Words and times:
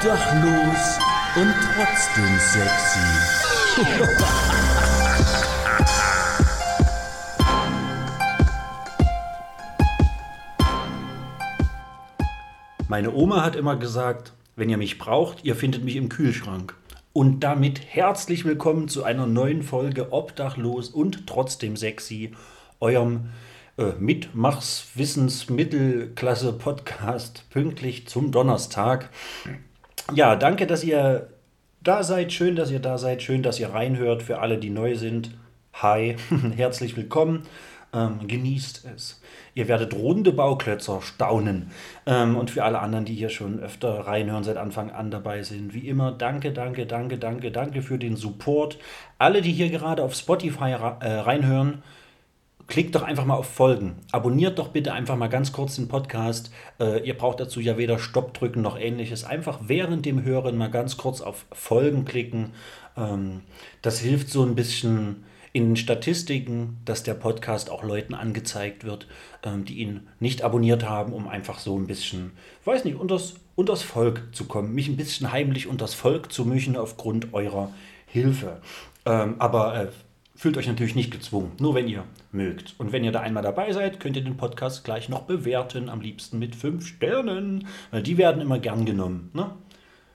Obdachlos 0.00 0.98
und 1.36 1.54
trotzdem 1.74 2.38
sexy. 2.38 2.98
Meine 12.88 13.12
Oma 13.12 13.44
hat 13.44 13.56
immer 13.56 13.76
gesagt, 13.76 14.32
wenn 14.56 14.70
ihr 14.70 14.78
mich 14.78 14.96
braucht, 14.96 15.44
ihr 15.44 15.54
findet 15.54 15.84
mich 15.84 15.96
im 15.96 16.08
Kühlschrank. 16.08 16.74
Und 17.12 17.40
damit 17.40 17.82
herzlich 17.86 18.46
willkommen 18.46 18.88
zu 18.88 19.04
einer 19.04 19.26
neuen 19.26 19.62
Folge 19.62 20.14
Obdachlos 20.14 20.88
und 20.88 21.26
trotzdem 21.26 21.76
sexy, 21.76 22.32
eurem 22.80 23.28
äh, 23.76 23.92
Mitmachs 23.98 24.92
Wissensmittelklasse 24.94 26.54
Podcast 26.54 27.44
pünktlich 27.50 28.08
zum 28.08 28.32
Donnerstag. 28.32 29.10
Ja, 30.14 30.36
danke, 30.36 30.66
dass 30.66 30.82
ihr 30.82 31.28
da 31.82 32.02
seid. 32.02 32.32
Schön, 32.32 32.56
dass 32.56 32.70
ihr 32.70 32.80
da 32.80 32.98
seid. 32.98 33.22
Schön, 33.22 33.42
dass 33.42 33.60
ihr 33.60 33.70
reinhört. 33.70 34.22
Für 34.22 34.40
alle, 34.40 34.58
die 34.58 34.70
neu 34.70 34.96
sind. 34.96 35.30
Hi, 35.74 36.16
herzlich 36.56 36.96
willkommen. 36.96 37.44
Ähm, 37.92 38.26
genießt 38.26 38.86
es. 38.94 39.20
Ihr 39.54 39.66
werdet 39.66 39.94
runde 39.94 40.32
Bauklötzer 40.32 41.00
staunen. 41.02 41.70
Ähm, 42.06 42.36
und 42.36 42.50
für 42.50 42.64
alle 42.64 42.78
anderen, 42.80 43.04
die 43.04 43.14
hier 43.14 43.30
schon 43.30 43.60
öfter 43.60 44.06
reinhören, 44.06 44.44
seit 44.44 44.56
Anfang 44.56 44.90
an 44.90 45.10
dabei 45.10 45.42
sind, 45.42 45.74
wie 45.74 45.88
immer, 45.88 46.12
danke, 46.12 46.52
danke, 46.52 46.86
danke, 46.86 47.18
danke, 47.18 47.50
danke 47.50 47.82
für 47.82 47.98
den 47.98 48.16
Support. 48.16 48.78
Alle, 49.18 49.42
die 49.42 49.52
hier 49.52 49.70
gerade 49.70 50.02
auf 50.04 50.14
Spotify 50.14 50.70
äh, 50.70 51.10
reinhören, 51.10 51.82
klickt 52.70 52.94
doch 52.94 53.02
einfach 53.02 53.26
mal 53.26 53.34
auf 53.34 53.50
Folgen. 53.50 53.96
Abonniert 54.12 54.58
doch 54.58 54.68
bitte 54.68 54.92
einfach 54.94 55.16
mal 55.16 55.28
ganz 55.28 55.52
kurz 55.52 55.76
den 55.76 55.88
Podcast. 55.88 56.50
Äh, 56.78 57.06
ihr 57.06 57.18
braucht 57.18 57.40
dazu 57.40 57.60
ja 57.60 57.76
weder 57.76 57.98
Stopp 57.98 58.32
drücken 58.32 58.62
noch 58.62 58.78
ähnliches. 58.78 59.24
Einfach 59.24 59.58
während 59.66 60.06
dem 60.06 60.22
Hören 60.22 60.56
mal 60.56 60.70
ganz 60.70 60.96
kurz 60.96 61.20
auf 61.20 61.44
Folgen 61.52 62.04
klicken. 62.04 62.52
Ähm, 62.96 63.42
das 63.82 63.98
hilft 63.98 64.30
so 64.30 64.44
ein 64.44 64.54
bisschen 64.54 65.24
in 65.52 65.70
den 65.70 65.76
Statistiken, 65.76 66.78
dass 66.84 67.02
der 67.02 67.14
Podcast 67.14 67.70
auch 67.70 67.82
Leuten 67.82 68.14
angezeigt 68.14 68.84
wird, 68.84 69.08
ähm, 69.42 69.64
die 69.64 69.78
ihn 69.78 70.06
nicht 70.20 70.42
abonniert 70.42 70.88
haben, 70.88 71.12
um 71.12 71.26
einfach 71.26 71.58
so 71.58 71.76
ein 71.76 71.88
bisschen, 71.88 72.30
weiß 72.64 72.84
nicht, 72.84 72.96
unters, 72.96 73.34
unters 73.56 73.82
Volk 73.82 74.28
zu 74.32 74.44
kommen, 74.44 74.72
mich 74.74 74.88
ein 74.88 74.96
bisschen 74.96 75.32
heimlich 75.32 75.66
unters 75.66 75.94
Volk 75.94 76.32
zu 76.32 76.44
mischen 76.44 76.76
aufgrund 76.76 77.34
eurer 77.34 77.72
Hilfe. 78.06 78.60
Ähm, 79.04 79.36
aber 79.40 79.74
äh, 79.74 79.88
fühlt 80.40 80.56
euch 80.56 80.68
natürlich 80.68 80.94
nicht 80.94 81.10
gezwungen, 81.10 81.52
nur 81.60 81.74
wenn 81.74 81.86
ihr 81.86 82.04
mögt. 82.32 82.74
Und 82.78 82.92
wenn 82.92 83.04
ihr 83.04 83.12
da 83.12 83.20
einmal 83.20 83.42
dabei 83.42 83.72
seid, 83.72 84.00
könnt 84.00 84.16
ihr 84.16 84.24
den 84.24 84.38
Podcast 84.38 84.84
gleich 84.84 85.10
noch 85.10 85.24
bewerten, 85.24 85.90
am 85.90 86.00
liebsten 86.00 86.38
mit 86.38 86.56
fünf 86.56 86.86
Sternen, 86.86 87.68
weil 87.90 88.02
die 88.02 88.16
werden 88.16 88.40
immer 88.40 88.58
gern 88.58 88.86
genommen. 88.86 89.28
Ne? 89.34 89.50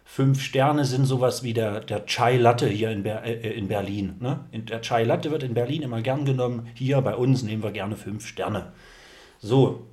Fünf 0.03 0.41
Sterne 0.41 0.83
sind 0.85 1.05
sowas 1.05 1.43
wie 1.43 1.53
der, 1.53 1.79
der 1.79 2.07
Chai 2.07 2.37
Latte 2.37 2.67
hier 2.67 2.89
in, 2.89 3.03
Ber 3.03 3.23
äh, 3.23 3.51
in 3.51 3.67
Berlin. 3.67 4.15
Ne? 4.19 4.39
Der 4.51 4.81
Chai 4.81 5.03
Latte 5.03 5.29
wird 5.29 5.43
in 5.43 5.53
Berlin 5.53 5.83
immer 5.83 6.01
gern 6.01 6.25
genommen. 6.25 6.69
Hier 6.73 6.99
bei 7.01 7.13
uns 7.13 7.43
nehmen 7.43 7.61
wir 7.61 7.71
gerne 7.71 7.95
fünf 7.95 8.25
Sterne. 8.25 8.71
So. 9.41 9.85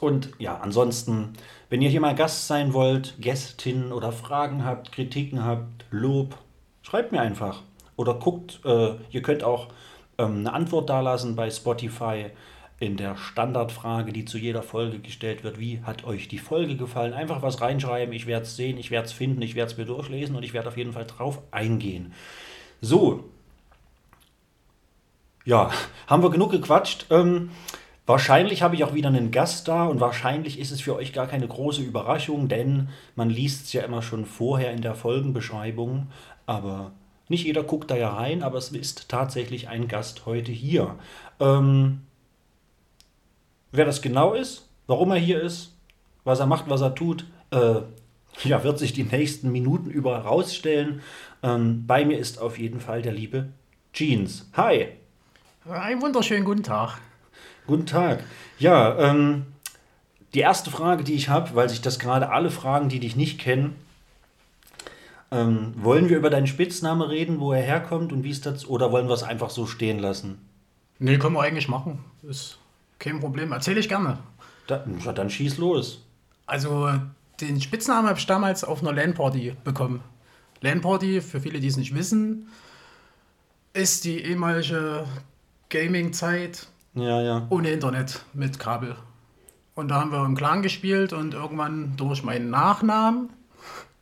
Und 0.00 0.30
ja, 0.40 0.58
ansonsten, 0.58 1.34
wenn 1.68 1.80
ihr 1.80 1.90
hier 1.90 2.00
mal 2.00 2.16
Gast 2.16 2.48
sein 2.48 2.72
wollt, 2.72 3.14
Gästin 3.20 3.92
oder 3.92 4.10
Fragen 4.10 4.64
habt, 4.64 4.90
Kritiken 4.90 5.44
habt, 5.44 5.84
Lob, 5.92 6.36
schreibt 6.82 7.12
mir 7.12 7.20
einfach. 7.20 7.62
Oder 8.00 8.14
guckt, 8.14 8.60
äh, 8.64 8.92
ihr 9.10 9.20
könnt 9.20 9.44
auch 9.44 9.68
ähm, 10.16 10.38
eine 10.38 10.54
Antwort 10.54 10.88
dalassen 10.88 11.36
bei 11.36 11.50
Spotify 11.50 12.30
in 12.78 12.96
der 12.96 13.18
Standardfrage, 13.18 14.10
die 14.10 14.24
zu 14.24 14.38
jeder 14.38 14.62
Folge 14.62 15.00
gestellt 15.00 15.44
wird. 15.44 15.60
Wie 15.60 15.82
hat 15.82 16.04
euch 16.04 16.26
die 16.26 16.38
Folge 16.38 16.76
gefallen? 16.76 17.12
Einfach 17.12 17.42
was 17.42 17.60
reinschreiben. 17.60 18.14
Ich 18.14 18.26
werde 18.26 18.46
es 18.46 18.56
sehen, 18.56 18.78
ich 18.78 18.90
werde 18.90 19.04
es 19.04 19.12
finden, 19.12 19.42
ich 19.42 19.54
werde 19.54 19.72
es 19.72 19.76
mir 19.76 19.84
durchlesen 19.84 20.34
und 20.34 20.42
ich 20.44 20.54
werde 20.54 20.68
auf 20.68 20.78
jeden 20.78 20.94
Fall 20.94 21.04
drauf 21.04 21.42
eingehen. 21.50 22.14
So. 22.80 23.24
Ja, 25.44 25.70
haben 26.06 26.22
wir 26.22 26.30
genug 26.30 26.52
gequatscht. 26.52 27.04
Ähm, 27.10 27.50
wahrscheinlich 28.06 28.62
habe 28.62 28.76
ich 28.76 28.84
auch 28.84 28.94
wieder 28.94 29.08
einen 29.08 29.30
Gast 29.30 29.68
da 29.68 29.84
und 29.84 30.00
wahrscheinlich 30.00 30.58
ist 30.58 30.70
es 30.70 30.80
für 30.80 30.96
euch 30.96 31.12
gar 31.12 31.26
keine 31.26 31.48
große 31.48 31.82
Überraschung, 31.82 32.48
denn 32.48 32.88
man 33.14 33.28
liest 33.28 33.66
es 33.66 33.74
ja 33.74 33.82
immer 33.82 34.00
schon 34.00 34.24
vorher 34.24 34.72
in 34.72 34.80
der 34.80 34.94
Folgenbeschreibung. 34.94 36.06
Aber 36.46 36.92
nicht 37.30 37.44
jeder 37.44 37.62
guckt 37.62 37.90
da 37.90 37.96
ja 37.96 38.12
rein, 38.12 38.42
aber 38.42 38.58
es 38.58 38.70
ist 38.70 39.08
tatsächlich 39.08 39.68
ein 39.68 39.88
Gast 39.88 40.26
heute 40.26 40.52
hier. 40.52 40.96
Ähm, 41.40 42.02
Wer 43.72 43.84
das 43.84 44.02
genau 44.02 44.34
ist, 44.34 44.68
warum 44.86 45.12
er 45.12 45.18
hier 45.18 45.40
ist, 45.40 45.76
was 46.24 46.40
er 46.40 46.46
macht, 46.46 46.68
was 46.68 46.80
er 46.80 46.94
tut, 46.94 47.24
äh, 47.50 47.76
ja, 48.42 48.64
wird 48.64 48.78
sich 48.78 48.92
die 48.92 49.04
nächsten 49.04 49.52
Minuten 49.52 49.90
über 49.90 50.16
herausstellen. 50.16 51.02
Ähm, 51.42 51.86
bei 51.86 52.04
mir 52.04 52.18
ist 52.18 52.40
auf 52.40 52.58
jeden 52.58 52.80
Fall 52.80 53.02
der 53.02 53.12
liebe 53.12 53.48
Jeans. 53.92 54.48
Hi. 54.56 54.88
Einen 55.68 56.02
wunderschönen 56.02 56.44
guten 56.44 56.62
Tag. 56.62 56.98
Guten 57.66 57.86
Tag. 57.86 58.24
Ja, 58.58 58.98
ähm, 58.98 59.46
die 60.34 60.40
erste 60.40 60.70
Frage, 60.70 61.04
die 61.04 61.14
ich 61.14 61.28
habe, 61.28 61.54
weil 61.54 61.68
sich 61.68 61.80
das 61.80 61.98
gerade 61.98 62.30
alle 62.30 62.50
fragen, 62.50 62.88
die 62.88 62.98
dich 62.98 63.14
nicht 63.14 63.38
kennen, 63.38 63.76
ähm, 65.30 65.74
wollen 65.76 66.08
wir 66.08 66.16
über 66.16 66.30
deinen 66.30 66.46
Spitznamen 66.46 67.02
reden, 67.02 67.40
wo 67.40 67.52
er 67.52 67.62
herkommt 67.62 68.12
und 68.12 68.24
wie 68.24 68.30
es 68.30 68.40
dazu, 68.40 68.68
oder 68.68 68.90
wollen 68.92 69.08
wir 69.08 69.14
es 69.14 69.22
einfach 69.22 69.50
so 69.50 69.66
stehen 69.66 69.98
lassen? 69.98 70.38
Nee, 70.98 71.18
können 71.18 71.34
wir 71.34 71.42
eigentlich 71.42 71.68
machen. 71.68 72.00
Ist 72.22 72.58
kein 72.98 73.20
Problem, 73.20 73.52
erzähle 73.52 73.80
ich 73.80 73.88
gerne. 73.88 74.18
Da, 74.66 74.84
ja, 75.04 75.12
dann 75.12 75.30
schieß 75.30 75.58
los. 75.58 76.04
Also, 76.46 76.90
den 77.40 77.60
Spitznamen 77.60 78.08
habe 78.08 78.18
ich 78.18 78.26
damals 78.26 78.64
auf 78.64 78.82
einer 78.82 78.92
LAN-Party 78.92 79.56
bekommen. 79.64 80.02
LAN-Party, 80.60 81.20
für 81.20 81.40
viele, 81.40 81.60
die 81.60 81.68
es 81.68 81.76
nicht 81.76 81.94
wissen, 81.94 82.48
ist 83.72 84.04
die 84.04 84.20
ehemalige 84.20 85.06
Gaming-Zeit 85.70 86.66
ja, 86.94 87.22
ja. 87.22 87.46
ohne 87.50 87.70
Internet 87.70 88.24
mit 88.34 88.58
Kabel. 88.58 88.96
Und 89.74 89.88
da 89.88 90.00
haben 90.00 90.12
wir 90.12 90.24
im 90.24 90.34
Clan 90.34 90.62
gespielt 90.62 91.12
und 91.12 91.32
irgendwann 91.32 91.96
durch 91.96 92.22
meinen 92.22 92.50
Nachnamen, 92.50 93.30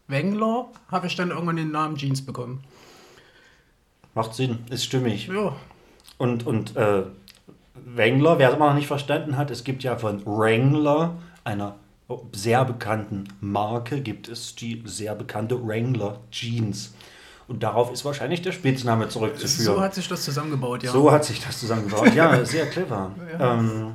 Wengler, 0.08 0.66
habe 0.90 1.06
ich 1.06 1.16
dann 1.16 1.30
irgendwann 1.30 1.56
den 1.56 1.70
Namen 1.70 1.96
Jeans 1.96 2.24
bekommen. 2.24 2.64
Macht 4.14 4.34
Sinn, 4.34 4.58
ist 4.70 4.84
stimmig. 4.84 5.28
Ja. 5.28 5.54
Und, 6.16 6.46
und 6.46 6.76
äh, 6.76 7.04
Wrangler, 7.74 8.38
wer 8.38 8.48
es 8.48 8.56
immer 8.56 8.68
noch 8.68 8.74
nicht 8.74 8.88
verstanden 8.88 9.36
hat, 9.36 9.50
es 9.50 9.64
gibt 9.64 9.82
ja 9.82 9.96
von 9.96 10.24
Wrangler, 10.26 11.16
einer 11.44 11.76
sehr 12.32 12.64
bekannten 12.64 13.28
Marke, 13.40 14.00
gibt 14.00 14.28
es 14.28 14.54
die 14.54 14.82
sehr 14.86 15.14
bekannte 15.14 15.62
Wrangler 15.66 16.20
Jeans. 16.30 16.94
Und 17.46 17.62
darauf 17.62 17.92
ist 17.92 18.04
wahrscheinlich 18.04 18.42
der 18.42 18.52
Spitzname 18.52 19.08
zurückzuführen. 19.08 19.76
So 19.76 19.80
hat 19.80 19.94
sich 19.94 20.08
das 20.08 20.22
zusammengebaut, 20.22 20.82
ja. 20.82 20.90
So 20.90 21.10
hat 21.10 21.24
sich 21.24 21.44
das 21.44 21.58
zusammengebaut, 21.60 22.14
ja, 22.14 22.44
sehr 22.44 22.66
clever. 22.66 23.12
Ja. 23.38 23.54
Ähm, 23.54 23.92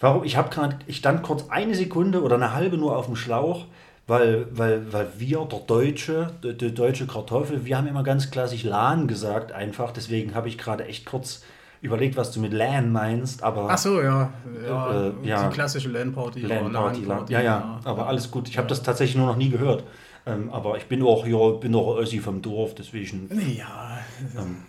warum? 0.00 0.24
Ich 0.24 0.36
habe 0.36 0.48
gerade, 0.48 0.78
ich 0.86 0.96
stand 0.96 1.22
kurz 1.22 1.44
eine 1.50 1.74
Sekunde 1.74 2.22
oder 2.22 2.36
eine 2.36 2.54
halbe 2.54 2.78
nur 2.78 2.96
auf 2.96 3.06
dem 3.06 3.16
Schlauch, 3.16 3.66
weil, 4.06 4.46
weil, 4.50 4.92
weil 4.92 5.08
wir, 5.16 5.46
der 5.50 5.60
Deutsche, 5.60 6.30
die 6.42 6.74
deutsche 6.74 7.06
Kartoffel, 7.06 7.64
wir 7.64 7.78
haben 7.78 7.86
immer 7.86 8.02
ganz 8.02 8.30
klassisch 8.30 8.64
LAN 8.64 9.08
gesagt 9.08 9.52
einfach. 9.52 9.92
Deswegen 9.92 10.34
habe 10.34 10.48
ich 10.48 10.58
gerade 10.58 10.84
echt 10.84 11.06
kurz 11.06 11.42
überlegt, 11.80 12.16
was 12.16 12.30
du 12.30 12.40
mit 12.40 12.52
LAN 12.52 12.92
meinst, 12.92 13.42
aber. 13.42 13.68
Ach 13.70 13.78
so, 13.78 14.02
ja. 14.02 14.32
Ja, 14.66 15.08
äh, 15.08 15.12
ja. 15.22 15.48
Die 15.48 15.54
klassische 15.54 15.88
LAN-Party. 15.88 16.40
LAN-Party, 16.40 17.04
LAN 17.04 17.26
ja, 17.28 17.40
ja, 17.40 17.80
aber 17.84 18.06
alles 18.06 18.30
gut. 18.30 18.48
Ich 18.48 18.58
habe 18.58 18.68
das 18.68 18.82
tatsächlich 18.82 19.16
nur 19.16 19.26
noch 19.26 19.36
nie 19.36 19.50
gehört. 19.50 19.84
Ähm, 20.26 20.50
aber 20.50 20.78
ich 20.78 20.86
bin 20.86 21.02
auch 21.02 21.26
hier, 21.26 21.58
bin 21.60 21.74
auch 21.74 21.96
Ossi 21.96 22.18
vom 22.18 22.40
Dorf, 22.40 22.74
deswegen. 22.74 23.28
Ja. 23.56 23.98
Ähm, 24.38 24.64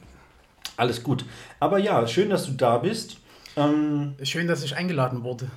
alles 0.75 1.01
gut. 1.03 1.25
Aber 1.59 1.77
ja, 1.77 2.05
schön, 2.07 2.29
dass 2.29 2.45
du 2.45 2.51
da 2.51 2.77
bist. 2.77 3.17
Ähm, 3.55 4.15
schön, 4.23 4.47
dass 4.47 4.63
ich 4.63 4.75
eingeladen 4.75 5.23
wurde. 5.23 5.47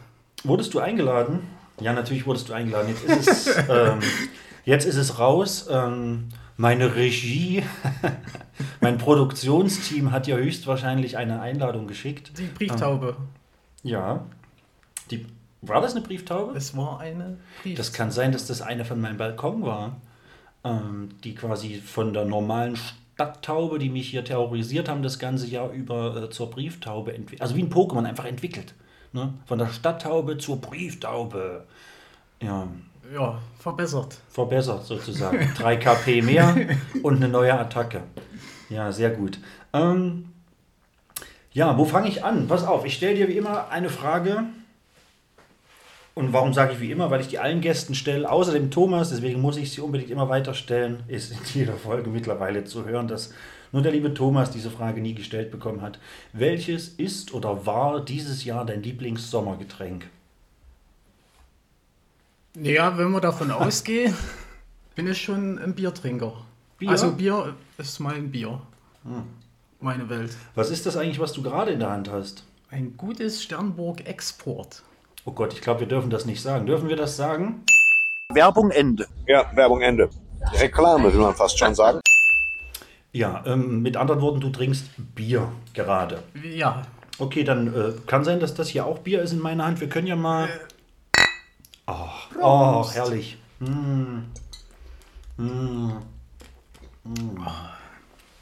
Wurdest 0.44 0.72
du 0.74 0.78
eingeladen? 0.78 1.40
Ja, 1.80 1.92
natürlich 1.92 2.26
wurdest 2.26 2.48
du 2.48 2.52
eingeladen. 2.52 2.88
Jetzt 2.88 3.04
ist 3.04 3.48
es, 3.48 3.56
ähm, 3.68 4.00
jetzt 4.64 4.84
ist 4.84 4.96
es 4.96 5.18
raus. 5.18 5.68
Ähm, 5.70 6.28
meine 6.56 6.96
Regie, 6.96 7.62
mein 8.80 8.98
Produktionsteam 8.98 10.10
hat 10.10 10.26
ja 10.26 10.36
höchstwahrscheinlich 10.36 11.16
eine 11.16 11.40
Einladung 11.40 11.86
geschickt. 11.86 12.32
Die 12.38 12.46
Brieftaube. 12.46 13.16
Ähm, 13.18 13.90
ja. 13.90 14.24
Die, 15.10 15.26
war 15.62 15.80
das 15.80 15.94
eine 15.94 16.04
Brieftaube? 16.04 16.56
Es 16.56 16.76
war 16.76 17.00
eine 17.00 17.38
Brieftaube. 17.62 17.76
Das 17.76 17.92
kann 17.92 18.10
sein, 18.10 18.32
dass 18.32 18.46
das 18.46 18.60
eine 18.60 18.84
von 18.84 19.00
meinem 19.00 19.16
Balkon 19.16 19.62
war. 19.62 20.00
Ähm, 20.64 21.10
die 21.22 21.34
quasi 21.36 21.76
von 21.76 22.12
der 22.12 22.24
normalen 22.24 22.76
Stadttaube, 22.76 23.78
die 23.78 23.88
mich 23.88 24.08
hier 24.10 24.24
terrorisiert 24.24 24.88
haben, 24.88 25.02
das 25.02 25.18
ganze 25.18 25.46
Jahr 25.46 25.70
über 25.70 26.24
äh, 26.24 26.30
zur 26.30 26.50
Brieftaube 26.50 27.14
entwickelt. 27.14 27.42
Also 27.42 27.54
wie 27.54 27.62
ein 27.62 27.70
Pokémon 27.70 28.04
einfach 28.04 28.24
entwickelt. 28.24 28.74
Ne? 29.12 29.32
Von 29.46 29.58
der 29.58 29.68
Stadttaube 29.68 30.38
zur 30.38 30.60
Brieftaube. 30.60 31.64
Ja 32.40 32.68
ja, 33.12 33.38
verbessert. 33.58 34.18
Verbessert 34.28 34.84
sozusagen. 34.84 35.52
3 35.56 35.76
KP 35.76 36.22
mehr 36.22 36.54
und 37.02 37.16
eine 37.16 37.28
neue 37.28 37.58
Attacke. 37.58 38.02
Ja, 38.68 38.92
sehr 38.92 39.10
gut. 39.10 39.38
Ähm, 39.72 40.32
ja, 41.52 41.76
wo 41.78 41.84
fange 41.84 42.08
ich 42.08 42.24
an? 42.24 42.48
Pass 42.48 42.64
auf, 42.64 42.84
ich 42.84 42.94
stelle 42.94 43.14
dir 43.14 43.28
wie 43.28 43.36
immer 43.36 43.70
eine 43.70 43.88
Frage 43.88 44.44
Und 46.18 46.32
warum 46.32 46.52
sage 46.52 46.72
ich 46.72 46.80
wie 46.80 46.90
immer? 46.90 47.12
Weil 47.12 47.20
ich 47.20 47.28
die 47.28 47.38
allen 47.38 47.60
Gästen 47.60 47.94
stelle, 47.94 48.28
außer 48.28 48.52
dem 48.52 48.72
Thomas, 48.72 49.10
deswegen 49.10 49.40
muss 49.40 49.56
ich 49.56 49.70
sie 49.70 49.80
unbedingt 49.80 50.10
immer 50.10 50.28
weiter 50.28 50.52
stellen, 50.52 51.04
ist 51.06 51.30
in 51.30 51.38
jeder 51.54 51.74
Folge 51.74 52.10
mittlerweile 52.10 52.64
zu 52.64 52.84
hören, 52.84 53.06
dass 53.06 53.32
nur 53.70 53.82
der 53.82 53.92
liebe 53.92 54.12
Thomas 54.14 54.50
diese 54.50 54.68
Frage 54.68 55.00
nie 55.00 55.14
gestellt 55.14 55.52
bekommen 55.52 55.80
hat. 55.80 56.00
Welches 56.32 56.88
ist 56.88 57.34
oder 57.34 57.66
war 57.66 58.04
dieses 58.04 58.44
Jahr 58.44 58.66
dein 58.66 58.82
Lieblingssommergetränk? 58.82 60.10
Ja, 62.60 62.98
wenn 62.98 63.12
wir 63.12 63.20
davon 63.20 63.52
ausgehen, 63.52 64.12
bin 64.96 65.06
ich 65.06 65.22
schon 65.22 65.60
ein 65.60 65.76
Biertrinker. 65.76 66.32
Bier? 66.78 66.90
Also 66.90 67.12
Bier 67.12 67.54
ist 67.76 68.00
mein 68.00 68.32
Bier. 68.32 68.60
Meine 69.78 70.08
Welt. 70.08 70.36
Was 70.56 70.70
ist 70.70 70.84
das 70.84 70.96
eigentlich, 70.96 71.20
was 71.20 71.32
du 71.32 71.44
gerade 71.44 71.70
in 71.70 71.78
der 71.78 71.90
Hand 71.90 72.10
hast? 72.10 72.42
Ein 72.72 72.96
gutes 72.96 73.40
Sternburg 73.40 74.04
Export. 74.04 74.82
Oh 75.24 75.32
Gott, 75.32 75.52
ich 75.52 75.60
glaube, 75.60 75.80
wir 75.80 75.86
dürfen 75.86 76.10
das 76.10 76.24
nicht 76.24 76.40
sagen. 76.40 76.66
Dürfen 76.66 76.88
wir 76.88 76.96
das 76.96 77.16
sagen? 77.16 77.64
Werbung 78.32 78.70
Ende. 78.70 79.06
Ja, 79.26 79.50
Werbung 79.54 79.80
Ende. 79.80 80.10
Reklame, 80.54 81.12
will 81.12 81.20
man 81.20 81.34
fast 81.34 81.58
schon 81.58 81.74
sagen. 81.74 82.00
Ja, 83.12 83.42
ähm, 83.46 83.82
mit 83.82 83.96
anderen 83.96 84.20
Worten, 84.20 84.40
du 84.40 84.50
trinkst 84.50 84.84
Bier 85.14 85.50
gerade. 85.74 86.22
Ja, 86.42 86.82
Okay, 87.18 87.42
dann 87.42 87.74
äh, 87.74 87.92
kann 88.06 88.24
sein, 88.24 88.38
dass 88.38 88.54
das 88.54 88.68
hier 88.68 88.86
auch 88.86 88.98
Bier 88.98 89.22
ist 89.22 89.32
in 89.32 89.40
meiner 89.40 89.66
Hand. 89.66 89.80
Wir 89.80 89.88
können 89.88 90.06
ja 90.06 90.14
mal. 90.14 90.48
Ach, 91.86 92.28
oh, 92.40 92.88
herrlich. 92.92 93.38
Mm. 93.58 94.20
Mm. 95.36 95.92
Mm. 97.02 97.46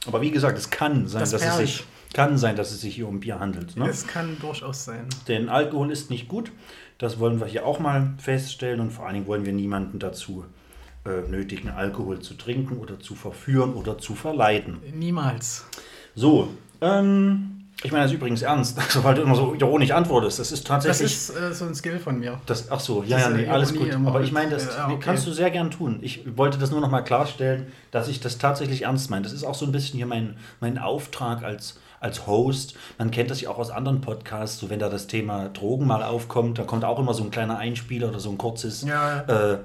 Aber 0.06 0.20
wie 0.20 0.31
gesagt, 0.31 0.58
es 0.58 0.69
kann 0.69 1.08
sein, 1.08 1.20
Das 1.20 1.31
dass 1.31 1.43
es 1.43 1.56
sich 1.56 1.84
kann 2.16 2.38
sein, 2.38 2.56
dass 2.56 2.70
es 2.70 2.80
sich 2.80 2.94
hier 2.94 3.06
um 3.06 3.20
Bier 3.20 3.38
handelt. 3.40 3.76
Ne? 3.76 3.86
es 3.86 4.06
kann 4.06 4.38
durchaus 4.40 4.86
sein. 4.86 5.06
Denn 5.28 5.50
Alkohol 5.50 5.92
ist 5.92 6.08
nicht 6.08 6.28
gut. 6.28 6.50
Das 6.96 7.18
wollen 7.18 7.40
wir 7.40 7.46
hier 7.46 7.66
auch 7.66 7.78
mal 7.78 8.14
feststellen 8.16 8.80
und 8.80 8.90
vor 8.90 9.04
allen 9.04 9.14
Dingen 9.14 9.26
wollen 9.26 9.44
wir 9.44 9.52
niemanden 9.52 9.98
dazu 9.98 10.46
äh, 11.04 11.28
nötigen, 11.28 11.68
Alkohol 11.68 12.20
zu 12.20 12.32
trinken 12.32 12.78
oder 12.78 12.98
zu 12.98 13.14
verführen 13.14 13.74
oder 13.74 13.98
zu 13.98 14.14
verleiten. 14.14 14.78
Niemals. 14.94 15.66
So, 16.14 16.48
ähm, 16.80 17.66
ich 17.82 17.92
meine 17.92 18.04
das 18.04 18.12
ist 18.12 18.16
übrigens 18.16 18.40
ernst, 18.40 18.78
also, 18.82 19.04
weil 19.04 19.14
du 19.14 19.20
immer 19.20 19.34
so 19.34 19.54
ironisch 19.54 19.90
antwortest. 19.90 20.38
Das 20.38 20.52
ist 20.52 20.69
Das 20.70 20.84
tatsächlich. 20.84 21.12
ist 21.12 21.36
äh, 21.36 21.52
so 21.52 21.66
ein 21.66 21.74
Skill 21.74 21.98
von 21.98 22.19
mir. 22.19 22.40
Das, 22.46 22.70
ach 22.70 22.80
so, 22.80 23.02
ja, 23.02 23.19
ja, 23.19 23.28
nee, 23.28 23.46
alles 23.46 23.72
Ironie 23.72 23.90
gut. 23.90 24.06
Aber 24.06 24.22
ich 24.22 24.32
meine, 24.32 24.52
das 24.52 24.74
ja, 24.74 24.86
okay. 24.86 24.96
kannst 25.00 25.26
du 25.26 25.32
sehr 25.32 25.50
gern 25.50 25.70
tun. 25.70 25.98
Ich 26.00 26.24
wollte 26.38 26.56
das 26.56 26.70
nur 26.70 26.80
noch 26.80 26.90
mal 26.90 27.02
klarstellen, 27.02 27.66
dass 27.90 28.08
ich 28.08 28.20
das 28.20 28.38
tatsächlich 28.38 28.82
ernst 28.82 29.10
meine. 29.10 29.22
Das 29.22 29.34
ist 29.34 29.44
auch 29.44 29.54
so 29.54 29.66
ein 29.66 29.72
bisschen 29.72 29.98
hier 29.98 30.06
mein, 30.06 30.38
mein 30.60 30.78
Auftrag 30.78 31.42
als, 31.42 31.78
als 32.00 32.26
Host. 32.26 32.76
Man 32.98 33.10
kennt 33.10 33.31
das 33.31 33.40
ja 33.40 33.50
auch 33.50 33.58
aus 33.58 33.70
anderen 33.70 34.00
Podcasts, 34.00 34.58
so 34.58 34.70
wenn 34.70 34.78
da 34.78 34.88
das 34.88 35.06
Thema 35.06 35.48
Drogen 35.48 35.87
mal 35.87 36.02
aufkommt, 36.02 36.58
da 36.58 36.64
kommt 36.64 36.84
auch 36.84 36.98
immer 36.98 37.14
so 37.14 37.25
ein 37.25 37.31
kleiner 37.31 37.58
Einspieler 37.58 38.08
oder 38.08 38.20
so 38.20 38.31
ein 38.31 38.38
kurzes, 38.38 38.82
Ja. 38.82 39.20
äh, 39.22 39.58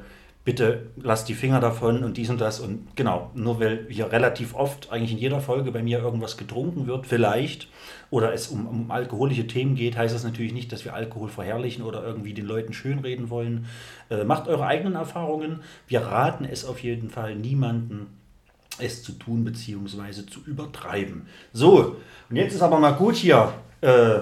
bitte 0.43 0.87
lasst 0.95 1.29
die 1.29 1.35
Finger 1.35 1.59
davon 1.59 2.03
und 2.03 2.17
dies 2.17 2.29
und 2.31 2.41
das. 2.41 2.59
Und 2.59 2.95
genau, 2.95 3.29
nur 3.35 3.59
weil 3.59 3.85
hier 3.89 4.11
relativ 4.11 4.55
oft, 4.55 4.91
eigentlich 4.91 5.11
in 5.11 5.19
jeder 5.19 5.39
Folge 5.39 5.71
bei 5.71 5.83
mir 5.83 5.99
irgendwas 5.99 6.35
getrunken 6.35 6.87
wird, 6.87 7.05
vielleicht, 7.05 7.67
oder 8.09 8.33
es 8.33 8.47
um, 8.47 8.65
um 8.65 8.89
alkoholische 8.91 9.45
Themen 9.45 9.75
geht, 9.75 9.95
heißt 9.97 10.15
das 10.15 10.23
natürlich 10.23 10.53
nicht, 10.53 10.71
dass 10.71 10.83
wir 10.83 10.95
Alkohol 10.95 11.29
verherrlichen 11.29 11.83
oder 11.83 12.03
irgendwie 12.03 12.33
den 12.33 12.45
Leuten 12.47 12.73
schönreden 12.73 13.29
wollen. 13.29 13.67
Äh, 14.09 14.23
macht 14.23 14.47
eure 14.47 14.65
eigenen 14.65 14.95
Erfahrungen. 14.95 15.61
Wir 15.87 16.01
raten 16.01 16.45
es 16.45 16.65
auf 16.65 16.81
jeden 16.81 17.09
Fall 17.11 17.35
niemanden, 17.35 18.07
es 18.79 19.03
zu 19.03 19.13
tun 19.13 19.43
bzw. 19.43 20.25
zu 20.25 20.41
übertreiben. 20.45 21.27
So, 21.53 21.97
und 22.29 22.35
jetzt 22.35 22.53
ist 22.53 22.61
aber 22.61 22.79
mal 22.79 22.91
gut 22.91 23.15
hier 23.15 23.53
äh, 23.81 24.19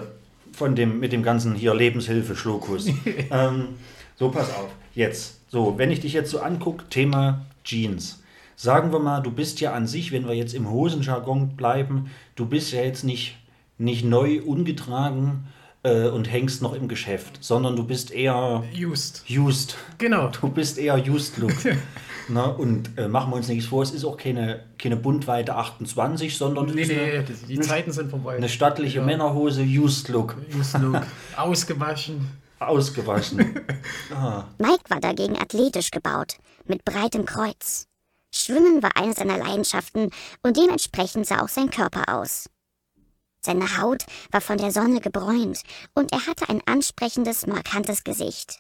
von 0.51 0.75
dem, 0.75 0.99
mit 0.99 1.11
dem 1.11 1.23
ganzen 1.23 1.55
hier 1.55 1.73
Lebenshilfe-Schlokus. 1.73 2.87
ähm, 3.31 3.69
so, 4.15 4.29
pass 4.29 4.49
auf, 4.49 4.69
jetzt. 4.95 5.39
So, 5.47 5.77
wenn 5.77 5.91
ich 5.91 5.99
dich 5.99 6.13
jetzt 6.13 6.31
so 6.31 6.39
angucke, 6.39 6.85
Thema 6.89 7.45
Jeans. 7.63 8.23
Sagen 8.55 8.91
wir 8.91 8.99
mal, 8.99 9.21
du 9.21 9.31
bist 9.31 9.61
ja 9.61 9.73
an 9.73 9.87
sich, 9.87 10.11
wenn 10.11 10.27
wir 10.27 10.35
jetzt 10.35 10.53
im 10.53 10.69
Hosenjargon 10.69 11.55
bleiben, 11.55 12.11
du 12.35 12.45
bist 12.45 12.73
ja 12.73 12.81
jetzt 12.81 13.03
nicht, 13.03 13.37
nicht 13.77 14.03
neu, 14.03 14.41
ungetragen 14.41 15.47
äh, 15.83 16.07
und 16.07 16.25
hängst 16.31 16.61
noch 16.61 16.73
im 16.73 16.87
Geschäft, 16.87 17.37
sondern 17.41 17.75
du 17.75 17.83
bist 17.83 18.11
eher 18.11 18.63
Just. 18.73 19.23
used. 19.29 19.75
Genau. 19.97 20.27
Du 20.29 20.49
bist 20.49 20.77
eher 20.77 20.97
Just 20.97 21.37
Look. 21.37 21.53
Na, 22.31 22.45
und 22.45 22.95
äh, 22.97 23.07
machen 23.07 23.31
wir 23.31 23.37
uns 23.37 23.47
nichts 23.47 23.65
vor, 23.65 23.81
es 23.81 23.89
ist 23.91 24.05
auch 24.05 24.15
keine, 24.17 24.63
keine 24.77 24.95
Buntweite 24.95 25.55
28, 25.55 26.37
sondern 26.37 26.67
Nee, 26.67 26.85
nee, 26.85 26.99
eine, 26.99 27.23
die, 27.23 27.55
eine, 27.55 27.61
Zeiten 27.65 27.91
sind 27.91 28.11
vorbei. 28.11 28.35
eine 28.35 28.49
stattliche 28.49 28.99
Ja. 28.99 29.05
Männerhose 29.05 29.63
Just 29.63 30.09
Look. 30.09 30.35
Just 30.55 30.77
Look. 30.77 31.01
Ausgewaschen. 31.35 32.27
Ausgewaschen. 32.59 33.59
ah, 34.13 34.43
Mike 34.59 34.83
war 34.89 34.99
dagegen 34.99 35.37
athletisch 35.37 35.89
gebaut, 35.91 36.35
mit 36.67 36.85
breitem 36.85 37.25
Kreuz. 37.25 37.87
Schwimmen 38.31 38.83
war 38.83 38.91
eine 38.95 39.13
seiner 39.13 39.37
Leidenschaften 39.39 40.11
und 40.43 40.55
dementsprechend 40.57 41.25
sah 41.25 41.41
auch 41.41 41.47
sein 41.49 41.71
Körper 41.71 42.03
aus. 42.15 42.47
Seine 43.41 43.77
Haut 43.77 44.06
war 44.31 44.41
von 44.41 44.57
der 44.57 44.71
Sonne 44.71 45.00
gebräunt 45.00 45.63
und 45.94 46.12
er 46.12 46.25
hatte 46.27 46.50
ein 46.50 46.62
ansprechendes, 46.65 47.47
markantes 47.47 48.03
Gesicht. 48.03 48.59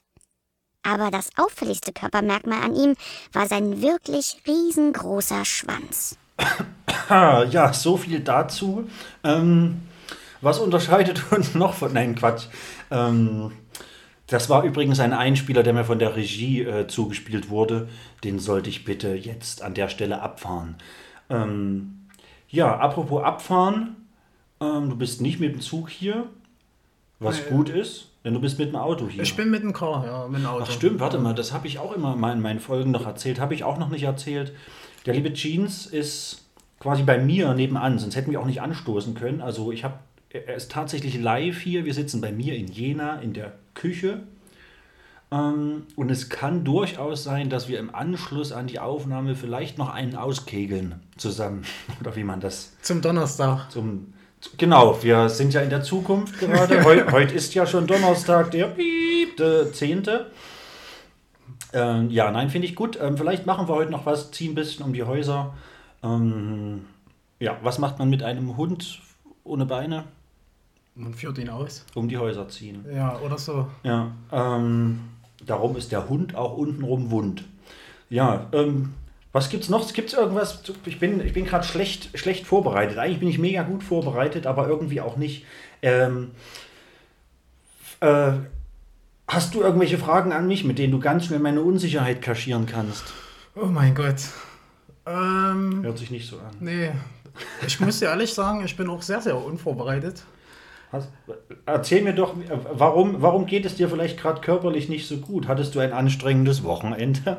Aber 0.83 1.11
das 1.11 1.29
auffälligste 1.37 1.91
Körpermerkmal 1.91 2.63
an 2.63 2.75
ihm 2.75 2.95
war 3.33 3.47
sein 3.47 3.81
wirklich 3.81 4.41
riesengroßer 4.47 5.43
Schwanz. 5.43 6.17
ja, 7.09 7.73
so 7.73 7.97
viel 7.97 8.21
dazu. 8.21 8.89
Ähm, 9.23 9.81
was 10.41 10.59
unterscheidet 10.59 11.31
uns 11.31 11.55
noch 11.55 11.73
von. 11.73 11.93
Nein, 11.93 12.15
Quatsch. 12.15 12.45
Ähm, 12.91 13.51
das 14.27 14.49
war 14.49 14.63
übrigens 14.63 14.99
ein 14.99 15.13
Einspieler, 15.13 15.63
der 15.63 15.73
mir 15.73 15.83
von 15.83 15.99
der 15.99 16.15
Regie 16.15 16.61
äh, 16.61 16.87
zugespielt 16.87 17.49
wurde. 17.49 17.89
Den 18.23 18.39
sollte 18.39 18.69
ich 18.69 18.85
bitte 18.85 19.15
jetzt 19.15 19.61
an 19.63 19.73
der 19.73 19.89
Stelle 19.89 20.21
abfahren. 20.21 20.75
Ähm, 21.29 22.07
ja, 22.47 22.77
apropos 22.77 23.23
abfahren. 23.23 23.95
Ähm, 24.61 24.89
du 24.89 24.95
bist 24.95 25.21
nicht 25.21 25.39
mit 25.39 25.53
dem 25.53 25.61
Zug 25.61 25.89
hier, 25.89 26.27
was 27.19 27.47
gut 27.47 27.69
ist, 27.69 28.09
denn 28.23 28.33
du 28.33 28.41
bist 28.41 28.59
mit 28.59 28.69
dem 28.69 28.75
Auto 28.75 29.07
hier. 29.07 29.23
Ich 29.23 29.35
bin 29.35 29.49
mit 29.49 29.63
dem 29.63 29.73
Car, 29.73 30.05
ja, 30.05 30.27
mit 30.27 30.41
dem 30.41 30.45
Auto. 30.45 30.65
Ach 30.67 30.71
stimmt, 30.71 30.99
warte 30.99 31.19
mal, 31.19 31.33
das 31.33 31.51
habe 31.51 31.67
ich 31.67 31.79
auch 31.79 31.93
immer 31.93 32.15
mal 32.15 32.33
in 32.33 32.41
meinen 32.41 32.59
Folgen 32.59 32.91
noch 32.91 33.05
erzählt. 33.05 33.39
Habe 33.39 33.53
ich 33.53 33.63
auch 33.63 33.77
noch 33.77 33.89
nicht 33.89 34.03
erzählt. 34.03 34.53
Der 35.05 35.13
liebe 35.13 35.33
Jeans 35.33 35.85
ist 35.85 36.45
quasi 36.79 37.03
bei 37.03 37.17
mir 37.17 37.53
nebenan, 37.53 37.99
sonst 37.99 38.15
hätten 38.15 38.31
wir 38.31 38.39
auch 38.39 38.45
nicht 38.45 38.61
anstoßen 38.61 39.13
können. 39.15 39.41
Also 39.41 39.71
ich 39.71 39.83
habe, 39.83 39.99
er 40.29 40.55
ist 40.55 40.71
tatsächlich 40.71 41.19
live 41.19 41.59
hier. 41.59 41.85
Wir 41.85 41.93
sitzen 41.93 42.21
bei 42.21 42.31
mir 42.31 42.55
in 42.55 42.67
Jena 42.67 43.19
in 43.19 43.33
der 43.33 43.53
Küche. 43.73 44.23
Ähm, 45.31 45.83
und 45.95 46.09
es 46.09 46.29
kann 46.29 46.63
durchaus 46.63 47.23
sein, 47.23 47.49
dass 47.49 47.67
wir 47.67 47.79
im 47.79 47.93
Anschluss 47.93 48.51
an 48.51 48.67
die 48.67 48.79
Aufnahme 48.79 49.35
vielleicht 49.35 49.77
noch 49.77 49.89
einen 49.93 50.15
auskegeln 50.15 50.95
zusammen. 51.17 51.63
Oder 51.99 52.15
wie 52.15 52.23
man 52.23 52.39
das 52.39 52.73
Zum 52.81 53.01
Donnerstag. 53.01 53.69
zum. 53.71 54.13
Genau, 54.57 55.01
wir 55.03 55.29
sind 55.29 55.53
ja 55.53 55.61
in 55.61 55.69
der 55.69 55.83
Zukunft 55.83 56.39
gerade. 56.39 56.83
Heu, 56.85 57.11
heute 57.11 57.33
ist 57.33 57.53
ja 57.53 57.65
schon 57.65 57.87
Donnerstag, 57.87 58.51
der 58.51 58.67
piepte 58.67 59.71
10. 59.71 60.03
Ähm, 61.73 62.09
ja, 62.09 62.31
nein, 62.31 62.49
finde 62.49 62.67
ich 62.67 62.75
gut. 62.75 62.97
Ähm, 63.01 63.17
vielleicht 63.17 63.45
machen 63.45 63.67
wir 63.67 63.75
heute 63.75 63.91
noch 63.91 64.05
was, 64.05 64.31
ziehen 64.31 64.51
ein 64.51 64.55
bisschen 64.55 64.85
um 64.85 64.93
die 64.93 65.03
Häuser. 65.03 65.53
Ähm, 66.03 66.85
ja, 67.39 67.57
was 67.61 67.79
macht 67.79 67.99
man 67.99 68.09
mit 68.09 68.23
einem 68.23 68.57
Hund 68.57 69.01
ohne 69.43 69.65
Beine? 69.65 70.05
Man 70.95 71.13
führt 71.13 71.37
ihn 71.37 71.49
aus. 71.49 71.85
Um 71.95 72.09
die 72.09 72.17
Häuser 72.17 72.47
ziehen. 72.49 72.85
Ja, 72.93 73.17
oder 73.19 73.37
so. 73.37 73.67
Ja, 73.83 74.11
ähm, 74.31 75.01
darum 75.45 75.75
ist 75.75 75.91
der 75.91 76.09
Hund 76.09 76.35
auch 76.35 76.57
untenrum 76.57 77.11
wund. 77.11 77.43
Ja, 78.09 78.47
ähm, 78.53 78.93
was 79.31 79.49
gibt's 79.49 79.69
noch? 79.69 79.91
Gibt's 79.93 80.13
irgendwas? 80.13 80.61
Ich 80.85 80.99
bin, 80.99 81.25
ich 81.25 81.33
bin 81.33 81.45
gerade 81.45 81.65
schlecht, 81.65 82.17
schlecht 82.17 82.47
vorbereitet. 82.47 82.97
Eigentlich 82.97 83.19
bin 83.19 83.29
ich 83.29 83.39
mega 83.39 83.63
gut 83.63 83.83
vorbereitet, 83.83 84.47
aber 84.47 84.67
irgendwie 84.67 85.01
auch 85.01 85.17
nicht. 85.17 85.45
Ähm, 85.81 86.31
äh, 87.99 88.31
hast 89.27 89.53
du 89.53 89.61
irgendwelche 89.61 89.97
Fragen 89.97 90.31
an 90.33 90.47
mich, 90.47 90.63
mit 90.63 90.79
denen 90.79 90.91
du 90.91 90.99
ganz 90.99 91.25
schnell 91.25 91.39
meine 91.39 91.61
Unsicherheit 91.61 92.21
kaschieren 92.21 92.65
kannst? 92.65 93.03
Oh 93.55 93.65
mein 93.65 93.93
Gott. 93.93 94.17
Ähm, 95.05 95.83
Hört 95.83 95.97
sich 95.97 96.11
nicht 96.11 96.27
so 96.27 96.37
an. 96.37 96.55
nee. 96.59 96.91
Ich 97.65 97.79
muss 97.79 97.99
dir 97.99 98.07
ehrlich 98.07 98.33
sagen, 98.33 98.65
ich 98.65 98.75
bin 98.75 98.89
auch 98.89 99.01
sehr, 99.01 99.21
sehr 99.21 99.37
unvorbereitet. 99.37 100.23
Hast, 100.91 101.09
erzähl 101.65 102.01
mir 102.01 102.13
doch, 102.13 102.35
warum, 102.73 103.21
warum 103.21 103.45
geht 103.45 103.65
es 103.65 103.75
dir 103.75 103.87
vielleicht 103.87 104.19
gerade 104.19 104.41
körperlich 104.41 104.89
nicht 104.89 105.07
so 105.07 105.17
gut? 105.17 105.47
Hattest 105.47 105.73
du 105.75 105.79
ein 105.79 105.93
anstrengendes 105.93 106.63
Wochenende? 106.63 107.37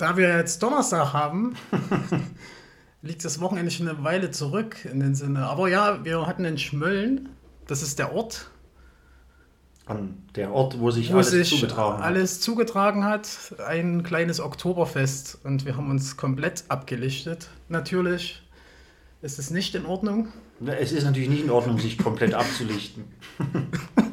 Da 0.00 0.16
wir 0.16 0.34
jetzt 0.34 0.62
Donnerstag 0.62 1.12
haben, 1.12 1.56
liegt 3.02 3.22
das 3.22 3.38
Wochenende 3.38 3.70
schon 3.70 3.86
eine 3.86 4.02
Weile 4.02 4.30
zurück 4.30 4.86
in 4.90 4.98
den 4.98 5.14
Sinne. 5.14 5.46
Aber 5.46 5.68
ja, 5.68 6.02
wir 6.06 6.26
hatten 6.26 6.46
in 6.46 6.56
Schmölln, 6.56 7.28
das 7.66 7.82
ist 7.82 7.98
der 7.98 8.14
Ort, 8.14 8.50
An 9.84 10.22
der 10.36 10.52
Ort, 10.54 10.80
wo 10.80 10.90
sich 10.90 11.12
wo 11.12 11.18
alles 11.18 11.32
sich 11.32 11.50
zugetragen 11.50 11.98
hat. 11.98 12.02
alles 12.02 12.40
zugetragen 12.40 13.04
hat, 13.04 13.28
ein 13.66 14.02
kleines 14.02 14.40
Oktoberfest. 14.40 15.38
Und 15.44 15.66
wir 15.66 15.76
haben 15.76 15.90
uns 15.90 16.16
komplett 16.16 16.64
abgelichtet. 16.68 17.50
Natürlich 17.68 18.42
ist 19.20 19.38
es 19.38 19.50
nicht 19.50 19.74
in 19.74 19.84
Ordnung. 19.84 20.28
Es 20.64 20.92
ist 20.92 21.04
natürlich 21.04 21.28
nicht 21.28 21.44
in 21.44 21.50
Ordnung, 21.50 21.78
sich 21.78 21.98
komplett 21.98 22.32
abzulichten. 22.32 23.04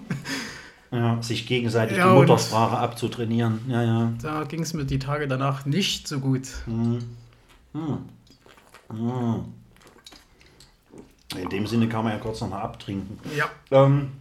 Ja, 0.97 1.21
sich 1.21 1.45
gegenseitig 1.45 1.97
Ja, 1.97 2.11
die 2.11 2.19
Muttersprache 2.19 2.77
abzutrainieren. 2.77 3.59
Ja, 3.67 3.83
ja. 3.83 4.13
Da 4.19 4.43
ging 4.45 4.63
es 4.63 4.73
mir 4.73 4.83
die 4.83 4.97
Tage 4.97 5.27
danach 5.27 5.65
nicht 5.65 6.07
so 6.07 6.19
gut. 6.19 6.47
In 11.35 11.49
dem 11.51 11.67
Sinne 11.67 11.87
kann 11.87 12.03
man 12.03 12.13
ja 12.13 12.19
kurz 12.19 12.41
nochmal 12.41 12.63
abtrinken. 12.63 13.19
Ja. 13.37 13.49
Ähm, 13.69 14.13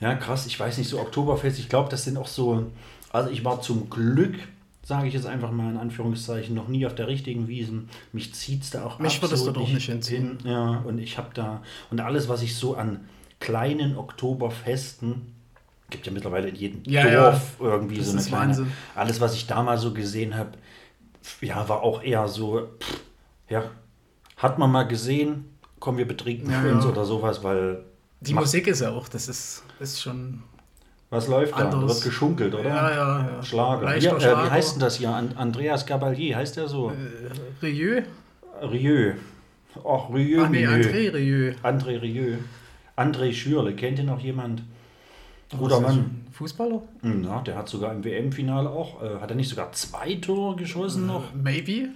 ja, 0.00 0.14
krass, 0.14 0.46
ich 0.46 0.58
weiß 0.58 0.78
nicht, 0.78 0.88
so 0.88 0.98
Oktoberfest, 0.98 1.58
ich 1.58 1.68
glaube, 1.68 1.90
das 1.90 2.04
sind 2.04 2.16
auch 2.16 2.28
so. 2.28 2.70
Also, 3.12 3.28
ich 3.28 3.44
war 3.44 3.60
zum 3.60 3.90
Glück, 3.90 4.38
sage 4.82 5.08
ich 5.08 5.14
jetzt 5.14 5.26
einfach 5.26 5.50
mal 5.50 5.70
in 5.70 5.76
Anführungszeichen, 5.76 6.54
noch 6.54 6.68
nie 6.68 6.86
auf 6.86 6.94
der 6.94 7.06
richtigen 7.06 7.48
Wiesen. 7.48 7.90
Mich 8.12 8.32
zieht 8.34 8.62
es 8.62 8.70
da 8.70 8.84
auch 8.84 8.98
Mich 8.98 9.20
würdest 9.20 9.44
du 9.44 9.50
absolut 9.50 9.68
doch 9.68 9.74
nicht 9.74 9.90
hinziehen. 9.90 10.38
hin. 10.42 10.50
Ja, 10.50 10.78
und 10.86 10.98
ich 10.98 11.18
habe 11.18 11.30
da. 11.34 11.62
Und 11.90 12.00
alles, 12.00 12.30
was 12.30 12.40
ich 12.40 12.56
so 12.56 12.76
an 12.76 13.00
kleinen 13.40 13.98
Oktoberfesten. 13.98 15.38
Gibt 15.90 16.06
ja 16.06 16.12
mittlerweile 16.12 16.48
in 16.48 16.54
jedem 16.54 16.82
Ja, 16.84 17.06
ja. 17.06 17.30
Dorf 17.30 17.56
irgendwie 17.60 17.98
Das 17.98 18.06
so 18.06 18.16
eine 18.18 18.22
kleine. 18.26 18.46
Wahnsinn. 18.48 18.72
Alles, 18.94 19.20
was 19.20 19.34
ich 19.34 19.46
da 19.46 19.62
mal 19.62 19.76
so 19.78 19.92
gesehen 19.92 20.36
habe, 20.36 20.52
ja, 21.40 21.68
war 21.68 21.82
auch 21.82 22.02
eher 22.02 22.26
so, 22.28 22.68
pff, 22.80 23.00
ja, 23.48 23.64
hat 24.36 24.58
man 24.58 24.70
mal 24.72 24.84
gesehen, 24.84 25.44
komm, 25.78 25.98
wir 25.98 26.06
betrinken 26.08 26.50
Ja, 26.50 26.62
uns 26.72 26.84
ja. 26.84 26.90
oder 26.90 27.04
sowas, 27.04 27.42
weil 27.44 27.84
Die 28.20 28.34
Musik 28.34 28.66
ist 28.68 28.80
ja 28.80 28.90
auch, 28.90 29.08
das 29.08 29.28
ist, 29.28 29.62
ist 29.80 30.00
schon. 30.00 30.42
was 31.10 31.26
läuft 31.28 31.52
da? 31.52 31.56
Anderes. 31.68 31.96
Wird 31.96 32.04
geschunkelt, 32.04 32.54
oder? 32.54 32.68
Ja, 32.68 32.90
ja, 32.90 33.30
ja. 33.36 33.42
Schlager. 33.42 33.92
Hier, 33.92 34.12
äh, 34.16 34.20
Schlager. 34.20 34.44
wie 34.46 34.50
heißt 34.50 34.74
denn 34.74 34.80
das 34.80 34.96
hier? 34.96 35.10
An 35.14 35.34
Andreas 35.36 35.84
Gabalier, 35.86 36.36
heißt 36.36 36.56
der 36.56 36.68
so? 36.68 36.92
Rieu? 37.62 38.02
Rieu. 38.62 39.12
Ach, 39.86 40.12
Rieu. 40.12 40.42
Ach 40.44 40.48
nee. 40.48 40.66
André 40.66 41.12
Rieu. 41.14 41.52
André 41.62 42.00
Rieu. 42.00 42.36
André 42.96 43.32
Schürle, 43.32 43.74
kennt 43.74 43.98
ihr 43.98 44.04
noch 44.04 44.20
jemand? 44.20 44.62
Guter 45.58 45.80
das, 45.80 45.94
Mann. 45.94 46.26
Fußballer? 46.32 46.82
Ja, 47.02 47.40
der 47.42 47.56
hat 47.56 47.68
sogar 47.68 47.92
im 47.92 48.04
WM-Finale 48.04 48.70
auch, 48.70 49.02
äh, 49.02 49.20
hat 49.20 49.30
er 49.30 49.36
nicht 49.36 49.48
sogar 49.48 49.72
zwei 49.72 50.14
Tore 50.14 50.56
geschossen 50.56 51.06
noch? 51.06 51.34
Maybe? 51.34 51.88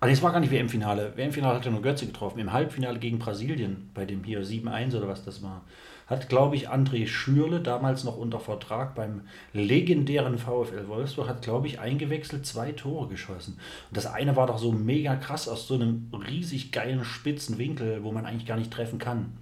Ah, 0.00 0.08
es 0.08 0.22
war 0.22 0.32
gar 0.32 0.40
nicht 0.40 0.52
WM-Finale. 0.52 1.12
WM-Finale 1.16 1.56
hat 1.56 1.66
er 1.66 1.72
nur 1.72 1.82
Götze 1.82 2.06
getroffen. 2.06 2.38
Im 2.38 2.52
Halbfinale 2.52 2.98
gegen 2.98 3.18
Brasilien, 3.18 3.90
bei 3.94 4.04
dem 4.04 4.24
hier 4.24 4.44
7-1 4.44 4.96
oder 4.96 5.08
was 5.08 5.24
das 5.24 5.42
war, 5.42 5.62
hat, 6.06 6.28
glaube 6.28 6.56
ich, 6.56 6.68
André 6.68 7.06
Schürle, 7.06 7.60
damals 7.60 8.04
noch 8.04 8.16
unter 8.16 8.38
Vertrag 8.38 8.94
beim 8.94 9.22
legendären 9.52 10.38
VfL 10.38 10.88
Wolfsburg, 10.88 11.28
hat, 11.28 11.42
glaube 11.42 11.66
ich, 11.66 11.80
eingewechselt 11.80 12.44
zwei 12.44 12.72
Tore 12.72 13.08
geschossen. 13.08 13.58
Und 13.88 13.96
das 13.96 14.06
eine 14.06 14.36
war 14.36 14.46
doch 14.46 14.58
so 14.58 14.72
mega 14.72 15.16
krass 15.16 15.48
aus 15.48 15.66
so 15.66 15.74
einem 15.74 16.10
riesig 16.12 16.72
geilen 16.72 17.04
spitzen 17.04 17.56
Winkel, 17.56 18.02
wo 18.02 18.12
man 18.12 18.26
eigentlich 18.26 18.46
gar 18.46 18.58
nicht 18.58 18.72
treffen 18.72 18.98
kann. 18.98 19.32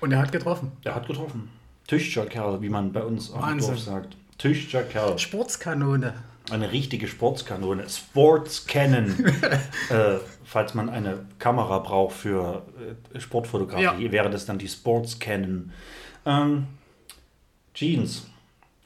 Und 0.00 0.12
er 0.12 0.20
hat 0.20 0.30
getroffen. 0.30 0.72
Er 0.84 0.94
hat 0.94 1.08
getroffen. 1.08 1.48
Tüchtiger 1.86 2.26
Kerl, 2.26 2.62
wie 2.62 2.68
man 2.68 2.92
bei 2.92 3.02
uns 3.02 3.30
auf 3.32 3.46
dem. 3.46 3.58
Dorf 3.58 3.78
sagt. 3.78 4.16
Tüchtiger 4.38 4.82
Kerl. 4.82 5.18
Sportskanone. 5.18 6.14
Eine 6.50 6.70
richtige 6.70 7.08
Sportskanone. 7.08 7.88
Sports 7.88 8.66
Cannon. 8.66 9.12
äh, 9.90 10.18
falls 10.44 10.74
man 10.74 10.88
eine 10.88 11.26
Kamera 11.40 11.80
braucht 11.80 12.14
für 12.16 12.62
äh, 13.12 13.18
Sportfotografie, 13.18 13.82
Ja. 14.04 14.12
wäre 14.12 14.30
das 14.30 14.46
dann 14.46 14.58
die 14.58 14.68
Sports 14.68 15.18
Cannon. 15.18 15.72
Ähm, 16.24 16.66
Jeans. 17.74 18.26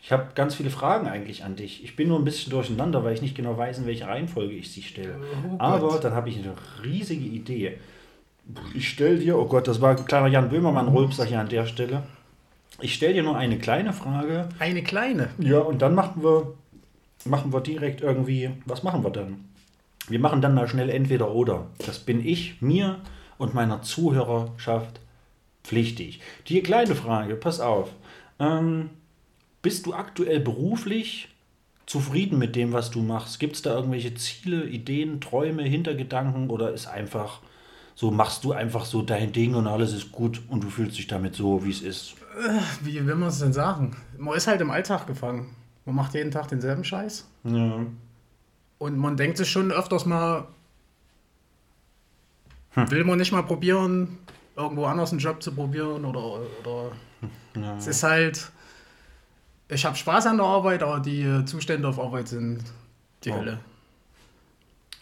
Ich 0.02 0.10
habe 0.10 0.28
ganz 0.34 0.54
viele 0.54 0.70
Fragen 0.70 1.06
eigentlich 1.06 1.44
an 1.44 1.56
dich. 1.56 1.84
Ich 1.84 1.96
bin 1.96 2.08
nur 2.08 2.18
ein 2.18 2.24
bisschen 2.24 2.50
durcheinander, 2.50 3.04
weil 3.04 3.12
ich 3.12 3.20
nicht 3.20 3.34
genau 3.36 3.58
weiß, 3.58 3.78
in 3.78 3.86
welche 3.86 4.06
Reihenfolge 4.06 4.54
ich 4.54 4.72
sie 4.72 4.82
stelle. 4.82 5.16
Oh 5.20 5.50
Gott. 5.50 5.60
Aber 5.60 5.98
dann 5.98 6.14
habe 6.14 6.30
ich 6.30 6.38
eine 6.38 6.54
riesige 6.82 7.26
Idee. 7.26 7.78
Ich 8.74 8.88
stelle 8.88 9.18
dir, 9.18 9.38
oh 9.38 9.44
Gott, 9.44 9.68
das 9.68 9.80
war 9.82 9.90
ein 9.96 10.04
kleiner 10.06 10.28
Jan 10.28 10.48
Böhmermann-Rülpser 10.48 11.26
hier 11.26 11.40
an 11.40 11.48
der 11.50 11.66
Stelle. 11.66 12.02
Ich 12.80 12.94
stelle 12.94 13.14
dir 13.14 13.22
nur 13.22 13.36
eine 13.36 13.58
kleine 13.58 13.92
Frage. 13.92 14.48
Eine 14.58 14.82
kleine. 14.82 15.30
Ja, 15.38 15.58
und 15.58 15.82
dann 15.82 15.94
machen 15.94 16.22
wir, 16.22 16.54
machen 17.24 17.52
wir 17.52 17.60
direkt 17.60 18.00
irgendwie, 18.00 18.50
was 18.64 18.82
machen 18.82 19.04
wir 19.04 19.10
dann? 19.10 19.44
Wir 20.08 20.18
machen 20.18 20.40
dann 20.40 20.54
mal 20.54 20.68
schnell 20.68 20.90
entweder 20.90 21.32
oder. 21.32 21.66
Das 21.86 21.98
bin 22.00 22.26
ich, 22.26 22.60
mir 22.60 23.00
und 23.38 23.54
meiner 23.54 23.82
Zuhörerschaft 23.82 25.00
pflichtig. 25.62 26.20
Die 26.48 26.62
kleine 26.62 26.94
Frage, 26.94 27.36
pass 27.36 27.60
auf. 27.60 27.90
Ähm, 28.38 28.90
bist 29.62 29.86
du 29.86 29.94
aktuell 29.94 30.40
beruflich 30.40 31.28
zufrieden 31.86 32.38
mit 32.38 32.56
dem, 32.56 32.72
was 32.72 32.90
du 32.90 33.02
machst? 33.02 33.40
Gibt 33.40 33.56
es 33.56 33.62
da 33.62 33.74
irgendwelche 33.74 34.14
Ziele, 34.14 34.64
Ideen, 34.64 35.20
Träume, 35.20 35.62
Hintergedanken 35.62 36.48
oder 36.48 36.72
ist 36.72 36.86
einfach 36.86 37.40
so, 37.94 38.10
machst 38.10 38.44
du 38.44 38.52
einfach 38.52 38.86
so 38.86 39.02
dein 39.02 39.32
Ding 39.32 39.54
und 39.54 39.66
alles 39.66 39.92
ist 39.92 40.10
gut 40.10 40.40
und 40.48 40.64
du 40.64 40.70
fühlst 40.70 40.96
dich 40.96 41.06
damit 41.06 41.34
so, 41.34 41.64
wie 41.64 41.70
es 41.70 41.82
ist? 41.82 42.14
Wie 42.82 43.06
will 43.06 43.14
man 43.16 43.28
es 43.28 43.38
denn 43.40 43.52
sagen? 43.52 43.96
Man 44.18 44.36
ist 44.36 44.46
halt 44.46 44.60
im 44.60 44.70
Alltag 44.70 45.06
gefangen. 45.06 45.54
Man 45.84 45.94
macht 45.96 46.14
jeden 46.14 46.30
Tag 46.30 46.48
denselben 46.48 46.84
Scheiß. 46.84 47.26
Ja. 47.44 47.80
Und 48.78 48.96
man 48.96 49.16
denkt 49.16 49.36
sich 49.36 49.50
schon 49.50 49.72
öfters 49.72 50.06
mal, 50.06 50.46
will 52.74 53.04
man 53.04 53.18
nicht 53.18 53.32
mal 53.32 53.42
probieren, 53.42 54.18
irgendwo 54.56 54.84
anders 54.86 55.10
einen 55.10 55.20
Job 55.20 55.42
zu 55.42 55.52
probieren 55.52 56.04
oder, 56.04 56.40
oder 56.60 56.92
es 57.78 57.86
ist 57.86 58.02
halt, 58.02 58.50
ich 59.68 59.84
habe 59.84 59.96
Spaß 59.96 60.26
an 60.26 60.36
der 60.38 60.46
Arbeit, 60.46 60.82
aber 60.82 61.00
die 61.00 61.44
Zustände 61.46 61.88
auf 61.88 61.98
Arbeit 61.98 62.28
sind 62.28 62.62
die 63.24 63.30
Oh. 63.30 63.36
Hölle. 63.36 63.58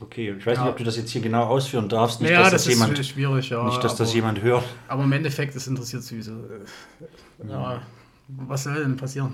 Okay, 0.01 0.35
ich 0.39 0.47
weiß 0.47 0.57
Ja. 0.57 0.63
nicht, 0.65 0.71
ob 0.73 0.77
du 0.79 0.85
das 0.85 0.97
jetzt 0.97 1.11
hier 1.11 1.21
genau 1.21 1.45
ausführen 1.45 1.89
darfst. 1.89 2.21
Nicht, 2.21 2.31
ja, 2.31 2.43
dass 2.43 2.53
das, 2.53 2.65
das, 2.65 2.73
jemand, 2.75 2.99
ist 2.99 3.09
schwierig, 3.09 3.51
ja. 3.51 3.65
nicht, 3.65 3.83
dass 3.83 3.97
das 3.97 4.09
aber, 4.11 4.15
jemand 4.17 4.43
hört. 4.43 4.65
aber 4.87 5.03
im 5.05 5.13
Endeffekt, 5.13 5.57
es 5.57 5.67
interessiert 5.67 6.03
sowieso. 6.03 6.33
äh, 6.33 7.49
Ja, 7.49 7.83
was 8.29 8.65
soll 8.65 8.75
denn 8.75 8.97
passieren? 8.97 9.33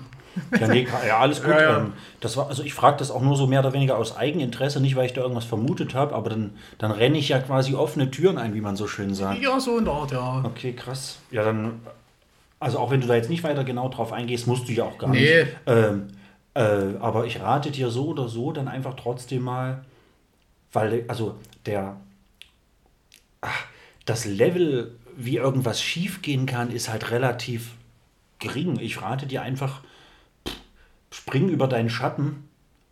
Ja, 0.59 0.67
nee, 0.67 0.87
ja 1.07 1.19
alles 1.19 1.39
gut. 1.43 1.51
Ja, 1.51 1.61
ja. 1.61 1.77
Ähm, 1.79 1.93
das 2.19 2.35
war, 2.37 2.47
also 2.47 2.63
ich 2.63 2.73
frage 2.73 2.97
das 2.97 3.11
auch 3.11 3.21
nur 3.21 3.35
so 3.37 3.45
mehr 3.45 3.59
oder 3.59 3.73
weniger 3.73 3.97
aus 3.97 4.15
Eigeninteresse, 4.17 4.79
nicht 4.79 4.95
weil 4.95 5.05
ich 5.05 5.13
da 5.13 5.21
irgendwas 5.21 5.45
vermutet 5.45 5.93
habe, 5.93 6.15
aber 6.15 6.29
dann, 6.29 6.51
dann 6.77 6.91
renne 6.91 7.17
ich 7.17 7.29
ja 7.29 7.39
quasi 7.39 7.75
offene 7.75 8.09
Türen 8.09 8.37
ein, 8.37 8.53
wie 8.55 8.61
man 8.61 8.75
so 8.75 8.87
schön 8.87 9.13
sagt. 9.13 9.41
Ja, 9.41 9.59
so 9.59 9.77
in 9.77 9.85
der 9.85 9.93
Art, 9.93 10.11
ja. 10.13 10.41
Okay, 10.45 10.73
krass. 10.73 11.19
Ja, 11.29 11.43
dann, 11.43 11.73
also 12.59 12.79
auch 12.79 12.89
wenn 12.89 13.01
du 13.01 13.07
da 13.07 13.15
jetzt 13.15 13.29
nicht 13.29 13.43
weiter 13.43 13.63
genau 13.65 13.89
drauf 13.89 14.11
eingehst, 14.13 14.47
musst 14.47 14.67
du 14.67 14.71
ja 14.73 14.85
auch 14.85 14.97
gar 14.97 15.09
Nee. 15.11 15.43
nicht. 15.43 15.55
Ähm, 15.67 16.07
äh, 16.55 16.95
aber 17.01 17.25
ich 17.25 17.39
rate 17.41 17.69
dir 17.69 17.89
so 17.89 18.07
oder 18.07 18.27
so 18.29 18.51
dann 18.53 18.67
einfach 18.69 18.95
trotzdem 18.95 19.43
mal, 19.43 19.83
weil, 20.75 21.05
also 21.07 21.35
der, 21.65 21.97
ach, 23.41 23.65
das 24.05 24.25
Level, 24.25 24.95
wie 25.17 25.37
irgendwas 25.37 25.81
schiefgehen 25.81 26.45
kann, 26.45 26.71
ist 26.71 26.89
halt 26.89 27.11
relativ 27.11 27.71
gering. 28.39 28.79
Ich 28.79 29.01
rate 29.01 29.25
dir 29.25 29.41
einfach, 29.41 29.81
spring 31.11 31.49
über 31.49 31.67
deinen 31.67 31.89
Schatten 31.89 32.47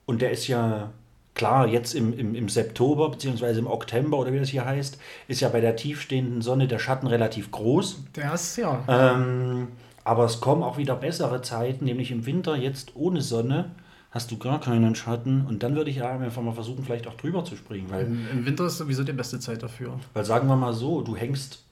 und 0.05 0.21
der 0.21 0.31
ist 0.31 0.47
ja 0.47 0.91
klar, 1.35 1.67
jetzt 1.67 1.93
im, 1.93 2.17
im, 2.17 2.35
im 2.35 2.49
September 2.49 3.09
beziehungsweise 3.09 3.59
im 3.59 3.67
Oktober 3.67 4.17
oder 4.17 4.31
wie 4.33 4.39
das 4.39 4.49
hier 4.49 4.65
heißt, 4.65 4.97
ist 5.27 5.41
ja 5.41 5.49
bei 5.49 5.61
der 5.61 5.75
tiefstehenden 5.75 6.41
Sonne 6.41 6.67
der 6.67 6.79
Schatten 6.79 7.07
relativ 7.07 7.51
groß. 7.51 8.03
Der 8.15 8.33
ist, 8.33 8.57
ja. 8.57 8.83
Ähm, 8.87 9.69
aber 10.03 10.25
es 10.25 10.41
kommen 10.41 10.63
auch 10.63 10.77
wieder 10.77 10.95
bessere 10.95 11.41
Zeiten, 11.41 11.85
nämlich 11.85 12.11
im 12.11 12.25
Winter 12.25 12.55
jetzt 12.55 12.95
ohne 12.95 13.21
Sonne 13.21 13.71
hast 14.15 14.29
du 14.29 14.37
gar 14.37 14.59
keinen 14.61 14.93
Schatten 14.95 15.45
und 15.47 15.63
dann 15.63 15.75
würde 15.75 15.89
ich 15.89 15.97
ja 15.97 16.09
einfach 16.17 16.41
mal 16.41 16.53
versuchen, 16.53 16.83
vielleicht 16.83 17.07
auch 17.07 17.15
drüber 17.15 17.43
zu 17.45 17.55
springen, 17.55 17.87
weil, 17.89 18.05
Im, 18.05 18.27
Im 18.31 18.45
Winter 18.45 18.65
ist 18.67 18.77
sowieso 18.77 19.03
die 19.03 19.11
beste 19.13 19.39
Zeit 19.39 19.63
dafür. 19.63 19.99
weil 20.13 20.23
sagen 20.23 20.47
wir 20.47 20.55
mal 20.55 20.71
so, 20.73 21.01
du 21.01 21.15
hängst, 21.15 21.63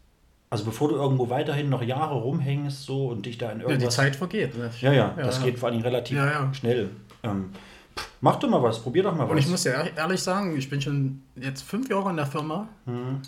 also 0.50 0.66
bevor 0.66 0.90
du 0.90 0.96
irgendwo 0.96 1.30
weiterhin 1.30 1.70
noch 1.70 1.84
Jahre 1.84 2.16
rumhängst 2.16 2.84
so 2.84 3.08
und 3.10 3.26
dich 3.28 3.38
da 3.38 3.52
in 3.52 3.60
Ja, 3.60 3.66
die 3.68 3.72
irgendwas... 3.74 3.96
Zeit 3.96 4.16
vergeht. 4.16 4.58
Ne? 4.58 4.72
ja, 4.82 4.92
ja, 4.92 5.14
Ja, 5.18 5.24
das 5.24 5.38
ja. 5.38 5.46
geht 5.46 5.60
vor 5.60 5.70
allem 5.70 5.82
relativ 5.82 6.18
schnell. 6.54 6.90
Ähm, 7.24 7.52
pff, 7.96 8.08
mach 8.22 8.38
doch 8.38 8.50
mal 8.50 8.64
was, 8.64 8.80
probier 8.82 9.04
doch 9.04 9.16
mal 9.16 9.26
was. 9.26 9.32
Und 9.32 9.38
ich 9.38 9.48
muss 9.48 9.64
ja 9.64 9.74
ehr- 9.74 9.96
ehrlich 9.96 10.22
sagen, 10.24 10.58
ich 10.58 10.68
bin 10.70 10.82
schon 10.82 11.22
jetzt 11.36 11.62
fünf 11.62 11.90
Jahre 11.90 12.10
in 12.10 12.16
der 12.18 12.26
Firma, 12.26 12.68
Mhm. 12.88 13.22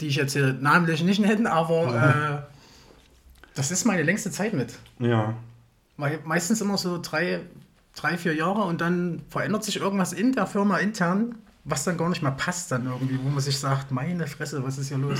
die 0.00 0.06
ich 0.06 0.16
jetzt 0.16 0.32
hier 0.32 0.54
namentlich 0.54 1.02
nicht 1.04 1.20
nennen, 1.20 1.46
aber 1.46 2.46
äh, 2.48 2.52
das 3.54 3.70
ist 3.70 3.84
meine 3.84 4.02
längste 4.02 4.30
Zeit 4.30 4.54
mit. 4.54 4.74
ja, 4.98 5.34
Me- 5.98 6.18
Meistens 6.24 6.60
immer 6.62 6.78
so 6.78 6.98
drei, 7.02 7.40
drei, 7.94 8.16
vier 8.16 8.34
Jahre 8.34 8.62
und 8.62 8.80
dann 8.80 9.22
verändert 9.28 9.64
sich 9.64 9.76
irgendwas 9.76 10.12
in 10.12 10.32
der 10.32 10.46
Firma 10.46 10.78
intern, 10.78 11.36
was 11.64 11.84
dann 11.84 11.96
gar 11.96 12.08
nicht 12.08 12.22
mehr 12.22 12.32
passt 12.32 12.72
dann 12.72 12.86
irgendwie, 12.86 13.18
wo 13.22 13.28
man 13.28 13.40
sich 13.40 13.58
sagt, 13.58 13.90
meine 13.92 14.26
Fresse, 14.26 14.64
was 14.64 14.78
ist 14.78 14.88
hier 14.88 14.98
los? 14.98 15.18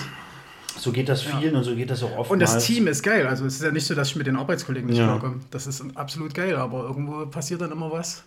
so 0.78 0.90
geht 0.90 1.06
das 1.10 1.20
vielen 1.20 1.54
und 1.54 1.64
so 1.64 1.76
geht 1.76 1.90
das 1.90 2.02
auch 2.02 2.16
oftmals. 2.16 2.30
Und 2.30 2.40
das 2.40 2.64
Team 2.64 2.86
ist 2.86 3.02
geil, 3.02 3.26
also 3.26 3.44
es 3.44 3.56
ist 3.56 3.62
ja 3.62 3.70
nicht 3.70 3.86
so, 3.86 3.94
dass 3.94 4.08
ich 4.08 4.16
mit 4.16 4.26
den 4.26 4.36
Arbeitskollegen 4.36 4.88
nicht 4.88 4.98
Ja. 4.98 5.04
klarkomme. 5.04 5.40
Das 5.50 5.66
ist 5.66 5.84
absolut 5.96 6.32
geil, 6.32 6.56
aber 6.56 6.84
irgendwo 6.84 7.26
passiert 7.26 7.60
dann 7.60 7.72
immer 7.72 7.92
was 7.92 8.22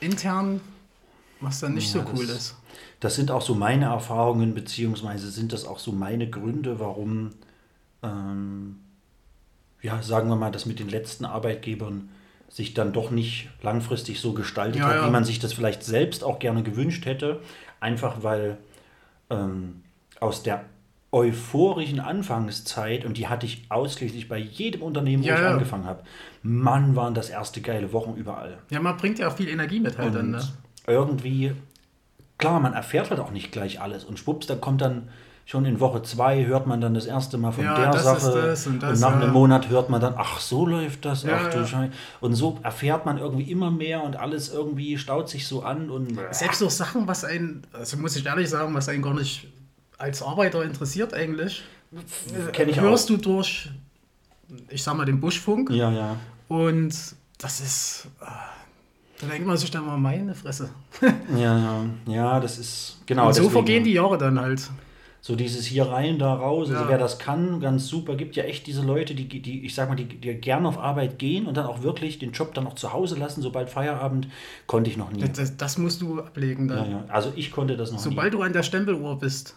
intern, 0.00 0.60
was 1.40 1.58
dann 1.58 1.74
nicht 1.74 1.92
Ja, 1.92 2.02
so 2.04 2.10
cool 2.14 2.26
das- 2.28 2.36
ist. 2.36 2.56
Das 3.00 3.16
sind 3.16 3.30
auch 3.32 3.42
so 3.42 3.56
meine 3.56 3.86
Erfahrungen, 3.86 4.54
beziehungsweise 4.54 5.30
sind 5.32 5.52
das 5.52 5.64
auch 5.64 5.80
so 5.80 5.90
meine 5.90 6.30
Gründe, 6.30 6.78
warum, 6.78 7.32
ähm, 8.04 8.76
ja, 9.82 10.00
sagen 10.00 10.28
wir 10.28 10.36
mal, 10.36 10.52
das 10.52 10.64
mit 10.66 10.78
den 10.78 10.88
letzten 10.88 11.24
Arbeitgebern 11.24 12.08
sich 12.48 12.74
dann 12.74 12.92
doch 12.92 13.10
nicht 13.10 13.48
langfristig 13.62 14.20
so 14.20 14.32
gestaltet 14.32 14.80
Ja, 14.80 14.86
hat, 14.86 14.96
ja. 14.96 15.06
wie 15.06 15.10
man 15.10 15.24
sich 15.24 15.38
das 15.38 15.52
vielleicht 15.52 15.82
selbst 15.82 16.24
auch 16.24 16.38
gerne 16.38 16.62
gewünscht 16.62 17.06
hätte. 17.06 17.40
Einfach 17.80 18.22
weil 18.22 18.58
ähm, 19.30 19.82
aus 20.20 20.42
der 20.42 20.64
euphorischen 21.12 22.00
Anfangszeit, 22.00 23.04
und 23.04 23.16
die 23.18 23.28
hatte 23.28 23.46
ich 23.46 23.66
ausschließlich 23.70 24.28
bei 24.28 24.38
jedem 24.38 24.82
Unternehmen, 24.82 25.22
wo 25.22 25.28
Ja, 25.28 25.36
ich 25.36 25.40
ja. 25.42 25.50
angefangen 25.52 25.84
habe. 25.86 26.02
Mann, 26.42 26.96
waren 26.96 27.14
das 27.14 27.30
erste 27.30 27.60
geile 27.60 27.92
Wochen 27.92 28.14
überall. 28.16 28.58
Ja, 28.70 28.80
man 28.80 28.96
bringt 28.96 29.18
ja 29.20 29.28
auch 29.28 29.36
viel 29.36 29.48
Energie 29.48 29.80
mit 29.80 29.96
halt 29.96 30.14
dann, 30.14 30.26
Und 30.26 30.30
ne? 30.32 30.42
irgendwie, 30.86 31.52
klar, 32.38 32.60
man 32.60 32.72
erfährt 32.74 33.10
halt 33.10 33.20
auch 33.20 33.30
nicht 33.30 33.52
gleich 33.52 33.80
alles. 33.80 34.04
Und 34.04 34.18
schwupps, 34.18 34.46
da 34.46 34.56
kommt 34.56 34.80
dann 34.80 35.08
schon 35.46 35.64
in 35.66 35.78
Woche 35.80 36.02
zwei, 36.02 36.44
hört 36.46 36.66
man 36.66 36.80
dann 36.80 36.94
das 36.94 37.04
erste 37.06 37.36
Mal 37.36 37.52
von 37.52 37.64
Ja, 37.64 37.74
der 37.76 37.90
das 37.90 37.96
ist 38.00 38.22
Sache. 38.22 38.42
das 38.42 38.66
und 38.66 38.82
das, 38.82 39.00
nach 39.00 39.10
ja. 39.10 39.20
einem 39.20 39.32
Monat 39.32 39.68
hört 39.68 39.90
man 39.90 40.00
dann, 40.00 40.14
ach, 40.16 40.40
so 40.40 40.64
läuft 40.66 41.04
das, 41.04 41.22
Ja, 41.22 41.38
ach 41.42 41.50
du 41.52 41.58
ja. 41.60 41.88
Und 42.20 42.34
so 42.34 42.58
erfährt 42.62 43.04
man 43.04 43.18
irgendwie 43.18 43.50
immer 43.50 43.70
mehr 43.70 44.02
und 44.02 44.16
alles 44.16 44.52
irgendwie 44.52 44.96
staut 44.96 45.28
sich 45.28 45.46
so 45.46 45.62
an. 45.62 45.90
Und 45.90 46.18
Selbst 46.30 46.60
so 46.60 46.68
Sachen, 46.70 47.06
was 47.06 47.24
einen, 47.24 47.62
also 47.72 47.96
muss 47.98 48.16
ich 48.16 48.24
ehrlich 48.24 48.48
sagen, 48.48 48.74
was 48.74 48.88
einen 48.88 49.02
gar 49.02 49.12
nicht 49.14 49.46
als 49.98 50.22
Arbeiter 50.22 50.62
interessiert 50.64 51.12
eigentlich, 51.12 51.62
kenne 52.52 52.70
ich 52.70 52.80
hörst 52.80 53.04
auch. 53.10 53.16
du 53.16 53.16
durch, 53.18 53.68
ich 54.68 54.82
sag 54.82 54.96
mal, 54.96 55.04
den 55.04 55.20
Buschfunk 55.20 55.70
Ja, 55.70 55.90
ja. 55.92 56.16
und 56.48 56.94
das 57.38 57.60
ist, 57.60 58.08
ah, 58.20 58.32
da 59.20 59.26
denkt 59.26 59.46
man 59.46 59.56
sich 59.56 59.70
dann 59.70 59.84
mal, 59.86 59.96
meine 59.98 60.34
Fresse. 60.34 60.70
Ja, 61.36 61.58
ja, 61.58 61.84
ja, 62.06 62.40
das 62.40 62.58
ist 62.58 62.98
genau. 63.06 63.26
und 63.28 63.34
so 63.34 63.42
deswegen- 63.42 63.52
vergehen 63.52 63.84
die 63.84 63.92
Jahre 63.92 64.16
dann 64.18 64.40
halt. 64.40 64.70
So 65.26 65.36
dieses 65.36 65.64
hier 65.64 65.88
rein, 65.88 66.18
da 66.18 66.34
raus. 66.34 66.68
Also 66.68 66.82
Ja. 66.82 66.88
wer 66.90 66.98
das 66.98 67.18
kann, 67.18 67.58
ganz 67.58 67.86
super. 67.86 68.14
Gibt 68.14 68.36
ja 68.36 68.44
echt 68.44 68.66
diese 68.66 68.82
Leute, 68.82 69.14
die, 69.14 69.26
die 69.26 69.64
ich 69.64 69.74
sag 69.74 69.88
mal, 69.88 69.94
die, 69.94 70.04
die 70.04 70.34
gerne 70.34 70.68
auf 70.68 70.76
Arbeit 70.76 71.18
gehen 71.18 71.46
und 71.46 71.56
dann 71.56 71.64
auch 71.64 71.82
wirklich 71.82 72.18
den 72.18 72.32
Job 72.32 72.52
dann 72.52 72.66
auch 72.66 72.74
zu 72.74 72.92
Hause 72.92 73.16
lassen, 73.18 73.40
sobald 73.40 73.70
Feierabend. 73.70 74.28
Konnte 74.66 74.90
ich 74.90 74.98
noch 74.98 75.10
nie. 75.10 75.24
Das, 75.26 75.56
das 75.56 75.78
musst 75.78 76.02
du 76.02 76.20
ablegen 76.20 76.68
Ja, 76.68 76.76
dann. 76.76 76.90
ja. 76.90 77.04
Also 77.08 77.32
ich 77.36 77.52
konnte 77.52 77.78
das 77.78 77.90
noch 77.90 78.00
Sobald 78.00 78.34
du 78.34 78.42
an 78.42 78.52
der 78.52 78.62
Stempeluhr 78.62 79.18
bist, 79.18 79.56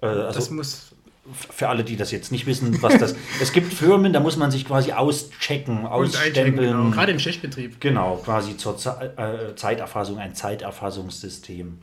nie. 0.00 0.06
Äh, 0.06 0.14
das 0.14 0.36
also 0.36 0.54
muss. 0.54 0.92
für 1.32 1.68
alle, 1.68 1.82
die 1.82 1.96
das 1.96 2.12
jetzt 2.12 2.30
nicht 2.30 2.46
wissen, 2.46 2.80
was 2.82 2.96
das. 2.98 3.16
es 3.42 3.52
gibt 3.52 3.72
Firmen, 3.74 4.12
da 4.12 4.20
muss 4.20 4.36
man 4.36 4.52
sich 4.52 4.64
quasi 4.64 4.92
auschecken, 4.92 5.86
ausstempeln. 5.86 6.54
genau. 6.54 6.90
Gerade 6.92 7.10
im 7.10 7.18
Schichtbetrieb. 7.18 7.80
Genau, 7.80 8.20
quasi 8.24 8.56
zur 8.56 8.76
Ze 8.78 9.12
äh, 9.16 9.56
Zeiterfassung, 9.56 10.18
ein 10.18 10.36
Zeiterfassungssystem. 10.36 11.78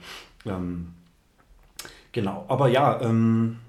Ähm, 0.46 0.93
genau, 2.13 2.46
aber 2.48 2.70
ja, 2.70 3.01
ähm, 3.01 3.60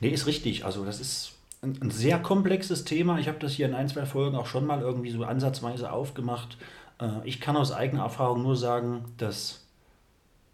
nee, 0.00 0.10
ist 0.10 0.26
richtig. 0.26 0.66
Also 0.66 0.84
das 0.84 1.00
ist 1.00 1.32
ein, 1.62 1.78
ein 1.80 1.90
sehr 1.90 2.18
komplexes 2.18 2.84
Thema. 2.84 3.18
Ich 3.18 3.28
habe 3.28 3.38
das 3.38 3.52
hier 3.52 3.66
in 3.66 3.74
ein, 3.74 3.88
zwei 3.88 4.04
Folgen 4.04 4.36
auch 4.36 4.46
schon 4.46 4.66
mal 4.66 4.82
irgendwie 4.82 5.10
so 5.10 5.24
ansatzweise 5.24 5.90
aufgemacht. 5.90 6.58
Äh, 7.00 7.08
ich 7.24 7.40
kann 7.40 7.56
aus 7.56 7.72
eigener 7.72 8.02
Erfahrung 8.02 8.42
nur 8.42 8.56
sagen, 8.56 9.04
dass 9.16 9.62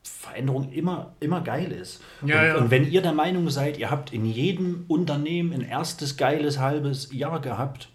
Veränderung 0.02 0.72
immer, 0.72 1.12
immer 1.20 1.40
geil 1.40 1.72
ist. 1.72 2.02
Ja, 2.24 2.40
und, 2.40 2.46
ja. 2.46 2.56
und 2.56 2.70
wenn 2.70 2.90
ihr 2.90 3.02
der 3.02 3.12
Meinung 3.12 3.50
seid, 3.50 3.78
ihr 3.78 3.90
habt 3.90 4.12
in 4.12 4.24
jedem 4.24 4.84
Unternehmen 4.88 5.52
ein 5.52 5.62
erstes 5.62 6.16
geiles 6.16 6.58
halbes 6.58 7.12
Jahr 7.12 7.40
gehabt, 7.40 7.88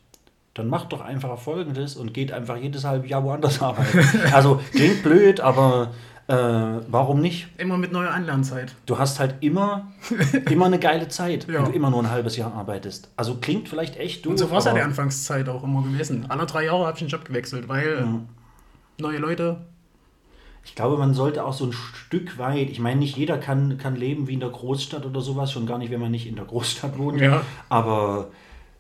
dann 0.54 0.68
macht 0.68 0.92
doch 0.92 1.02
einfach 1.02 1.38
Folgendes 1.38 1.96
und 1.96 2.14
geht 2.14 2.32
einfach 2.32 2.58
jedes 2.58 2.84
halbe 2.84 3.08
Jahr 3.08 3.24
woanders 3.24 3.62
arbeiten. 3.62 4.00
also 4.34 4.62
klingt 4.72 5.04
blöd, 5.04 5.40
aber 5.40 5.94
äh, 6.28 6.34
warum 6.34 7.22
nicht? 7.22 7.48
Immer 7.58 7.78
mit 7.78 7.92
neuer 7.92 8.12
Anlernzeit. 8.12 8.76
Du 8.86 8.98
hast 9.00 9.20
halt 9.20 9.36
immer, 9.42 9.92
immer 10.50 10.66
eine 10.66 10.80
geile 10.80 11.08
Zeit, 11.08 11.48
Ja. 11.48 11.56
wenn 11.56 11.66
du 11.66 11.72
immer 11.72 11.90
nur 11.90 12.00
ein 12.04 12.10
halbes 12.12 12.36
Jahr 12.38 12.54
arbeitest. 12.54 13.10
Also 13.16 13.36
klingt 13.36 13.70
vielleicht 13.70 13.98
echt 13.98 14.26
doof. 14.26 14.32
Und 14.32 14.38
so 14.38 14.52
war 14.52 14.58
es 14.60 14.66
ja 14.66 14.74
die 14.74 14.82
Anfangszeit 14.82 15.48
auch 15.50 15.64
immer 15.64 15.84
gewesen. 15.84 16.26
Alle 16.30 16.46
drei 16.46 16.66
Jahre 16.66 16.86
habe 16.86 16.94
ich 16.94 17.00
den 17.00 17.08
Job 17.10 17.24
gewechselt, 17.26 17.68
weil 17.70 18.06
neue 19.00 19.18
Leute. 19.20 19.66
Ich 20.66 20.76
glaube, 20.76 20.98
man 20.98 21.14
sollte 21.14 21.46
auch 21.46 21.54
so 21.54 21.66
ein 21.68 21.72
Stück 21.72 22.38
weit, 22.38 22.70
ich 22.70 22.80
meine, 22.80 23.00
nicht 23.00 23.16
jeder 23.16 23.38
kann, 23.38 23.78
kann 23.78 23.96
leben 23.96 24.28
wie 24.28 24.34
in 24.34 24.42
der 24.42 24.50
Großstadt 24.50 25.06
oder 25.06 25.22
sowas, 25.22 25.50
schon 25.50 25.66
gar 25.66 25.78
nicht, 25.78 25.92
wenn 25.92 26.02
man 26.02 26.12
nicht 26.12 26.28
in 26.28 26.36
der 26.36 26.44
Großstadt 26.44 26.98
wohnt. 26.98 27.22
Ja. 27.22 27.42
Aber 27.70 28.28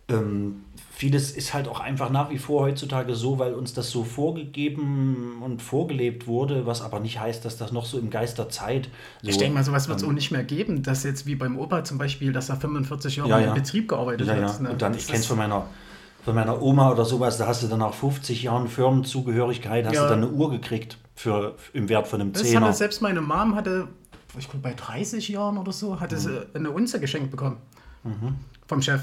ähm, 0.10 0.64
vieles 0.98 1.32
ist 1.32 1.54
halt 1.54 1.68
auch 1.68 1.80
einfach 1.80 2.10
nach 2.10 2.32
wie 2.32 2.40
vor 2.40 2.62
heutzutage 2.64 3.14
so, 3.14 3.38
weil 3.38 3.54
uns 3.54 3.74
das 3.74 3.92
so 3.92 4.04
vorgegeben 4.04 5.42
und 5.44 5.62
vorgelebt 5.62 6.26
wurde, 6.26 6.66
was 6.66 6.82
aber 6.82 7.00
nicht 7.00 7.20
heißt, 7.20 7.46
dass 7.46 7.56
das 7.58 7.72
noch 7.72 7.86
so 7.86 8.00
im 8.00 8.10
Geist 8.10 8.40
der 8.40 8.50
Zeit 8.50 8.90
so. 9.22 9.30
Ich 9.30 9.38
denke 9.38 9.54
mal, 9.54 9.64
sowas 9.64 9.88
wird 9.88 10.00
es 10.00 10.04
auch 10.04 10.12
nicht 10.12 10.32
mehr 10.32 10.44
geben, 10.44 10.82
dass 10.82 11.04
jetzt 11.04 11.26
wie 11.28 11.36
beim 11.36 11.60
Opa 11.60 11.84
zum 11.84 11.98
Beispiel, 12.00 12.34
dass 12.34 12.50
er 12.50 12.56
45 12.58 13.18
Jahre 13.18 13.30
Ja, 13.30 13.40
ja. 13.40 13.48
im 13.50 13.54
Betrieb 13.54 13.88
gearbeitet 13.90 14.26
Ja, 14.28 14.38
ja. 14.38 14.48
hat. 14.52 14.62
ne? 14.62 14.72
Und 14.72 14.82
dann, 14.82 14.94
Das 14.94 15.02
ich 15.04 15.08
kenne 15.08 15.20
es 15.20 15.28
von 15.28 15.38
meiner, 15.38 15.68
von 16.26 16.34
meiner 16.34 16.62
Oma 16.62 16.92
oder 16.92 17.06
sowas, 17.06 17.38
da 17.38 17.46
hast 17.46 17.62
du 17.62 17.68
dann 17.68 17.80
nach 17.80 17.94
50 17.94 18.42
Jahren 18.44 18.68
Firmenzugehörigkeit, 18.68 19.86
hast 19.86 19.94
Ja. 19.94 20.04
du 20.04 20.10
dann 20.10 20.24
eine 20.24 20.32
Uhr 20.32 20.50
gekriegt 20.50 20.98
für, 21.16 21.56
im 21.74 21.90
Wert 21.90 22.08
von 22.08 22.22
einem 22.22 22.34
Das 22.34 22.42
Zehner. 22.44 22.66
hatte 22.68 22.78
selbst 22.78 23.02
meine 23.04 23.22
Mom 23.22 23.54
hatte, 23.56 23.88
ich 24.38 24.50
glaube 24.50 24.64
bei 24.64 24.74
30 24.74 25.28
Jahren 25.30 25.58
oder 25.60 25.72
so, 25.72 26.00
hatte 26.00 26.16
Mhm. 26.16 26.20
sie 26.20 26.42
eine 26.56 26.72
Unze 26.72 27.00
geschenkt 27.00 27.30
bekommen. 27.32 27.58
Vom 28.68 28.82
Chef. 28.82 29.02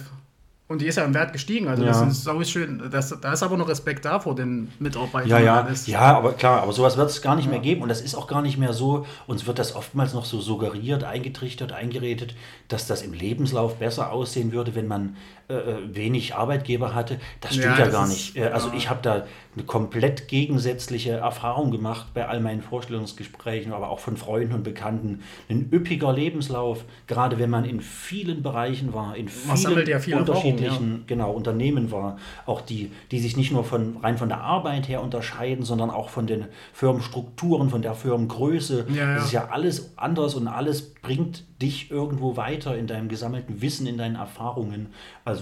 Und 0.66 0.80
die 0.80 0.86
ist 0.86 0.96
ja 0.96 1.04
im 1.04 1.12
Wert 1.12 1.34
gestiegen. 1.34 1.68
Also 1.68 1.82
Ja. 1.84 1.90
das 1.90 2.00
ist 2.10 2.24
sau 2.24 2.42
schön. 2.42 2.82
Das, 2.90 3.14
da 3.20 3.32
ist 3.34 3.42
aber 3.42 3.58
noch 3.58 3.68
Respekt 3.68 4.06
da 4.06 4.18
vor 4.18 4.34
den 4.34 4.72
Mitarbeitern. 4.78 5.28
Ja, 5.28 5.38
ja, 5.38 5.68
ja, 5.86 6.00
aber 6.00 6.32
klar, 6.32 6.62
aber 6.62 6.72
sowas 6.72 6.96
wird 6.96 7.10
es 7.10 7.20
gar 7.20 7.36
nicht 7.36 7.50
mehr 7.50 7.58
geben 7.58 7.82
und 7.82 7.90
das 7.90 8.00
ist 8.00 8.14
auch 8.14 8.26
gar 8.26 8.40
nicht 8.40 8.56
mehr 8.56 8.72
so. 8.72 9.04
Uns 9.26 9.46
wird 9.46 9.58
das 9.58 9.76
oftmals 9.76 10.14
noch 10.14 10.24
so 10.24 10.40
suggeriert, 10.40 11.04
eingetrichtert, 11.04 11.72
eingeredet, 11.72 12.34
dass 12.68 12.86
das 12.86 13.02
im 13.02 13.12
Lebenslauf 13.12 13.76
besser 13.76 14.10
aussehen 14.10 14.52
würde, 14.52 14.74
wenn 14.74 14.86
man 14.88 15.16
äh, 15.48 15.54
äh, 15.54 15.94
wenig 15.94 16.34
Arbeitgeber 16.34 16.94
hatte. 16.94 17.18
Das 17.40 17.54
stimmt 17.54 17.78
Ja, 17.78 17.84
ja, 17.84 17.90
gar 17.90 18.04
ist- 18.04 18.10
nicht. 18.10 18.36
Äh, 18.36 18.46
Also 18.46 18.68
ja. 18.68 18.74
ich 18.76 18.88
habe 18.90 19.00
da 19.02 19.26
eine 19.56 19.64
komplett 19.66 20.26
gegensätzliche 20.28 21.12
Erfahrung 21.12 21.70
gemacht 21.70 22.08
bei 22.14 22.26
all 22.26 22.40
meinen 22.40 22.62
Vorstellungsgesprächen, 22.62 23.72
aber 23.72 23.90
auch 23.90 23.98
von 24.00 24.16
Freunden 24.16 24.54
und 24.54 24.62
Bekannten. 24.64 25.22
Ein 25.48 25.68
üppiger 25.72 26.12
Lebenslauf, 26.12 26.84
gerade 27.06 27.38
wenn 27.38 27.50
man 27.50 27.64
in 27.64 27.80
vielen 27.80 28.42
Bereichen 28.42 28.92
war, 28.94 29.16
in 29.16 29.28
vielen 29.28 29.86
ja 29.86 29.98
viel 29.98 30.14
unterschiedlichen 30.16 31.04
genau, 31.06 31.30
Unternehmen 31.32 31.90
war, 31.92 32.16
auch 32.46 32.60
die, 32.60 32.90
die 33.10 33.18
sich 33.20 33.36
nicht 33.36 33.52
nur 33.52 33.64
von 33.64 33.98
rein 33.98 34.18
von 34.18 34.28
der 34.28 34.40
Arbeit 34.40 34.88
her 34.88 35.02
unterscheiden, 35.02 35.64
sondern 35.64 35.90
auch 35.90 36.08
von 36.08 36.26
den 36.26 36.46
Firmenstrukturen, 36.72 37.70
von 37.70 37.82
der 37.82 37.94
Firmengröße. 37.94 38.86
Ja, 38.90 38.94
ja. 38.96 39.14
Das 39.16 39.24
ist 39.26 39.32
ja 39.32 39.48
alles 39.50 39.92
anders 39.96 40.34
und 40.34 40.48
alles 40.48 40.94
bringt 40.94 41.44
dich 41.60 41.90
irgendwo 41.90 42.36
weiter 42.36 42.76
in 42.76 42.86
deinem 42.86 43.08
gesammelten 43.08 43.60
Wissen, 43.62 43.86
in 43.86 43.96
deinen 43.98 44.16
Erfahrungen. 44.16 44.88
Also, 45.24 45.33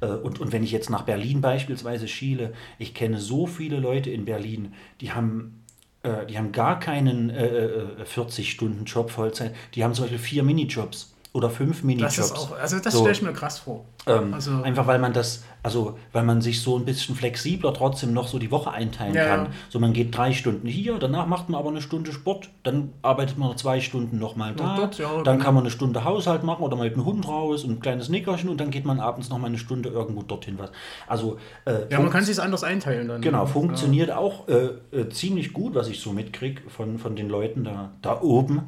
äh, 0.00 0.06
und, 0.06 0.40
und 0.40 0.52
wenn 0.52 0.62
ich 0.62 0.72
jetzt 0.72 0.90
nach 0.90 1.02
Berlin 1.02 1.40
beispielsweise 1.40 2.08
schiele, 2.08 2.52
ich 2.78 2.94
kenne 2.94 3.18
so 3.18 3.46
viele 3.46 3.78
Leute 3.78 4.10
in 4.10 4.24
Berlin, 4.24 4.74
die 5.00 5.12
haben 5.12 5.64
äh, 6.02 6.26
die 6.26 6.38
haben 6.38 6.52
gar 6.52 6.78
keinen 6.80 7.30
äh, 7.30 7.46
äh, 7.46 8.04
40-Stunden-Job 8.04 9.10
Vollzeit, 9.10 9.54
die 9.74 9.84
haben 9.84 9.94
Beispiel 10.04 10.18
vier 10.18 10.42
Minijobs 10.42 11.14
oder 11.32 11.48
fünf 11.48 11.84
Minijobs. 11.84 12.16
Das 12.16 12.26
ist 12.26 12.32
auch, 12.36 12.58
also 12.58 12.78
das 12.80 12.92
So. 12.92 13.00
stelle 13.00 13.12
ich 13.12 13.22
mir 13.22 13.32
krass 13.32 13.60
vor. 13.60 13.84
Ähm, 14.06 14.34
also, 14.34 14.62
einfach 14.62 14.88
weil 14.88 14.98
man 14.98 15.12
das, 15.12 15.44
also 15.62 15.96
weil 16.12 16.24
man 16.24 16.40
sich 16.40 16.60
so 16.60 16.76
ein 16.76 16.84
bisschen 16.84 17.14
flexibler 17.14 17.72
trotzdem 17.72 18.12
noch 18.12 18.26
so 18.26 18.40
die 18.40 18.50
Woche 18.50 18.72
einteilen 18.72 19.14
Ja, 19.14 19.26
kann. 19.26 19.44
ja. 19.44 19.50
So 19.68 19.78
man 19.78 19.92
geht 19.92 20.16
drei 20.16 20.32
Stunden 20.32 20.66
hier, 20.66 20.98
danach 20.98 21.26
macht 21.26 21.48
man 21.48 21.60
aber 21.60 21.70
eine 21.70 21.82
Stunde 21.82 22.12
Sport, 22.12 22.48
dann 22.64 22.92
arbeitet 23.02 23.38
man 23.38 23.48
noch 23.50 23.56
zwei 23.56 23.80
Stunden 23.80 24.18
nochmal 24.18 24.54
da, 24.56 24.74
dort, 24.76 24.98
ja, 24.98 25.08
dann 25.22 25.34
genau. 25.36 25.44
kann 25.44 25.54
man 25.54 25.62
eine 25.62 25.70
Stunde 25.70 26.02
Haushalt 26.02 26.42
machen 26.42 26.62
oder 26.64 26.76
mal 26.76 26.84
mit 26.88 26.96
dem 26.96 27.04
Hund 27.04 27.28
raus 27.28 27.62
und 27.62 27.70
ein 27.72 27.80
kleines 27.80 28.08
Nickerchen 28.08 28.48
und 28.48 28.58
dann 28.58 28.70
geht 28.72 28.84
man 28.84 28.98
abends 28.98 29.28
noch 29.28 29.38
mal 29.38 29.46
eine 29.46 29.58
Stunde 29.58 29.88
irgendwo 29.90 30.22
dorthin 30.22 30.58
was. 30.58 30.70
Also 31.06 31.36
äh, 31.64 31.92
ja, 31.92 32.00
man 32.00 32.10
kann 32.10 32.24
sich 32.24 32.40
anders 32.42 32.64
einteilen 32.64 33.06
dann. 33.06 33.20
Genau, 33.20 33.40
Ja. 33.40 33.46
funktioniert 33.46 34.10
auch 34.10 34.48
äh, 34.48 34.70
äh, 34.96 35.08
ziemlich 35.10 35.52
gut, 35.52 35.76
was 35.76 35.86
ich 35.88 36.00
so 36.00 36.10
mitkriege 36.12 36.62
von, 36.68 36.98
von 36.98 37.14
den 37.14 37.28
Leuten 37.28 37.62
da, 37.62 37.90
da 38.02 38.20
oben. 38.20 38.62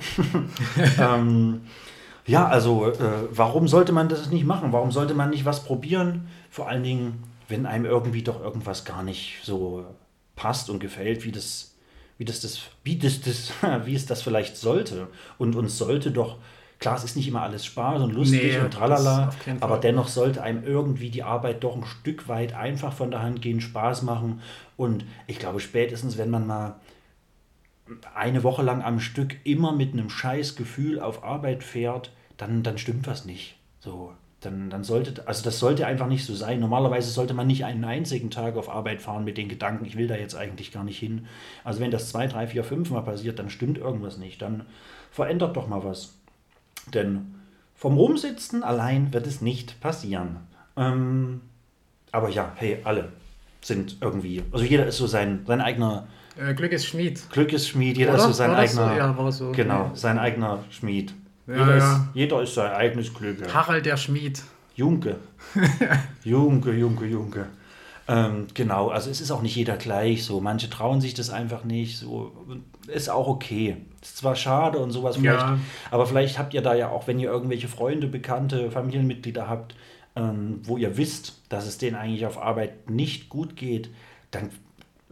ähm, 1.01 1.63
ja, 2.27 2.47
also 2.47 2.87
äh, 2.91 2.95
warum 3.31 3.67
sollte 3.69 3.93
man 3.93 4.09
das 4.09 4.31
nicht 4.31 4.45
machen? 4.45 4.73
Warum 4.73 4.93
sollte 4.93 5.15
man 5.15 5.31
nicht 5.31 5.45
was 5.45 5.65
probieren? 5.65 6.29
Vor 6.51 6.69
allen 6.69 6.83
Dingen, 6.83 7.23
wenn 7.49 7.67
einem 7.67 7.85
irgendwie 7.85 8.23
doch 8.23 8.41
irgendwas 8.41 8.85
gar 8.85 9.03
nicht 9.03 9.41
so 9.43 9.85
passt 10.37 10.71
und 10.71 10.79
gefällt, 10.79 11.25
wie 11.25 11.33
das, 11.33 11.75
wie 12.19 12.25
das, 12.25 12.41
das, 12.41 12.61
wie 12.85 12.97
das, 12.97 13.21
das, 13.21 13.53
wie 13.85 13.95
es 13.95 14.07
das 14.07 14.23
vielleicht 14.23 14.57
sollte. 14.57 15.09
Und 15.39 15.57
uns 15.57 15.79
sollte 15.79 16.13
doch, 16.13 16.37
klar, 16.79 16.97
es 16.97 17.05
ist 17.05 17.17
nicht 17.17 17.27
immer 17.27 17.43
alles 17.43 17.65
Spaß 17.67 18.03
und 18.03 18.13
lustig 18.13 18.55
Nee, 18.55 18.59
und 18.61 18.73
tralala, 18.73 19.33
aber 19.61 19.79
dennoch 19.79 20.09
sollte 20.09 20.43
einem 20.43 20.65
irgendwie 20.65 21.11
die 21.11 21.25
Arbeit 21.25 21.65
doch 21.65 21.77
ein 21.77 21.85
Stück 21.85 22.29
weit 22.29 22.55
einfach 22.55 22.93
von 22.93 23.11
der 23.11 23.23
Hand 23.23 23.43
gehen, 23.43 23.61
Spaß 23.61 24.03
machen. 24.03 24.41
Und 24.77 25.05
ich 25.27 25.39
glaube, 25.41 25.59
spätestens, 25.59 26.19
wenn 26.19 26.31
man 26.31 26.47
mal 26.47 26.77
eine 28.15 28.43
Woche 28.43 28.63
lang 28.63 28.83
am 28.83 29.01
Stück 29.01 29.37
immer 29.45 29.73
mit 29.73 29.93
einem 29.93 30.11
scheiß 30.11 30.57
Gefühl 30.57 31.01
auf 31.01 31.25
Arbeit 31.25 31.65
fährt, 31.65 32.13
dann, 32.37 32.63
dann 32.63 32.79
stimmt 32.79 33.07
was 33.07 33.25
nicht. 33.25 33.57
So, 33.81 34.13
dann, 34.41 34.71
dann 34.71 34.85
sollte, 34.85 35.27
also 35.27 35.43
das 35.45 35.59
sollte 35.59 35.87
einfach 35.87 36.07
nicht 36.07 36.25
so 36.25 36.35
sein. 36.35 36.61
Normalerweise 36.61 37.11
sollte 37.11 37.35
man 37.35 37.47
nicht 37.47 37.65
einen 37.65 37.85
einzigen 37.85 38.31
Tag 38.31 38.57
auf 38.57 38.69
Arbeit 38.69 39.03
fahren 39.03 39.25
mit 39.25 39.37
den 39.37 39.49
Gedanken, 39.49 39.85
ich 39.85 39.97
will 39.97 40.07
da 40.07 40.17
jetzt 40.17 40.35
eigentlich 40.35 40.73
gar 40.73 40.85
nicht 40.85 40.99
hin. 40.99 41.27
Also 41.65 41.81
wenn 41.81 41.91
das 41.91 42.09
zwei, 42.09 42.27
drei, 42.27 42.47
vier, 42.47 42.65
fünf 42.65 42.91
Mal 42.91 43.03
passiert, 43.03 43.39
dann 43.39 43.51
stimmt 43.51 43.79
irgendwas 43.79 44.19
nicht. 44.19 44.43
Dann 44.43 44.67
verändert 45.11 45.57
doch 45.57 45.69
mal 45.69 45.85
was. 45.85 46.15
Denn 46.93 47.35
vom 47.75 47.97
Rumsitzen 47.97 48.63
allein 48.63 49.13
wird 49.13 49.27
es 49.27 49.41
nicht 49.41 49.81
passieren. 49.81 50.39
Ähm, 50.77 51.41
aber 52.11 52.29
ja, 52.29 52.53
hey, 52.57 52.79
alle 52.85 53.13
sind 53.61 53.99
irgendwie, 54.01 54.43
also 54.53 54.65
jeder 54.65 54.87
ist 54.87 54.99
so 54.99 55.07
sein, 55.07 55.45
sein 55.47 55.61
eigener 55.61 56.07
Glück 56.57 56.73
ist 56.73 56.87
Schmied. 56.87 57.21
Glück 57.31 57.53
ist 57.53 57.69
Schmied, 57.69 57.99
jeder 57.99 58.11
Oder? 58.15 58.19
ist 58.21 58.25
so 58.27 58.33
sein 58.33 58.51
War 58.51 58.59
eigener. 58.59 58.89
so? 58.91 58.97
Ja, 58.99 59.19
war 59.19 59.33
so. 59.33 59.53
Genau, 59.53 59.75
Ja. 59.85 59.91
sein 59.95 60.19
eigener 60.19 60.65
Schmied. 60.71 61.13
jeder, 61.47 61.77
ja. 61.77 61.97
Ist, 61.97 62.01
jeder 62.15 62.43
ist 62.43 62.55
sein 62.55 62.73
eigenes 62.73 63.13
Glück. 63.13 63.53
Harald 63.53 63.85
der 63.87 63.97
Schmied. 63.97 64.43
Junke. 64.75 65.17
Junke, 66.25 66.73
Junke, 66.73 67.07
Junke. 67.07 67.47
Ähm, 68.09 68.47
genau, 68.55 68.89
also 68.89 69.11
es 69.11 69.21
ist 69.21 69.31
auch 69.31 69.43
nicht 69.43 69.55
jeder 69.55 69.77
gleich 69.77 70.25
so. 70.25 70.41
Manche 70.41 70.69
trauen 70.71 71.01
sich 71.01 71.15
das 71.15 71.31
einfach 71.31 71.65
nicht. 71.65 71.99
So 71.99 72.33
ist 72.89 73.09
auch 73.09 73.29
okay. 73.29 73.77
Ist 74.01 74.17
zwar 74.19 74.35
schade 74.35 74.79
und 74.79 74.91
sowas 74.91 75.17
vielleicht, 75.17 75.39
Ja. 75.41 75.59
aber 75.91 76.07
vielleicht 76.07 76.39
habt 76.39 76.53
ihr 76.55 76.63
da 76.63 76.75
ja 76.75 76.89
auch, 76.89 77.07
wenn 77.07 77.21
ihr 77.21 77.31
irgendwelche 77.31 77.69
Freunde, 77.69 78.09
Bekannte, 78.09 78.71
Familienmitglieder 78.71 79.49
habt, 79.49 79.75
ähm, 80.17 80.61
wo 80.65 80.77
ihr 80.79 80.97
wisst, 80.97 81.41
dass 81.49 81.67
es 81.67 81.79
denen 81.79 81.97
eigentlich 81.97 82.27
auf 82.27 82.43
Arbeit 82.43 82.91
nicht 82.91 83.29
gut 83.29 83.55
geht, 83.57 83.91
dann, 84.33 84.51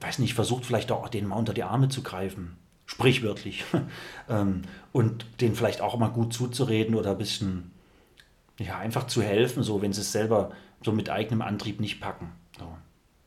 weiß 0.01 0.19
nicht, 0.19 0.35
versucht 0.35 0.65
vielleicht 0.65 0.93
auch 0.93 1.09
denen 1.09 1.29
mal 1.29 1.37
unter 1.37 1.55
die 1.55 1.63
Arme 1.63 1.89
zu 1.89 2.03
greifen. 2.03 2.57
Sprichwörtlich. 2.87 3.65
ähm, 4.29 4.63
und 4.93 5.27
denen 5.41 5.55
vielleicht 5.55 5.81
auch 5.81 5.97
mal 5.97 6.09
gut 6.09 6.33
zuzureden 6.33 6.95
oder 6.95 7.13
ein 7.13 7.19
bisschen 7.19 7.71
ja, 8.59 8.79
einfach 8.79 9.07
zu 9.07 9.23
helfen, 9.23 9.63
so 9.63 9.81
wenn 9.83 9.93
sie 9.93 10.01
es 10.03 10.13
selber 10.13 10.51
so 10.83 10.93
mit 10.93 11.11
eigenem 11.11 11.43
Antrieb 11.43 11.81
nicht 11.81 12.01
packen. 12.01 12.33
So. 12.59 12.67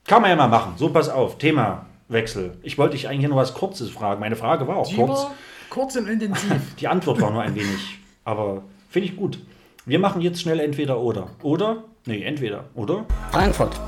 Kann 0.05 0.21
man 0.21 0.31
ja 0.31 0.35
mal 0.35 0.47
machen. 0.47 0.73
So, 0.77 0.89
pass 0.89 1.09
auf, 1.09 1.37
Themawechsel. 1.37 2.57
Ich 2.61 2.77
wollte 2.77 2.93
dich 2.93 3.07
eigentlich 3.07 3.29
nur 3.29 3.37
was 3.37 3.53
Kurzes 3.53 3.89
fragen. 3.89 4.19
Meine 4.19 4.35
Frage 4.35 4.67
war 4.67 4.77
auch 4.77 4.87
Die 4.87 4.95
kurz. 4.95 5.23
war 5.23 5.33
kurz 5.69 5.95
und 5.95 6.07
intensiv. 6.07 6.75
Die 6.79 6.87
Antwort 6.87 7.21
war 7.21 7.31
nur 7.31 7.41
ein 7.41 7.55
wenig, 7.55 7.99
aber 8.25 8.63
finde 8.89 9.09
ich 9.09 9.15
gut. 9.15 9.39
Wir 9.85 9.99
machen 9.99 10.21
jetzt 10.21 10.41
schnell 10.41 10.59
entweder 10.59 10.99
oder. 10.99 11.29
Oder? 11.41 11.83
Nee, 12.05 12.23
entweder. 12.23 12.65
Oder? 12.75 13.05
Frankfurt. 13.31 13.79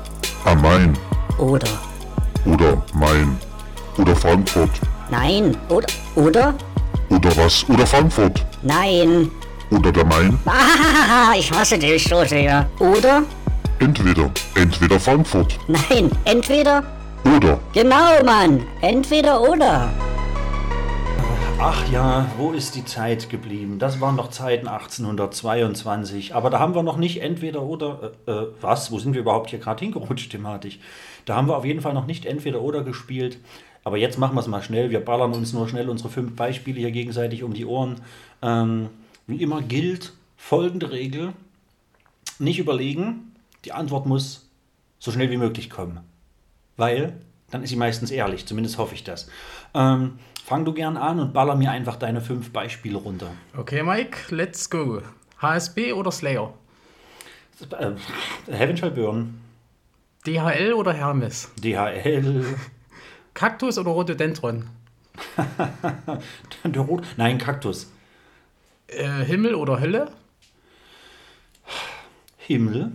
Am 0.44 0.60
Main 0.60 0.96
Oder. 1.38 1.68
Oder 2.46 2.82
Main 2.94 3.36
oder 3.98 4.14
Frankfurt 4.14 4.70
Nein. 5.10 5.56
Oder. 5.68 5.86
Oder? 6.14 6.54
oder 7.10 7.36
was 7.36 7.68
oder 7.68 7.86
Frankfurt 7.86 8.44
Nein. 8.62 9.30
oder 9.70 9.92
der 9.92 10.04
Main. 10.04 10.38
Ah, 10.46 11.34
ich 11.36 11.50
hasse 11.52 11.78
dich 11.78 12.04
so 12.04 12.24
sehr. 12.24 12.68
Oder? 12.78 13.22
Entweder, 13.78 14.30
entweder 14.54 14.98
Frankfurt 14.98 15.58
Nein. 15.68 16.10
Entweder. 16.24 16.82
oder 17.36 17.58
Genau, 17.72 18.22
Mann. 18.24 18.62
Entweder 18.80 19.40
oder. 19.40 19.90
Ach 21.58 21.88
ja, 21.90 22.26
wo 22.36 22.52
ist 22.52 22.74
die 22.74 22.84
Zeit 22.84 23.30
geblieben? 23.30 23.78
Das 23.78 24.00
waren 24.00 24.14
noch 24.14 24.28
Zeiten 24.28 24.68
1822. 24.68 26.34
Aber 26.34 26.50
da 26.50 26.58
haben 26.58 26.74
wir 26.74 26.82
noch 26.82 26.98
nicht 26.98 27.22
entweder 27.22 27.62
oder. 27.62 28.12
Äh, 28.26 28.30
äh, 28.30 28.46
was? 28.60 28.90
Wo 28.90 28.98
sind 28.98 29.14
wir 29.14 29.22
überhaupt 29.22 29.50
hier 29.50 29.58
gerade 29.58 29.82
hingerutscht 29.84 30.30
thematisch? 30.30 30.78
Da 31.26 31.36
haben 31.36 31.48
wir 31.48 31.56
auf 31.56 31.64
jeden 31.66 31.82
Fall 31.82 31.92
noch 31.92 32.06
nicht 32.06 32.24
entweder 32.24 32.62
oder 32.62 32.82
gespielt. 32.82 33.38
Aber 33.84 33.98
jetzt 33.98 34.18
machen 34.18 34.34
wir 34.34 34.40
es 34.40 34.46
mal 34.46 34.62
schnell. 34.62 34.90
Wir 34.90 35.04
ballern 35.04 35.32
uns 35.32 35.52
nur 35.52 35.68
schnell 35.68 35.90
unsere 35.90 36.08
fünf 36.08 36.34
Beispiele 36.34 36.80
hier 36.80 36.90
gegenseitig 36.90 37.42
um 37.42 37.52
die 37.52 37.66
Ohren. 37.66 37.96
Ähm, 38.42 38.88
wie 39.26 39.42
immer 39.42 39.60
gilt 39.60 40.12
folgende 40.36 40.90
Regel: 40.90 41.34
Nicht 42.38 42.58
überlegen. 42.58 43.34
Die 43.64 43.72
Antwort 43.72 44.06
muss 44.06 44.48
so 44.98 45.12
schnell 45.12 45.30
wie 45.30 45.36
möglich 45.36 45.68
kommen. 45.68 46.00
Weil 46.76 47.20
dann 47.50 47.62
ist 47.62 47.70
sie 47.70 47.76
meistens 47.76 48.10
ehrlich, 48.10 48.46
zumindest 48.46 48.78
hoffe 48.78 48.94
ich 48.94 49.04
das. 49.04 49.28
Ähm, 49.74 50.18
fang 50.44 50.64
du 50.64 50.72
gern 50.72 50.96
an 50.96 51.20
und 51.20 51.32
baller 51.32 51.54
mir 51.54 51.70
einfach 51.70 51.96
deine 51.96 52.20
fünf 52.20 52.52
Beispiele 52.52 52.98
runter. 52.98 53.30
Okay, 53.56 53.82
Mike, 53.82 54.34
let's 54.34 54.68
go. 54.68 55.00
HSB 55.38 55.92
oder 55.92 56.10
Slayer? 56.10 56.54
Äh, 57.78 57.92
Heaven 58.50 58.76
shall 58.76 58.90
burn, 58.90 59.40
DHL 60.26 60.72
oder 60.72 60.92
Hermes? 60.92 61.50
DHL, 61.62 62.44
Kaktus 63.34 63.78
oder 63.78 63.90
Rhododendron? 63.90 64.68
der 66.64 66.82
Rot, 66.82 67.04
nein, 67.16 67.38
Kaktus, 67.38 67.90
Äh, 68.88 69.24
Himmel 69.24 69.54
oder 69.54 69.80
Hölle? 69.80 70.10
Himmel, 72.38 72.92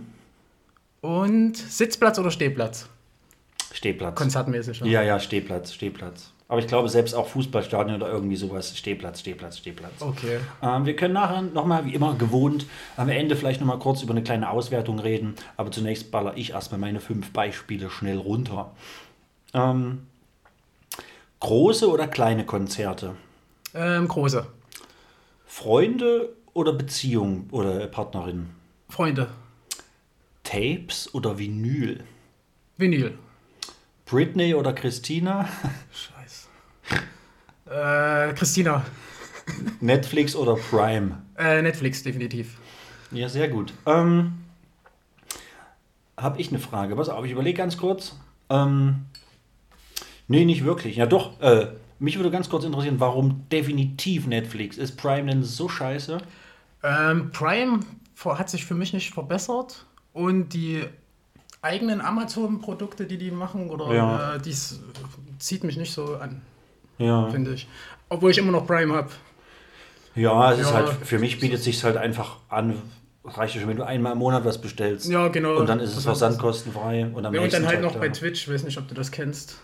Und 1.00 1.56
Sitzplatz 1.56 2.18
oder 2.18 2.30
Stehplatz? 2.30 2.88
Stehplatz. 3.72 4.14
Konzertmäßig. 4.16 4.80
Ja, 4.80 5.02
ja, 5.02 5.18
Stehplatz, 5.18 5.72
Stehplatz. 5.74 6.32
Aber 6.52 6.60
ich 6.60 6.66
glaube, 6.66 6.86
selbst 6.90 7.14
auch 7.14 7.28
Fußballstadion 7.28 7.96
oder 7.96 8.12
irgendwie 8.12 8.36
sowas, 8.36 8.76
Stehplatz, 8.76 9.20
Stehplatz, 9.20 9.56
Stehplatz. 9.56 10.02
Okay. 10.02 10.38
Ähm, 10.62 10.84
wir 10.84 10.94
können 10.94 11.14
nachher 11.14 11.40
nochmal, 11.40 11.86
wie 11.86 11.94
immer 11.94 12.14
gewohnt, 12.14 12.66
am 12.98 13.08
Ende 13.08 13.36
vielleicht 13.36 13.62
nochmal 13.62 13.78
kurz 13.78 14.02
über 14.02 14.12
eine 14.12 14.22
kleine 14.22 14.50
Auswertung 14.50 14.98
reden. 14.98 15.34
Aber 15.56 15.70
zunächst 15.70 16.10
baller 16.10 16.36
ich 16.36 16.50
erstmal 16.50 16.78
meine 16.78 17.00
fünf 17.00 17.32
Beispiele 17.32 17.88
schnell 17.88 18.18
runter. 18.18 18.72
Ähm, 19.54 20.06
große 21.40 21.88
oder 21.90 22.06
kleine 22.06 22.44
Konzerte? 22.44 23.16
Ähm, 23.72 24.06
große. 24.06 24.46
Freunde 25.46 26.36
oder 26.52 26.74
Beziehung 26.74 27.46
oder 27.50 27.86
Partnerin? 27.86 28.50
Freunde. 28.90 29.30
Tapes 30.44 31.14
oder 31.14 31.38
Vinyl? 31.38 32.04
Vinyl. 32.76 33.16
Britney 34.04 34.54
oder 34.54 34.74
Christina? 34.74 35.48
Äh, 37.72 38.32
Christina. 38.34 38.84
Netflix 39.80 40.36
oder 40.36 40.54
Prime? 40.54 41.22
Äh, 41.36 41.62
Netflix, 41.62 42.02
definitiv. 42.02 42.58
Ja, 43.10 43.28
sehr 43.28 43.48
gut. 43.48 43.72
Ähm, 43.86 44.34
Habe 46.16 46.40
ich 46.40 46.48
eine 46.50 46.58
Frage? 46.58 46.94
Pass 46.96 47.08
auf, 47.08 47.24
ich 47.24 47.32
überlege 47.32 47.56
ganz 47.56 47.76
kurz. 47.76 48.16
Ähm, 48.50 49.06
nee, 50.28 50.44
nicht 50.44 50.64
wirklich. 50.64 50.96
Ja, 50.96 51.06
doch. 51.06 51.40
Äh, 51.40 51.68
mich 51.98 52.16
würde 52.16 52.30
ganz 52.30 52.48
kurz 52.48 52.64
interessieren, 52.64 53.00
warum 53.00 53.48
definitiv 53.50 54.26
Netflix? 54.26 54.76
Ist 54.76 54.96
Prime 54.96 55.30
denn 55.30 55.42
so 55.42 55.68
scheiße? 55.68 56.18
Ähm, 56.82 57.30
Prime 57.32 57.80
hat 58.24 58.50
sich 58.50 58.64
für 58.64 58.74
mich 58.74 58.92
nicht 58.92 59.12
verbessert 59.14 59.86
und 60.12 60.50
die 60.50 60.84
eigenen 61.60 62.00
Amazon-Produkte, 62.00 63.06
die 63.06 63.18
die 63.18 63.30
machen, 63.30 63.70
oder 63.70 63.94
Ja. 63.94 64.34
äh, 64.34 64.40
dies 64.40 64.80
zieht 65.38 65.64
mich 65.64 65.76
nicht 65.76 65.92
so 65.92 66.16
an, 66.16 66.42
Ja. 66.98 67.28
finde 67.30 67.54
ich. 67.54 67.66
Obwohl 68.08 68.30
ich 68.30 68.38
immer 68.38 68.52
noch 68.52 68.66
Prime 68.66 68.94
habe. 68.94 69.10
Ja, 70.14 70.52
es 70.52 70.60
ist 70.60 70.66
Ja. 70.70 70.74
halt, 70.74 70.90
für 71.04 71.18
mich 71.18 71.40
bietet 71.40 71.58
es 71.60 71.64
sich 71.64 71.82
halt 71.84 71.96
einfach 71.96 72.36
an. 72.48 72.76
Reicht 73.24 73.54
ja 73.54 73.60
schon, 73.60 73.70
wenn 73.70 73.76
du 73.76 73.86
einmal 73.86 74.12
im 74.12 74.18
Monat 74.18 74.44
was 74.44 74.60
bestellst. 74.60 75.08
Ja, 75.08 75.28
genau. 75.28 75.56
Und 75.56 75.68
dann 75.68 75.78
ist 75.80 75.96
es 75.96 76.04
versandkostenfrei. 76.04 77.06
Und, 77.06 77.24
am 77.24 77.32
Ja, 77.34 77.40
und 77.40 77.52
dann 77.52 77.64
halt 77.66 77.76
Tag 77.76 77.82
noch 77.84 77.92
da. 77.92 78.00
bei 78.00 78.08
Twitch, 78.08 78.48
weiß 78.48 78.64
nicht, 78.64 78.78
ob 78.78 78.88
du 78.88 78.94
das 78.94 79.10
kennst. 79.10 79.58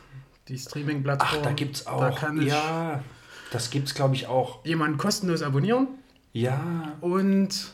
Die 0.46 0.56
Streaming-Plattform. 0.56 1.28
Ach, 1.40 1.42
da 1.44 1.50
gibt's 1.52 1.86
auch. 1.86 2.00
Da 2.00 2.10
kann 2.12 2.40
ich 2.40 2.48
ja, 2.48 3.02
das 3.50 3.68
gibt's 3.70 3.94
glaube 3.94 4.14
ich 4.14 4.26
auch. 4.28 4.64
jemanden 4.64 4.96
kostenlos 4.96 5.42
abonnieren 5.42 5.88
Ja, 6.32 6.92
und 7.02 7.72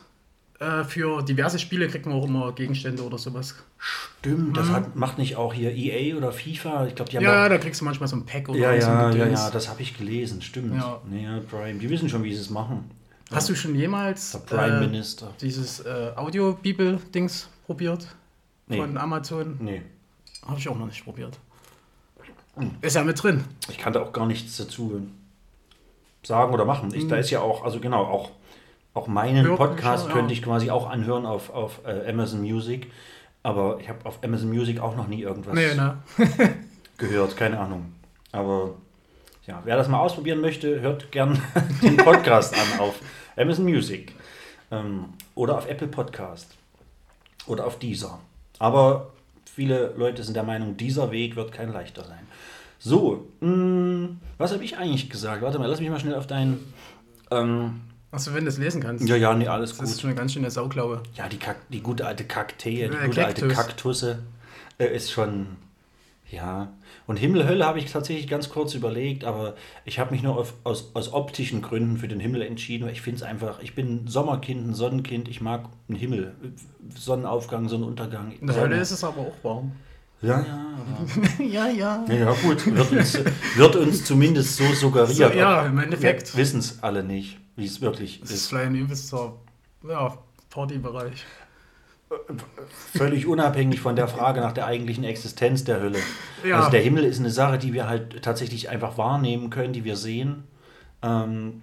äh, 0.59 0.83
für 0.85 1.23
diverse 1.23 1.59
Spiele 1.61 1.87
kriegt 1.87 2.07
man 2.07 2.17
auch 2.17 2.25
immer 2.25 2.53
Gegenstände 2.53 3.03
oder 3.05 3.19
sowas. 3.19 3.55
Stimmt. 3.85 4.57
Das 4.57 4.69
hat, 4.71 4.97
macht 4.97 5.19
nicht 5.19 5.37
auch 5.37 5.53
hier 5.53 5.75
EA 5.75 6.17
oder 6.17 6.33
FIFA. 6.33 6.87
Ich 6.87 6.95
glaube, 6.95 7.11
die 7.11 7.17
haben 7.19 7.25
Mhm. 7.25 7.31
Ja, 7.31 7.49
da 7.49 7.59
kriegst 7.59 7.81
du 7.81 7.85
manchmal 7.85 8.09
so 8.09 8.17
ein 8.17 8.25
Pack 8.27 8.49
oder 8.49 8.59
ja, 8.59 8.81
so 8.81 8.89
ja, 8.89 9.11
ja, 9.11 9.27
ja, 9.27 9.51
das 9.51 9.69
habe 9.69 9.83
ich 9.83 9.97
gelesen, 9.97 10.43
stimmt. 10.43 10.75
Ja. 10.75 11.01
Ja. 11.11 11.41
Prime. 11.51 11.79
Die 11.79 11.91
wissen 11.91 12.09
schon, 12.09 12.25
wie 12.25 12.35
sie 12.35 12.41
es 12.41 12.51
machen. 12.51 12.91
Hast 13.31 13.49
du 13.49 13.55
schon 13.55 13.75
jemals 13.75 14.33
Der 14.33 14.39
Prime 14.39 14.77
äh, 14.77 14.81
Minister. 14.81 15.33
dieses 15.41 15.81
äh, 15.81 16.13
Audio-Bibel-Dings 16.15 17.49
probiert? 17.67 18.07
Nee. 18.67 18.79
Von 18.79 18.97
Amazon? 18.97 19.57
Nee, 19.61 19.83
Habe 20.47 20.59
ich 20.59 20.69
auch 20.69 20.79
noch 20.79 20.87
nicht 20.87 21.05
probiert. 21.05 21.39
Hm. 22.57 22.71
Ist 22.81 22.95
ja 22.95 23.03
mit 23.03 23.21
drin. 23.23 23.45
ich 23.69 23.79
kann 23.79 23.93
da 23.93 24.01
auch 24.01 24.13
gar 24.13 24.27
nichts 24.27 24.57
dazu 24.57 25.07
sagen 26.23 26.53
oder 26.55 26.65
machen. 26.65 26.95
Ich, 26.95 27.09
da 27.09 27.17
ist 27.17 27.31
ja 27.31 27.41
auch, 27.41 27.65
also 27.65 27.81
genau, 27.81 28.05
auch, 28.05 28.31
auch 28.95 29.09
meinen 29.09 29.45
Hörbücher, 29.45 29.57
Podcast 29.57 30.07
ja. 30.07 30.13
könnte 30.13 30.33
ich 30.33 30.43
quasi 30.43 30.71
auch 30.71 30.89
anhören 30.89 31.27
auf, 31.27 31.51
auf 31.51 31.81
äh, 31.85 32.09
Amazon 32.09 32.41
Music. 32.41 32.91
Aber 33.45 33.79
ich 33.79 33.89
habe 33.89 34.05
auf 34.05 34.19
Amazon 34.25 34.49
Music 34.49 34.81
auch 34.81 34.97
noch 34.97 35.07
nie 35.07 35.21
irgendwas 35.23 35.55
Nee, 35.55 35.75
ne? 35.75 35.99
gehört, 36.97 37.37
keine 37.37 37.61
Ahnung. 37.61 37.93
Aber 38.33 38.75
ja, 39.47 39.61
wer 39.65 39.77
das 39.77 39.87
mal 39.87 40.01
ausprobieren 40.01 40.41
möchte, 40.41 40.81
hört 40.81 41.13
gern 41.13 41.39
den 41.83 41.99
Podcast 41.99 42.55
an 42.55 42.81
auf 42.81 42.99
Amazon 43.37 43.67
Music 43.67 44.15
ähm, 44.71 45.11
oder 45.35 45.59
auf 45.59 45.69
Apple 45.69 45.89
Podcast 45.89 46.57
oder 47.47 47.67
auf 47.67 47.79
Deezer. 47.79 48.19
Aber 48.59 49.13
viele 49.45 49.93
Leute 49.97 50.25
sind 50.25 50.35
der 50.35 50.43
Meinung, 50.43 50.79
dieser 50.79 51.11
Weg 51.11 51.37
wird 51.37 51.53
kein 51.53 51.71
leichter 51.71 52.03
sein. 52.05 52.27
So, 52.79 53.27
mh, 53.41 54.09
was 54.39 54.53
habe 54.55 54.65
ich 54.65 54.79
eigentlich 54.79 55.11
gesagt? 55.11 55.43
Warte 55.43 55.59
mal, 55.59 55.69
lass 55.69 55.81
mich 55.81 55.91
mal 55.91 56.01
schnell 56.01 56.15
auf 56.15 56.27
deinen. 56.27 56.73
Ähm, 57.31 57.81
Achso, 58.15 58.33
wenn 58.35 58.45
du 58.45 58.49
es 58.51 58.59
lesen 58.59 58.81
kannst. 58.83 59.07
ja, 59.09 59.17
ja, 59.17 59.35
nee, 59.35 59.47
alles 59.49 59.77
Das 59.77 59.89
ist 59.89 59.95
gut. 59.97 60.01
schon 60.03 60.11
eine 60.11 60.19
ganz 60.19 60.33
schöne 60.33 60.51
Sauklaue. 60.51 61.03
Ja, 61.15 61.29
die, 61.29 61.37
Kack, 61.39 61.57
die 61.71 61.81
gute 61.81 62.07
alte 62.07 62.25
Kakteen, 62.25 62.91
die 62.93 62.97
Äh, 62.97 63.07
gute 63.07 63.25
alte 63.27 63.49
Kaktus. 63.49 63.67
Kaktusse 63.67 64.19
äh, 64.79 64.95
ist 64.95 65.11
schon. 65.11 65.47
Ja. 66.31 66.73
Und 67.07 67.19
Himmel, 67.19 67.47
Hölle 67.47 67.67
habe 67.67 67.79
ich 67.79 67.93
tatsächlich 67.93 68.27
ganz 68.29 68.49
kurz 68.49 68.75
überlegt, 68.75 69.25
aber 69.25 69.55
ich 69.85 69.99
habe 69.99 70.13
mich 70.13 70.23
nur 70.23 70.39
auf, 70.39 70.55
aus, 70.65 70.91
aus 70.95 71.13
optischen 71.13 71.61
Gründen 71.61 71.99
für 71.99 72.09
den 72.09 72.19
Himmel 72.19 72.41
entschieden, 72.43 72.87
weil 72.87 72.93
ich 72.93 73.03
finde 73.03 73.19
es 73.19 73.23
einfach, 73.23 73.61
ich 73.63 73.75
bin 73.75 74.05
ein 74.05 74.09
Sommerkind, 74.09 74.67
ein 74.69 74.75
Sonnenkind, 74.75 75.29
ich 75.29 75.41
mag 75.43 75.67
einen 75.89 75.99
Himmel. 75.99 76.35
Sonnenaufgang, 76.97 77.69
Sonnenuntergang. 77.69 78.33
In 78.41 78.47
der 78.47 78.55
Sonne. 78.55 78.69
Hölle 78.71 78.81
ist 78.81 78.91
es 78.91 79.05
aber 79.05 79.21
auch 79.21 79.35
warm. 79.45 79.73
Ja, 80.25 80.41
ja. 80.41 80.61
aber- 80.79 81.43
ja, 81.45 81.69
ja. 81.69 82.05
Ja, 82.09 82.33
gut, 82.43 82.67
wird 82.67 82.93
uns, 82.93 83.19
wird 83.57 83.77
uns 83.77 84.05
zumindest 84.05 84.57
so 84.57 84.65
suggeriert. 84.73 85.33
So, 85.33 85.39
ja, 85.39 85.67
im 85.67 85.79
Endeffekt. 85.79 86.37
Wissen 86.37 86.61
es 86.61 86.83
alle 86.83 87.03
nicht, 87.05 87.39
wie 87.57 87.67
es 87.67 87.81
wirklich 87.81 88.21
Das 88.21 88.31
ist 88.31 88.37
ist. 88.37 88.47
vielleicht 88.49 88.67
ein 88.69 88.75
übelster 88.75 89.33
ja, 89.89 90.17
Partybereich. 90.51 91.25
Völlig 92.97 93.27
unabhängig 93.27 93.81
von 93.81 93.97
der 93.97 94.07
Frage 94.09 94.41
nach 94.41 94.53
der 94.53 94.67
eigentlichen 94.67 95.05
Existenz 95.05 95.65
der 95.65 95.81
Hölle. 95.81 95.99
Ja. 96.45 96.59
Also 96.59 96.71
der 96.71 96.81
Himmel 96.81 97.05
ist 97.05 97.19
eine 97.19 97.31
Sache, 97.31 97.59
die 97.59 97.73
wir 97.73 97.89
halt 97.89 98.23
tatsächlich 98.23 98.69
einfach 98.69 98.97
wahrnehmen 98.99 99.51
können, 99.51 99.73
die 99.73 99.85
wir 99.85 99.97
sehen. 99.97 100.45
Ähm, 101.03 101.63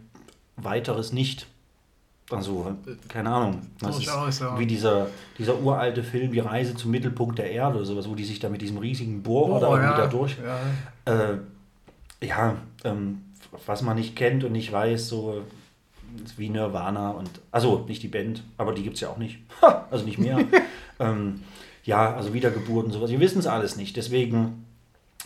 weiteres 0.57 1.13
nicht. 1.13 1.47
Also, 2.37 2.75
keine 3.07 3.29
Ahnung. 3.29 3.61
Das 3.79 3.97
ist 3.97 4.07
Durchaus, 4.07 4.39
ja. 4.39 4.57
Wie 4.59 4.65
dieser, 4.65 5.07
dieser 5.37 5.59
uralte 5.59 6.03
Film, 6.03 6.31
Die 6.31 6.39
Reise 6.39 6.75
zum 6.75 6.91
Mittelpunkt 6.91 7.37
der 7.39 7.51
Erde 7.51 7.77
oder 7.77 7.85
sowas, 7.85 8.09
wo 8.09 8.15
die 8.15 8.23
sich 8.23 8.39
da 8.39 8.49
mit 8.49 8.61
diesem 8.61 8.77
riesigen 8.77 9.21
Bohrer 9.23 9.59
da 9.59 9.67
Oh, 9.67 9.75
irgendwie 9.75 9.91
ja. 9.91 9.97
da 9.97 10.07
durch. 10.07 10.37
Ja. 11.05 11.13
Äh, 11.31 11.37
ja, 12.25 12.55
ähm, 12.83 13.21
was 13.65 13.81
man 13.81 13.97
nicht 13.97 14.15
kennt 14.15 14.43
und 14.43 14.51
nicht 14.51 14.71
weiß, 14.71 15.07
so 15.07 15.41
wie 16.37 16.49
Nirvana 16.49 17.11
und 17.11 17.29
also 17.51 17.85
nicht 17.87 18.03
die 18.03 18.07
Band, 18.07 18.43
aber 18.57 18.73
die 18.73 18.83
gibt 18.83 18.95
es 18.95 19.01
ja 19.01 19.09
auch 19.09 19.17
nicht. 19.17 19.39
Ha, 19.61 19.87
also 19.89 20.05
nicht 20.05 20.19
mehr. 20.19 20.39
ähm, 20.99 21.41
ja, 21.83 22.13
also 22.15 22.33
Wiedergeburt 22.33 22.85
und 22.85 22.91
sowas. 22.91 23.09
Wir 23.09 23.19
wissen 23.19 23.39
es 23.39 23.47
alles 23.47 23.75
nicht. 23.75 23.95
Deswegen, 23.97 24.65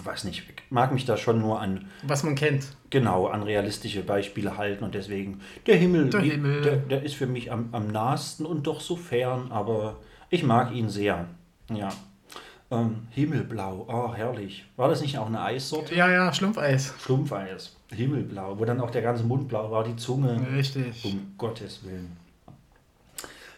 weiß 0.03 0.23
nicht, 0.25 0.39
ich 0.49 0.71
mag 0.71 0.91
mich 0.93 1.05
da 1.05 1.15
schon 1.15 1.39
nur 1.39 1.61
an, 1.61 1.85
Was 2.03 2.23
man 2.23 2.35
kennt. 2.35 2.65
genau, 2.89 3.27
an 3.27 3.43
realistische 3.43 4.01
Beispiele 4.03 4.57
halten 4.57 4.83
und 4.83 4.95
deswegen, 4.95 5.41
der 5.67 5.75
Himmel, 5.77 6.09
Der 6.09 6.21
Himmel. 6.21 6.61
Der, 6.61 6.75
der 6.77 7.03
ist 7.03 7.15
für 7.15 7.27
mich 7.27 7.51
am, 7.51 7.69
am 7.71 7.87
nahesten 7.87 8.45
und 8.45 8.67
doch 8.67 8.81
so 8.81 8.95
fern, 8.95 9.51
aber 9.51 9.97
ich 10.29 10.43
mag 10.43 10.73
ihn 10.73 10.89
sehr. 10.89 11.27
Ja. 11.73 11.89
Ähm, 12.71 13.07
Himmelblau, 13.11 13.85
oh 13.87 14.13
herrlich. 14.15 14.65
War 14.75 14.89
das 14.89 15.01
nicht 15.01 15.17
auch 15.19 15.27
eine 15.27 15.41
Eissorte? 15.41 15.93
Ja, 15.95 16.09
ja, 16.09 16.33
Schlumpfeis. 16.33 16.93
Schlumpfeis, 16.99 17.75
Himmelblau, 17.91 18.57
wo 18.59 18.65
dann 18.65 18.81
auch 18.81 18.89
der 18.89 19.03
ganze 19.03 19.23
Mund 19.23 19.47
blau 19.47 19.69
war, 19.69 19.83
die 19.83 19.95
Zunge. 19.95 20.45
Richtig. 20.55 21.05
Um 21.05 21.33
Gottes 21.37 21.83
Willen. 21.83 22.17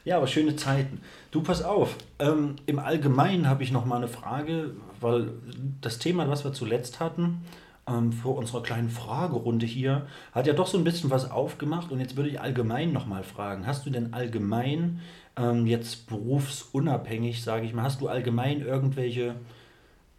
Ja, 0.08 0.16
aber 0.16 0.28
schöne 0.28 0.56
Zeiten. 0.56 1.02
Du, 1.32 1.42
pass 1.42 1.62
auf. 1.62 1.98
Ähm, 2.18 2.56
Im 2.66 2.80
Allgemeinen 2.80 3.50
habe 3.50 3.64
ich 3.64 3.74
noch 3.74 3.84
mal 3.84 3.98
eine 3.98 4.08
Frage, 4.08 4.72
weil 5.02 5.34
das 5.82 6.00
Thema, 6.00 6.30
was 6.30 6.46
wir 6.46 6.54
zuletzt 6.54 7.02
hatten, 7.02 7.42
ähm, 7.86 8.14
vor 8.14 8.38
unserer 8.38 8.64
kleinen 8.64 8.90
Fragerunde 8.90 9.66
hier, 9.66 10.08
hat 10.32 10.48
ja 10.48 10.54
doch 10.54 10.68
so 10.68 10.78
ein 10.78 10.86
bisschen 10.86 11.10
was 11.10 11.30
aufgemacht. 11.30 11.92
Und 11.92 12.00
jetzt 12.00 12.16
würde 12.16 12.30
ich 12.30 12.40
allgemein 12.40 12.94
noch 12.94 13.06
mal 13.06 13.26
fragen. 13.26 13.68
Hast 13.68 13.86
du 13.86 13.90
denn 13.90 14.14
allgemein, 14.14 15.02
ähm, 15.36 15.68
jetzt 15.68 16.08
berufsunabhängig, 16.08 17.44
sage 17.44 17.66
ich 17.66 17.74
mal, 17.74 17.84
hast 17.84 18.00
du 18.00 18.08
allgemein 18.08 18.62
irgendwelche 18.62 19.36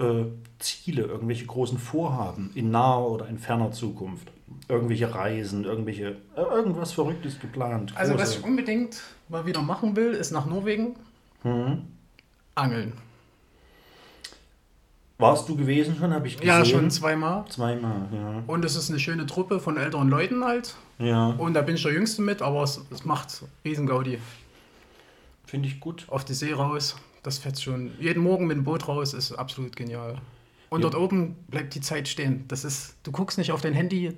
äh, 0.00 0.24
Ziele, 0.58 1.04
irgendwelche 1.04 1.46
großen 1.46 1.78
Vorhaben 1.78 2.50
in 2.54 2.70
naher 2.70 3.08
oder 3.08 3.26
in 3.26 3.38
ferner 3.38 3.72
Zukunft? 3.72 4.28
Irgendwelche 4.68 5.14
Reisen, 5.14 5.64
irgendwelche, 5.64 6.16
äh, 6.36 6.40
irgendwas 6.40 6.92
Verrücktes 6.92 7.40
geplant? 7.40 7.92
Also, 7.96 8.14
was 8.18 8.34
große- 8.34 8.38
ich 8.40 8.44
unbedingt 8.44 9.00
mal 9.28 9.46
wieder 9.46 9.62
machen 9.62 9.96
will, 9.96 10.12
ist 10.12 10.30
nach 10.30 10.46
Norwegen 10.46 10.96
Mhm. 11.44 11.82
angeln. 12.54 12.92
Warst 15.20 15.48
du 15.48 15.56
gewesen 15.56 15.96
schon, 15.98 16.12
habe 16.14 16.28
ich 16.28 16.34
gesehen. 16.36 16.46
Ja, 16.48 16.64
schon 16.64 16.90
zweimal. 16.92 17.44
Zweimal, 17.48 18.08
ja. 18.12 18.42
Und 18.46 18.64
es 18.64 18.76
ist 18.76 18.88
eine 18.88 19.00
schöne 19.00 19.26
Truppe 19.26 19.58
von 19.58 19.76
älteren 19.76 20.08
Leuten 20.08 20.44
halt. 20.44 20.76
Ja, 21.00 21.30
Und 21.30 21.54
da 21.54 21.62
bin 21.62 21.74
ich 21.74 21.82
der 21.82 21.92
Jüngste 21.92 22.22
mit, 22.22 22.40
aber 22.40 22.62
es, 22.62 22.80
es 22.90 23.04
macht 23.04 23.42
riesen 23.64 23.86
Gaudi. 23.86 24.18
finde 25.44 25.66
ich 25.66 25.80
gut. 25.80 26.04
Auf 26.08 26.24
die 26.26 26.34
See 26.34 26.52
raus, 26.52 26.94
das 27.22 27.38
fährt 27.38 27.58
schon. 27.58 27.90
Jeden 27.98 28.22
Morgen 28.22 28.46
mit 28.46 28.58
dem 28.58 28.64
Boot 28.64 28.86
raus 28.86 29.14
ist 29.14 29.32
absolut 29.32 29.74
genial. 29.76 30.16
Und 30.68 30.82
Ja. 30.82 30.90
dort 30.90 31.02
oben 31.02 31.36
bleibt 31.48 31.74
die 31.74 31.80
Zeit 31.80 32.06
stehen. 32.06 32.44
Das 32.48 32.64
ist, 32.64 32.96
du 33.02 33.10
guckst 33.12 33.38
nicht 33.38 33.50
auf 33.50 33.62
dein 33.62 33.72
Handy, 33.72 34.12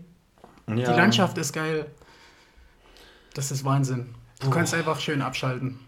Ja. 0.79 0.93
die 0.93 0.99
Landschaft 0.99 1.39
ist 1.39 1.53
geil. 1.53 1.87
Das 3.35 3.51
ist 3.51 3.65
Wahnsinn. 3.65 4.15
Du 4.41 4.47
Puh. 4.47 4.53
kannst 4.53 4.75
einfach 4.75 4.99
schön 5.01 5.23
abschalten. 5.23 5.79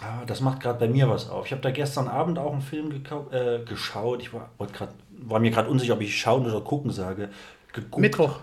Ah, 0.00 0.24
das 0.26 0.40
macht 0.40 0.60
gerade 0.60 0.78
bei 0.78 0.88
mir 0.88 1.08
was 1.08 1.28
auf. 1.28 1.46
Ich 1.46 1.52
habe 1.52 1.62
da 1.62 1.70
gestern 1.70 2.08
Abend 2.08 2.38
auch 2.38 2.52
einen 2.52 2.62
Film 2.62 2.92
äh, 3.32 3.58
geschaut. 3.64 4.22
Ich 4.22 4.32
war, 4.32 4.50
grad, 4.72 4.90
war 5.10 5.40
mir 5.40 5.50
gerade 5.50 5.68
unsicher, 5.68 5.94
ob 5.94 6.00
ich 6.00 6.18
schauen 6.18 6.46
oder 6.46 6.60
gucken 6.60 6.90
sage. 6.92 7.30
Geguckt. 7.72 7.98
Mittwoch. 7.98 8.38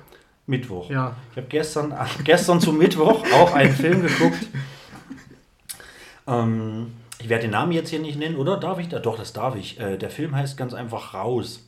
Mittwoch. 0.45 0.89
Ja. 0.89 1.15
Ich 1.31 1.37
habe 1.37 1.47
gestern, 1.47 1.93
gestern 2.23 2.59
zum 2.59 2.77
Mittwoch 2.77 3.23
auch 3.33 3.53
einen 3.53 3.73
Film 3.73 4.01
geguckt. 4.01 4.47
Ähm, 6.27 6.93
ich 7.19 7.29
werde 7.29 7.43
den 7.43 7.51
Namen 7.51 7.71
jetzt 7.71 7.89
hier 7.89 7.99
nicht 7.99 8.19
nennen, 8.19 8.35
oder? 8.35 8.57
Darf 8.57 8.79
ich 8.79 8.89
da? 8.89 8.99
Doch, 8.99 9.17
das 9.17 9.33
darf 9.33 9.55
ich. 9.55 9.79
Äh, 9.79 9.97
der 9.97 10.09
Film 10.09 10.35
heißt 10.35 10.57
ganz 10.57 10.73
einfach 10.73 11.13
Raus. 11.13 11.66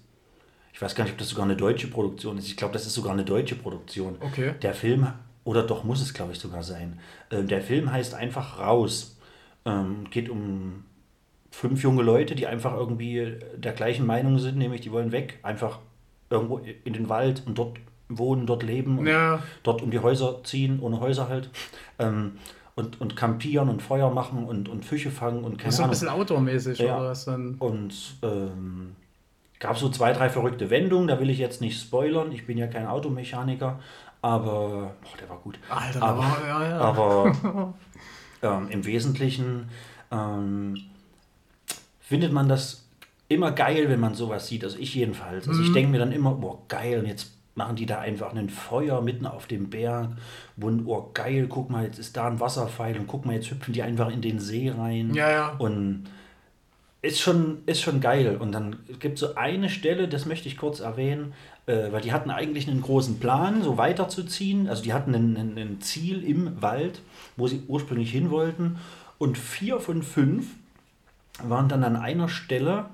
Ich 0.80 0.82
weiß 0.82 0.96
gar 0.96 1.04
nicht, 1.04 1.12
ob 1.12 1.18
das 1.20 1.28
sogar 1.28 1.44
eine 1.44 1.58
deutsche 1.58 1.88
Produktion 1.90 2.38
ist. 2.38 2.48
Ich 2.48 2.56
glaube, 2.56 2.72
das 2.72 2.86
ist 2.86 2.94
sogar 2.94 3.12
eine 3.12 3.26
deutsche 3.26 3.56
Produktion. 3.56 4.16
Okay. 4.22 4.54
Der 4.62 4.74
Film, 4.74 5.08
oder 5.44 5.64
doch 5.64 5.84
muss 5.84 6.02
es, 6.02 6.14
glaube 6.14 6.32
ich, 6.32 6.40
sogar 6.40 6.64
sein. 6.64 7.02
Ähm, 7.32 7.50
der 7.50 7.62
Film 7.62 7.92
heißt 7.92 8.14
einfach 8.14 8.60
Raus. 8.60 9.18
Ähm, 9.66 10.06
geht 10.10 10.30
um 10.30 10.86
fünf 11.52 11.84
junge 11.84 12.02
Leute, 12.02 12.34
die 12.34 12.48
einfach 12.48 12.74
irgendwie 12.78 13.36
der 13.58 13.74
gleichen 13.74 14.06
Meinung 14.06 14.40
sind, 14.40 14.58
nämlich 14.58 14.80
die 14.80 14.94
wollen 14.94 15.12
weg, 15.12 15.40
einfach 15.44 15.80
irgendwo 16.30 16.60
in 16.86 16.94
den 16.94 17.10
Wald 17.10 17.44
und 17.46 17.58
dort 17.58 17.78
wohnen, 18.08 18.48
dort 18.48 18.64
leben 18.64 19.00
und 19.00 19.08
Ja. 19.08 19.44
dort 19.64 19.82
um 19.82 19.92
die 19.92 20.00
Häuser 20.00 20.42
ziehen, 20.46 20.80
ohne 20.80 21.02
Häuser 21.02 21.28
halt. 21.28 21.50
Ähm, 22.00 22.38
und, 22.76 23.02
und 23.02 23.18
campieren 23.18 23.68
und 23.68 23.82
Feuer 23.82 24.10
machen 24.12 24.46
und, 24.46 24.70
und 24.70 24.86
Fische 24.86 25.12
fangen 25.12 25.44
und 25.44 25.58
keine 25.58 25.66
Das 25.66 25.74
ist 25.74 25.78
so 25.80 25.84
ein 25.84 25.90
bisschen 25.90 26.08
outdoor-mäßig, 26.08 26.80
Ja. 26.80 26.96
oder 27.00 27.10
was 27.10 27.26
dann? 27.26 27.56
Und 27.56 27.94
ähm, 28.24 28.96
gab 29.60 29.78
so 29.78 29.90
zwei, 29.90 30.14
drei 30.14 30.30
verrückte 30.30 30.70
Wendungen, 30.70 31.08
da 31.08 31.20
will 31.20 31.30
ich 31.30 31.38
jetzt 31.38 31.62
nicht 31.62 31.80
spoilern, 31.80 32.32
ich 32.32 32.48
bin 32.48 32.58
ja 32.58 32.68
kein 32.68 32.88
Automechaniker, 32.88 33.80
aber 34.22 34.96
boah, 35.02 35.18
der 35.20 35.30
war 35.30 35.38
gut. 35.38 35.60
Alter, 35.70 36.02
aber, 36.02 36.24
aber, 36.24 36.48
ja, 36.48 36.70
ja. 36.70 36.78
aber 36.80 37.74
ähm, 38.42 38.68
im 38.70 38.86
Wesentlichen 38.86 39.70
ähm, 40.12 40.78
findet 42.00 42.32
man 42.34 42.50
das 42.50 42.86
immer 43.28 43.52
geil, 43.52 43.90
wenn 43.90 44.00
man 44.00 44.16
sowas 44.16 44.48
sieht. 44.48 44.64
Also 44.64 44.78
ich 44.80 44.96
jedenfalls. 44.96 45.48
Also 45.48 45.62
Mhm. 45.62 45.68
ich 45.68 45.74
denke 45.74 45.92
mir 45.92 46.00
dann 46.00 46.12
immer, 46.12 46.34
boah, 46.34 46.60
geil, 46.68 47.00
und 47.00 47.06
jetzt 47.06 47.32
machen 47.56 47.76
die 47.76 47.86
da 47.86 48.00
einfach 48.00 48.34
ein 48.34 48.50
Feuer 48.50 49.02
mitten 49.02 49.28
auf 49.28 49.46
dem 49.46 49.70
Berg. 49.70 50.10
Und 50.60 50.86
oh, 50.88 51.12
geil, 51.14 51.48
guck 51.50 51.70
mal, 51.70 51.84
jetzt 51.86 52.00
ist 52.00 52.18
da 52.18 52.28
ein 52.28 52.40
Wasserfall 52.40 52.98
und 52.98 53.08
guck 53.08 53.26
mal, 53.26 53.36
jetzt 53.36 53.52
hüpfen 53.52 53.74
die 53.74 53.84
einfach 53.84 54.10
in 54.10 54.22
den 54.22 54.40
See 54.40 54.72
rein. 54.76 55.14
Ja, 55.14 55.30
ja. 55.30 55.50
Und 55.58 56.06
ist 57.02 57.20
schon, 57.20 57.60
ist 57.66 57.82
schon 57.82 58.02
geil. 58.02 58.38
Und 58.40 58.52
dann 58.52 58.78
gibt 59.00 59.16
es 59.16 59.20
so 59.22 59.36
eine 59.36 59.70
Stelle, 59.70 60.08
das 60.08 60.26
möchte 60.26 60.48
ich 60.48 60.58
kurz 60.58 60.80
erwähnen, 60.80 61.34
äh, 61.66 61.92
weil 61.92 62.02
die 62.02 62.12
hatten 62.12 62.30
eigentlich 62.30 62.68
einen 62.68 62.82
großen 62.82 63.20
Plan, 63.20 63.64
so 63.64 63.78
weiterzuziehen. 63.78 64.68
Also 64.68 64.84
die 64.84 64.94
hatten 64.94 65.16
ein, 65.16 65.58
ein, 65.58 65.82
Ziel 65.82 66.24
im 66.24 66.62
Wald, 66.62 67.02
wo 67.38 67.48
sie 67.48 67.64
ursprünglich 67.68 68.12
hin 68.12 68.32
wollten. 68.32 68.80
Und 69.18 69.38
vier 69.38 69.80
von 69.80 70.04
fünf 70.04 70.48
waren 71.42 71.70
dann 71.70 71.84
an 71.84 71.96
einer 71.96 72.28
Stelle 72.28 72.86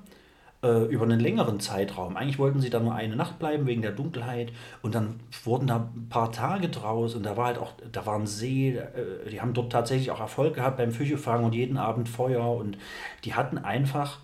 äh, 0.66 0.86
über 0.86 1.04
einen 1.04 1.20
längeren 1.20 1.60
Zeitraum. 1.60 2.18
Eigentlich 2.18 2.40
wollten 2.40 2.60
sie 2.60 2.72
da 2.72 2.80
nur 2.80 2.96
eine 2.96 3.16
Nacht 3.16 3.38
bleiben 3.38 3.68
wegen 3.68 3.84
der 3.84 3.92
Dunkelheit 3.92 4.52
und 4.82 4.96
dann 4.96 5.20
wurden 5.44 5.68
da 5.68 5.90
ein 5.96 6.10
paar 6.10 6.32
Tage 6.32 6.70
draus 6.70 7.14
und 7.14 7.24
da 7.24 7.38
war 7.38 7.46
halt 7.46 7.60
auch, 7.60 7.74
da 7.92 8.06
war 8.08 8.16
ein 8.16 8.26
See, 8.26 8.76
äh, 8.76 9.30
die 9.30 9.42
haben 9.42 9.54
dort 9.54 9.72
tatsächlich 9.72 10.10
auch 10.10 10.20
Erfolg 10.20 10.56
gehabt 10.56 10.78
beim 10.78 10.92
Fischefangen 10.92 11.46
und 11.46 11.54
jeden 11.54 11.78
Abend 11.78 12.10
Feuer 12.10 12.56
und 12.56 12.78
die 13.26 13.36
hatten 13.36 13.60
einfach 13.60 14.18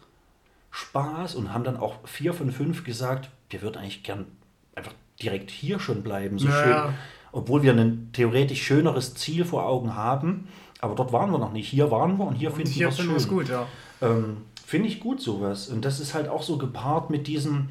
Spaß 0.72 1.36
und 1.36 1.54
haben 1.54 1.64
dann 1.64 1.78
auch 1.78 1.96
vier 2.06 2.34
von 2.34 2.52
fünf 2.52 2.84
gesagt, 2.84 3.30
wir 3.52 3.62
würden 3.62 3.78
eigentlich 3.78 4.04
gern 4.04 4.26
einfach 4.74 4.94
direkt 5.22 5.52
hier 5.52 5.80
schon 5.80 6.02
bleiben, 6.02 6.40
so 6.40 6.48
Ja, 6.48 6.64
schön. 6.64 6.94
Obwohl 7.34 7.62
wir 7.62 7.74
ein 7.74 8.10
theoretisch 8.14 8.64
schöneres 8.64 9.14
Ziel 9.14 9.46
vor 9.46 9.66
Augen 9.66 9.96
haben, 9.96 10.48
aber 10.80 10.96
dort 10.96 11.14
waren 11.14 11.32
wir 11.32 11.38
noch 11.38 11.54
nicht. 11.54 11.70
Hier 11.70 11.92
waren 11.92 12.18
wir 12.18 12.26
und 12.26 12.36
hier 12.36 12.52
finden 12.52 12.72
Hier 12.72 12.88
wir 12.88 12.90
es 12.90 12.96
finden 12.98 13.12
wir 13.12 13.18
es 13.18 13.24
schön. 13.24 13.32
gut, 13.32 13.50
ja. 13.50 13.68
Ähm, 14.02 14.38
Finde 14.72 14.88
ich 14.88 15.02
gut 15.02 15.20
sowas. 15.20 15.68
Und 15.68 15.84
das 15.84 16.00
ist 16.00 16.14
halt 16.14 16.30
auch 16.30 16.44
so 16.44 16.58
gepaart 16.58 17.10
mit 17.10 17.28
diesem, 17.28 17.68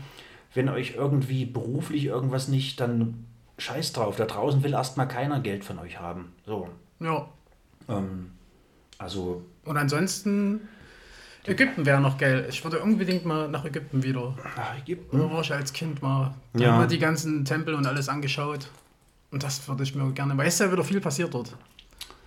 wenn 0.53 0.69
euch 0.69 0.97
irgendwie 0.97 1.47
beruflich 1.47 2.05
irgendwas 2.05 2.49
nicht, 2.49 2.79
dann 2.79 3.25
scheiß 3.57 3.95
drauf. 3.95 4.17
Da 4.17 4.27
draußen 4.27 4.63
will 4.63 4.75
erstmal 4.75 5.09
keiner 5.09 5.41
Geld 5.41 5.65
von 5.65 5.79
euch 5.79 5.99
haben. 5.99 6.33
So. 6.45 6.69
Ja. 7.01 7.27
Ähm, 7.89 8.33
also, 8.99 9.43
Und 9.65 9.79
ansonsten, 9.79 10.69
Ägypten 11.47 11.87
wäre 11.87 12.03
noch 12.03 12.19
geil. 12.19 12.45
Ich 12.51 12.63
würde 12.65 12.81
unbedingt 12.81 13.25
mal 13.25 13.49
nach 13.49 13.65
Ägypten 13.65 14.03
wieder. 14.03 14.37
ach, 14.55 14.79
Ägypten. 14.79 15.19
Da 15.21 15.31
war 15.31 15.41
ich 15.41 15.53
als 15.55 15.73
Kind 15.73 16.03
mal. 16.03 16.35
Da 16.53 16.61
Ja. 16.63 16.73
haben 16.73 16.81
wir 16.81 16.87
die 16.87 16.99
ganzen 16.99 17.47
Tempel 17.47 17.73
und 17.77 17.87
alles 17.87 18.11
angeschaut. 18.11 18.69
Und 19.31 19.43
das 19.43 19.67
würde 19.69 19.85
ich 19.85 19.95
mir 19.95 20.13
gerne. 20.13 20.37
Weißt 20.37 20.61
du, 20.61 20.65
ja 20.65 20.73
wieder 20.73 20.85
viel 20.85 21.01
passiert 21.01 21.33
dort. 21.33 21.57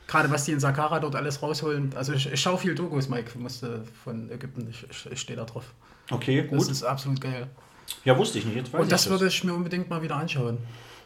Gerade 0.08 0.30
was 0.32 0.46
die 0.46 0.52
in 0.52 0.60
Saqqara 0.60 1.00
dort 1.00 1.16
alles 1.16 1.42
rausholen. 1.42 1.94
Also 1.96 2.14
ich, 2.14 2.32
ich 2.32 2.40
schaue 2.42 2.58
viel 2.58 2.76
Dokus, 2.76 3.10
Mike, 3.10 3.38
musste 3.40 3.84
von 4.04 4.30
Ägypten. 4.30 4.68
Ich, 4.70 4.86
ich, 4.90 5.12
ich 5.12 5.20
stehe 5.22 5.38
da 5.38 5.46
drauf. 5.46 5.74
Okay, 6.12 6.48
Das 6.52 6.64
gut. 6.64 6.72
ist 6.72 6.84
absolut 6.84 7.22
geil. 7.22 7.48
Ja, 8.04 8.18
wusste 8.18 8.40
ich 8.40 8.46
nicht. 8.46 8.74
Und 8.74 8.92
das 8.92 9.06
ich 9.06 9.10
würde 9.10 9.28
ich 9.28 9.44
mir 9.44 9.54
unbedingt 9.54 9.90
mal 9.90 10.02
wieder 10.02 10.16
anschauen. 10.16 10.58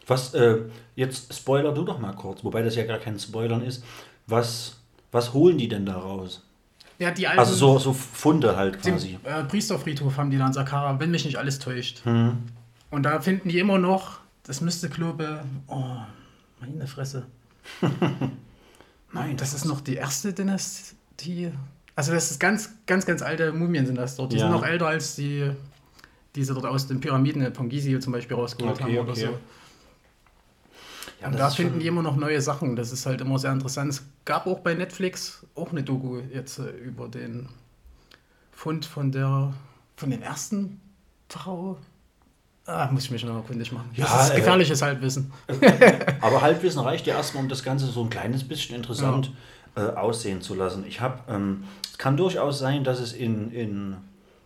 Was, 0.08 0.34
äh, 0.34 0.60
jetzt 0.96 1.34
spoiler 1.34 1.74
du 1.74 1.84
doch 1.84 2.00
mal 2.00 2.14
kurz, 2.14 2.44
wobei 2.44 2.62
das 2.62 2.76
ja 2.76 2.86
gar 2.86 2.98
kein 2.98 3.20
Spoilern 3.20 3.62
ist. 3.62 3.84
Was, 4.26 4.78
was 5.12 5.34
holen 5.34 5.58
die 5.58 5.68
denn 5.68 5.86
da 5.86 5.98
raus? 5.98 6.44
Ja, 7.00 7.12
die 7.12 7.28
alten, 7.28 7.40
Also 7.40 7.54
so, 7.54 7.78
so 7.78 7.94
Funde 7.94 8.56
halt 8.56 8.82
quasi. 8.82 9.20
äh, 9.24 9.44
Priesterfriedhof 9.44 10.18
haben 10.18 10.32
die 10.32 10.38
dann 10.38 10.54
Sakara, 10.54 11.00
wenn 11.00 11.12
mich 11.12 11.26
nicht 11.26 11.38
alles 11.38 11.60
täuscht. 11.60 12.04
Hm. 12.06 12.38
Und 12.90 13.04
da 13.04 13.22
finden 13.22 13.50
die 13.50 13.60
immer 13.60 13.78
noch, 13.78 14.20
das 14.44 14.62
müsste 14.62 14.90
glaube, 14.90 15.44
oh, 15.68 15.98
meine 16.62 16.88
Fresse. 16.88 17.26
Nein, 19.18 19.38
das 19.38 19.54
ist 19.54 19.66
noch 19.66 19.82
die 19.82 19.96
erste 19.96 20.34
Dynastie. 20.34 21.52
Also 21.96 22.14
das 22.14 22.32
ist 22.32 22.40
ganz, 22.40 22.70
ganz, 22.86 23.06
ganz 23.06 23.22
alte 23.22 23.52
Mumien 23.52 23.86
sind 23.86 23.96
das 23.96 24.16
dort. 24.16 24.32
Die 24.32 24.38
Ja. 24.38 24.44
sind 24.44 24.52
noch 24.52 24.64
älter 24.66 24.88
als 24.88 25.16
die, 25.16 25.52
die 26.36 26.44
sie 26.44 26.54
dort 26.54 26.66
aus 26.66 26.88
den 26.88 27.00
Pyramiden 27.00 27.54
von 27.54 27.70
Gizeh 27.70 28.00
zum 28.00 28.14
Beispiel 28.14 28.36
rausgeholt 28.38 28.80
Okay, 28.80 28.84
haben 28.84 28.98
oder 29.04 29.12
okay. 29.12 29.22
so. 29.28 29.40
Ja, 31.22 31.28
Und 31.30 31.40
da 31.40 31.50
finden 31.50 31.72
schon- 31.74 31.80
die 31.80 31.88
immer 31.88 32.04
noch 32.04 32.16
neue 32.16 32.40
Sachen. 32.42 32.76
Das 32.76 32.92
ist 32.92 33.06
halt 33.08 33.22
immer 33.22 33.40
sehr 33.40 33.52
interessant. 33.52 33.90
Es 33.92 34.04
gab 34.26 34.46
auch 34.46 34.60
bei 34.60 34.76
Netflix 34.76 35.46
auch 35.56 35.72
eine 35.72 35.82
Doku 35.84 36.20
jetzt 36.32 36.60
äh, 36.60 36.70
über 36.70 37.08
den 37.08 37.50
Fund 38.52 38.86
von 38.86 39.12
der 39.12 39.54
von 39.96 40.12
den 40.12 40.22
ersten 40.22 40.80
Pharao. 41.30 41.78
Ah, 42.68 42.90
muss 42.92 43.06
ich 43.06 43.12
mich 43.12 43.24
noch 43.24 43.48
kundig 43.48 43.72
machen. 43.72 43.90
Ja, 43.96 44.06
das 44.06 44.26
ist 44.28 44.34
äh, 44.34 44.36
gefährliches 44.38 44.82
Halbwissen. 44.82 45.32
Aber 46.22 46.42
Halbwissen 46.42 46.82
reicht 46.82 47.08
ja 47.08 47.16
erstmal, 47.16 47.44
um 47.44 47.50
das 47.50 47.64
Ganze 47.64 47.86
so 47.88 48.04
ein 48.04 48.10
kleines 48.10 48.44
bisschen 48.46 48.76
interessant 48.76 49.32
äh, 49.76 49.82
aussehen 49.82 50.42
zu 50.42 50.54
lassen. 50.54 50.84
Ich 50.86 51.00
habe, 51.00 51.20
ähm, 51.30 51.64
es 51.90 51.98
kann 51.98 52.18
durchaus 52.18 52.60
sein, 52.60 52.84
dass 52.84 53.00
es 53.00 53.14
in, 53.14 53.52
in 53.52 53.96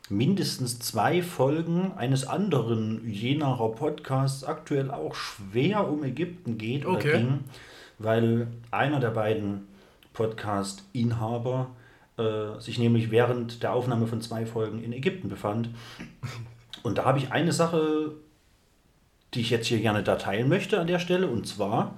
mindestens 0.10 0.78
zwei 0.80 1.24
Folgen 1.24 1.94
eines 1.98 2.28
anderen 2.28 3.10
Jenaer 3.10 3.72
Podcasts 3.72 4.44
aktuell 4.44 4.92
auch 4.92 5.16
schwer 5.16 5.88
um 5.90 6.04
Ägypten 6.04 6.58
geht 6.60 6.86
oder 6.86 6.98
Okay. 6.98 7.18
ging, 7.18 7.40
weil 7.98 8.48
einer 8.70 9.00
der 9.00 9.12
beiden 9.12 9.68
Podcast-Inhaber 10.14 11.68
äh, 12.18 12.60
sich 12.60 12.78
nämlich 12.78 13.10
während 13.10 13.64
der 13.64 13.74
Aufnahme 13.74 14.06
von 14.08 14.22
zwei 14.22 14.46
Folgen 14.46 14.84
in 14.84 14.94
Ägypten 14.94 15.30
befand. 15.30 15.70
Und 16.84 16.98
da 16.98 17.06
habe 17.06 17.20
ich 17.20 17.32
eine 17.32 17.52
Sache, 17.52 18.14
die 19.34 19.42
ich 19.42 19.50
jetzt 19.50 19.68
hier 19.68 19.80
gerne 19.80 20.04
da 20.04 20.16
teilen 20.16 20.50
möchte 20.50 20.80
an 20.80 20.88
der 20.88 21.00
Stelle. 21.00 21.28
Und 21.28 21.48
zwar, 21.48 21.98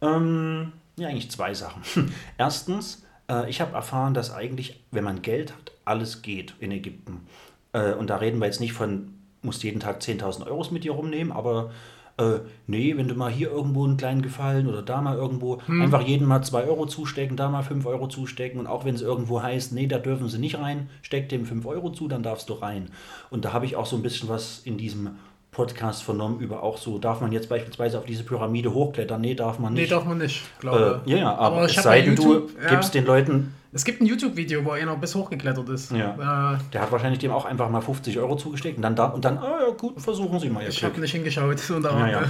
ähm, 0.00 0.72
ja, 0.96 1.08
eigentlich 1.08 1.30
zwei 1.30 1.54
Sachen. 1.54 1.82
Erstens, 2.38 3.04
äh, 3.30 3.48
ich 3.48 3.60
habe 3.60 3.74
erfahren, 3.74 4.14
dass 4.14 4.32
eigentlich, 4.32 4.84
wenn 4.90 5.04
man 5.04 5.22
Geld 5.22 5.52
hat, 5.52 5.72
alles 5.84 6.22
geht 6.22 6.54
in 6.60 6.72
Ägypten. 6.72 7.26
Äh, 7.72 7.92
und 7.94 8.10
da 8.10 8.16
reden 8.16 8.40
wir 8.40 8.46
jetzt 8.46 8.60
nicht 8.60 8.72
von, 8.72 9.14
musst 9.42 9.62
jeden 9.62 9.80
Tag 9.80 10.00
10.000 10.00 10.46
Euros 10.46 10.70
mit 10.70 10.84
dir 10.84 10.92
rumnehmen, 10.92 11.32
aber 11.32 11.70
äh, 12.18 12.40
nee, 12.66 12.96
wenn 12.96 13.08
du 13.08 13.14
mal 13.14 13.30
hier 13.30 13.50
irgendwo 13.50 13.84
einen 13.84 13.96
kleinen 13.98 14.22
Gefallen 14.22 14.66
oder 14.66 14.82
da 14.82 15.00
mal 15.02 15.16
irgendwo 15.16 15.58
einfach 15.68 16.00
jedem 16.00 16.28
mal 16.28 16.42
2 16.42 16.64
Euro 16.64 16.86
zustecken, 16.86 17.36
da 17.36 17.50
mal 17.50 17.62
5 17.62 17.84
Euro 17.86 18.08
zustecken 18.08 18.58
und 18.58 18.66
auch 18.66 18.84
wenn 18.84 18.94
es 18.94 19.02
irgendwo 19.02 19.42
heißt, 19.42 19.72
nee, 19.72 19.86
da 19.86 19.98
dürfen 19.98 20.28
sie 20.28 20.38
nicht 20.38 20.58
rein, 20.58 20.88
steck 21.02 21.28
dem 21.28 21.44
5 21.44 21.66
Euro 21.66 21.90
zu, 21.90 22.08
dann 22.08 22.22
darfst 22.22 22.48
du 22.48 22.54
rein. 22.54 22.88
Und 23.28 23.44
da 23.44 23.52
habe 23.52 23.66
ich 23.66 23.76
auch 23.76 23.86
so 23.86 23.96
ein 23.96 24.02
bisschen 24.02 24.28
was 24.28 24.60
in 24.64 24.78
diesem 24.78 25.10
Podcast 25.50 26.02
vernommen 26.02 26.40
über 26.40 26.62
auch 26.62 26.76
so, 26.76 26.98
darf 26.98 27.20
man 27.20 27.32
jetzt 27.32 27.48
beispielsweise 27.48 27.98
auf 27.98 28.04
diese 28.04 28.24
Pyramide 28.24 28.72
hochklettern? 28.72 29.20
Nee, 29.20 29.34
darf 29.34 29.58
man 29.58 29.72
Nee, 29.72 29.80
nicht. 29.80 29.92
darf 29.92 30.04
man 30.04 30.18
nicht, 30.18 30.42
äh, 30.58 30.60
glaube 30.60 31.02
ja, 31.06 31.16
ja, 31.16 31.34
aber, 31.34 31.64
ich 31.66 31.76
es 31.76 31.82
sei 31.82 32.02
denn, 32.02 32.16
du 32.16 32.48
ja. 32.62 32.70
gibst 32.70 32.94
den 32.94 33.06
Leuten, 33.06 33.54
Es 33.76 33.84
gibt 33.84 34.00
ein 34.00 34.06
YouTube-Video, 34.06 34.64
wo 34.64 34.70
einer 34.70 34.96
bis 34.96 35.14
hochgeklettert 35.14 35.68
ist. 35.68 35.92
Ja. 35.92 36.54
Äh, 36.54 36.58
der 36.72 36.80
hat 36.80 36.90
wahrscheinlich 36.92 37.18
dem 37.18 37.30
auch 37.30 37.44
einfach 37.44 37.68
mal 37.68 37.82
50 37.82 38.18
Euro 38.18 38.36
zugesteckt 38.36 38.78
und 38.78 38.82
dann 38.82 38.96
da 38.96 39.04
und 39.04 39.24
dann, 39.24 39.36
ah 39.36 39.58
ja 39.68 39.74
gut, 39.74 40.00
versuchen 40.00 40.40
Sie 40.40 40.48
mal 40.48 40.62
ihr 40.62 40.70
ich 40.70 40.82
habe 40.82 40.98
nicht 40.98 41.12
hingeschaut. 41.12 41.60
Ja, 41.82 42.08
ja. 42.08 42.22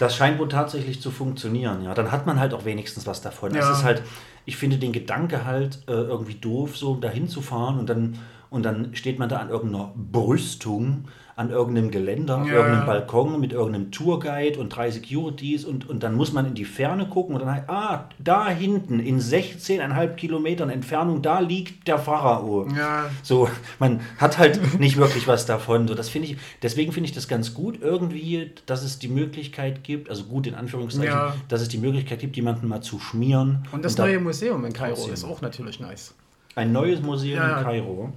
Das 0.00 0.16
scheint 0.16 0.38
wohl 0.38 0.48
tatsächlich 0.48 1.00
zu 1.00 1.10
funktionieren, 1.10 1.84
ja. 1.84 1.94
Dann 1.94 2.10
hat 2.10 2.26
man 2.26 2.40
halt 2.40 2.52
auch 2.52 2.64
wenigstens 2.64 3.06
was 3.06 3.22
davon. 3.22 3.54
Es 3.54 3.68
ist 3.68 3.84
halt, 3.84 4.02
ich 4.44 4.56
finde 4.56 4.78
den 4.78 4.92
Gedanke 4.92 5.44
halt 5.44 5.84
äh, 5.86 5.92
irgendwie 5.92 6.34
doof, 6.34 6.76
so 6.76 6.96
dahin 6.96 7.28
zu 7.28 7.40
fahren 7.42 7.78
und 7.78 7.88
dann, 7.88 8.18
und 8.50 8.64
dann 8.64 8.94
steht 8.94 9.18
man 9.20 9.28
da 9.28 9.38
an 9.38 9.50
irgendeiner 9.50 9.92
Brüstung, 9.94 11.04
an 11.38 11.50
irgendeinem 11.50 11.90
Geländer, 11.90 12.38
auf 12.40 12.48
Ja, 12.48 12.54
irgendeinem. 12.54 12.86
Balkon 12.86 13.38
mit 13.40 13.52
irgendeinem 13.52 13.90
Tourguide 13.90 14.58
und 14.58 14.70
drei 14.70 14.90
Securities 14.90 15.66
und, 15.66 15.86
und 15.86 16.02
dann 16.02 16.14
muss 16.14 16.32
man 16.32 16.46
in 16.46 16.54
die 16.54 16.64
Ferne 16.64 17.06
gucken 17.08 17.34
und 17.34 17.42
dann 17.42 17.52
halt, 17.52 17.68
ah, 17.68 18.08
da 18.18 18.48
hinten 18.48 19.00
in 19.00 19.20
16,5 19.20 20.14
Kilometern 20.14 20.70
Entfernung, 20.70 21.20
da 21.20 21.40
liegt 21.40 21.86
der 21.88 21.98
Pharao. 21.98 22.66
Ja. 22.74 23.10
So, 23.22 23.50
man 23.78 24.00
hat 24.16 24.38
halt 24.38 24.80
nicht 24.80 24.96
wirklich 24.96 25.28
was 25.28 25.44
davon. 25.44 25.86
So, 25.86 25.94
das 25.94 26.08
finde 26.08 26.28
ich, 26.28 26.38
deswegen 26.62 26.90
finde 26.92 27.08
ich 27.10 27.14
das 27.14 27.28
ganz 27.28 27.52
gut 27.52 27.80
irgendwie, 27.82 28.52
dass 28.64 28.82
es 28.82 28.98
die 28.98 29.08
Möglichkeit 29.08 29.84
gibt, 29.84 30.08
also 30.08 30.24
gut 30.24 30.46
in 30.46 30.54
Anführungszeichen, 30.54 31.12
Ja. 31.12 31.34
dass 31.48 31.60
es 31.60 31.68
die 31.68 31.76
Möglichkeit 31.78 32.18
gibt, 32.20 32.36
jemanden 32.36 32.66
mal 32.66 32.80
zu 32.80 32.98
schmieren. 32.98 33.58
Und 33.72 33.84
das 33.84 33.94
da- 33.94 34.04
neue 34.06 34.20
Museum 34.20 34.64
in 34.64 34.72
Kairo 34.72 34.96
Museum. 34.96 35.12
ist 35.12 35.24
auch 35.24 35.42
natürlich 35.42 35.80
nice. 35.80 36.14
Ein 36.54 36.72
neues 36.72 37.02
Museum 37.02 37.36
ja. 37.40 37.58
in 37.58 37.64
Kairo. 37.64 38.12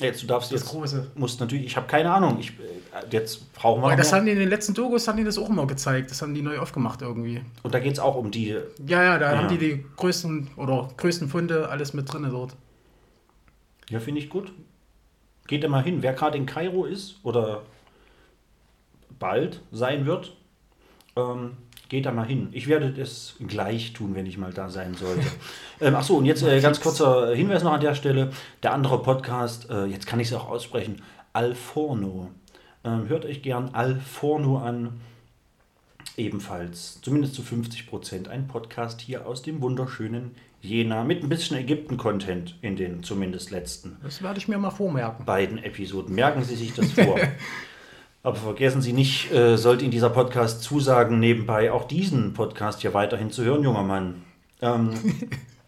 Jetzt, 0.00 0.22
du 0.22 0.26
darfst 0.26 0.50
Das 0.52 0.62
jetzt, 0.62 0.70
große. 0.70 1.10
musst 1.14 1.38
natürlich, 1.40 1.66
ich 1.66 1.76
habe 1.76 1.86
keine 1.86 2.12
Ahnung, 2.12 2.38
ich, 2.40 2.50
äh, 2.50 2.54
jetzt 3.10 3.52
brauchen 3.52 3.82
wir 3.82 3.90
noch 3.90 3.96
das 3.96 4.12
haben 4.12 4.26
die 4.26 4.32
in 4.32 4.38
den 4.38 4.48
letzten 4.48 4.74
Dokus 4.74 5.06
haben 5.06 5.16
die 5.18 5.22
das 5.24 5.38
auch 5.38 5.48
immer 5.48 5.66
gezeigt. 5.66 6.10
Das 6.10 6.22
haben 6.22 6.34
die 6.34 6.42
neu 6.42 6.58
aufgemacht 6.58 7.02
irgendwie. 7.02 7.40
Und 7.62 7.72
da 7.74 7.78
geht 7.78 7.92
es 7.92 7.98
auch 8.00 8.16
um 8.16 8.30
die, 8.30 8.56
Ja, 8.86 9.02
ja, 9.04 9.18
da 9.18 9.32
Ja. 9.32 9.38
haben 9.38 9.48
die 9.48 9.58
die 9.58 9.84
größten 9.96 10.48
oder 10.56 10.88
größten 10.96 11.28
Funde 11.28 11.68
alles 11.68 11.92
mit 11.94 12.12
drin 12.12 12.26
dort. 12.30 12.56
ja, 13.90 14.00
finde 14.00 14.20
ich 14.20 14.28
gut. 14.28 14.52
Geht 15.46 15.68
mal 15.68 15.82
hin. 15.84 16.02
Wer 16.02 16.14
gerade 16.14 16.36
in 16.38 16.46
Kairo 16.46 16.84
ist 16.84 17.16
oder 17.22 17.62
bald 19.18 19.60
sein 19.70 20.06
wird, 20.06 20.34
ähm, 21.16 21.52
geht 21.92 22.06
da 22.06 22.10
mal 22.10 22.26
hin. 22.26 22.48
Ich 22.52 22.68
werde 22.68 22.90
das 22.90 23.34
gleich 23.46 23.92
tun, 23.92 24.14
wenn 24.14 24.24
ich 24.24 24.38
mal 24.38 24.50
da 24.50 24.70
sein 24.70 24.94
sollte. 24.94 25.26
ähm, 25.82 25.94
achso, 25.94 26.16
und 26.16 26.24
jetzt 26.24 26.42
äh, 26.42 26.58
ganz 26.62 26.80
kurzer 26.80 27.34
Hinweis 27.34 27.62
noch 27.62 27.74
an 27.74 27.82
der 27.82 27.94
Stelle. 27.94 28.30
Der 28.62 28.72
andere 28.72 29.02
Podcast, 29.02 29.68
äh, 29.68 29.84
jetzt 29.84 30.06
kann 30.06 30.18
ich 30.18 30.28
es 30.28 30.34
auch 30.34 30.48
aussprechen, 30.48 31.02
Alforno. 31.34 32.30
Ähm, 32.82 33.10
hört 33.10 33.26
euch 33.26 33.42
gern 33.42 33.74
Alforno 33.74 34.56
an. 34.56 35.02
Ebenfalls, 36.16 36.98
zumindest 37.02 37.34
zu 37.34 37.42
50 37.42 37.86
Prozent, 37.86 38.28
ein 38.28 38.48
Podcast 38.48 39.02
hier 39.02 39.26
aus 39.26 39.42
dem 39.42 39.60
wunderschönen 39.60 40.34
Jena 40.62 41.04
mit 41.04 41.22
ein 41.22 41.28
bisschen 41.28 41.58
Ägypten-Content 41.58 42.56
in 42.62 42.76
den 42.76 43.02
zumindest 43.02 43.50
letzten 43.50 43.98
Das 44.02 44.22
werde 44.22 44.38
ich 44.38 44.48
mir 44.48 44.56
mal 44.56 44.70
vormerken. 44.70 45.26
beiden 45.26 45.58
Episoden. 45.58 46.14
Merken 46.14 46.42
Sie 46.42 46.56
sich 46.56 46.72
das 46.72 46.90
vor. 46.92 47.18
Aber 48.24 48.36
vergessen 48.36 48.82
Sie 48.82 48.92
nicht, 48.92 49.32
äh, 49.32 49.56
sollte 49.56 49.84
Ihnen 49.84 49.90
dieser 49.90 50.10
Podcast 50.10 50.62
zusagen, 50.62 51.18
nebenbei 51.18 51.72
auch 51.72 51.84
diesen 51.84 52.34
Podcast 52.34 52.80
hier 52.80 52.94
weiterhin 52.94 53.30
zu 53.30 53.42
hören, 53.44 53.64
junger 53.64 53.82
Mann. 53.82 54.22
Ähm, 54.60 54.90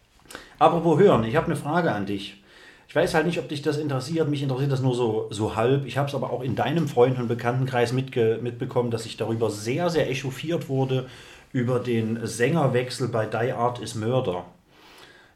apropos 0.60 1.00
hören, 1.00 1.24
ich 1.24 1.34
habe 1.34 1.46
eine 1.46 1.56
Frage 1.56 1.90
an 1.90 2.06
dich. 2.06 2.40
Ich 2.86 2.94
weiß 2.94 3.14
halt 3.14 3.26
nicht, 3.26 3.40
ob 3.40 3.48
dich 3.48 3.60
das 3.60 3.76
interessiert. 3.76 4.28
Mich 4.28 4.40
interessiert 4.40 4.70
das 4.70 4.80
nur 4.80 4.94
so, 4.94 5.26
so 5.30 5.56
halb. 5.56 5.84
Ich 5.84 5.98
habe 5.98 6.08
es 6.08 6.14
aber 6.14 6.30
auch 6.30 6.42
in 6.42 6.54
deinem 6.54 6.86
Freund- 6.86 7.18
und 7.18 7.26
Bekanntenkreis 7.26 7.92
mitge 7.92 8.38
mitbekommen, 8.40 8.92
dass 8.92 9.04
ich 9.04 9.16
darüber 9.16 9.50
sehr, 9.50 9.90
sehr 9.90 10.08
echauffiert 10.08 10.68
wurde, 10.68 11.08
über 11.52 11.80
den 11.80 12.24
Sängerwechsel 12.24 13.08
bei 13.08 13.26
Die 13.26 13.50
Art 13.50 13.80
is 13.80 13.96
Murder. 13.96 14.44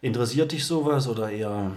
Interessiert 0.02 0.52
dich 0.52 0.64
sowas 0.66 1.09
oder 1.09 1.31
eher 1.31 1.72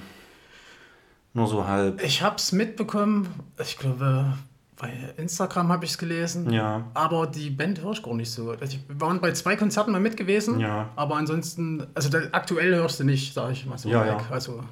nur 1.33 1.47
so 1.47 1.65
halb? 1.65 2.03
Ich 2.03 2.21
habe 2.21 2.35
es 2.35 2.51
mitbekommen, 2.51 3.27
ich 3.57 3.79
glaube, 3.79 4.37
bei 4.81 4.91
Instagram 5.17 5.71
habe 5.71 5.85
ich 5.85 5.91
es 5.91 5.97
gelesen. 5.99 6.51
Ja. 6.51 6.85
Aber 6.95 7.27
die 7.27 7.51
Band 7.51 7.81
höre 7.83 7.91
ich 7.91 8.01
gar 8.01 8.15
nicht 8.15 8.31
so. 8.31 8.49
Also 8.59 8.77
wir 8.87 8.99
waren 8.99 9.21
bei 9.21 9.31
zwei 9.31 9.55
Konzerten 9.55 9.91
mal 9.91 10.01
mit 10.01 10.17
gewesen. 10.17 10.59
Ja. 10.59 10.89
Aber 10.95 11.17
ansonsten, 11.17 11.85
also 11.93 12.09
aktuell 12.31 12.73
hörst 12.73 12.99
du 12.99 13.03
nicht, 13.03 13.33
sage 13.33 13.53
ich 13.53 13.65
mal 13.67 13.77
so. 13.77 13.89
Ja, 13.89 14.05
ja. 14.05 14.17
Also, 14.31 14.63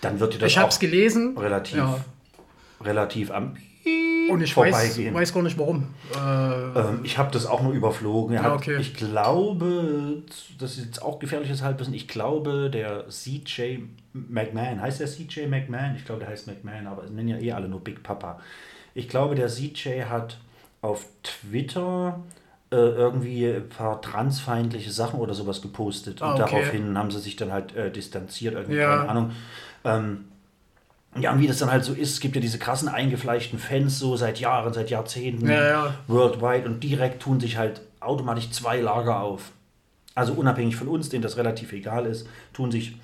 Dann 0.00 0.20
wird 0.20 0.34
dir 0.34 0.38
das 0.38 0.52
ich 0.52 0.58
habe 0.58 0.68
es 0.68 0.78
gelesen. 0.78 1.36
relativ, 1.36 1.78
Ja. 1.78 1.98
relativ 2.84 3.32
am 3.32 3.56
Und 4.30 4.40
ich 4.40 4.56
weiß, 4.56 4.98
weiß 5.12 5.34
gar 5.34 5.42
nicht 5.42 5.58
warum. 5.58 5.88
Äh, 6.14 6.18
Ähm, 6.78 7.00
ich 7.02 7.18
habe 7.18 7.30
das 7.32 7.46
auch 7.46 7.62
nur 7.62 7.72
überflogen. 7.72 8.36
Er 8.36 8.42
Ja, 8.42 8.50
hat, 8.50 8.56
okay. 8.58 8.76
Ich 8.80 8.94
glaube, 8.94 10.22
das 10.58 10.78
ist 10.78 10.84
jetzt 10.84 11.02
auch 11.02 11.18
gefährliches 11.18 11.62
Halbwissen, 11.62 11.94
ich 11.94 12.06
glaube, 12.06 12.70
der 12.70 13.08
CJ 13.08 13.78
McMahon, 14.12 14.80
heißt 14.80 15.00
der 15.00 15.08
CJ 15.08 15.46
McMahon? 15.48 15.96
Ich 15.96 16.04
glaube, 16.04 16.20
der 16.20 16.28
heißt 16.28 16.46
McMahon, 16.46 16.86
aber 16.86 17.04
es 17.04 17.10
nennen 17.10 17.28
ja 17.28 17.38
eh 17.38 17.52
alle 17.52 17.68
nur 17.68 17.80
Big 17.80 18.02
Papa. 18.02 18.40
Ich 18.96 19.08
glaube, 19.08 19.34
der 19.34 19.48
CJ 19.48 20.04
hat 20.08 20.38
auf 20.80 21.04
Twitter 21.22 22.18
äh, 22.70 22.76
irgendwie 22.76 23.46
ein 23.46 23.68
paar 23.68 24.00
transfeindliche 24.00 24.90
Sachen 24.90 25.20
oder 25.20 25.34
sowas 25.34 25.60
gepostet. 25.60 26.22
Ah, 26.22 26.32
und 26.32 26.40
okay. 26.40 26.50
daraufhin 26.50 26.96
haben 26.96 27.10
sie 27.10 27.20
sich 27.20 27.36
dann 27.36 27.52
halt 27.52 27.76
äh, 27.76 27.90
distanziert, 27.90 28.54
irgendwie, 28.54 28.76
Ja. 28.78 28.96
keine 28.96 29.08
Ahnung. 29.10 29.30
Ähm, 29.84 30.24
ja, 31.20 31.30
und 31.32 31.40
wie 31.40 31.46
das 31.46 31.58
dann 31.58 31.70
halt 31.70 31.84
so 31.84 31.92
ist, 31.92 32.12
es 32.12 32.20
gibt 32.20 32.36
ja 32.36 32.40
diese 32.40 32.58
krassen 32.58 32.88
eingefleischten 32.88 33.58
Fans 33.58 33.98
so 33.98 34.16
seit 34.16 34.40
Jahren, 34.40 34.72
seit 34.72 34.88
Jahrzehnten, 34.88 35.46
Ja, 35.46 35.68
ja. 35.68 35.94
worldwide 36.08 36.64
und 36.66 36.82
direkt 36.82 37.20
tun 37.22 37.38
sich 37.38 37.58
halt 37.58 37.82
automatisch 38.00 38.50
zwei 38.50 38.80
Lager 38.80 39.20
auf. 39.20 39.52
Also 40.14 40.32
unabhängig 40.32 40.74
von 40.76 40.88
uns, 40.88 41.10
denen 41.10 41.22
das 41.22 41.36
relativ 41.36 41.72
egal 41.72 42.06
ist, 42.06 42.26
tun 42.54 42.70
sich, 42.70 42.96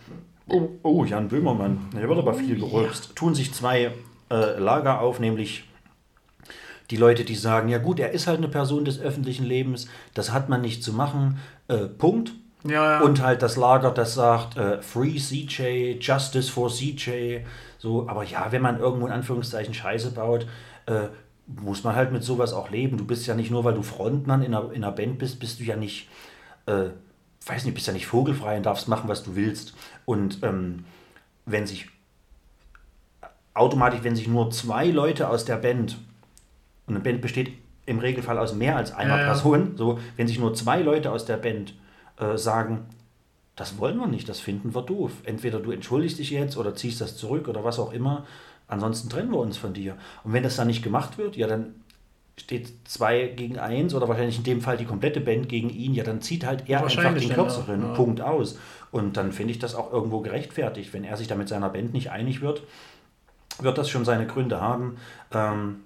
oh, 0.48 0.68
oh 0.82 1.04
Jan 1.04 1.28
Böhmermann, 1.28 1.90
der 1.94 2.08
wird 2.08 2.18
aber 2.18 2.32
viel 2.32 2.58
gerülpst, 2.58 3.14
tun 3.14 3.34
sich 3.34 3.52
zwei 3.52 3.92
äh, 4.30 4.58
Lager 4.58 5.00
auf, 5.00 5.20
nämlich 5.20 5.64
die 6.92 6.98
Leute, 6.98 7.24
die 7.24 7.34
sagen, 7.34 7.70
ja 7.70 7.78
gut, 7.78 7.98
er 7.98 8.10
ist 8.12 8.26
halt 8.26 8.36
eine 8.36 8.48
Person 8.48 8.84
des 8.84 9.00
öffentlichen 9.00 9.46
Lebens, 9.46 9.88
das 10.12 10.30
hat 10.30 10.50
man 10.50 10.60
nicht 10.60 10.84
zu 10.84 10.92
machen, 10.92 11.38
äh, 11.68 11.86
Punkt. 11.86 12.34
Ja, 12.64 12.98
ja. 12.98 13.00
Und 13.00 13.22
halt 13.22 13.42
das 13.42 13.56
Lager, 13.56 13.90
das 13.90 14.14
sagt 14.14 14.56
äh, 14.58 14.80
Free 14.82 15.16
CJ, 15.16 15.98
Justice 16.00 16.50
for 16.50 16.68
CJ. 16.68 17.40
So, 17.78 18.08
aber 18.08 18.24
ja, 18.24 18.52
wenn 18.52 18.62
man 18.62 18.78
irgendwo 18.78 19.06
in 19.06 19.12
Anführungszeichen 19.12 19.74
Scheiße 19.74 20.12
baut, 20.12 20.46
äh, 20.86 21.08
muss 21.46 21.82
man 21.82 21.96
halt 21.96 22.12
mit 22.12 22.22
sowas 22.22 22.52
auch 22.52 22.70
leben. 22.70 22.98
Du 22.98 23.06
bist 23.06 23.26
ja 23.26 23.34
nicht 23.34 23.50
nur, 23.50 23.64
weil 23.64 23.74
du 23.74 23.82
Frontmann 23.82 24.42
in 24.42 24.54
einer, 24.54 24.70
in 24.70 24.84
einer 24.84 24.92
Band 24.92 25.18
bist, 25.18 25.40
bist 25.40 25.58
du 25.58 25.64
ja 25.64 25.76
nicht, 25.76 26.08
äh, 26.66 26.90
weiß 27.46 27.64
nicht, 27.64 27.74
bist 27.74 27.86
ja 27.86 27.94
nicht 27.94 28.06
vogelfrei 28.06 28.58
und 28.58 28.66
darfst 28.66 28.86
machen, 28.86 29.08
was 29.08 29.24
du 29.24 29.34
willst. 29.34 29.74
Und 30.04 30.42
ähm, 30.42 30.84
wenn 31.46 31.66
sich 31.66 31.88
automatisch, 33.54 34.00
wenn 34.02 34.14
sich 34.14 34.28
nur 34.28 34.50
zwei 34.50 34.86
Leute 34.88 35.28
aus 35.28 35.46
der 35.46 35.56
Band, 35.56 35.96
und 36.86 36.94
eine 36.94 37.02
Band 37.02 37.20
besteht 37.20 37.52
im 37.86 37.98
Regelfall 37.98 38.38
aus 38.38 38.54
mehr 38.54 38.76
als 38.76 38.92
einer 38.92 39.18
Ja. 39.18 39.24
Person, 39.24 39.74
so, 39.76 39.98
wenn 40.16 40.28
sich 40.28 40.38
nur 40.38 40.54
zwei 40.54 40.80
Leute 40.80 41.10
aus 41.10 41.24
der 41.24 41.36
Band 41.36 41.74
äh, 42.18 42.36
sagen, 42.36 42.86
das 43.56 43.78
wollen 43.78 43.98
wir 43.98 44.06
nicht, 44.06 44.28
das 44.28 44.40
finden 44.40 44.74
wir 44.74 44.82
doof. 44.82 45.12
Entweder 45.24 45.60
du 45.60 45.72
entschuldigst 45.72 46.18
dich 46.18 46.30
jetzt 46.30 46.56
oder 46.56 46.74
ziehst 46.74 47.00
das 47.00 47.16
zurück 47.16 47.48
oder 47.48 47.64
was 47.64 47.78
auch 47.78 47.92
immer. 47.92 48.24
Ansonsten 48.66 49.10
trennen 49.10 49.30
wir 49.30 49.38
uns 49.38 49.58
von 49.58 49.74
dir. 49.74 49.96
Und 50.24 50.32
wenn 50.32 50.42
das 50.42 50.56
dann 50.56 50.68
nicht 50.68 50.82
gemacht 50.82 51.18
wird, 51.18 51.36
ja, 51.36 51.46
dann 51.46 51.74
steht 52.38 52.72
zwei 52.84 53.26
gegen 53.26 53.58
eins 53.58 53.94
oder 53.94 54.08
wahrscheinlich 54.08 54.38
in 54.38 54.44
dem 54.44 54.62
Fall 54.62 54.78
die 54.78 54.86
komplette 54.86 55.20
Band 55.20 55.48
gegen 55.48 55.68
ihn, 55.68 55.92
ja, 55.92 56.02
dann 56.02 56.22
zieht 56.22 56.46
halt 56.46 56.68
er 56.68 56.82
einfach 56.82 57.14
den 57.14 57.28
Kürzeren. 57.28 57.82
Ja. 57.82 57.92
Punkt 57.92 58.22
aus. 58.22 58.58
Und 58.90 59.16
dann 59.16 59.32
finde 59.32 59.52
ich 59.52 59.58
das 59.58 59.74
auch 59.74 59.92
irgendwo 59.92 60.20
gerechtfertigt. 60.20 60.92
Wenn 60.94 61.04
er 61.04 61.16
sich 61.16 61.28
da 61.28 61.34
mit 61.34 61.48
seiner 61.48 61.68
Band 61.68 61.92
nicht 61.92 62.10
einig 62.10 62.40
wird, 62.40 62.62
wird 63.60 63.76
das 63.76 63.90
schon 63.90 64.06
seine 64.06 64.26
Gründe 64.26 64.60
haben. 64.60 64.96
Ähm, 65.30 65.80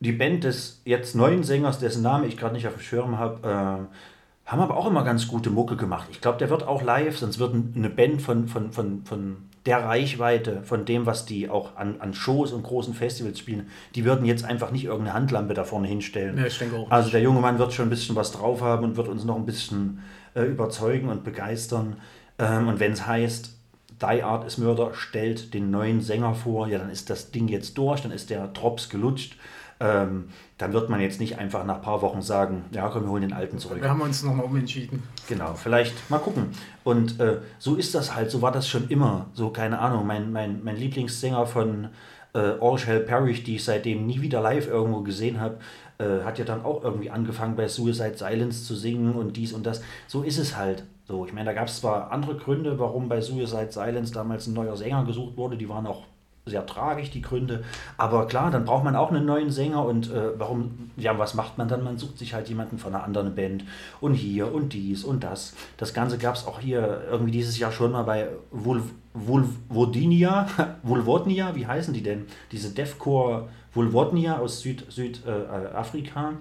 die 0.00 0.12
Band 0.12 0.44
des 0.44 0.82
jetzt 0.84 1.14
neuen 1.14 1.42
Sängers, 1.42 1.78
dessen 1.78 2.02
Name 2.02 2.26
ich 2.26 2.36
gerade 2.36 2.54
nicht 2.54 2.66
auf 2.66 2.74
dem 2.74 2.82
Schirm 2.82 3.18
habe, 3.18 3.48
äh, 3.48 4.50
haben 4.50 4.60
aber 4.60 4.76
auch 4.76 4.86
immer 4.86 5.02
ganz 5.02 5.26
gute 5.26 5.50
Mucke 5.50 5.76
gemacht. 5.76 6.08
Ich 6.10 6.20
glaube, 6.20 6.38
der 6.38 6.50
wird 6.50 6.62
auch 6.62 6.82
live, 6.82 7.18
sonst 7.18 7.38
wird 7.38 7.54
eine 7.54 7.90
Band 7.90 8.22
von, 8.22 8.46
von, 8.46 8.72
von, 8.72 9.04
von 9.04 9.36
der 9.64 9.84
Reichweite, 9.84 10.62
von 10.62 10.84
dem, 10.84 11.06
was 11.06 11.26
die 11.26 11.50
auch 11.50 11.76
an, 11.76 12.00
an 12.00 12.14
Shows 12.14 12.52
und 12.52 12.62
großen 12.62 12.94
Festivals 12.94 13.40
spielen, 13.40 13.68
die 13.96 14.04
würden 14.04 14.24
jetzt 14.24 14.44
einfach 14.44 14.70
nicht 14.70 14.84
irgendeine 14.84 15.14
Handlampe 15.14 15.54
da 15.54 15.64
vorne 15.64 15.88
hinstellen. 15.88 16.38
Ja, 16.38 16.46
ich 16.46 16.56
denke 16.58 16.76
auch 16.76 16.90
Also 16.90 17.10
der 17.10 17.20
junge 17.20 17.40
Mann 17.40 17.58
wird 17.58 17.72
schon 17.72 17.86
ein 17.86 17.90
bisschen 17.90 18.14
was 18.14 18.30
drauf 18.30 18.60
haben 18.60 18.84
und 18.84 18.96
wird 18.96 19.08
uns 19.08 19.24
noch 19.24 19.34
ein 19.34 19.46
bisschen 19.46 20.00
äh, 20.34 20.42
überzeugen 20.42 21.08
und 21.08 21.24
begeistern. 21.24 21.96
Ähm, 22.38 22.68
und 22.68 22.78
wenn 22.78 22.92
es 22.92 23.06
heißt, 23.06 23.56
Die 24.00 24.22
Art 24.22 24.46
ist 24.46 24.58
Mörder 24.58 24.92
stellt 24.94 25.54
den 25.54 25.70
neuen 25.70 26.00
Sänger 26.00 26.34
vor, 26.34 26.68
ja, 26.68 26.78
dann 26.78 26.90
ist 26.90 27.10
das 27.10 27.32
Ding 27.32 27.48
jetzt 27.48 27.76
durch, 27.78 28.02
dann 28.02 28.12
ist 28.12 28.30
der 28.30 28.46
Drops 28.48 28.88
gelutscht. 28.88 29.36
Ähm, 29.78 30.30
dann 30.56 30.72
wird 30.72 30.88
man 30.88 31.00
jetzt 31.00 31.20
nicht 31.20 31.38
einfach 31.38 31.64
nach 31.64 31.76
ein 31.76 31.82
paar 31.82 32.00
Wochen 32.00 32.22
sagen, 32.22 32.64
ja 32.72 32.88
komm, 32.88 33.04
wir 33.04 33.10
holen 33.10 33.22
den 33.22 33.32
alten 33.34 33.58
zurück. 33.58 33.82
Wir 33.82 33.90
haben 33.90 34.00
uns 34.00 34.22
nochmal 34.22 34.46
umentschieden. 34.46 35.02
Genau, 35.28 35.54
vielleicht 35.54 36.08
mal 36.08 36.18
gucken. 36.18 36.48
Und 36.82 37.20
äh, 37.20 37.38
so 37.58 37.74
ist 37.74 37.94
das 37.94 38.14
halt, 38.14 38.30
so 38.30 38.40
war 38.40 38.52
das 38.52 38.68
schon 38.68 38.88
immer. 38.88 39.26
So, 39.34 39.50
keine 39.50 39.78
Ahnung, 39.78 40.06
mein, 40.06 40.32
mein, 40.32 40.64
mein 40.64 40.76
Lieblingssänger 40.76 41.46
von 41.46 41.88
äh, 42.32 42.54
All 42.60 42.78
Shall 42.78 43.00
Perish, 43.00 43.44
die 43.44 43.56
ich 43.56 43.64
seitdem 43.64 44.06
nie 44.06 44.22
wieder 44.22 44.40
live 44.40 44.66
irgendwo 44.66 45.02
gesehen 45.02 45.40
habe, 45.40 45.58
äh, 45.98 46.24
hat 46.24 46.38
ja 46.38 46.44
dann 46.44 46.64
auch 46.64 46.82
irgendwie 46.82 47.10
angefangen 47.10 47.56
bei 47.56 47.68
Suicide 47.68 48.16
Silence 48.16 48.64
zu 48.64 48.74
singen 48.74 49.14
und 49.14 49.36
dies 49.36 49.52
und 49.52 49.66
das. 49.66 49.82
So 50.06 50.22
ist 50.22 50.38
es 50.38 50.56
halt. 50.56 50.84
So, 51.06 51.24
ich 51.24 51.32
meine, 51.32 51.46
da 51.46 51.52
gab 51.52 51.68
es 51.68 51.80
zwar 51.80 52.10
andere 52.10 52.36
Gründe, 52.36 52.78
warum 52.78 53.08
bei 53.08 53.20
Suicide 53.20 53.70
Silence 53.70 54.12
damals 54.12 54.46
ein 54.46 54.54
neuer 54.54 54.76
Sänger 54.76 55.04
gesucht 55.04 55.36
wurde, 55.36 55.56
die 55.56 55.68
waren 55.68 55.86
auch 55.86 56.04
sehr 56.46 56.64
tragisch, 56.64 57.10
die 57.10 57.22
Gründe. 57.22 57.64
Aber 57.98 58.28
klar, 58.28 58.52
dann 58.52 58.64
braucht 58.64 58.84
man 58.84 58.94
auch 58.94 59.10
einen 59.10 59.26
neuen 59.26 59.50
Sänger 59.50 59.84
und 59.84 60.12
äh, 60.12 60.38
warum, 60.38 60.92
ja, 60.96 61.18
was 61.18 61.34
macht 61.34 61.58
man 61.58 61.66
dann? 61.66 61.82
Man 61.82 61.98
sucht 61.98 62.18
sich 62.18 62.34
halt 62.34 62.48
jemanden 62.48 62.78
von 62.78 62.94
einer 62.94 63.02
anderen 63.02 63.34
Band 63.34 63.64
und 64.00 64.14
hier 64.14 64.54
und 64.54 64.72
dies 64.72 65.02
und 65.02 65.24
das. 65.24 65.54
Das 65.76 65.92
Ganze 65.92 66.18
gab 66.18 66.36
es 66.36 66.46
auch 66.46 66.60
hier 66.60 67.02
irgendwie 67.10 67.32
dieses 67.32 67.58
Jahr 67.58 67.72
schon 67.72 67.90
mal 67.90 68.04
bei 68.04 68.28
Vul 68.52 68.82
Vulvodinia, 69.12 70.46
Vulvodnia, 70.82 71.54
wie 71.56 71.66
heißen 71.66 71.94
die 71.94 72.02
denn? 72.02 72.26
Diese 72.52 72.70
Deathcore 72.70 73.48
Vulvodnia 73.72 74.38
aus 74.38 74.60
Südafrika. 74.60 74.92
Süd, 74.92 75.22
äh. 75.26 76.32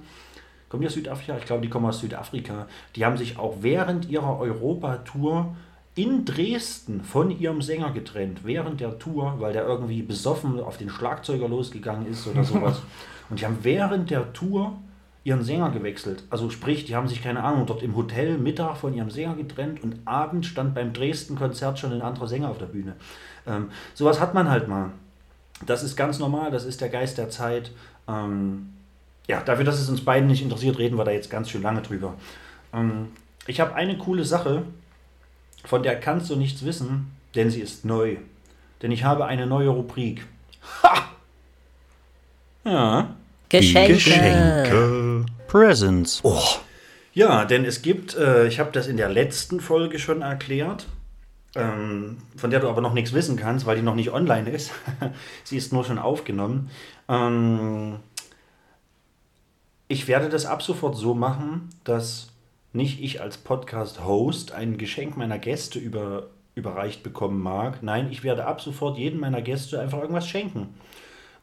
Kommen 0.70 0.82
die 0.82 0.88
aus 0.88 0.94
Südafrika? 0.94 1.38
Ich 1.38 1.46
glaube, 1.46 1.62
die 1.62 1.70
kommen 1.70 1.86
aus 1.86 2.02
Südafrika. 2.02 2.68
Die 2.96 3.06
haben 3.06 3.18
sich 3.18 3.40
auch 3.40 3.56
während 3.62 4.10
ihrer 4.10 4.40
Europatour 4.40 5.56
in 5.96 6.26
Dresden 6.26 7.02
von 7.04 7.32
ihrem 7.32 7.62
Sänger 7.62 7.92
getrennt, 7.92 8.42
während 8.44 8.82
der 8.82 9.00
Tour, 9.00 9.36
weil 9.40 9.54
der 9.54 9.66
irgendwie 9.66 10.02
besoffen 10.02 10.60
auf 10.60 10.78
den 10.78 10.90
Schlagzeuger 10.90 11.48
losgegangen 11.48 12.06
ist 12.08 12.28
oder 12.28 12.44
sowas. 12.44 12.82
Und 13.30 13.40
die 13.40 13.46
haben 13.46 13.60
während 13.62 14.12
der 14.12 14.34
Tour 14.34 14.78
ihren 15.24 15.44
Sänger 15.44 15.72
gewechselt. 15.72 16.24
Also 16.30 16.52
sprich, 16.52 16.86
die 16.86 16.96
haben 16.96 17.08
sich, 17.08 17.24
keine 17.24 17.44
Ahnung, 17.44 17.66
dort 17.66 17.82
im 17.82 17.96
Hotel 17.96 18.38
Mittag 18.38 18.78
von 18.78 18.94
ihrem 18.94 19.10
Sänger 19.10 19.36
getrennt 19.36 19.82
und 19.84 20.00
abends 20.06 20.48
stand 20.48 20.76
beim 20.76 20.94
Dresden-Konzert 20.94 21.80
schon 21.80 21.94
ein 21.94 22.04
anderer 22.04 22.28
Sänger 22.28 22.50
auf 22.50 22.60
der 22.60 22.68
Bühne. 22.68 22.94
Ähm, 23.48 23.70
sowas 23.96 24.20
hat 24.20 24.36
man 24.36 24.50
halt 24.50 24.68
mal. 24.68 24.92
Das 25.66 25.82
ist 25.82 25.96
ganz 25.96 26.20
normal, 26.20 26.52
das 26.52 26.66
ist 26.66 26.80
der 26.80 26.90
Geist 26.90 27.18
der 27.18 27.30
Zeit. 27.30 27.72
Ähm, 28.08 28.70
ja, 29.28 29.42
dafür, 29.42 29.66
dass 29.66 29.80
es 29.80 29.90
uns 29.90 30.06
beiden 30.06 30.28
nicht 30.28 30.44
interessiert, 30.44 30.78
reden 30.78 30.98
wir 30.98 31.06
da 31.06 31.12
jetzt 31.12 31.32
ganz 31.32 31.50
schön 31.50 31.64
lange 31.64 31.82
drüber. 31.82 32.14
Ähm, 32.72 33.08
ich 33.48 33.60
habe 33.60 33.74
eine 33.74 33.98
coole 33.98 34.26
Sache, 34.26 34.64
von 35.66 35.84
der 35.84 36.00
kannst 36.00 36.30
du 36.30 36.36
nichts 36.36 36.64
wissen, 36.66 37.12
denn 37.36 37.50
sie 37.50 37.62
ist 37.62 37.86
neu. 37.86 38.18
Denn 38.82 38.92
ich 38.92 39.04
habe 39.04 39.26
eine 39.26 39.48
neue 39.48 39.70
Rubrik. 39.70 40.26
Ha! 40.84 41.10
Ja. 42.64 43.16
Geschenke. 43.50 43.94
Geschenke. 43.94 45.26
Presents. 45.48 46.20
Oh. 46.24 46.42
Ja, 47.14 47.46
denn 47.46 47.64
es 47.64 47.82
gibt, 47.82 48.16
äh, 48.16 48.48
ich 48.48 48.60
habe 48.60 48.72
das 48.72 48.88
in 48.88 48.98
der 48.98 49.10
letzten 49.10 49.62
Folge 49.62 50.00
schon 50.00 50.22
erklärt, 50.22 50.88
ähm, 51.56 52.18
von 52.36 52.50
der 52.50 52.60
du 52.60 52.68
aber 52.68 52.82
noch 52.82 52.94
nichts 52.94 53.14
wissen 53.14 53.38
kannst, 53.38 53.66
weil 53.66 53.78
die 53.78 53.82
noch 53.82 53.96
nicht 53.96 54.12
online 54.12 54.50
ist. 54.50 54.72
Sie 55.46 55.56
ist 55.56 55.72
nur 55.72 55.86
schon 55.86 55.98
aufgenommen. 55.98 56.70
Ähm, 57.08 58.00
ich 59.88 60.08
werde 60.08 60.28
das 60.28 60.46
ab 60.46 60.62
sofort 60.62 60.98
so 60.98 61.14
machen, 61.14 61.70
dass 61.84 62.28
nicht 62.76 63.02
ich 63.02 63.22
als 63.22 63.38
Podcast-Host 63.38 64.52
ein 64.52 64.78
Geschenk 64.78 65.18
meiner 65.18 65.40
Gäste 65.40 65.80
über, 65.80 66.28
überreicht 66.56 67.04
bekommen 67.04 67.42
mag. 67.42 67.82
Nein, 67.82 68.10
ich 68.12 68.24
werde 68.24 68.46
ab 68.46 68.62
sofort 68.62 68.98
jedem 68.98 69.20
meiner 69.22 69.42
Gäste 69.42 69.80
einfach 69.80 70.00
irgendwas 70.00 70.28
schenken. 70.28 70.76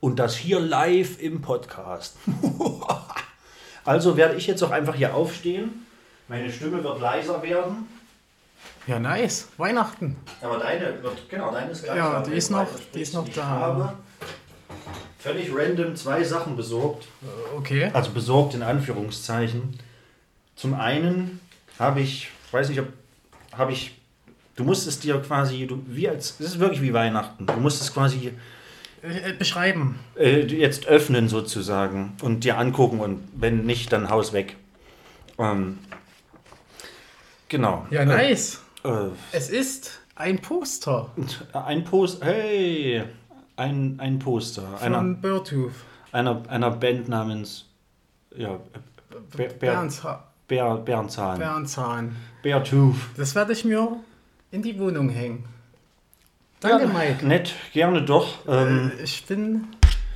Und 0.00 0.18
das 0.18 0.36
hier 0.36 0.60
live 0.60 1.20
im 1.20 1.40
Podcast. 1.42 2.16
also 3.84 4.16
werde 4.16 4.34
ich 4.36 4.46
jetzt 4.46 4.62
auch 4.62 4.70
einfach 4.70 4.94
hier 4.94 5.14
aufstehen. 5.14 5.86
Meine 6.28 6.52
Stimme 6.52 6.82
wird 6.82 7.00
leiser 7.00 7.42
werden. 7.42 7.88
Ja, 8.86 8.98
nice. 8.98 9.48
Weihnachten. 9.58 10.16
Aber 10.40 10.58
deine 10.58 11.02
wird, 11.02 11.28
genau, 11.28 11.52
deine 11.52 11.70
ist 11.70 11.84
gleich. 11.84 11.96
Ja, 11.96 12.22
die 12.22 12.32
ist 12.32 12.50
noch- 12.50 12.66
die 12.94 13.00
ist 13.00 13.14
noch 13.14 13.26
ich 13.26 13.34
da. 13.34 13.42
habe 13.42 13.92
völlig 15.18 15.50
random 15.54 15.94
zwei 15.94 16.24
Sachen 16.24 16.56
besorgt. 16.56 17.06
Okay. 17.56 17.90
Also 17.92 18.10
besorgt 18.10 18.54
in 18.54 18.62
Anführungszeichen. 18.62 19.78
Zum 20.62 20.74
einen 20.74 21.40
habe 21.76 22.00
ich, 22.00 22.28
weiß 22.52 22.68
nicht, 22.68 22.78
ob 22.78 22.86
habe 23.52 23.72
ich, 23.72 23.98
du 24.54 24.62
musst 24.62 24.86
es 24.86 25.00
dir 25.00 25.20
quasi, 25.20 25.66
du, 25.66 25.82
wie 25.88 26.08
als, 26.08 26.38
es 26.38 26.46
ist 26.52 26.58
wirklich 26.60 26.80
wie 26.82 26.92
Weihnachten. 26.92 27.46
Du 27.46 27.54
musst 27.54 27.82
es 27.82 27.92
quasi 27.92 28.32
Äh, 29.02 29.30
äh, 29.30 29.32
beschreiben. 29.32 29.98
äh, 30.16 30.42
jetzt 30.46 30.86
öffnen 30.86 31.28
sozusagen 31.28 32.16
und 32.22 32.44
dir 32.44 32.58
angucken 32.58 33.00
und 33.00 33.26
wenn 33.34 33.66
nicht, 33.66 33.92
dann 33.92 34.08
haus 34.08 34.32
weg. 34.32 34.54
Ähm, 35.36 35.80
genau. 37.48 37.84
Ja, 37.90 38.04
nice. 38.04 38.60
Äh, 38.84 39.08
Es 39.32 39.50
ist 39.50 39.98
ein 40.14 40.38
Poster 40.40 41.10
ein 41.52 41.82
Post, 41.82 42.22
hey, 42.24 43.02
ein, 43.56 43.98
ein 43.98 44.20
Poster 44.20 44.80
einer, 44.80 44.98
von 44.98 45.20
Birdtooth. 45.20 45.72
einer, 46.12 46.40
einer 46.48 46.70
Band 46.70 47.08
namens 47.08 47.64
ja, 48.36 48.60
Bär, 49.36 49.48
Bär, 49.48 49.72
Bernza- 49.82 50.20
Bär, 50.48 50.76
Bärenzahn. 50.76 51.38
Bernzahn. 51.38 52.16
Bärtooth. 52.42 52.96
Das 53.16 53.34
werde 53.34 53.52
ich 53.52 53.64
mir 53.64 53.96
in 54.50 54.62
die 54.62 54.78
Wohnung 54.78 55.08
hängen. 55.08 55.44
Danke, 56.60 56.86
Mike. 56.86 57.26
Nett, 57.26 57.54
gerne 57.72 58.02
doch. 58.02 58.46
Ähm, 58.46 58.92
Äh, 58.98 59.02
Ich 59.04 59.24
bin. 59.26 59.64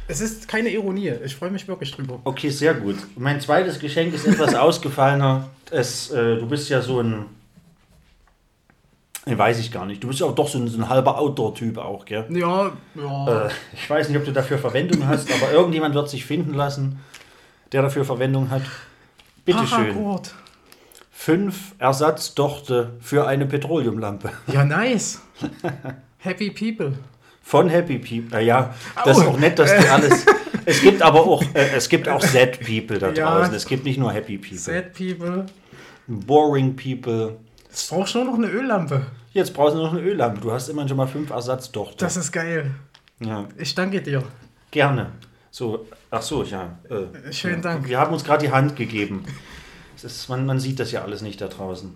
Es 0.09 0.21
ist 0.21 0.47
keine 0.47 0.69
Ironie. 0.69 1.13
Ich 1.25 1.35
freue 1.35 1.51
mich 1.51 1.67
wirklich 1.67 1.91
drüber. 1.91 2.21
okay, 2.25 2.49
sehr 2.51 2.75
gut. 2.75 2.97
Mein 3.17 3.41
zweites 3.41 3.79
Geschenk 3.81 4.15
ist 4.15 4.25
etwas 4.27 4.55
ausgefallener. 4.55 5.49
Es, 5.71 6.11
äh, 6.13 6.37
du 6.37 6.47
bist 6.47 6.69
ja 6.69 6.81
so 6.81 7.01
ein. 7.01 7.25
Nee, 9.29 9.37
weiß 9.37 9.59
ich 9.59 9.73
gar 9.73 9.85
nicht. 9.87 10.05
Du 10.05 10.07
bist 10.09 10.21
ja 10.21 10.27
auch 10.27 10.35
doch 10.37 10.47
so 10.47 10.59
ein, 10.59 10.69
so 10.69 10.79
ein 10.79 10.89
halber 10.89 11.19
Outdoor-Typ 11.19 11.79
auch, 11.79 12.05
gell? 12.05 12.27
Ja, 12.31 12.71
ja. 12.95 13.47
Äh, 13.47 13.51
ich 13.73 13.91
weiß 13.91 14.09
nicht, 14.09 14.17
ob 14.19 14.25
du 14.25 14.31
dafür 14.33 14.59
Verwendung 14.59 15.05
hast, 15.09 15.29
aber 15.33 15.51
irgendjemand 15.51 15.97
wird 15.97 16.09
sich 16.09 16.25
finden 16.25 16.55
lassen, 16.55 17.01
der 17.73 17.83
dafür 17.83 18.05
Verwendung 18.05 18.51
hat. 18.51 18.63
Bitteschön. 19.47 19.95
Paracord. 19.95 20.35
Fünf 21.11 21.75
Ersatzdochte 21.79 22.93
für 23.01 23.27
eine 23.27 23.47
Petroleumlampe. 23.47 24.31
Ja, 24.49 24.65
nice. 24.65 25.23
Happy 26.19 26.51
People. 26.51 26.93
Von 27.43 27.69
Happy 27.69 27.99
People. 27.99 28.43
Ja, 28.43 28.75
das 29.05 29.17
ist 29.19 29.25
Au. 29.25 29.31
auch 29.31 29.39
nett, 29.39 29.59
dass 29.59 29.71
du 29.75 29.91
alles. 29.93 30.27
Es 30.67 30.81
gibt 30.83 31.01
aber 31.01 31.21
auch, 31.21 31.43
äh, 31.55 31.71
es 31.77 31.89
gibt 31.89 32.09
auch 32.09 32.21
Sad 32.21 32.61
People 32.61 32.99
da 32.99 33.11
Ja. 33.15 33.39
draußen. 33.39 33.55
Es 33.55 33.67
gibt 33.67 33.85
nicht 33.85 33.99
nur 33.99 34.13
Happy 34.13 34.37
People. 34.37 34.59
Sad 34.59 34.93
People. 34.93 35.47
boring 36.07 36.77
people. 36.77 37.37
Jetzt 37.69 37.89
brauchst 37.91 38.15
du 38.15 38.19
nur 38.19 38.33
noch 38.33 38.39
eine 38.39 38.49
Öllampe. 38.49 39.07
Jetzt 39.33 39.55
brauchst 39.55 39.75
du 39.77 39.79
noch 39.83 39.93
eine 39.93 40.01
Öllampe. 40.03 40.41
Du 40.41 40.53
hast 40.53 40.69
immerhin 40.69 40.89
schon 40.89 40.97
mal 40.97 41.07
fünf 41.07 41.31
Ersatzdochter. 41.31 42.05
Das 42.05 42.17
ist 42.17 42.33
geil. 42.33 42.73
ja, 43.21 43.47
Ich 43.59 43.75
danke 43.75 44.03
dir. 44.03 44.23
gerne. 44.71 45.11
So, 45.51 45.87
ach 46.17 46.23
so, 46.23 46.43
ja. 46.43 46.79
Äh, 46.89 47.33
Schönen. 47.33 47.63
Dank. 47.63 47.89
Wir 47.89 47.99
haben 47.99 48.13
uns 48.13 48.25
gerade 48.25 48.45
die 48.45 48.53
Hand 48.53 48.77
gegeben. 48.77 49.25
Ist, 50.03 50.29
man, 50.29 50.47
man 50.47 50.61
sieht 50.61 50.81
das 50.81 50.93
ja 50.93 51.03
alles 51.03 51.23
nicht 51.23 51.41
da 51.41 51.49
draußen. 51.49 51.95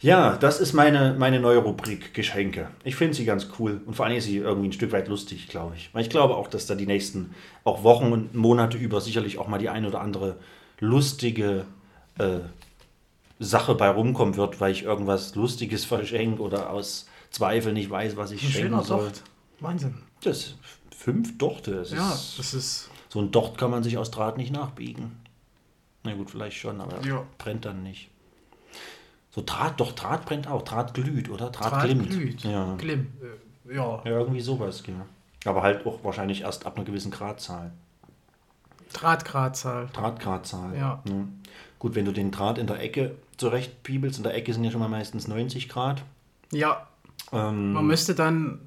Ja, 0.00 0.36
das 0.36 0.60
ist 0.60 0.74
meine, 0.74 1.14
meine 1.18 1.40
neue 1.40 1.58
Rubrik 1.58 2.12
Geschenke. 2.12 2.68
Ich 2.84 2.94
finde 2.94 3.14
sie 3.14 3.24
ganz 3.24 3.48
cool 3.58 3.80
und 3.86 3.94
vor 3.94 4.04
allem 4.04 4.18
ist 4.18 4.24
sie 4.24 4.36
irgendwie 4.36 4.68
ein 4.68 4.72
Stück 4.72 4.92
weit 4.92 5.08
lustig, 5.08 5.48
glaube 5.48 5.76
ich. 5.76 5.88
Weil 5.94 6.02
ich 6.02 6.10
glaube 6.10 6.36
auch, 6.36 6.48
dass 6.48 6.66
da 6.66 6.74
die 6.74 6.86
nächsten 6.86 7.34
auch 7.64 7.84
Wochen 7.84 8.12
und 8.12 8.34
Monate 8.34 8.76
über 8.76 9.00
sicherlich 9.00 9.38
auch 9.38 9.48
mal 9.48 9.56
die 9.56 9.70
ein 9.70 9.86
oder 9.86 10.02
andere 10.02 10.36
lustige 10.78 11.64
äh, 12.18 12.40
Sache 13.38 13.74
bei 13.74 13.88
rumkommen 13.88 14.36
wird, 14.36 14.60
weil 14.60 14.72
ich 14.72 14.82
irgendwas 14.82 15.34
Lustiges 15.36 15.84
verschenke 15.86 16.42
oder 16.42 16.68
aus 16.68 17.06
Zweifel 17.30 17.72
nicht 17.72 17.88
weiß, 17.88 18.18
was 18.18 18.30
ich 18.30 18.42
Ein 18.42 18.50
schenken 18.50 18.68
schöner 18.68 18.84
soll. 18.84 19.10
Wahnsinn. 19.60 19.94
Das 20.22 20.54
fünf 21.04 21.36
Dochte. 21.38 21.72
Das 21.76 21.90
Ja, 21.90 22.12
ist, 22.12 22.38
das 22.38 22.54
ist. 22.54 22.90
so 23.10 23.20
ein 23.20 23.30
Docht 23.30 23.58
kann 23.58 23.70
man 23.70 23.82
sich 23.82 23.98
aus 23.98 24.10
Draht 24.10 24.36
nicht 24.38 24.52
nachbiegen. 24.52 25.12
Na 26.02 26.14
gut, 26.14 26.30
vielleicht 26.30 26.56
schon, 26.58 26.80
aber 26.80 27.04
Ja. 27.06 27.24
brennt 27.38 27.64
dann 27.64 27.82
nicht. 27.82 28.10
So 29.30 29.42
Draht, 29.44 29.80
doch 29.80 29.92
Draht 29.92 30.24
brennt 30.26 30.46
auch. 30.48 30.62
Draht 30.62 30.94
glüht, 30.94 31.28
oder? 31.28 31.50
Draht, 31.50 31.72
Draht 31.72 31.84
glimmt. 31.84 32.08
glüht. 32.10 32.42
Ja. 32.44 32.74
Glimm. 32.76 33.08
Äh, 33.68 33.74
Ja. 33.74 34.00
ja, 34.04 34.10
irgendwie 34.10 34.40
sowas, 34.40 34.82
ja. 34.86 35.06
Aber 35.50 35.62
halt 35.62 35.84
auch 35.86 36.02
wahrscheinlich 36.04 36.42
erst 36.42 36.64
ab 36.66 36.76
einer 36.76 36.84
gewissen 36.84 37.10
Gradzahl. 37.10 37.72
Drahtgradzahl. 38.92 39.88
Drahtgradzahl. 39.92 40.76
Ja. 40.76 41.02
Gut, 41.78 41.94
wenn 41.94 42.04
du 42.04 42.12
den 42.12 42.30
Draht 42.30 42.58
in 42.58 42.66
der 42.66 42.80
Ecke 42.80 43.16
zurechtpiebelst, 43.36 44.18
in 44.18 44.22
der 44.24 44.34
Ecke 44.34 44.52
sind 44.54 44.64
ja 44.64 44.70
schon 44.70 44.80
mal 44.80 44.88
meistens 44.88 45.26
90 45.28 45.68
Grad. 45.68 46.02
Ja, 46.52 46.86
Ähm, 47.32 47.72
man 47.72 47.86
müsste 47.86 48.14
dann 48.14 48.60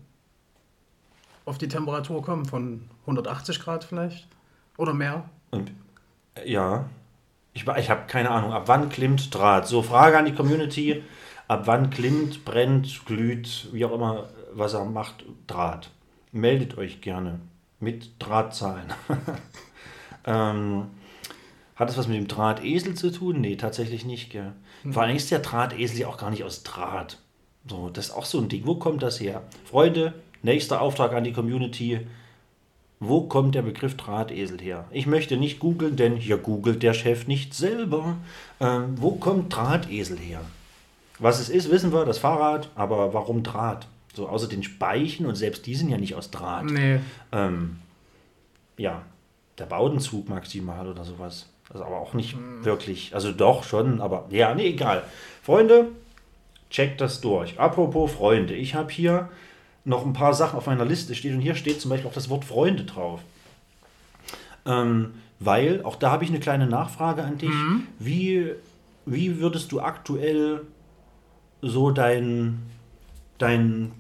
auf 1.48 1.58
die 1.58 1.70
Temperatur 1.70 2.22
kommen 2.22 2.46
von 2.46 2.90
180 3.02 3.62
Grad 3.62 3.84
vielleicht. 3.86 4.28
Oder 4.78 4.94
mehr. 4.94 5.30
Und, 5.52 5.72
äh, 6.36 6.52
ja, 6.52 6.90
ich, 7.54 7.66
ich 7.66 7.90
habe 7.90 8.06
keine 8.08 8.30
Ahnung, 8.30 8.52
ab 8.52 8.64
wann 8.68 8.90
klimmt 8.90 9.34
Draht? 9.34 9.68
So, 9.68 9.82
Frage 9.82 10.18
an 10.18 10.26
die 10.26 10.36
Community, 10.36 11.04
ab 11.48 11.64
wann 11.66 11.90
klimmt, 11.90 12.46
brennt, 12.46 13.06
glüht, 13.06 13.70
wie 13.72 13.86
auch 13.86 13.94
immer, 13.94 14.30
was 14.54 14.74
er 14.74 14.86
macht, 14.86 15.26
Draht? 15.48 15.90
Meldet 16.32 16.78
euch 16.78 17.02
gerne 17.02 17.40
mit 17.80 18.12
Drahtzahlen. 18.20 18.94
ähm, 20.26 20.88
hat 21.76 21.90
das 21.90 21.98
was 21.98 22.08
mit 22.08 22.18
dem 22.18 22.28
Drahtesel 22.28 22.96
zu 22.96 23.12
tun? 23.12 23.40
Nee, 23.40 23.56
tatsächlich 23.56 24.04
nicht, 24.04 24.32
gell? 24.32 24.54
Vor 24.92 25.04
allem 25.04 25.16
ist 25.16 25.32
der 25.32 25.40
Drahtesel 25.40 26.00
ja 26.00 26.08
auch 26.08 26.18
gar 26.18 26.30
nicht 26.30 26.44
aus 26.44 26.64
Draht. 26.64 27.20
So, 27.68 27.90
das 27.90 28.08
ist 28.08 28.12
auch 28.12 28.26
so 28.26 28.40
ein 28.40 28.50
Ding. 28.50 28.66
Wo 28.66 28.76
kommt 28.76 29.04
das 29.04 29.20
her? 29.20 29.44
Freunde, 29.66 30.14
nächster 30.48 30.82
Auftrag 30.82 31.14
an 31.14 31.24
die 31.24 31.34
Community. 31.34 32.00
Wo 33.00 33.22
kommt 33.22 33.54
der 33.54 33.62
Begriff 33.62 33.96
Drahtesel 33.96 34.60
her? 34.60 34.86
Ich 34.90 35.06
möchte 35.06 35.38
nicht 35.38 35.60
googeln, 35.60 35.98
denn 35.98 36.16
hier 36.16 36.38
googelt 36.38 36.82
der 36.82 36.96
Chef 36.96 37.28
nicht 37.28 37.54
selber. 37.54 38.18
Ähm, 38.60 38.96
wo 38.96 39.12
kommt 39.12 39.56
Drahtesel 39.56 40.18
her? 40.18 40.42
Was 41.20 41.40
es 41.40 41.50
ist, 41.50 41.70
wissen 41.70 41.94
wir, 41.94 42.06
das 42.06 42.18
Fahrrad, 42.18 42.70
aber 42.74 43.14
warum 43.14 43.44
Draht? 43.44 43.88
So, 44.16 44.28
außer 44.28 44.48
den 44.48 44.64
Speichen 44.64 45.28
und 45.28 45.36
selbst 45.36 45.68
die 45.68 45.76
sind 45.76 45.90
ja 45.90 45.98
nicht 45.98 46.16
aus 46.16 46.32
Draht. 46.32 46.66
Nee. 46.66 47.00
Ähm, 47.32 47.78
ja, 48.78 49.04
der 49.60 49.66
Baudenzug 49.66 50.28
maximal 50.30 50.88
oder 50.88 51.04
sowas. 51.04 51.48
Also 51.72 51.84
aber 51.84 52.00
auch 52.00 52.14
nicht 52.14 52.36
wirklich. 52.64 53.14
Also 53.14 53.32
doch 53.32 53.64
schon, 53.64 54.02
aber 54.02 54.26
ja, 54.32 54.56
nee, 54.56 54.70
egal. 54.70 55.04
Freunde, 55.44 55.90
checkt 56.72 57.02
das 57.02 57.22
durch. 57.22 57.60
Apropos 57.60 58.12
Freunde, 58.12 58.56
ich 58.56 58.74
habe 58.74 58.92
hier 58.92 59.30
noch 59.88 60.06
ein 60.06 60.14
paar 60.14 60.34
Sachen 60.34 60.58
auf 60.58 60.68
meiner 60.68 60.86
Liste 60.86 61.16
steht 61.16 61.34
und 61.34 61.40
hier 61.40 61.56
steht 61.56 61.80
zum 61.80 61.90
Beispiel 61.90 62.10
auch 62.10 62.14
das 62.14 62.30
Wort 62.30 62.44
Freunde 62.46 62.84
drauf. 62.84 63.22
Ähm, 64.66 65.14
weil, 65.40 65.82
auch 65.84 65.96
da 65.96 66.12
habe 66.12 66.24
ich 66.24 66.30
eine 66.30 66.40
kleine 66.40 66.68
Nachfrage 66.68 67.24
an 67.24 67.38
dich. 67.38 67.50
Wie, 67.98 68.52
wie 69.06 69.40
würdest 69.40 69.72
du 69.72 69.80
aktuell 69.80 70.62
so 71.62 71.92
dein, 71.92 72.60
dein, 73.38 73.92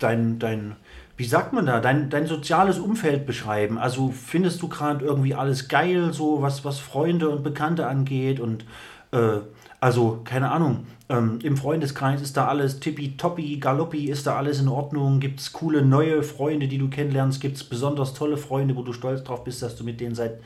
dein, 0.00 0.38
dein, 0.40 0.76
wie 1.16 1.24
sagt 1.24 1.52
man 1.52 1.66
da, 1.66 1.80
dein, 1.80 2.10
dein 2.10 2.26
soziales 2.26 2.80
Umfeld 2.80 3.24
beschreiben? 3.24 3.78
Also 3.78 4.10
findest 4.10 4.60
du 4.60 4.68
gerade 4.68 5.04
irgendwie 5.04 5.34
alles 5.34 5.68
geil, 5.68 6.12
so 6.12 6.42
was, 6.42 6.64
was 6.64 6.80
Freunde 6.80 7.28
und 7.28 7.44
Bekannte 7.44 7.86
angeht 7.86 8.40
und 8.40 8.64
äh, 9.12 9.38
also, 9.80 10.20
keine 10.24 10.50
Ahnung, 10.50 10.86
ähm, 11.10 11.38
im 11.42 11.56
Freundeskreis 11.56 12.20
ist 12.20 12.36
da 12.36 12.48
alles 12.48 12.80
tippitoppi, 12.80 13.56
galoppi, 13.58 14.10
ist 14.10 14.26
da 14.26 14.36
alles 14.36 14.60
in 14.60 14.68
Ordnung? 14.68 15.20
Gibt 15.20 15.40
es 15.40 15.52
coole 15.52 15.82
neue 15.82 16.22
Freunde, 16.22 16.68
die 16.68 16.76
du 16.76 16.90
kennenlernst? 16.90 17.40
Gibt 17.40 17.56
es 17.56 17.64
besonders 17.64 18.12
tolle 18.12 18.36
Freunde, 18.36 18.76
wo 18.76 18.82
du 18.82 18.92
stolz 18.92 19.24
drauf 19.24 19.44
bist, 19.44 19.62
dass 19.62 19.76
du 19.76 19.84
mit 19.84 20.00
denen 20.00 20.14
seit 20.14 20.38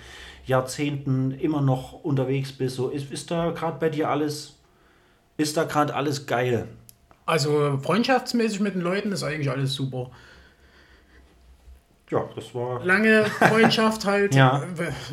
Jahrzehnten 0.46 1.32
immer 1.32 1.60
noch 1.60 2.04
unterwegs 2.04 2.52
bist? 2.52 2.76
So, 2.76 2.88
ist, 2.88 3.10
ist 3.10 3.30
da 3.30 3.50
gerade 3.50 3.78
bei 3.80 3.88
dir 3.88 4.08
alles, 4.08 4.56
ist 5.36 5.56
da 5.56 5.64
gerade 5.64 5.94
alles 5.94 6.26
geil? 6.26 6.68
Also 7.26 7.78
freundschaftsmäßig 7.82 8.60
mit 8.60 8.74
den 8.74 8.82
Leuten 8.82 9.10
ist 9.10 9.24
eigentlich 9.24 9.50
alles 9.50 9.74
super. 9.74 10.10
Ja, 12.08 12.28
das 12.36 12.54
war. 12.54 12.84
Lange 12.84 13.24
Freundschaft 13.24 14.04
halt. 14.04 14.34
Ja. 14.34 14.62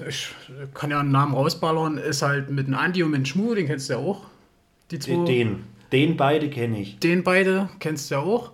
Ich 0.07 0.29
kann 0.73 0.91
ja 0.91 0.99
einen 0.99 1.11
Namen 1.11 1.33
rausballern. 1.33 1.97
Ist 1.97 2.21
halt 2.21 2.51
mit 2.51 2.67
dem 2.67 2.75
Andi 2.75 3.01
und 3.01 3.11
mit 3.11 3.19
dem 3.19 3.25
Schmu, 3.25 3.55
den 3.55 3.67
kennst 3.67 3.89
du 3.89 3.93
ja 3.93 3.99
auch. 3.99 4.25
Die 4.91 4.99
zwei. 4.99 5.25
Den, 5.25 5.63
den, 5.91 6.17
beide 6.17 6.49
kenne 6.49 6.81
ich. 6.81 6.99
Den 6.99 7.23
beide 7.23 7.69
kennst 7.79 8.09
du 8.11 8.15
ja 8.15 8.21
auch. 8.21 8.51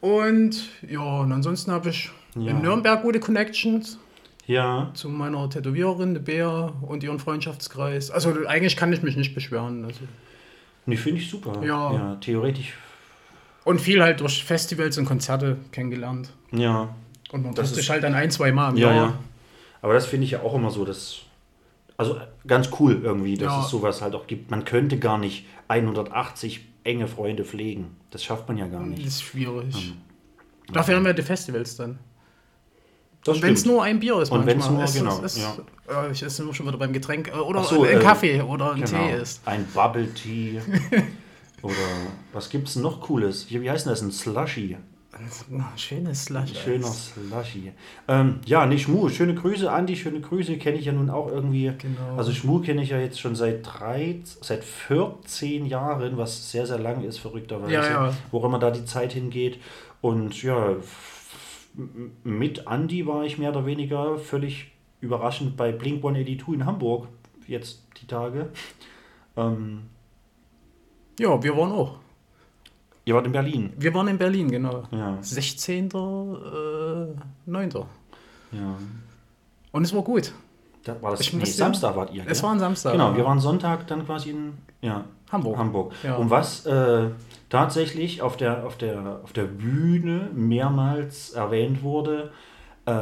Und 0.00 0.68
ja, 0.88 1.00
und 1.20 1.32
ansonsten 1.32 1.70
habe 1.72 1.88
ich 1.90 2.10
Ja. 2.36 2.50
in 2.52 2.60
Nürnberg 2.62 3.02
gute 3.02 3.18
Connections 3.20 3.98
Ja, 4.46 4.90
zu 4.94 5.08
meiner 5.08 5.48
Tätowiererin, 5.50 6.14
der 6.14 6.20
Bea 6.20 6.72
und 6.82 7.02
ihren 7.02 7.18
Freundschaftskreis. 7.18 8.10
Also 8.10 8.32
eigentlich 8.46 8.76
kann 8.76 8.92
ich 8.92 9.02
mich 9.02 9.16
nicht 9.16 9.34
beschweren. 9.34 9.84
Also. 9.84 10.00
nee, 10.86 10.96
finde 10.96 11.20
ich 11.20 11.28
super. 11.30 11.60
Ja. 11.64 11.92
ja, 11.92 12.14
theoretisch. 12.20 12.74
Und 13.64 13.80
viel 13.80 14.00
halt 14.02 14.20
durch 14.20 14.44
Festivals 14.44 14.96
und 14.98 15.06
Konzerte 15.06 15.56
kennengelernt. 15.72 16.30
Ja, 16.52 16.94
Und 17.32 17.42
man 17.42 17.54
Das 17.54 17.64
trifft 17.70 17.74
sich 17.74 17.84
ist- 17.86 17.90
halt 17.90 18.04
dann 18.04 18.14
ein, 18.14 18.30
zwei 18.30 18.52
Mal 18.52 18.70
im 18.70 18.76
Ja, 18.76 18.86
Jahr. 18.88 18.94
ja. 19.06 19.18
Aber 19.82 19.94
das 19.94 20.06
finde 20.06 20.24
ich 20.26 20.30
ja 20.32 20.42
auch 20.42 20.54
immer 20.54 20.70
so, 20.70 20.84
dass. 20.84 21.22
Also 21.98 22.18
ganz 22.46 22.68
cool 22.78 23.00
irgendwie, 23.02 23.36
dass 23.36 23.52
Ja. 23.52 23.60
es 23.64 23.70
sowas 23.70 24.02
halt 24.02 24.14
auch 24.14 24.26
gibt. 24.26 24.50
Man 24.50 24.64
könnte 24.64 24.98
gar 24.98 25.16
nicht 25.18 25.46
180 25.68 26.60
enge 26.84 27.08
Freunde 27.08 27.44
pflegen. 27.44 27.96
Das 28.10 28.22
schafft 28.22 28.46
man 28.48 28.58
ja 28.58 28.66
gar 28.68 28.80
Das 28.80 28.88
nicht. 28.90 29.06
ist 29.06 29.22
schwierig. 29.22 29.74
Hm. 29.74 29.96
Dafür 30.74 30.96
haben 30.96 31.04
wir 31.04 31.14
die 31.14 31.22
Festivals 31.22 31.76
dann. 31.76 31.98
Das 33.24 33.42
Wenn 33.42 33.54
es 33.54 33.64
nur 33.64 33.82
ein 33.82 33.98
Bier 33.98 34.20
ist, 34.20 34.30
Und 34.30 34.46
manchmal. 34.46 34.70
nur, 34.72 34.84
ist, 34.84 34.94
genau, 34.94 35.20
ist, 35.20 35.38
ja. 35.38 35.56
ja. 35.88 36.10
Ich 36.10 36.22
esse 36.22 36.44
nur 36.44 36.54
schon 36.54 36.66
wieder 36.68 36.78
beim 36.78 36.92
Getränk. 36.92 37.28
äh, 37.28 37.32
Oder 37.38 37.64
so, 37.64 37.82
ein 37.82 37.96
äh, 37.98 38.00
Kaffee 38.00 38.40
oder 38.40 38.72
ein 38.72 38.82
Genau. 38.84 39.04
Tee 39.08 39.14
ist. 39.16 39.40
Ein 39.46 39.66
Bubble 39.74 40.12
Tea. 40.14 40.60
Oder 41.62 41.74
was 42.32 42.50
gibt 42.50 42.68
es 42.68 42.76
noch 42.76 43.00
Cooles? 43.00 43.50
Wie 43.50 43.68
heißt 43.68 43.86
denn 43.86 43.90
das? 43.92 44.02
Ein 44.02 44.12
Slushy. 44.12 44.76
Schönes 45.76 46.24
Slush. 46.24 46.54
Schöner 46.62 46.86
Slushy. 46.86 47.72
Ähm, 48.08 48.40
ja, 48.44 48.66
nee, 48.66 48.78
Schmu, 48.78 49.08
schöne 49.08 49.34
Grüße, 49.34 49.70
Andi, 49.70 49.96
schöne 49.96 50.20
Grüße, 50.20 50.58
kenne 50.58 50.78
ich 50.78 50.86
ja 50.86 50.92
nun 50.92 51.10
auch 51.10 51.28
irgendwie. 51.28 51.72
Genau. 51.78 52.16
Also 52.16 52.32
Schmu 52.32 52.60
kenne 52.60 52.82
ich 52.82 52.90
ja 52.90 52.98
jetzt 52.98 53.20
schon 53.20 53.34
seit 53.34 53.60
drei, 53.66 54.20
seit 54.40 54.64
14 54.64 55.66
Jahren, 55.66 56.16
was 56.16 56.50
sehr, 56.50 56.66
sehr 56.66 56.78
lang 56.78 57.02
ist, 57.04 57.18
verrückterweise. 57.18 57.72
Ja, 57.72 57.88
ja. 57.88 58.14
Wo 58.30 58.44
immer 58.44 58.58
da 58.58 58.70
die 58.70 58.84
Zeit 58.84 59.12
hingeht. 59.12 59.58
Und 60.00 60.42
ja, 60.42 60.76
mit 62.24 62.66
Andi 62.66 63.06
war 63.06 63.24
ich 63.24 63.38
mehr 63.38 63.50
oder 63.50 63.66
weniger 63.66 64.18
völlig 64.18 64.72
überraschend 65.00 65.56
bei 65.56 65.72
Blink 65.72 65.98
182 65.98 66.54
in 66.54 66.66
Hamburg, 66.66 67.08
jetzt 67.46 67.82
die 68.00 68.06
Tage. 68.06 68.50
Ähm, 69.36 69.82
Ja, 71.18 71.42
wir 71.42 71.56
waren 71.56 71.72
auch. 71.72 71.98
Ihr 73.06 73.14
wart 73.14 73.24
in 73.24 73.32
Berlin. 73.32 73.72
Wir 73.78 73.94
waren 73.94 74.08
in 74.08 74.18
Berlin, 74.18 74.50
genau. 74.50 74.82
Ja, 74.90 75.16
16. 75.20 75.86
Äh, 75.86 75.90
9. 77.46 77.70
ja. 78.52 78.76
Und 79.72 79.84
es 79.84 79.94
war 79.94 80.02
gut. 80.02 80.32
Da 80.84 81.00
war 81.00 81.12
das, 81.12 81.20
Ich 81.20 81.32
nee, 81.32 81.44
Samstag 81.44 81.96
wart 81.96 82.12
ihr, 82.12 82.24
Es 82.26 82.42
war 82.42 82.52
ein 82.52 82.58
Samstag. 82.58 82.92
Genau, 82.92 83.16
wir 83.16 83.24
waren 83.24 83.40
Sonntag 83.40 83.86
dann 83.86 84.04
quasi 84.06 84.30
in 84.30 84.54
ja, 84.80 85.04
Hamburg. 85.30 85.56
Hamburg. 85.56 85.92
Ja. 86.02 86.16
Und 86.16 86.30
was 86.30 86.66
äh, 86.66 87.10
tatsächlich 87.48 88.22
auf 88.22 88.36
der, 88.36 88.66
auf, 88.66 88.76
der, 88.76 89.20
auf 89.22 89.32
der 89.32 89.44
Bühne 89.44 90.30
mehrmals 90.34 91.30
erwähnt 91.30 91.82
wurde, 91.82 92.32
äh, 92.86 93.00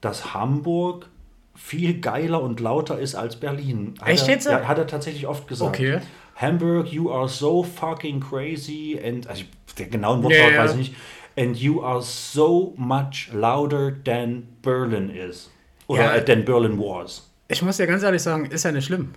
dass 0.00 0.34
Hamburg 0.34 1.08
viel 1.54 2.00
geiler 2.00 2.42
und 2.42 2.60
lauter 2.60 2.98
ist 2.98 3.14
als 3.14 3.36
Berlin. 3.36 3.94
Hat 4.00 4.08
Echt 4.08 4.28
er, 4.28 4.34
jetzt? 4.34 4.46
Ja, 4.46 4.66
hat 4.66 4.78
er 4.78 4.86
tatsächlich 4.86 5.26
oft 5.26 5.46
gesagt. 5.46 5.76
Okay. 5.76 6.00
Hamburg, 6.40 6.88
you 6.92 7.10
are 7.12 7.28
so 7.28 7.62
fucking 7.62 8.20
crazy 8.20 8.98
and 9.02 9.26
also 9.28 9.44
der 9.78 9.86
genauen 9.86 10.22
Wortlaut 10.22 10.52
ja. 10.52 10.58
weiß 10.64 10.72
ich 10.72 10.76
nicht. 10.78 10.94
And 11.36 11.56
you 11.56 11.82
are 11.82 12.02
so 12.02 12.74
much 12.76 13.30
louder 13.32 13.92
than 14.04 14.44
Berlin 14.62 15.10
is. 15.10 15.50
Oder 15.86 16.16
Ja. 16.16 16.20
than 16.22 16.44
Berlin 16.44 16.78
was. 16.78 17.28
Ich 17.48 17.62
muss 17.62 17.76
dir 17.76 17.86
ganz 17.86 18.02
ehrlich 18.02 18.22
sagen, 18.22 18.46
ist 18.46 18.64
ja 18.64 18.72
nicht 18.72 18.84
schlimm. 18.86 19.10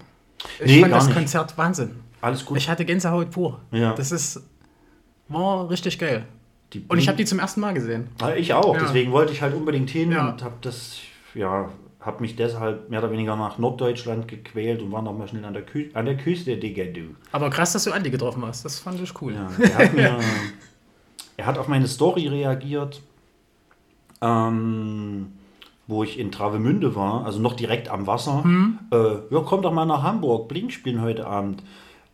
Ich 0.59 0.65
Nee, 0.71 0.79
fand 0.81 0.91
gar 0.91 0.99
das 0.99 1.07
nicht. 1.07 1.17
Konzert 1.17 1.57
Wahnsinn. 1.57 1.91
Alles 2.21 2.45
gut. 2.45 2.57
Ich 2.57 2.69
hatte 2.69 2.85
Gänsehaut 2.85 3.31
pur. 3.31 3.59
Ja. 3.71 3.93
Das 3.93 4.11
ist, 4.11 4.41
war 5.27 5.69
richtig 5.69 5.99
geil. 5.99 6.25
Die 6.73 6.83
Und 6.87 6.97
ich 6.97 7.07
habe 7.07 7.17
die 7.17 7.25
zum 7.25 7.39
ersten 7.39 7.61
Mal 7.61 7.73
gesehen. 7.73 8.07
Ja, 8.19 8.33
Ich 8.35 8.53
auch, 8.53 8.73
Ja. 8.75 8.81
deswegen 8.81 9.11
wollte 9.11 9.31
ich 9.33 9.41
halt 9.41 9.53
unbedingt 9.53 9.89
hin 9.89 10.11
Ja. 10.11 10.29
und 10.29 10.43
habe 10.43 10.55
das, 10.61 10.97
ja, 11.35 11.69
habe 12.05 12.21
mich 12.21 12.35
deshalb 12.35 12.89
mehr 12.89 12.99
oder 12.99 13.11
weniger 13.11 13.35
nach 13.35 13.57
Norddeutschland 13.57 14.27
gequält 14.27 14.81
und 14.81 14.91
war 14.91 15.01
noch 15.01 15.17
mal 15.17 15.27
schnell 15.27 15.45
an 15.45 15.53
der, 15.53 15.63
Kü 15.63 15.89
an 15.93 16.05
der 16.05 16.17
Küste, 16.17 16.57
Digga, 16.57 16.85
du. 16.85 17.15
Aber 17.31 17.49
krass, 17.49 17.73
dass 17.73 17.85
du 17.85 17.91
Andi 17.91 18.09
getroffen 18.09 18.45
hast. 18.45 18.65
Das 18.65 18.79
fand 18.79 19.01
ich 19.01 19.21
cool. 19.21 19.33
Ja, 19.33 19.49
er, 19.59 19.77
hat 19.77 19.93
mir, 19.93 20.19
er 21.37 21.45
hat 21.45 21.57
auf 21.57 21.67
meine 21.67 21.87
Story 21.87 22.27
reagiert, 22.27 23.01
ähm, 24.21 25.33
wo 25.87 26.03
ich 26.03 26.19
in 26.19 26.31
Travemünde 26.31 26.95
war, 26.95 27.25
also 27.25 27.39
noch 27.39 27.53
direkt 27.53 27.89
am 27.89 28.05
Wasser. 28.05 28.43
Äh, 28.91 29.33
ja, 29.33 29.41
komm 29.45 29.61
doch 29.61 29.73
mal 29.73 29.85
nach 29.85 30.03
Hamburg, 30.03 30.49
Blink 30.49 30.71
spielen 30.71 31.01
heute 31.01 31.25
Abend. 31.25 31.63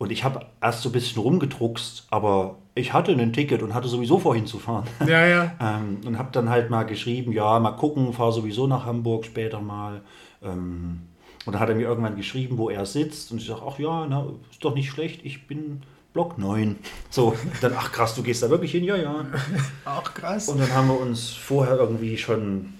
Und 0.00 0.10
ich 0.10 0.24
habe 0.24 0.46
erst 0.62 0.80
so 0.80 0.88
ein 0.88 0.92
bisschen 0.92 1.20
rumgedruckst, 1.20 2.06
aber 2.08 2.56
ich 2.74 2.94
hatte 2.94 3.12
ein 3.12 3.34
Ticket 3.34 3.62
und 3.62 3.74
hatte 3.74 3.86
sowieso 3.86 4.18
vorhin 4.18 4.46
zu 4.46 4.58
fahren. 4.58 4.86
Ja, 5.06 5.26
ja. 5.26 5.52
Ähm, 5.60 5.98
und 6.06 6.18
habe 6.18 6.30
dann 6.32 6.48
halt 6.48 6.70
mal 6.70 6.84
geschrieben, 6.84 7.32
ja, 7.32 7.60
mal 7.60 7.72
gucken, 7.72 8.14
fahre 8.14 8.32
sowieso 8.32 8.66
nach 8.66 8.86
Hamburg 8.86 9.26
später 9.26 9.60
mal. 9.60 10.00
Ähm, 10.42 11.02
und 11.44 11.52
dann 11.52 11.60
hat 11.60 11.68
er 11.68 11.74
mir 11.74 11.82
irgendwann 11.82 12.16
geschrieben, 12.16 12.56
wo 12.56 12.70
er 12.70 12.86
sitzt. 12.86 13.30
Und 13.30 13.42
ich 13.42 13.46
sage, 13.46 13.60
ach 13.68 13.78
ja, 13.78 14.06
na, 14.08 14.24
ist 14.50 14.64
doch 14.64 14.74
nicht 14.74 14.88
schlecht, 14.88 15.20
ich 15.22 15.46
bin 15.46 15.82
Block 16.14 16.38
9. 16.38 16.76
So, 17.10 17.36
dann, 17.60 17.74
ach 17.76 17.92
krass, 17.92 18.14
du 18.14 18.22
gehst 18.22 18.42
da 18.42 18.48
wirklich 18.48 18.70
hin? 18.72 18.84
Ja, 18.84 18.96
ja. 18.96 19.26
Auch 19.84 20.14
krass. 20.14 20.48
Und 20.48 20.60
dann 20.60 20.72
haben 20.74 20.88
wir 20.88 20.98
uns 20.98 21.28
vorher 21.28 21.76
irgendwie 21.76 22.16
schon, 22.16 22.72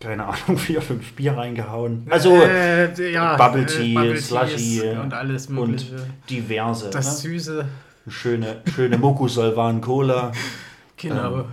keine 0.00 0.24
Ahnung, 0.26 0.56
vier, 0.58 0.80
fünf 0.82 1.12
Bier 1.14 1.36
reingehauen. 1.36 2.06
Also 2.10 2.36
äh, 2.36 3.12
ja, 3.12 3.36
Bubble 3.36 3.62
äh, 3.62 3.66
Tea, 3.66 3.94
Bubble 3.94 4.16
Slushy 4.20 4.82
und 4.90 5.12
alles 5.12 5.48
Mögliche. 5.48 5.94
und 5.96 6.06
diverse. 6.30 6.90
das 6.90 7.06
ne? 7.24 7.30
Süße. 7.30 7.64
Schöne, 8.08 8.62
schöne 8.74 8.98
Mokusolvan 8.98 9.80
Cola. 9.80 10.32
Genau. 11.00 11.38
Ähm, 11.38 11.44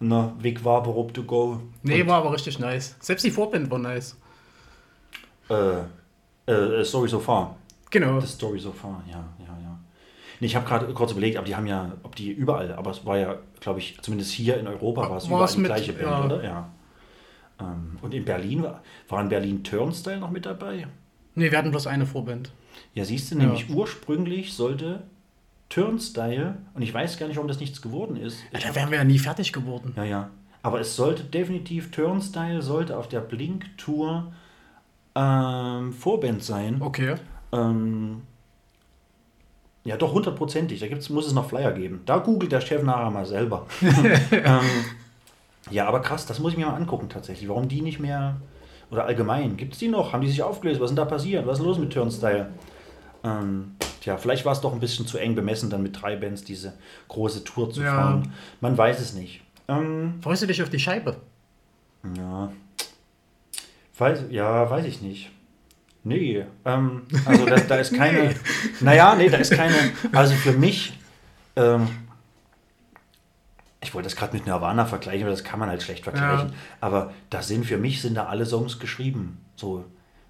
Na, 0.00 0.32
Vic 0.38 0.64
Vaporub 0.64 1.12
to 1.12 1.22
go. 1.24 1.60
nee, 1.82 2.00
Und, 2.00 2.08
war 2.08 2.16
aber 2.22 2.32
richtig 2.32 2.58
nice. 2.58 2.96
Selbst 2.98 3.22
die 3.26 3.30
Vorband 3.30 3.70
war 3.70 3.78
nice. 3.78 4.16
Äh, 5.50 6.50
äh, 6.50 6.82
Story 6.84 7.08
so 7.08 7.20
far. 7.20 7.56
Genau. 7.90 8.18
The 8.20 8.26
Story 8.26 8.58
so 8.58 8.72
far, 8.72 9.02
ja, 9.06 9.16
ja, 9.38 9.58
ja. 9.62 9.78
Nee, 10.40 10.46
ich 10.46 10.56
habe 10.56 10.66
gerade 10.66 10.86
kurz 10.94 11.12
überlegt, 11.12 11.36
aber 11.36 11.46
die 11.46 11.54
haben 11.54 11.66
ja, 11.66 11.92
ob 12.02 12.16
die 12.16 12.30
überall, 12.30 12.72
aber 12.72 12.90
es 12.92 13.04
war 13.04 13.18
ja, 13.18 13.36
glaube 13.60 13.80
ich, 13.80 13.98
zumindest 14.00 14.30
hier 14.32 14.56
in 14.58 14.66
Europa 14.66 15.10
war 15.10 15.18
es 15.18 15.24
War 15.28 15.38
überall 15.40 15.52
die 15.52 15.58
mit- 15.58 15.66
gleiche 15.66 15.92
Band, 15.92 16.04
ja. 16.06 16.24
oder? 16.24 16.42
Ja. 16.44 16.68
Ähm, 17.60 17.98
und 18.02 18.14
in 18.14 18.24
Berlin 18.24 18.62
war, 18.62 18.82
war 19.08 19.20
in 19.20 19.28
Berlin 19.28 19.64
Turnstyle 19.64 20.18
noch 20.18 20.30
mit 20.30 20.46
dabei? 20.46 20.86
Nee, 21.34 21.50
wir 21.50 21.58
hatten 21.58 21.70
bloß 21.70 21.86
eine 21.86 22.06
Vorband. 22.06 22.52
Ja, 22.94 23.04
siehst 23.04 23.30
du, 23.30 23.36
nämlich 23.36 23.70
ursprünglich 23.70 24.54
sollte 24.54 25.04
Turnstyle, 25.68 26.56
und 26.74 26.82
ich 26.82 26.92
weiß 26.92 27.18
gar 27.18 27.26
nicht, 27.26 27.36
warum 27.36 27.48
das 27.48 27.60
nichts 27.60 27.80
geworden 27.80 28.16
ist. 28.16 28.42
Ja, 28.52 28.58
da 28.58 28.74
wären 28.74 28.90
wir 28.90 28.98
ja 28.98 29.04
nie 29.04 29.18
fertig 29.18 29.52
geworden. 29.52 29.92
Ja, 29.96 30.04
ja. 30.04 30.30
Aber 30.62 30.80
es 30.80 30.96
sollte 30.96 31.22
definitiv, 31.22 31.90
Turnstyle 31.90 32.60
sollte 32.60 32.96
auf 32.98 33.08
der 33.08 33.20
Blink-Tour 33.20 34.32
ähm, 35.14 35.92
Vorband 35.92 36.42
sein. 36.42 36.82
Okay. 36.82 37.14
Ähm, 37.52 38.22
ja, 39.84 39.96
doch 39.96 40.12
hundertprozentig. 40.12 40.80
Da 40.80 40.88
gibt's, 40.88 41.08
muss 41.08 41.26
es 41.26 41.32
noch 41.32 41.48
Flyer 41.48 41.72
geben. 41.72 42.02
Da 42.04 42.18
googelt 42.18 42.52
der 42.52 42.60
Chef 42.60 42.82
nachher 42.82 43.10
mal 43.10 43.24
selber. 43.24 43.66
ähm, 43.80 44.60
ja, 45.70 45.86
aber 45.86 46.00
krass, 46.00 46.26
das 46.26 46.38
muss 46.38 46.52
ich 46.52 46.58
mir 46.58 46.66
mal 46.66 46.74
angucken 46.76 47.08
tatsächlich. 47.08 47.48
Warum 47.48 47.68
die 47.68 47.82
nicht 47.82 48.00
mehr, 48.00 48.36
oder 48.90 49.04
allgemein, 49.04 49.56
gibt 49.56 49.74
es 49.74 49.78
die 49.78 49.88
noch? 49.88 50.12
Haben 50.12 50.22
die 50.22 50.28
sich 50.30 50.42
aufgelöst? 50.42 50.80
Was 50.80 50.90
ist 50.90 50.96
denn 50.96 51.04
da 51.04 51.10
passiert? 51.10 51.46
Was 51.46 51.58
ist 51.58 51.64
los 51.64 51.78
mit 51.78 51.92
Turnstyle? 51.92 52.48
Ähm, 53.22 53.76
tja, 54.00 54.16
vielleicht 54.16 54.44
war 54.46 54.52
es 54.52 54.60
doch 54.62 54.72
ein 54.72 54.80
bisschen 54.80 55.06
zu 55.06 55.18
eng 55.18 55.34
bemessen, 55.34 55.68
dann 55.70 55.82
mit 55.82 56.00
drei 56.00 56.16
Bands 56.16 56.42
diese 56.44 56.72
große 57.08 57.44
Tour 57.44 57.70
zu 57.70 57.82
Ja. 57.82 57.94
fahren. 57.94 58.32
Man 58.60 58.76
weiß 58.78 58.98
es 59.00 59.12
nicht. 59.14 59.42
Ähm, 59.68 60.14
Freust 60.22 60.42
du 60.42 60.46
dich 60.46 60.62
auf 60.62 60.70
die 60.70 60.78
Scheibe? 60.80 61.16
ja. 62.16 62.50
Weiß, 63.98 64.20
ja, 64.30 64.70
weiß 64.70 64.86
ich 64.86 65.02
nicht. 65.02 65.30
Nee, 66.04 66.46
ähm, 66.64 67.02
also 67.26 67.44
da, 67.44 67.56
da 67.56 67.76
ist 67.76 67.92
keine. 67.94 68.28
Nee. 68.30 68.34
Naja, 68.80 69.14
nee, 69.14 69.28
da 69.28 69.36
ist 69.36 69.52
keine. 69.52 69.74
Also 70.12 70.32
für 70.36 70.52
mich, 70.52 70.94
ähm, 71.56 71.86
ich 73.82 73.94
wollte 73.94 74.06
das 74.08 74.16
gerade 74.16 74.36
mit 74.36 74.46
Nirvana 74.46 74.84
vergleichen, 74.84 75.22
aber 75.22 75.30
das 75.30 75.44
kann 75.44 75.58
man 75.58 75.68
halt 75.68 75.82
schlecht 75.82 76.04
vergleichen. 76.04 76.48
Ja. 76.48 76.54
Aber 76.80 77.12
da 77.30 77.42
sind 77.42 77.64
für 77.64 77.78
mich 77.78 78.02
sind 78.02 78.14
da 78.14 78.26
alle 78.26 78.44
Songs 78.46 78.78
geschrieben. 78.78 79.38
So, 79.56 79.84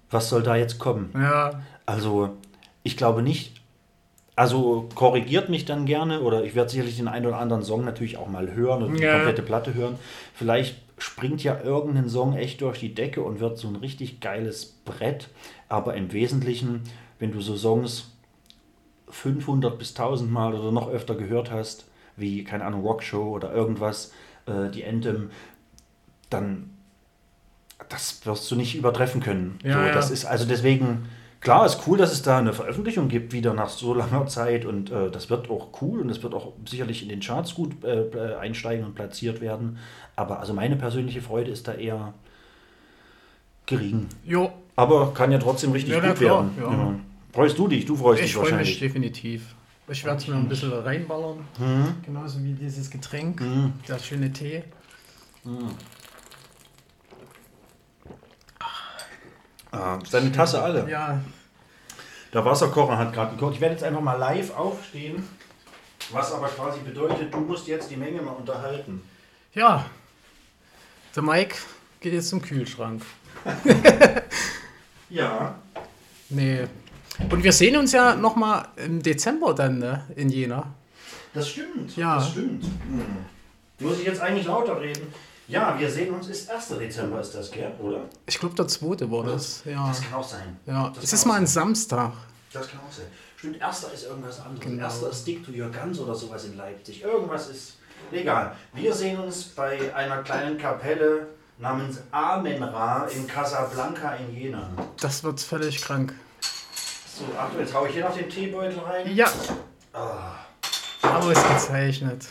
was 0.09 0.29
soll 0.29 0.43
da 0.43 0.55
jetzt 0.55 0.79
kommen? 0.79 1.09
Ja. 1.13 1.61
Also, 1.85 2.37
ich 2.83 2.97
glaube 2.97 3.21
nicht. 3.21 3.57
Also 4.37 4.87
korrigiert 4.95 5.49
mich 5.49 5.65
dann 5.65 5.85
gerne 5.85 6.21
oder 6.21 6.43
ich 6.45 6.55
werde 6.55 6.69
sicherlich 6.69 6.95
den 6.95 7.09
einen 7.09 7.25
oder 7.25 7.37
anderen 7.37 7.63
Song 7.63 7.83
natürlich 7.83 8.17
auch 8.17 8.27
mal 8.29 8.53
hören 8.53 8.81
und 8.81 8.95
die 8.97 9.03
Ja. 9.03 9.15
komplette 9.15 9.41
Platte 9.41 9.73
hören. 9.73 9.99
Vielleicht 10.33 10.77
springt 10.97 11.43
ja 11.43 11.59
irgendein 11.61 12.07
Song 12.09 12.35
echt 12.37 12.61
durch 12.61 12.79
die 12.79 12.95
Decke 12.95 13.21
und 13.21 13.39
wird 13.41 13.57
so 13.57 13.67
ein 13.67 13.75
richtig 13.75 14.21
geiles 14.21 14.65
Brett. 14.85 15.27
Aber 15.67 15.95
im 15.95 16.13
Wesentlichen, 16.13 16.81
wenn 17.19 17.31
du 17.33 17.41
so 17.41 17.57
Songs 17.57 18.11
500 19.09 19.77
bis 19.77 19.89
1000 19.95 20.31
Mal 20.31 20.53
oder 20.53 20.71
noch 20.71 20.89
öfter 20.89 21.15
gehört 21.15 21.51
hast, 21.51 21.85
wie, 22.21 22.43
keine 22.43 22.63
Ahnung, 22.65 22.81
Rockshow 22.81 23.31
oder 23.35 23.51
irgendwas, 23.53 24.13
äh, 24.45 24.69
die 24.69 24.85
Anthem, 24.85 25.31
dann 26.29 26.69
das 27.89 28.25
wirst 28.25 28.49
du 28.49 28.55
nicht 28.55 28.75
übertreffen 28.75 29.21
können. 29.21 29.59
Ja, 29.63 29.73
so, 29.73 29.79
ja. 29.79 29.91
Das 29.91 30.11
ist 30.11 30.23
also 30.23 30.45
deswegen, 30.45 31.09
klar, 31.41 31.65
ist 31.65 31.79
cool, 31.87 31.97
dass 31.97 32.13
es 32.13 32.21
da 32.21 32.37
eine 32.37 32.53
Veröffentlichung 32.53 33.09
gibt, 33.09 33.33
wieder 33.33 33.53
nach 33.53 33.69
so 33.69 33.93
langer 33.93 34.27
Zeit 34.27 34.65
und 34.65 34.91
äh, 34.91 35.09
das 35.11 35.29
wird 35.29 35.49
auch 35.49 35.69
cool 35.81 35.99
und 35.99 36.09
es 36.09 36.23
wird 36.23 36.33
auch 36.33 36.53
sicherlich 36.65 37.03
in 37.03 37.09
den 37.09 37.19
Charts 37.19 37.53
gut 37.55 37.83
äh, 37.83 38.35
einsteigen 38.39 38.85
und 38.85 38.95
platziert 38.95 39.41
werden. 39.41 39.77
Aber 40.15 40.39
also 40.39 40.53
meine 40.53 40.75
persönliche 40.77 41.21
Freude 41.21 41.51
ist 41.51 41.67
da 41.67 41.73
eher 41.73 42.13
gering. 43.65 44.07
Jo, 44.25 44.51
Aber 44.75 45.13
kann 45.13 45.31
ja 45.31 45.37
trotzdem 45.39 45.71
richtig 45.71 45.93
Ja, 45.93 45.99
gut 45.99 46.15
klar, 46.17 46.45
werden. 46.55 46.71
ja. 46.79 46.95
Freust 47.33 47.57
du 47.57 47.67
dich? 47.67 47.85
Du 47.85 47.95
freust 47.95 48.19
ich 48.19 48.27
dich 48.27 48.33
freue 48.35 48.43
mich 48.45 48.51
wahrscheinlich. 48.53 48.79
definitiv. 48.79 49.55
Ich 49.91 50.05
werde 50.05 50.17
es 50.19 50.27
mir 50.27 50.35
ein 50.35 50.47
bisschen 50.47 50.71
reinballern. 50.71 51.45
Mhm. 51.59 51.95
Genauso 52.05 52.41
wie 52.43 52.53
dieses 52.53 52.89
Getränk. 52.89 53.41
Der 53.87 53.99
schöne 53.99 54.31
Tee. 54.31 54.63
Ah, 59.71 59.97
ist 60.01 60.13
deine 60.13 60.31
Tasse 60.31 60.61
alle. 60.61 60.89
Ja, 60.89 61.19
Der 62.33 62.45
Wasserkocher 62.45 62.97
hat 62.97 63.13
gerade 63.13 63.35
gekocht. 63.35 63.55
Ich 63.55 63.61
werde 63.61 63.75
jetzt 63.75 63.83
einfach 63.83 64.01
mal 64.01 64.15
live 64.15 64.55
aufstehen. 64.55 65.27
Was 66.11 66.31
aber 66.33 66.47
quasi 66.47 66.79
bedeutet, 66.81 67.33
du 67.33 67.39
musst 67.39 67.67
jetzt 67.67 67.89
die 67.89 67.95
Menge 67.97 68.21
mal 68.21 68.31
unterhalten. 68.31 69.01
ja. 69.53 69.85
Der 71.13 71.23
Mike 71.23 71.55
geht 71.99 72.13
jetzt 72.13 72.29
zum 72.29 72.41
Kühlschrank. 72.41 73.03
Ja. 75.09 75.55
Nee. 76.29 76.67
Und 77.29 77.43
wir 77.43 77.53
sehen 77.53 77.77
uns 77.77 77.91
ja 77.91 78.15
nochmal 78.15 78.67
im 78.75 79.01
Dezember 79.01 79.53
dann, 79.53 79.79
ne? 79.79 80.05
In 80.15 80.29
Jena. 80.29 80.73
Das 81.33 81.49
stimmt. 81.49 81.95
Ja. 81.95 82.15
Das 82.15 82.29
stimmt. 82.31 82.63
Hm. 82.63 83.25
Muss 83.79 83.99
ich 83.99 84.05
jetzt 84.05 84.21
eigentlich 84.21 84.45
lauter 84.45 84.79
reden? 84.79 85.13
Ja, 85.47 85.77
wir 85.77 85.89
sehen 85.89 86.13
uns, 86.13 86.27
ist 86.27 86.49
1. 86.49 86.69
Dezember 86.79 87.19
ist 87.19 87.33
das, 87.33 87.51
gell? 87.51 87.71
Oder? 87.81 88.01
Ich 88.25 88.39
glaube, 88.39 88.55
der 88.55 88.67
zweite 88.67 89.09
war 89.11 89.23
das. 89.23 89.63
Ja. 89.65 89.87
Das 89.87 90.01
kann 90.01 90.13
auch 90.13 90.27
sein. 90.27 90.57
Ja. 90.65 90.91
Das 90.95 91.03
Es 91.05 91.13
ist 91.13 91.25
mal 91.25 91.39
ein. 91.39 91.47
Samstag. 91.47 92.13
Das 92.53 92.69
kann 92.69 92.79
auch 92.87 92.91
sein. 92.91 93.07
Stimmt, 93.37 93.59
erster 93.59 93.91
ist 93.91 94.05
irgendwas 94.05 94.39
anderes. 94.39 94.59
Genau. 94.59 94.83
Erster 94.83 95.09
ist 95.09 95.21
Stick 95.21 95.45
to 95.45 95.51
Your 95.51 95.69
Guns 95.69 95.99
oder 95.99 96.13
sowas 96.13 96.45
in 96.45 96.55
Leipzig. 96.57 97.01
Irgendwas 97.01 97.49
ist. 97.49 97.77
Egal. 98.11 98.55
Wir 98.73 98.93
sehen 98.93 99.19
uns 99.19 99.43
bei 99.43 99.93
einer 99.95 100.17
kleinen 100.23 100.57
Kapelle 100.57 101.27
namens 101.57 101.99
Amenra 102.11 103.07
in 103.07 103.27
Casablanca 103.27 104.13
in 104.15 104.35
Jena. 104.35 104.69
Das 104.99 105.23
wird 105.23 105.39
völlig 105.39 105.81
krank. 105.81 106.13
So, 107.13 107.25
Achtung, 107.37 107.59
jetzt 107.59 107.73
hau 107.73 107.85
ich 107.85 107.93
hier 107.93 108.05
noch 108.05 108.15
den 108.15 108.29
Teebeutel 108.29 108.79
rein. 108.79 109.13
Ja. 109.13 109.29
Ausgezeichnet. 111.01 112.27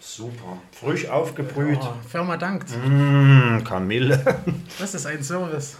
Super. 0.00 0.58
Frisch 0.72 1.08
aufgebrüht. 1.08 1.80
Oh, 1.82 1.92
Firma 2.08 2.36
dankt. 2.36 2.70
Mmh, 2.70 3.64
Kamille. 3.64 4.22
Das 4.78 4.94
ist 4.94 5.06
ein 5.06 5.22
Service. 5.22 5.76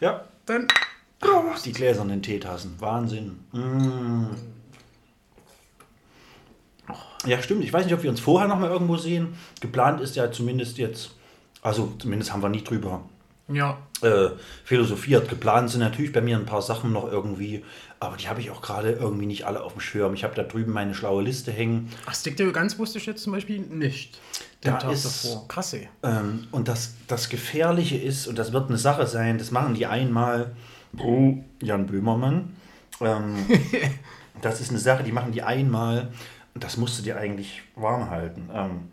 ja. 0.00 0.24
Dann. 0.44 0.66
Oh, 1.22 1.44
die 1.64 1.72
gläsernen 1.72 2.22
Teetassen. 2.22 2.76
Wahnsinn. 2.78 3.40
Mm. 3.52 4.26
Ja, 7.26 7.42
stimmt. 7.42 7.64
Ich 7.64 7.72
weiß 7.72 7.84
nicht, 7.84 7.94
ob 7.94 8.02
wir 8.02 8.10
uns 8.10 8.20
vorher 8.20 8.48
noch 8.48 8.58
mal 8.58 8.70
irgendwo 8.70 8.96
sehen. 8.96 9.36
Geplant 9.60 10.00
ist 10.00 10.14
ja 10.16 10.30
zumindest 10.30 10.78
jetzt, 10.78 11.10
also 11.60 11.92
zumindest 11.98 12.32
haben 12.32 12.42
wir 12.42 12.48
nie 12.48 12.62
drüber 12.62 13.02
Ja. 13.48 13.78
äh, 14.02 14.30
philosophiert. 14.64 15.28
Geplant 15.28 15.70
sind 15.70 15.80
natürlich 15.80 16.12
bei 16.12 16.20
mir 16.20 16.36
ein 16.36 16.44
paar 16.46 16.62
Sachen 16.62 16.92
noch 16.92 17.10
irgendwie, 17.10 17.64
aber 17.98 18.16
die 18.16 18.28
habe 18.28 18.40
ich 18.40 18.50
auch 18.50 18.60
gerade 18.60 18.92
irgendwie 18.92 19.26
nicht 19.26 19.44
alle 19.46 19.62
auf 19.62 19.72
dem 19.72 19.80
Schirm. 19.80 20.14
Ich 20.14 20.22
habe 20.24 20.34
da 20.34 20.42
drüben 20.42 20.72
meine 20.72 20.94
schlaue 20.94 21.22
Liste 21.22 21.50
hängen. 21.50 21.90
Ach, 22.06 22.14
Stick 22.14 22.36
Guns 22.52 22.78
wusste 22.78 22.98
ich 22.98 23.06
jetzt 23.06 23.22
zum 23.22 23.32
Beispiel 23.32 23.58
nicht. 23.60 24.18
Den 24.64 24.72
Da 24.72 24.78
Tag 24.78 24.92
ist- 24.92 25.24
davor. 25.24 25.48
Krass, 25.48 25.72
ey. 25.72 25.88
Ähm, 26.02 26.46
und 26.50 26.68
das, 26.68 26.94
das 27.06 27.28
Gefährliche 27.28 27.96
ist, 27.96 28.26
und 28.26 28.38
das 28.38 28.52
wird 28.52 28.68
eine 28.68 28.78
Sache 28.78 29.06
sein, 29.06 29.38
das 29.38 29.50
machen 29.50 29.74
die 29.74 29.86
einmal, 29.86 30.54
Oh, 30.98 31.34
Jan 31.62 31.86
Böhmermann. 31.86 32.56
Ähm, 33.00 33.34
das 34.42 34.60
ist 34.60 34.70
eine 34.70 34.78
Sache, 34.78 35.02
die 35.04 35.12
machen 35.12 35.32
die 35.32 35.42
einmal 35.42 36.08
und 36.54 36.64
das 36.64 36.76
musst 36.76 36.98
du 36.98 37.02
dir 37.02 37.16
eigentlich 37.18 37.62
warm 37.76 38.10
halten. 38.10 38.48
Ähm, 38.52 38.88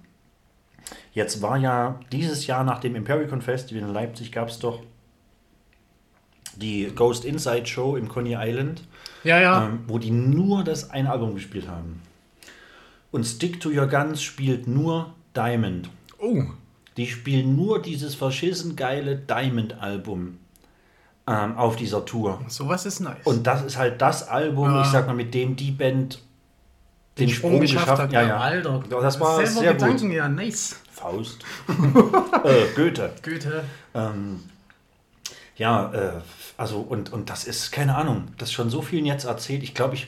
jetzt 1.13 1.41
war 1.41 1.57
ja 1.57 1.99
dieses 2.11 2.47
Jahr 2.47 2.63
nach 2.63 2.79
dem 2.79 2.95
Impericon 2.95 3.41
Festival 3.41 3.83
in 3.87 3.93
Leipzig 3.93 4.31
gab 4.31 4.49
es 4.49 4.59
doch 4.59 4.81
die 6.57 6.91
Ghost 6.95 7.25
Inside 7.25 7.65
Show 7.65 7.95
im 7.97 8.07
Coney 8.07 8.35
Island, 8.39 8.83
Ja, 9.23 9.39
ja. 9.41 9.65
ähm, 9.65 9.79
wo 9.87 9.99
die 9.99 10.11
nur 10.11 10.63
das 10.63 10.89
eine 10.89 11.11
Album 11.11 11.35
gespielt 11.35 11.67
haben. 11.67 12.01
Und 13.11 13.25
Stick 13.25 13.59
to 13.59 13.69
Your 13.69 13.87
Guns 13.87 14.21
spielt 14.21 14.67
nur 14.67 15.13
Diamond. 15.35 15.89
Oh, 16.17 16.43
Die 16.97 17.07
spielen 17.07 17.55
nur 17.57 17.81
dieses 17.81 18.15
verschissen 18.15 18.75
geile 18.77 19.17
Diamond-Album 19.17 20.37
ähm, 21.27 21.57
auf 21.57 21.75
dieser 21.75 22.05
Tour. 22.05 22.39
sowas 22.47 22.85
ist 22.85 23.01
nice. 23.01 23.17
Und 23.25 23.45
das 23.47 23.63
ist 23.63 23.77
halt 23.77 24.01
das 24.01 24.27
Album, 24.27 24.69
Ja. 24.71 24.81
ich 24.81 24.87
sag 24.87 25.07
mal, 25.07 25.15
mit 25.15 25.33
dem 25.33 25.55
die 25.57 25.71
Band 25.71 26.21
den, 27.17 27.27
Den 27.27 27.29
Sprung, 27.29 27.59
geschafft 27.61 27.87
hat. 27.87 28.11
Ja, 28.11 28.21
ja. 28.23 28.37
Alter. 28.37 28.83
Das 28.89 29.19
war 29.19 29.37
Selber 29.37 29.51
sehr 29.61 29.73
Gedanken, 29.73 30.07
gut. 30.07 30.15
ja, 30.17 30.27
nice. 30.27 30.81
Faust. 30.91 31.43
äh, 32.43 32.65
Goethe. 32.75 33.11
Goethe. 33.23 33.63
Ähm, 33.93 34.41
ja, 35.57 35.93
äh, 35.93 36.11
also 36.57 36.79
und, 36.79 37.13
und 37.13 37.29
das 37.29 37.45
ist, 37.45 37.71
keine 37.71 37.95
Ahnung, 37.95 38.25
das 38.37 38.51
schon 38.51 38.69
so 38.69 38.81
vielen 38.81 39.05
jetzt 39.05 39.25
erzählt. 39.25 39.63
Ich 39.63 39.73
glaube, 39.73 39.95
ich, 39.95 40.07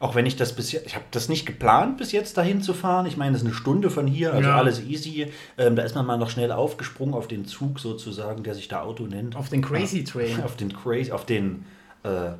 auch 0.00 0.14
wenn 0.14 0.26
ich 0.26 0.36
das 0.36 0.54
bis 0.54 0.72
jetzt, 0.72 0.86
ich 0.86 0.94
habe 0.94 1.04
das 1.10 1.28
nicht 1.28 1.46
geplant, 1.46 1.98
bis 1.98 2.12
jetzt 2.12 2.36
dahin 2.36 2.62
zu 2.62 2.74
fahren. 2.74 3.06
Ich 3.06 3.16
meine, 3.16 3.32
das 3.32 3.42
ist 3.42 3.46
eine 3.46 3.54
Stunde 3.54 3.90
von 3.90 4.06
hier, 4.06 4.32
also 4.32 4.48
Ja. 4.48 4.56
alles 4.56 4.80
easy. 4.80 5.32
Ähm, 5.56 5.76
da 5.76 5.82
ist 5.82 5.94
man 5.94 6.06
mal 6.06 6.18
noch 6.18 6.30
schnell 6.30 6.50
aufgesprungen 6.52 7.14
auf 7.14 7.28
den 7.28 7.46
Zug 7.46 7.78
sozusagen, 7.80 8.42
der 8.42 8.54
sich 8.54 8.68
da 8.68 8.82
Auto 8.82 9.04
nennt. 9.06 9.36
Auf 9.36 9.48
den 9.48 9.62
Crazy 9.62 10.02
Train. 10.04 10.42
Auf 10.44 10.56
den 10.56 10.72
Crazy, 10.72 11.12
auf 11.12 11.24
den 11.26 11.64
äh, 12.04 12.30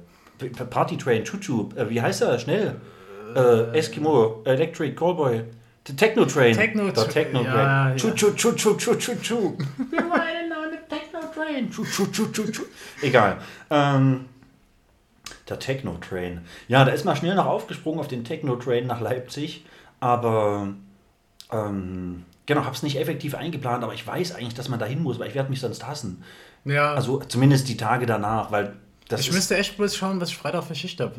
Party 0.71 0.97
Train, 0.97 1.25
Chuchu, 1.25 1.69
äh, 1.77 1.89
wie 1.91 2.01
heißt 2.01 2.23
er? 2.23 2.39
Schnell. 2.39 2.77
Äh, 3.35 3.79
Eskimo, 3.79 4.43
Electric 4.45 4.95
Callboy. 4.97 5.45
The 5.87 5.97
Techno 5.97 6.25
Train. 6.27 6.55
Techno 6.55 6.91
Der 6.91 7.09
Techno 7.09 7.43
Train. 7.43 7.55
ja. 7.55 7.95
Chu, 7.97 8.11
chu, 8.11 8.33
chu, 8.35 8.53
chu, 8.53 8.77
chu, 8.77 8.95
chu, 8.97 9.15
chu. 9.23 9.57
Wir 9.91 10.01
reiten 10.01 10.53
on 10.53 10.71
the 10.71 10.95
Techno 10.95 11.21
Train. 11.35 11.71
Chu, 11.71 11.85
chu, 11.85 12.07
chu, 12.13 12.27
chu, 12.31 12.53
chu. 12.53 12.63
Egal. 13.01 13.39
Ähm, 13.71 14.27
der 15.49 15.59
Techno 15.59 15.97
Train. 16.07 16.43
Ja, 16.69 16.85
da 16.85 16.93
ist 16.93 17.05
man 17.05 17.17
schnell 17.17 17.35
noch 17.35 17.47
aufgesprungen 17.47 18.01
auf 18.01 18.09
den 18.09 18.25
Techno 18.25 18.57
Train 18.57 18.87
nach 18.87 19.01
Leipzig, 19.01 19.65
aber 20.01 20.69
ähm, 21.51 22.25
genau, 22.45 22.65
habe 22.65 22.75
es 22.75 22.83
nicht 22.83 22.99
effektiv 22.99 23.35
eingeplant, 23.35 23.83
aber 23.83 23.95
ich 23.95 24.07
weiß 24.07 24.35
eigentlich, 24.35 24.55
dass 24.55 24.69
man 24.69 24.79
dahin 24.79 25.03
muss, 25.03 25.19
weil 25.19 25.29
ich 25.29 25.35
werde 25.35 25.49
mich 25.49 25.61
sonst 25.61 25.87
hassen. 25.87 26.23
Ja. 26.65 26.93
Also 26.93 27.21
zumindest 27.21 27.69
die 27.69 27.79
Tage 27.79 28.05
danach, 28.05 28.51
weil 28.51 28.75
das 29.09 29.21
ich 29.21 29.33
müsste 29.33 29.57
echt 29.57 29.79
bloß 29.79 29.97
schauen, 29.97 30.21
was 30.21 30.29
ich 30.29 30.37
Freitag 30.37 30.65
für 30.65 30.75
Schicht 30.75 31.01
habe. 31.01 31.15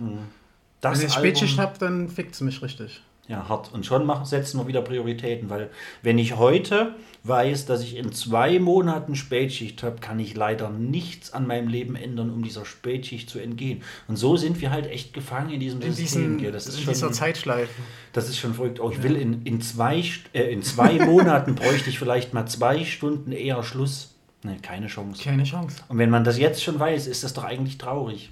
Das 0.82 1.00
Wenn 1.00 1.08
ich 1.08 1.14
Spätschicht 1.14 1.60
habe, 1.60 1.78
dann 1.80 2.10
fickt 2.10 2.36
es 2.36 2.42
mich 2.42 2.62
richtig. 2.62 3.02
Ja, 3.30 3.48
hart. 3.48 3.72
Und 3.74 3.86
schon 3.86 4.08
machen, 4.08 4.26
setzen 4.26 4.60
wir 4.60 4.66
wieder 4.66 4.82
Prioritäten, 4.82 5.52
weil 5.52 5.70
wenn 6.02 6.18
ich 6.18 6.38
heute 6.38 6.96
weiß, 7.24 7.68
dass 7.68 7.84
ich 7.84 7.96
in 7.96 8.12
zwei 8.12 8.58
Monaten 8.58 9.16
Spätschicht 9.16 9.84
habe, 9.84 9.98
kann 10.00 10.18
ich 10.18 10.36
leider 10.36 10.72
nichts 10.72 11.32
an 11.32 11.46
meinem 11.46 11.68
Leben 11.68 11.96
ändern, 11.96 12.32
um 12.32 12.44
dieser 12.44 12.66
Spätschicht 12.66 13.30
zu 13.30 13.38
entgehen. 13.38 13.84
Und 14.08 14.16
so 14.16 14.36
sind 14.36 14.60
wir 14.62 14.72
halt 14.72 14.88
echt 14.88 15.14
gefangen 15.14 15.52
in 15.52 15.60
diesem 15.60 15.80
In, 15.82 15.94
System. 15.94 16.40
diesen, 16.40 16.54
das, 16.54 16.66
ist 16.66 16.80
in 16.80 16.86
schon, 16.86 16.94
dieser 16.94 17.12
Zeitschleife. 17.12 17.70
das 18.14 18.30
ist 18.30 18.40
schon 18.40 18.56
verrückt. 18.56 18.80
Oh, 18.80 18.90
ich 18.90 19.04
will 19.04 19.16
in, 19.16 19.44
in, 19.44 19.62
zwei, 19.62 20.04
äh, 20.34 20.52
in 20.52 20.64
zwei 20.64 20.94
Monaten 21.06 21.54
bräuchte 21.54 21.92
ich 21.92 22.00
vielleicht 22.00 22.34
mal 22.34 22.48
zwei 22.48 22.84
Stunden 22.84 23.32
eher 23.32 23.62
Schluss. 23.62 24.16
Ne, 24.42 24.58
keine 24.60 24.88
Chance. 24.88 25.22
Keine 25.24 25.44
Chance. 25.44 25.84
Und 25.88 26.00
wenn 26.00 26.10
man 26.10 26.24
das 26.24 26.40
jetzt 26.40 26.64
schon 26.64 26.80
weiß, 26.80 27.06
ist 27.06 27.24
das 27.24 27.34
doch 27.34 27.44
eigentlich 27.44 27.78
traurig. 27.78 28.32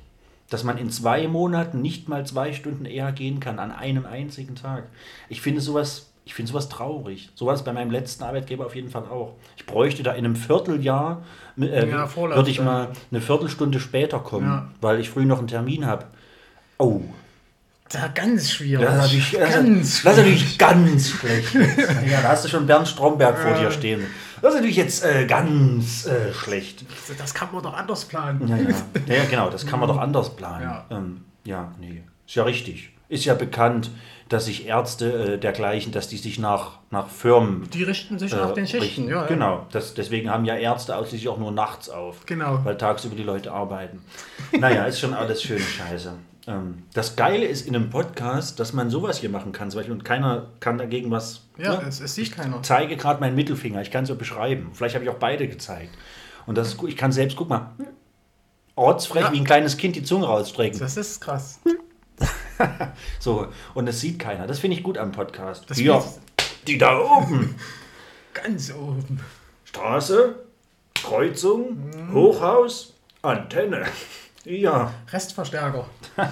Dass 0.50 0.64
man 0.64 0.78
in 0.78 0.90
zwei 0.90 1.28
Monaten 1.28 1.82
nicht 1.82 2.08
mal 2.08 2.26
zwei 2.26 2.54
Stunden 2.54 2.86
eher 2.86 3.12
gehen 3.12 3.40
kann, 3.40 3.60
an 3.60 3.72
einem 3.72 4.06
einzigen 4.06 4.56
Tag. 4.56 4.84
Ich 5.28 5.42
finde 5.42 5.60
sowas, 5.60 6.08
ich 6.24 6.34
finde 6.34 6.52
sowas 6.52 6.70
traurig. 6.70 7.30
Sowas 7.36 7.64
bei 7.66 7.74
meinem 7.74 7.92
letzten 7.92 8.24
Arbeitgeber 8.24 8.66
auf 8.66 8.76
jeden 8.76 8.90
Fall 8.90 9.04
auch. 9.04 9.34
Ich 9.58 9.66
bräuchte 9.66 10.04
da 10.04 10.12
in 10.14 10.24
einem 10.26 10.36
Vierteljahr, 10.38 11.24
äh, 11.60 11.90
Ja, 11.90 12.10
würde 12.16 12.50
ich 12.50 12.62
mal 12.62 12.90
eine 13.12 13.20
Viertelstunde 13.22 13.80
später 13.82 14.20
kommen, 14.20 14.46
Ja. 14.48 14.68
weil 14.80 15.00
ich 15.02 15.10
früh 15.10 15.26
noch 15.26 15.40
einen 15.40 15.48
Termin 15.48 15.86
habe. 15.86 16.06
Oh, 16.78 17.02
Da 17.90 18.08
ganz 18.08 18.52
schwierig. 18.52 18.86
das 18.86 18.96
ist 18.96 19.02
natürlich, 19.02 19.32
ganz 19.54 20.04
das 20.04 20.14
ist 20.14 20.18
natürlich 20.18 20.58
ganz 20.58 21.10
schlecht. 21.10 21.54
Ja, 21.56 22.22
da 22.22 22.30
hast 22.30 22.46
du 22.46 22.50
schon 22.50 22.68
Bernd 22.68 22.88
Stromberg 22.88 23.38
vor 23.38 23.54
dir 23.54 23.72
stehen. 23.72 24.02
Das 24.42 24.54
ist 24.54 24.56
natürlich 24.56 24.76
jetzt 24.76 25.04
äh, 25.04 25.26
ganz 25.26 26.06
äh, 26.06 26.34
schlecht. 26.34 26.86
Das 27.18 27.34
kann 27.34 27.50
man 27.52 27.64
doch 27.64 27.74
anders 27.74 28.06
planen. 28.06 28.48
Ja, 28.48 28.58
ja. 28.58 28.70
ja, 29.16 29.26
genau, 29.30 29.50
das 29.50 29.66
kann 29.66 29.80
man 29.80 29.90
doch 29.90 29.98
anders 29.98 30.36
planen. 30.36 30.64
Ja. 30.64 30.86
ähm, 30.92 31.22
ja 31.44 31.72
nee. 31.80 32.04
Ist 32.26 32.36
ja 32.36 32.44
richtig. 32.44 32.92
Ist 33.10 33.26
ja 33.26 33.36
bekannt, 33.36 33.90
dass 34.30 34.46
sich 34.46 34.68
Ärzte 34.68 35.34
äh, 35.34 35.38
dergleichen, 35.38 35.92
dass 35.92 36.08
die 36.10 36.18
sich 36.18 36.40
nach, 36.40 36.80
nach 36.92 37.08
Firmen. 37.08 37.70
Die 37.72 37.84
richten 37.84 38.20
sich 38.20 38.34
äh, 38.34 38.36
nach 38.36 38.54
den 38.54 38.68
Schichten. 38.68 38.84
richten. 38.84 39.10
Ja, 39.10 39.22
ja. 39.22 39.28
Genau. 39.28 39.66
Das, 39.72 39.94
deswegen 39.94 40.30
haben 40.30 40.46
ja 40.46 40.56
Ärzte 40.56 40.96
ausschließlich 40.96 41.30
auch 41.30 41.38
nur 41.38 41.52
nachts 41.52 41.90
auf. 41.90 42.26
Genau. 42.26 42.60
Weil 42.64 42.78
tagsüber 42.78 43.16
die 43.16 43.24
Leute 43.24 43.52
arbeiten. 43.52 44.02
Naja, 44.58 44.84
ist 44.86 45.00
schon 45.00 45.14
alles 45.14 45.42
schöne 45.42 45.62
Scheiße. 45.62 46.14
Ähm, 46.48 46.84
das 46.94 47.16
Geile 47.16 47.46
ist 47.46 47.68
in 47.68 47.76
einem 47.76 47.90
Podcast, 47.90 48.60
dass 48.60 48.72
man 48.74 48.90
sowas 48.90 49.20
hier 49.20 49.30
machen 49.30 49.52
kann. 49.52 49.70
Und 49.72 50.06
keiner 50.06 50.48
kann 50.60 50.78
dagegen 50.78 51.12
was. 51.12 51.42
Ja, 51.58 51.76
ne? 51.82 51.86
es, 51.88 52.00
es 52.00 52.16
sieht 52.16 52.32
keiner. 52.34 52.64
zeige 52.64 52.96
gerade 52.98 53.20
meinen 53.20 53.36
Mittelfinger. 53.36 53.82
Ich 53.82 53.92
kann 53.92 54.04
es 54.04 54.10
ja 54.10 54.16
beschreiben. 54.16 54.70
Vielleicht 54.74 54.96
habe 54.96 55.04
ich 55.04 55.10
auch 55.12 55.16
beide 55.20 55.48
gezeigt. 55.48 55.94
Und 56.46 56.58
das 56.58 56.70
ist 56.70 56.78
gut. 56.78 56.90
Ich 56.90 56.96
kann 56.98 57.12
selbst, 57.12 57.36
guck 57.36 57.50
mal, 57.50 57.72
ortsfrech 58.76 59.24
Ja. 59.26 59.32
wie 59.34 59.38
ein 59.40 59.44
kleines 59.44 59.76
Kind 59.78 59.96
die 59.98 60.04
Zunge 60.04 60.26
rausstrecken. 60.26 60.80
Das 60.80 60.98
ist 60.98 61.20
krass. 61.22 61.60
So, 63.20 63.48
und 63.76 63.86
das 63.86 64.00
sieht 64.02 64.18
keiner. 64.18 64.48
Das 64.48 64.58
finde 64.58 64.78
ich 64.78 64.82
gut 64.84 64.98
am 64.98 65.12
Podcast. 65.12 65.70
Das 65.70 65.78
wird- 65.78 66.04
die 66.66 66.80
da 66.80 66.98
oben. 67.00 67.54
Ganz 68.34 68.74
oben. 68.74 69.20
Straße, 69.66 70.36
Kreuzung, 70.96 71.78
Hochhaus, 72.12 72.94
Antenne. 73.22 73.86
Ja. 74.48 74.94
Restverstärker. 75.12 75.86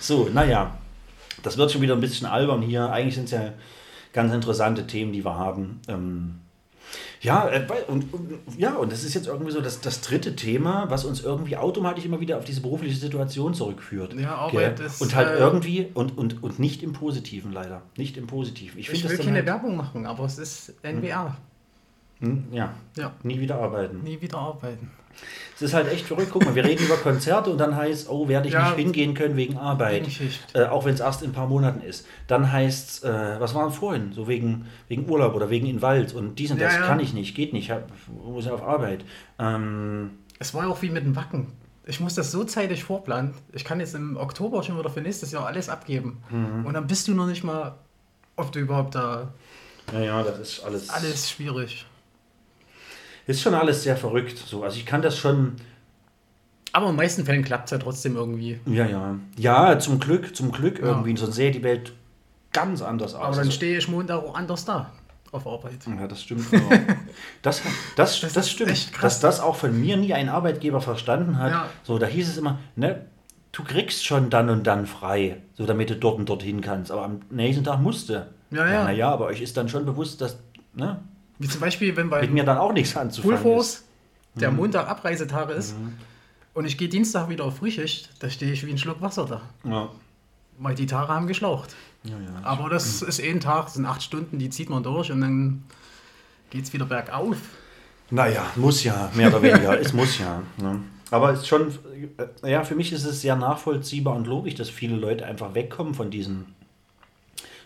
So, 0.00 0.28
naja. 0.32 0.76
Das 1.42 1.56
wird 1.58 1.70
schon 1.70 1.82
wieder 1.82 1.94
ein 1.94 2.00
bisschen 2.00 2.26
albern 2.26 2.62
hier. 2.62 2.90
Eigentlich 2.90 3.14
sind 3.14 3.24
es 3.24 3.30
ja 3.32 3.52
ganz 4.12 4.32
interessante 4.32 4.86
Themen, 4.86 5.12
die 5.12 5.24
wir 5.24 5.34
haben. 5.36 5.80
Ähm, 5.88 6.40
ja, 7.20 7.48
äh, 7.50 7.66
und, 7.86 8.12
und, 8.12 8.38
ja, 8.56 8.74
und 8.76 8.90
das 8.92 9.04
ist 9.04 9.14
jetzt 9.14 9.26
irgendwie 9.26 9.52
so 9.52 9.60
das, 9.60 9.80
das 9.80 10.00
dritte 10.00 10.34
Thema, 10.36 10.88
was 10.88 11.04
uns 11.04 11.20
irgendwie 11.22 11.56
automatisch 11.56 12.04
immer 12.06 12.20
wieder 12.20 12.38
auf 12.38 12.44
diese 12.44 12.62
berufliche 12.62 12.96
Situation 12.96 13.52
zurückführt. 13.54 14.14
Ja, 14.14 14.36
Arbeit 14.36 14.80
ist, 14.80 15.00
Und 15.02 15.14
halt 15.14 15.28
äh, 15.28 15.36
irgendwie, 15.38 15.88
und, 15.94 16.16
und, 16.18 16.42
und 16.42 16.58
nicht 16.58 16.82
im 16.82 16.92
Positiven 16.94 17.52
leider. 17.52 17.82
Nicht 17.96 18.16
im 18.16 18.26
Positiven. 18.26 18.78
Ich, 18.78 18.90
Ich 18.90 19.08
will 19.08 19.16
keine 19.18 19.38
dann 19.38 19.46
Werbung 19.46 19.76
machen, 19.76 20.06
aber 20.06 20.24
es 20.24 20.38
ist 20.38 20.74
NWA. 20.82 21.24
halt, 21.24 21.32
hm, 22.20 22.44
ja, 22.52 22.74
Ja. 22.96 23.12
nie 23.22 23.38
wieder 23.38 23.56
arbeiten. 23.56 24.02
Nie 24.02 24.20
wieder 24.20 24.38
arbeiten. 24.38 24.90
Es 25.56 25.62
ist 25.62 25.74
halt 25.74 25.92
echt 25.92 26.06
verrückt. 26.06 26.30
Guck 26.32 26.44
mal, 26.46 26.54
wir 26.54 26.64
reden 26.64 26.84
über 26.86 26.96
Konzerte 26.96 27.50
und 27.50 27.58
dann 27.58 27.76
heißt 27.76 28.08
oh, 28.08 28.28
werde 28.28 28.48
ich 28.48 28.54
Ja. 28.54 28.70
nicht 28.70 28.76
hingehen 28.78 29.12
können 29.12 29.36
wegen 29.36 29.58
Arbeit. 29.58 30.08
Äh, 30.54 30.64
auch 30.64 30.86
wenn 30.86 30.94
es 30.94 31.00
erst 31.00 31.22
in 31.22 31.30
ein 31.30 31.32
paar 31.34 31.46
Monaten 31.48 31.82
ist. 31.82 32.06
Dann 32.28 32.50
heißt 32.50 32.88
es, 32.90 33.02
äh, 33.04 33.36
was 33.38 33.54
war 33.54 33.64
denn 33.64 33.72
vorhin? 33.72 34.12
So 34.14 34.26
wegen, 34.26 34.66
wegen 34.88 35.08
Urlaub 35.10 35.34
oder 35.34 35.50
wegen 35.50 35.66
in 35.66 35.82
Wald 35.82 36.14
und 36.14 36.38
dies 36.38 36.50
und 36.50 36.60
das 36.60 36.74
ja. 36.74 36.86
kann 36.86 36.98
ich 37.00 37.12
nicht, 37.12 37.34
geht 37.34 37.52
nicht, 37.52 37.70
hab, 37.70 37.88
muss 38.24 38.46
ja 38.46 38.52
auf 38.54 38.62
Arbeit. 38.62 39.04
Ähm, 39.38 40.12
Es 40.38 40.54
war 40.54 40.64
ja 40.64 40.70
auch 40.70 40.80
wie 40.80 40.88
mit 40.90 41.04
dem 41.04 41.14
Wacken. 41.16 41.52
Ich 41.84 42.00
muss 42.00 42.14
das 42.14 42.30
so 42.30 42.44
zeitig 42.44 42.84
vorplanen. 42.84 43.34
Ich 43.52 43.64
kann 43.64 43.80
jetzt 43.80 43.94
im 43.94 44.16
Oktober 44.16 44.62
schon 44.62 44.78
wieder 44.78 44.90
für 44.90 45.00
nächstes 45.02 45.32
Jahr 45.32 45.46
alles 45.46 45.68
abgeben. 45.68 46.22
Mhm. 46.30 46.64
Und 46.64 46.72
dann 46.74 46.86
bist 46.86 47.06
du 47.08 47.14
noch 47.14 47.26
nicht 47.26 47.42
mal, 47.44 47.74
ob 48.36 48.50
du 48.52 48.60
überhaupt 48.60 48.94
da. 48.94 49.34
naja, 49.92 50.22
das 50.22 50.38
ist 50.38 50.64
alles, 50.64 50.88
Alles 50.88 51.28
schwierig. 51.30 51.84
Ist 53.30 53.42
schon 53.42 53.54
alles 53.54 53.84
sehr 53.84 53.96
verrückt. 53.96 54.38
So, 54.38 54.64
also 54.64 54.76
ich 54.76 54.84
kann 54.84 55.02
das 55.02 55.16
schon. 55.16 55.52
Aber 56.72 56.86
in 56.86 56.92
den 56.92 56.96
meisten 56.96 57.24
Fällen 57.24 57.44
klappt 57.44 57.66
es 57.66 57.70
ja 57.70 57.78
trotzdem 57.78 58.16
irgendwie. 58.16 58.58
Ja, 58.66 58.86
ja. 58.86 59.16
Ja, 59.38 59.78
zum 59.78 60.00
Glück, 60.00 60.34
zum 60.34 60.50
Glück 60.50 60.80
irgendwie. 60.80 61.16
Sonst 61.16 61.36
sähe 61.36 61.52
die 61.52 61.62
Welt 61.62 61.92
ganz 62.52 62.82
anders 62.82 63.14
aus. 63.14 63.22
Aber 63.22 63.36
dann 63.36 63.52
stehe 63.52 63.78
ich 63.78 63.86
Montag 63.88 64.24
auch 64.24 64.34
anders 64.34 64.64
da. 64.64 64.90
Auf 65.30 65.46
Arbeit. 65.46 65.78
Ja, 65.86 66.08
das 66.08 66.22
stimmt. 66.22 66.46
Das, 67.42 67.62
das, 67.94 68.20
das, 68.20 68.32
Das 68.32 68.50
stimmt. 68.50 68.90
Dass 69.00 69.20
das 69.20 69.38
auch 69.38 69.54
von 69.54 69.80
mir 69.80 69.96
nie 69.96 70.12
ein 70.12 70.28
Arbeitgeber 70.28 70.80
verstanden 70.80 71.38
hat. 71.38 71.52
Ja. 71.52 71.66
So, 71.84 71.98
da 71.98 72.06
hieß 72.06 72.28
es 72.28 72.36
immer, 72.36 72.58
ne, 72.74 73.06
du 73.52 73.62
kriegst 73.62 74.04
schon 74.04 74.28
dann 74.28 74.50
und 74.50 74.66
dann 74.66 74.86
frei, 74.86 75.40
so 75.54 75.66
damit 75.66 75.88
du 75.88 75.94
dort 75.94 76.18
und 76.18 76.28
dorthin 76.28 76.60
kannst. 76.60 76.90
Aber 76.90 77.04
am 77.04 77.20
nächsten 77.30 77.62
Tag 77.62 77.80
musste. 77.80 78.26
Ja, 78.50 78.66
ja. 78.66 78.84
Naja, 78.84 79.10
aber 79.10 79.26
euch 79.26 79.40
ist 79.40 79.56
dann 79.56 79.68
schon 79.68 79.86
bewusst, 79.86 80.20
dass 80.20 80.36
ne, 80.74 81.00
Wie 81.40 81.48
zum 81.48 81.60
Beispiel, 81.60 81.96
wenn 81.96 82.10
bei 82.10 82.20
mit 82.20 82.32
mir 82.32 82.44
dann 82.44 82.58
auch 82.58 82.72
nichts 82.72 82.94
anzufangen 82.96 83.58
ist. 83.58 83.84
der 84.34 84.52
Montag 84.52 84.88
Abreisetag 84.88 85.50
ist 85.50 85.74
und 86.52 86.66
ich 86.66 86.76
gehe 86.76 86.88
Dienstag 86.88 87.30
wieder 87.30 87.46
auf 87.46 87.56
Frühschicht, 87.56 88.10
da 88.20 88.28
stehe 88.28 88.52
ich 88.52 88.64
wie 88.66 88.70
ein 88.70 88.78
Schluck 88.78 89.00
Wasser 89.00 89.24
da. 89.24 89.40
Ja. 89.68 89.88
Weil 90.58 90.74
die 90.74 90.84
Tage 90.84 91.08
haben 91.08 91.26
geschlaucht. 91.26 91.74
Ja, 92.04 92.12
ja. 92.12 92.42
Aber 92.42 92.68
das 92.68 93.00
ist 93.00 93.20
eh 93.20 93.30
ein 93.30 93.40
Tag, 93.40 93.64
das 93.64 93.74
sind 93.74 93.86
acht 93.86 94.02
Stunden, 94.02 94.38
die 94.38 94.50
zieht 94.50 94.68
man 94.68 94.82
durch 94.82 95.10
und 95.10 95.22
dann 95.22 95.64
geht 96.50 96.64
es 96.64 96.72
wieder 96.74 96.84
bergauf. 96.84 97.38
Naja, 98.10 98.44
muss 98.56 98.84
ja, 98.84 99.10
mehr 99.14 99.28
oder 99.28 99.40
weniger. 99.40 99.80
es 99.80 99.94
muss 99.94 100.18
ja. 100.18 100.42
Ne? 100.58 100.80
Aber 101.10 101.32
es 101.32 101.40
ist 101.40 101.48
schon, 101.48 101.72
äh, 102.42 102.50
ja, 102.50 102.64
für 102.64 102.74
mich 102.74 102.92
ist 102.92 103.04
es 103.04 103.22
sehr 103.22 103.36
nachvollziehbar 103.36 104.14
und 104.14 104.26
logisch, 104.26 104.56
dass 104.56 104.68
viele 104.68 104.96
Leute 104.96 105.24
einfach 105.24 105.54
wegkommen 105.54 105.94
von 105.94 106.10
diesem 106.10 106.46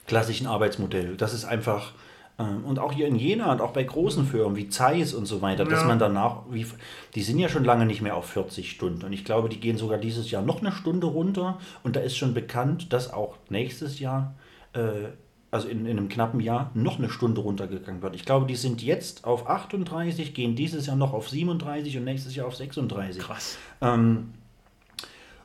klassischen 0.06 0.46
Arbeitsmodell. 0.46 1.16
Das 1.16 1.34
ist 1.34 1.44
einfach, 1.44 1.92
und 2.36 2.80
auch 2.80 2.92
hier 2.92 3.06
in 3.06 3.14
Jena 3.14 3.52
und 3.52 3.60
auch 3.60 3.70
bei 3.72 3.84
großen 3.84 4.26
Firmen 4.26 4.56
wie 4.56 4.68
Zeiss 4.68 5.14
und 5.14 5.26
so 5.26 5.40
weiter, 5.40 5.64
dass 5.64 5.82
Ja. 5.82 5.86
man 5.86 6.00
danach, 6.00 6.42
wie, 6.50 6.66
die 7.14 7.22
sind 7.22 7.38
ja 7.38 7.48
schon 7.48 7.62
lange 7.64 7.86
nicht 7.86 8.02
mehr 8.02 8.16
auf 8.16 8.26
40 8.26 8.70
Stunden. 8.70 9.04
Und 9.04 9.12
ich 9.12 9.24
glaube, 9.24 9.48
die 9.48 9.60
gehen 9.60 9.76
sogar 9.76 9.98
dieses 9.98 10.30
Jahr 10.32 10.42
noch 10.42 10.60
eine 10.60 10.72
Stunde 10.72 11.06
runter. 11.06 11.58
Und 11.84 11.94
da 11.94 12.00
ist 12.00 12.16
schon 12.16 12.34
bekannt, 12.34 12.92
dass 12.92 13.12
auch 13.12 13.36
nächstes 13.50 14.00
Jahr, 14.00 14.34
äh, 14.72 14.80
also 15.52 15.68
in, 15.68 15.86
in 15.86 15.96
einem 15.96 16.08
knappen 16.08 16.40
Jahr, 16.40 16.72
noch 16.74 16.98
eine 16.98 17.08
Stunde 17.08 17.40
runtergegangen 17.40 18.02
wird. 18.02 18.16
Ich 18.16 18.24
glaube, 18.24 18.46
die 18.46 18.56
sind 18.56 18.82
jetzt 18.82 19.24
auf 19.24 19.48
38, 19.48 20.34
gehen 20.34 20.56
dieses 20.56 20.86
Jahr 20.86 20.96
noch 20.96 21.12
auf 21.12 21.28
37 21.28 21.96
und 21.98 22.04
nächstes 22.04 22.34
Jahr 22.34 22.48
auf 22.48 22.56
36. 22.56 23.22
Krass. 23.22 23.58
Ähm, 23.80 24.32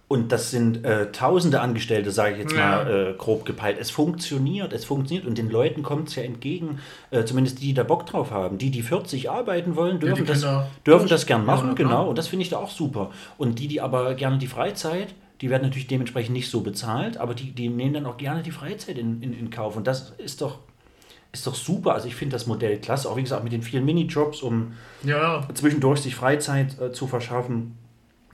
und 0.09 0.31
das 0.31 0.49
sind 0.49 0.83
äh, 0.83 1.11
tausende 1.11 1.61
Angestellte, 1.61 2.09
sage 2.09 2.33
ich 2.33 2.39
jetzt 2.39 2.53
Ja. 2.55 2.83
mal 2.83 3.11
äh, 3.11 3.13
grob 3.17 3.45
gepeilt. 3.45 3.77
Es 3.79 3.91
funktioniert, 3.91 4.73
es 4.73 4.83
funktioniert 4.83 5.25
und 5.27 5.37
den 5.37 5.49
Leuten 5.51 5.83
kommt 5.83 6.09
es 6.09 6.15
ja 6.15 6.23
entgegen, 6.23 6.79
äh, 7.11 7.23
zumindest 7.25 7.61
die, 7.61 7.67
die 7.67 7.73
da 7.75 7.83
Bock 7.83 8.07
drauf 8.07 8.31
haben. 8.31 8.57
Die, 8.57 8.71
die 8.71 8.81
40 8.81 9.29
arbeiten 9.29 9.75
wollen, 9.75 9.99
dürfen, 9.99 10.25
die 10.25 10.31
das, 10.31 10.45
dürfen 10.85 11.07
das 11.07 11.27
gern 11.27 11.45
machen, 11.45 11.69
Ja, 11.69 11.73
genau. 11.75 12.09
Und 12.09 12.17
das 12.17 12.27
finde 12.27 12.41
ich 12.41 12.49
da 12.49 12.57
auch 12.57 12.71
super. 12.71 13.11
Und 13.37 13.59
die, 13.59 13.67
die 13.67 13.81
aber 13.81 14.15
gerne 14.15 14.39
die 14.39 14.47
Freizeit, 14.47 15.13
die 15.41 15.51
werden 15.51 15.61
natürlich 15.63 15.87
dementsprechend 15.87 16.33
nicht 16.33 16.49
so 16.49 16.61
bezahlt, 16.61 17.17
aber 17.17 17.35
die, 17.35 17.51
die 17.51 17.69
nehmen 17.69 17.93
dann 17.93 18.07
auch 18.07 18.17
gerne 18.17 18.41
die 18.41 18.51
Freizeit 18.51 18.97
in, 18.97 19.21
in, 19.21 19.31
in 19.31 19.51
Kauf. 19.51 19.77
Und 19.77 19.85
das 19.85 20.11
ist 20.17 20.41
doch, 20.41 20.57
ist 21.31 21.45
doch 21.45 21.53
super. 21.53 21.93
Also 21.93 22.07
ich 22.07 22.15
finde 22.15 22.33
das 22.33 22.47
Modell 22.47 22.79
klasse, 22.79 23.07
auch 23.07 23.15
wie 23.15 23.21
gesagt 23.21 23.43
mit 23.43 23.53
den 23.53 23.61
vielen 23.61 23.85
Minijobs, 23.85 24.41
um 24.41 24.73
Ja, 25.03 25.47
zwischendurch 25.53 25.99
sich 26.01 26.15
Freizeit 26.15 26.81
äh, 26.81 26.91
zu 26.91 27.05
verschaffen 27.05 27.77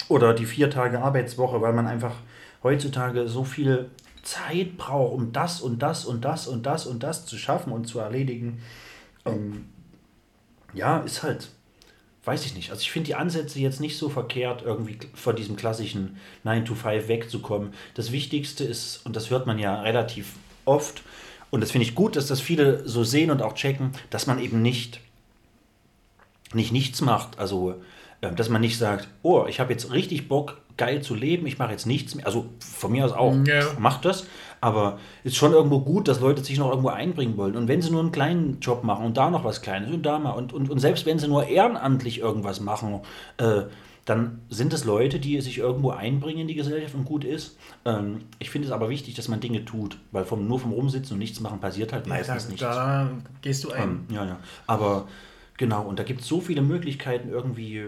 oder 0.07 0.33
die 0.33 0.45
vier 0.45 0.69
Tage 0.69 1.01
Arbeitswoche, 1.01 1.61
weil 1.61 1.73
man 1.73 1.87
einfach 1.87 2.15
heutzutage 2.63 3.27
so 3.27 3.43
viel 3.43 3.89
Zeit 4.23 4.77
braucht, 4.77 5.13
um 5.13 5.31
das 5.31 5.61
und 5.61 5.79
das 5.79 6.05
und 6.05 6.25
das 6.25 6.47
und 6.47 6.65
das 6.65 6.85
und 6.87 7.03
das 7.03 7.25
zu 7.25 7.37
schaffen 7.37 7.71
und 7.71 7.85
zu 7.85 7.99
erledigen. 7.99 8.61
Ähm, 9.25 9.65
ja, 10.73 10.97
ist 10.99 11.23
halt, 11.23 11.49
weiß 12.23 12.45
ich 12.45 12.55
nicht. 12.55 12.71
Also 12.71 12.81
ich 12.81 12.91
finde 12.91 13.07
die 13.07 13.15
Ansätze 13.15 13.59
jetzt 13.59 13.79
nicht 13.79 13.97
so 13.97 14.09
verkehrt, 14.09 14.63
irgendwie 14.63 14.97
von 15.13 15.35
diesem 15.35 15.55
klassischen 15.55 16.17
9 16.43 16.65
to 16.65 16.75
5 16.75 17.07
wegzukommen. 17.07 17.73
Das 17.93 18.11
Wichtigste 18.11 18.63
ist, 18.63 19.05
und 19.05 19.15
das 19.15 19.29
hört 19.29 19.47
man 19.47 19.59
ja 19.59 19.81
relativ 19.81 20.33
oft, 20.65 21.03
und 21.51 21.61
das 21.61 21.71
finde 21.71 21.85
ich 21.87 21.95
gut, 21.95 22.15
dass 22.15 22.27
das 22.27 22.41
viele 22.41 22.87
so 22.87 23.03
sehen 23.03 23.31
und 23.31 23.41
auch 23.41 23.53
checken, 23.53 23.91
dass 24.09 24.27
man 24.27 24.39
eben 24.39 24.61
nicht 24.61 24.99
nicht 26.53 26.71
nichts 26.71 27.01
macht. 27.01 27.39
Also, 27.39 27.81
dass 28.21 28.49
man 28.49 28.61
nicht 28.61 28.77
sagt, 28.77 29.07
oh, 29.21 29.45
ich 29.47 29.59
habe 29.59 29.71
jetzt 29.73 29.91
richtig 29.91 30.27
Bock, 30.27 30.57
geil 30.77 31.01
zu 31.01 31.15
leben, 31.15 31.45
ich 31.47 31.57
mache 31.57 31.71
jetzt 31.71 31.85
nichts 31.85 32.15
mehr. 32.15 32.25
Also 32.25 32.47
von 32.59 32.91
mir 32.91 33.05
aus 33.05 33.11
auch, 33.13 33.33
Ja. 33.45 33.63
macht 33.79 34.03
das. 34.05 34.25
Aber 34.61 34.97
ist 35.23 35.35
schon 35.35 35.51
irgendwo 35.53 35.79
gut, 35.81 36.07
dass 36.07 36.19
Leute 36.21 36.43
sich 36.43 36.57
noch 36.57 36.69
irgendwo 36.69 36.89
einbringen 36.89 37.37
wollen. 37.37 37.55
Und 37.55 37.67
wenn 37.67 37.81
sie 37.81 37.91
nur 37.91 38.01
einen 38.01 38.11
kleinen 38.11 38.59
Job 38.61 38.83
machen 38.83 39.05
und 39.05 39.15
da 39.15 39.29
noch 39.29 39.43
was 39.43 39.61
Kleines 39.61 39.91
und 39.91 40.03
da 40.03 40.17
mal 40.17 40.31
und, 40.31 40.53
und, 40.53 40.69
und 40.69 40.79
selbst 40.79 41.05
wenn 41.05 41.19
sie 41.19 41.27
nur 41.27 41.47
ehrenamtlich 41.47 42.19
irgendwas 42.19 42.59
machen, 42.61 43.01
äh, 43.37 43.63
dann 44.05 44.39
sind 44.49 44.71
es 44.73 44.85
Leute, 44.85 45.19
die 45.19 45.39
sich 45.41 45.57
irgendwo 45.57 45.89
einbringen 45.91 46.41
in 46.41 46.47
die 46.47 46.55
Gesellschaft 46.55 46.93
und 46.95 47.05
gut 47.05 47.23
ist. 47.23 47.57
Ähm, 47.85 48.21
ich 48.39 48.49
finde 48.49 48.67
es 48.67 48.71
aber 48.71 48.89
wichtig, 48.89 49.13
dass 49.15 49.27
man 49.27 49.39
Dinge 49.39 49.65
tut, 49.65 49.97
weil 50.11 50.25
vom, 50.25 50.47
nur 50.47 50.59
vom 50.59 50.71
Rumsitzen 50.73 51.13
und 51.13 51.19
nichts 51.19 51.39
machen 51.39 51.59
passiert 51.59 51.91
halt 51.93 52.05
da, 52.05 52.09
meistens 52.09 52.47
nichts. 52.47 52.61
da 52.61 53.09
gehst 53.41 53.63
du 53.63 53.71
ein. 53.71 53.81
Ähm, 53.83 54.05
ja, 54.09 54.25
ja. 54.25 54.39
Aber 54.67 55.07
genau, 55.57 55.83
und 55.83 55.99
da 55.99 56.03
gibt 56.03 56.21
es 56.21 56.27
so 56.27 56.39
viele 56.41 56.61
Möglichkeiten 56.61 57.29
irgendwie, 57.29 57.85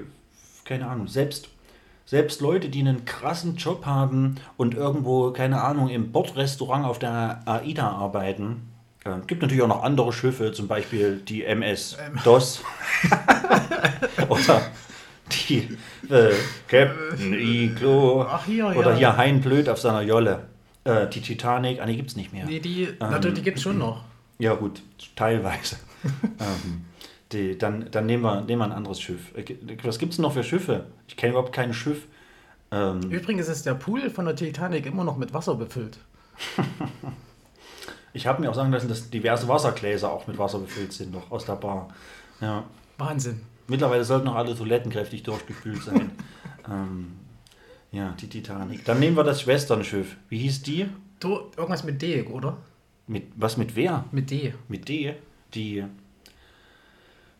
keine 0.68 0.88
Ahnung, 0.88 1.08
selbst, 1.08 1.50
selbst 2.06 2.42
Leute, 2.42 2.70
die 2.70 2.82
einen 2.82 3.06
krassen 3.06 3.56
Job 3.56 3.86
haben 3.86 4.36
und 4.58 4.76
irgendwo, 4.76 5.32
keine 5.32 5.64
Ahnung, 5.64 5.90
im 5.90 6.12
Bordrestaurant 6.12 6.86
auf 6.86 7.00
der 7.00 7.42
AIDA 7.46 7.90
arbeiten. 7.90 8.70
Äh, 9.06 9.26
gibt 9.26 9.42
natürlich 9.42 9.64
auch 9.64 9.70
noch 9.70 9.84
andere 9.84 10.12
Schiffe, 10.14 10.52
zum 10.52 10.68
Beispiel 10.68 11.22
die 11.26 11.44
MS 11.44 11.98
DOS. 12.24 12.62
Oder 14.30 14.62
die 15.32 15.78
äh, 16.10 16.34
Captain 16.68 17.34
Iglo. 17.34 18.26
Ach, 18.30 18.46
hier, 18.46 18.68
Oder 18.68 18.92
ja. 18.92 18.98
hier 18.98 19.18
Hein 19.18 19.42
Blöd 19.42 19.70
auf 19.70 19.80
seiner 19.80 20.02
Jolle. 20.02 20.48
Äh, 20.84 21.08
die 21.08 21.22
Titanic, 21.22 21.82
ah, 21.82 21.86
die 21.86 21.96
gibt 21.96 22.10
es 22.10 22.16
nicht 22.16 22.34
mehr. 22.34 22.46
Nee, 22.46 22.60
die, 22.60 22.90
natürlich, 23.00 23.40
die 23.40 23.44
gibt 23.44 23.58
es 23.58 23.64
schon 23.64 23.78
noch. 23.78 24.04
Ja, 24.40 24.54
gut, 24.54 24.82
teilweise. 25.16 25.78
ähm, 26.24 26.86
die, 27.32 27.58
dann 27.58 27.90
dann 27.92 28.06
nehmen, 28.06 28.24
wir, 28.24 28.42
nehmen 28.42 28.62
wir 28.62 28.66
ein 28.66 28.72
anderes 28.72 29.02
Schiff. 29.02 29.36
Äh, 29.36 29.56
Was 29.84 30.00
gibt 30.00 30.14
es 30.14 30.20
noch 30.20 30.34
für 30.34 30.44
Schiffe? 30.44 30.86
Ich 31.08 31.18
kenne 31.18 31.32
überhaupt 31.32 31.54
kein 31.54 31.74
Schiff. 31.74 32.08
Ähm, 32.72 33.02
Übrigens 33.10 33.48
ist 33.48 33.66
der 33.66 33.76
Pool 33.76 34.10
von 34.10 34.26
der 34.26 34.36
Titanic 34.36 34.86
immer 34.86 35.04
noch 35.04 35.18
mit 35.18 35.34
Wasser 35.34 35.56
befüllt. 35.56 35.98
ich 38.14 38.28
habe 38.28 38.42
mir 38.42 38.50
auch 38.50 38.56
sagen 38.56 38.72
lassen, 38.72 38.90
dass 38.90 39.10
diverse 39.10 39.48
Wassergläser 39.48 40.12
auch 40.12 40.28
mit 40.28 40.38
Wasser 40.38 40.60
befüllt 40.60 40.94
sind, 40.94 41.14
noch 41.14 41.32
aus 41.32 41.46
der 41.46 41.56
Bar. 41.56 41.90
Ja. 42.42 42.64
Wahnsinn. 42.98 43.42
Mittlerweile 43.68 44.04
sollten 44.04 44.26
noch 44.26 44.36
alle 44.36 44.56
Toiletten 44.56 44.92
kräftig 44.92 45.24
durchgespült 45.24 45.84
sein. 45.84 46.12
ähm, 46.70 47.14
ja, 47.92 48.14
die 48.20 48.28
Titanic. 48.28 48.86
Dann 48.86 49.00
nehmen 49.00 49.16
wir 49.16 49.24
das 49.24 49.42
Schwesternschiff. 49.42 50.18
Wie 50.30 50.40
hieß 50.40 50.64
die? 50.64 50.88
Du, 51.20 51.52
irgendwas 51.56 51.84
mit 51.84 52.02
D, 52.02 52.24
oder? 52.24 52.58
Mit, 53.08 53.28
was 53.36 53.58
mit 53.58 53.76
wer? 53.76 54.06
Mit 54.12 54.30
D. 54.30 54.54
Mit 54.68 54.88
D? 54.88 55.16
Die. 55.54 55.86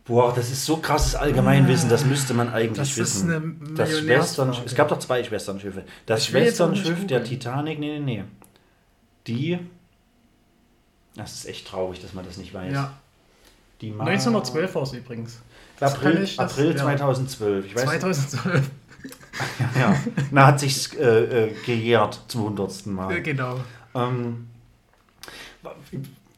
Boah, 0.08 0.32
das 0.34 0.50
ist 0.50 0.64
so 0.64 0.78
krasses 0.78 1.14
Allgemeinwissen, 1.14 1.88
das 1.90 2.04
müsste 2.04 2.32
man 2.34 2.48
eigentlich 2.52 2.78
Das 2.78 2.88
ist 2.88 3.26
wissen. 3.28 3.30
eine 3.30 3.74
das. 3.76 4.38
Es 4.64 4.74
gab 4.74 4.88
doch 4.88 4.98
zwei 4.98 5.22
Schwesternschiffe. 5.22 5.84
Das 6.06 6.24
Schwesternschiff 6.26 7.06
der. 7.06 7.22
Titanic, 7.22 7.78
nee, 7.78 7.98
nee, 7.98 8.16
nee. 8.16 8.24
Die. 9.26 9.58
Das 11.14 11.34
ist 11.34 11.46
echt 11.46 11.68
traurig, 11.68 12.00
dass 12.00 12.14
man 12.14 12.24
das 12.24 12.38
nicht 12.38 12.54
weiß. 12.54 12.72
Ja. 12.72 12.92
Die 13.80 13.90
Ma- 13.90 14.04
1912 14.04 14.74
war 14.74 14.82
es 14.82 14.92
übrigens. 14.92 15.40
Das 15.78 15.94
April, 15.94 16.22
ich- 16.22 16.36
das- 16.36 16.52
April 16.52 16.70
ja. 16.72 16.76
2012. 16.76 17.66
Ich 17.66 17.74
weiß, 17.76 17.82
2012. 17.84 18.70
ja. 19.78 19.94
Na, 20.30 20.46
hat 20.46 20.60
sich's 20.60 20.94
äh, 20.94 21.04
äh, 21.48 21.54
gejährt 21.66 22.20
zum 22.28 22.44
hundertsten 22.44 22.94
Mal. 22.94 23.20
genau. 23.22 23.60
Ähm, 23.94 24.48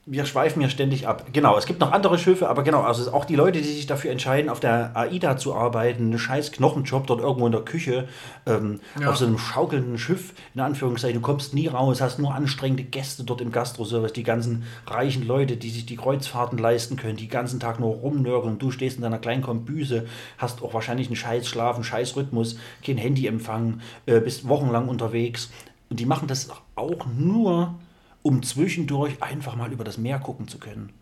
wir 0.06 0.24
schweifen 0.24 0.62
ja 0.62 0.68
ständig 0.68 1.06
ab. 1.06 1.26
Genau, 1.32 1.56
es 1.56 1.66
gibt 1.66 1.78
noch 1.80 1.92
andere 1.92 2.18
Schiffe, 2.18 2.48
aber 2.48 2.62
genau, 2.62 2.80
also 2.80 3.12
auch 3.12 3.24
die 3.26 3.36
Leute, 3.36 3.60
die 3.60 3.68
sich 3.68 3.86
dafür 3.86 4.10
entscheiden, 4.10 4.48
auf 4.50 4.58
der 4.58 4.96
AIDA 4.96 5.36
zu 5.36 5.54
arbeiten, 5.54 6.04
einen 6.04 6.18
scheiß 6.18 6.52
Knochenjob 6.52 7.06
dort 7.06 7.20
irgendwo 7.20 7.46
in 7.46 7.52
der 7.52 7.60
Küche, 7.60 8.08
ähm, 8.46 8.80
Ja. 8.98 9.10
auf 9.10 9.18
so 9.18 9.26
einem 9.26 9.38
schaukelnden 9.38 9.98
Schiff, 9.98 10.32
in 10.54 10.62
Anführungszeichen, 10.62 11.20
du 11.20 11.20
kommst 11.20 11.54
nie 11.54 11.66
raus, 11.68 12.00
hast 12.00 12.18
nur 12.18 12.34
anstrengende 12.34 12.82
Gäste 12.82 13.24
dort 13.24 13.40
im 13.40 13.52
Gastroservice, 13.52 14.12
die 14.14 14.22
ganzen 14.22 14.64
reichen 14.86 15.26
Leute, 15.26 15.56
die 15.56 15.70
sich 15.70 15.84
die 15.86 15.96
Kreuzfahrten 15.96 16.58
leisten 16.58 16.96
können, 16.96 17.16
die 17.16 17.26
den 17.26 17.30
ganzen 17.32 17.60
Tag 17.60 17.78
nur 17.78 17.94
rumnörgeln 17.94 18.58
du 18.58 18.70
stehst 18.70 18.96
in 18.96 19.02
deiner 19.02 19.18
kleinen 19.18 19.42
Kombüse, 19.42 20.06
hast 20.38 20.62
auch 20.62 20.74
wahrscheinlich 20.74 21.08
einen 21.08 21.16
scheiß 21.16 21.46
Schlaf, 21.46 21.74
einen 21.76 21.84
scheiß 21.84 22.16
Rhythmus, 22.16 22.56
kein 22.84 22.96
Handyempfang, 22.96 23.80
äh, 24.06 24.20
bist 24.20 24.48
wochenlang 24.48 24.88
unterwegs 24.88 25.50
und 25.90 26.00
die 26.00 26.06
machen 26.06 26.26
das 26.28 26.48
auch 26.74 27.06
nur, 27.18 27.74
um 28.22 28.42
zwischendurch 28.42 29.22
einfach 29.22 29.56
mal 29.56 29.72
über 29.72 29.84
das 29.84 29.98
Meer 29.98 30.18
gucken 30.18 30.48
zu 30.48 30.58
können. 30.58 30.92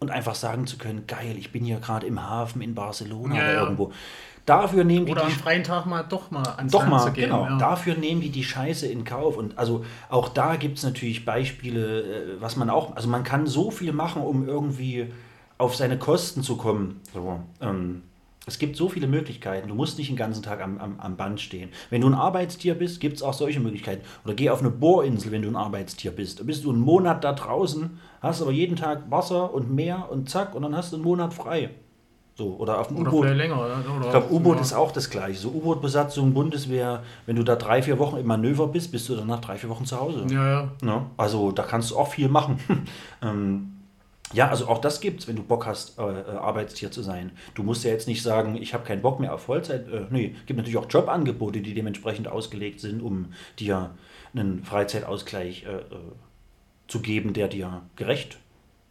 Und 0.00 0.10
einfach 0.10 0.34
sagen 0.34 0.66
zu 0.66 0.76
können, 0.76 1.06
geil, 1.06 1.36
ich 1.38 1.50
bin 1.52 1.64
hier 1.64 1.78
gerade 1.78 2.06
im 2.06 2.20
Hafen 2.22 2.60
in 2.60 2.74
Barcelona 2.74 3.36
Ja, 3.36 3.42
oder 3.42 3.54
ja. 3.54 3.62
irgendwo. 3.62 3.92
Dafür 4.44 4.84
nehmen 4.84 5.06
die 5.06 5.12
Oder 5.12 5.22
am 5.22 5.28
die 5.30 5.34
freien 5.34 5.64
Tag 5.64 5.86
mal 5.86 6.02
doch 6.02 6.30
mal 6.30 6.42
ans 6.56 6.70
doch 6.72 6.80
Land 6.80 6.90
mal, 6.90 6.98
zu 7.06 7.12
gehen. 7.12 7.30
genau. 7.30 7.44
ja. 7.46 7.56
Dafür 7.56 7.94
nehmen 7.94 8.20
die 8.20 8.28
die 8.28 8.44
Scheiße 8.44 8.86
in 8.86 9.04
Kauf. 9.04 9.38
Und 9.38 9.56
also 9.56 9.84
auch 10.10 10.28
da 10.28 10.56
gibt 10.56 10.76
es 10.76 10.84
natürlich 10.84 11.24
Beispiele, 11.24 12.02
äh, 12.02 12.40
was 12.40 12.56
man 12.56 12.68
auch, 12.68 12.94
also 12.96 13.08
man 13.08 13.24
kann 13.24 13.46
so 13.46 13.70
viel 13.70 13.92
machen, 13.92 14.20
um 14.20 14.46
irgendwie 14.46 15.10
auf 15.56 15.74
seine 15.76 15.96
Kosten 15.96 16.42
zu 16.42 16.56
kommen. 16.58 17.00
So, 17.14 17.40
ähm, 17.62 18.02
es 18.46 18.58
gibt 18.58 18.76
so 18.76 18.88
viele 18.88 19.06
Möglichkeiten. 19.06 19.68
Du 19.68 19.74
musst 19.74 19.98
nicht 19.98 20.10
den 20.10 20.16
ganzen 20.16 20.42
Tag 20.42 20.60
am, 20.60 20.78
am, 20.78 21.00
am 21.00 21.16
Band 21.16 21.40
stehen. 21.40 21.70
Wenn 21.90 22.02
du 22.02 22.08
ein 22.08 22.14
Arbeitstier 22.14 22.74
bist, 22.74 23.00
gibt 23.00 23.16
es 23.16 23.22
auch 23.22 23.32
solche 23.32 23.60
Möglichkeiten. 23.60 24.04
Oder 24.24 24.34
geh 24.34 24.50
auf 24.50 24.60
eine 24.60 24.70
Bohrinsel, 24.70 25.32
wenn 25.32 25.42
du 25.42 25.48
ein 25.48 25.56
Arbeitstier 25.56 26.10
bist. 26.10 26.40
Da 26.40 26.44
bist 26.44 26.64
du 26.64 26.70
einen 26.70 26.80
Monat 26.80 27.24
da 27.24 27.32
draußen, 27.32 27.98
hast 28.20 28.42
aber 28.42 28.52
jeden 28.52 28.76
Tag 28.76 29.10
Wasser 29.10 29.54
und 29.54 29.74
Meer 29.74 30.08
und 30.10 30.28
zack, 30.28 30.54
und 30.54 30.62
dann 30.62 30.76
hast 30.76 30.92
du 30.92 30.96
einen 30.96 31.04
Monat 31.04 31.32
frei. 31.32 31.70
So, 32.36 32.56
oder 32.58 32.80
auf 32.80 32.88
dem 32.88 32.98
U-Boot. 32.98 33.26
Ich 33.26 34.10
glaube, 34.10 34.32
U-Boot 34.32 34.56
ja. 34.56 34.62
ist 34.62 34.72
auch 34.72 34.90
das 34.90 35.08
gleiche. 35.08 35.38
So 35.38 35.50
U-Boot-Besatzung, 35.50 36.34
Bundeswehr, 36.34 37.04
wenn 37.26 37.36
du 37.36 37.44
da 37.44 37.54
drei, 37.54 37.80
vier 37.80 37.98
Wochen 38.00 38.16
im 38.16 38.26
Manöver 38.26 38.66
bist, 38.66 38.90
bist 38.90 39.08
du 39.08 39.14
danach 39.14 39.40
drei, 39.40 39.56
vier 39.56 39.70
Wochen 39.70 39.84
zu 39.84 40.00
Hause. 40.00 40.26
Ja, 40.28 40.50
ja. 40.50 40.72
Ne? 40.82 41.06
Also 41.16 41.52
da 41.52 41.62
kannst 41.62 41.92
du 41.92 41.96
auch 41.96 42.08
viel 42.08 42.28
machen. 42.28 42.58
ähm, 43.22 43.73
ja, 44.32 44.48
also 44.48 44.68
auch 44.68 44.78
das 44.78 45.00
gibt's, 45.00 45.28
wenn 45.28 45.36
du 45.36 45.42
Bock 45.42 45.66
hast, 45.66 45.98
äh, 45.98 46.02
äh, 46.02 46.30
Arbeitstier 46.36 46.90
zu 46.90 47.02
sein. 47.02 47.32
Du 47.54 47.62
musst 47.62 47.84
ja 47.84 47.90
jetzt 47.90 48.08
nicht 48.08 48.22
sagen, 48.22 48.56
ich 48.56 48.74
habe 48.74 48.84
keinen 48.84 49.02
Bock 49.02 49.20
mehr 49.20 49.34
auf 49.34 49.42
Vollzeit. 49.42 49.86
Äh, 49.88 50.06
nee, 50.10 50.34
gibt 50.46 50.56
natürlich 50.56 50.78
auch 50.78 50.86
Jobangebote, 50.88 51.60
die 51.60 51.74
dementsprechend 51.74 52.26
ausgelegt 52.28 52.80
sind, 52.80 53.02
um 53.02 53.32
dir 53.58 53.90
einen 54.34 54.64
Freizeitausgleich 54.64 55.64
äh, 55.66 55.76
äh, 55.76 55.82
zu 56.88 57.00
geben, 57.00 57.32
der 57.32 57.48
dir 57.48 57.82
gerecht 57.96 58.38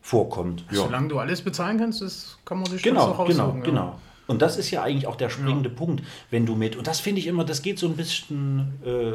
vorkommt. 0.02 0.66
Ja. 0.70 0.78
Solange 0.84 1.08
du 1.10 1.20
alles 1.20 1.42
bezahlen 1.42 1.78
kannst, 1.78 2.02
das 2.02 2.38
kann 2.46 2.60
man 2.60 2.68
sich 2.68 2.82
Genau, 2.84 3.02
auch 3.02 3.26
genau, 3.28 3.44
aussuchen. 3.46 3.60
ja. 3.60 3.66
genau. 3.66 4.00
Und 4.28 4.42
das 4.42 4.58
ist 4.58 4.72
ja 4.72 4.84
eigentlich 4.84 5.08
auch 5.08 5.18
der 5.18 5.30
springende 5.30 5.70
Punkt, 5.70 6.04
wenn 6.30 6.46
du 6.46 6.56
mit, 6.56 6.78
und 6.78 6.88
das 6.88 7.02
finde 7.02 7.20
ich 7.20 7.28
immer, 7.28 7.44
das 7.44 7.62
geht 7.62 7.78
so 7.78 7.88
ein 7.88 7.98
bisschen, 7.98 8.80
äh, 8.86 9.14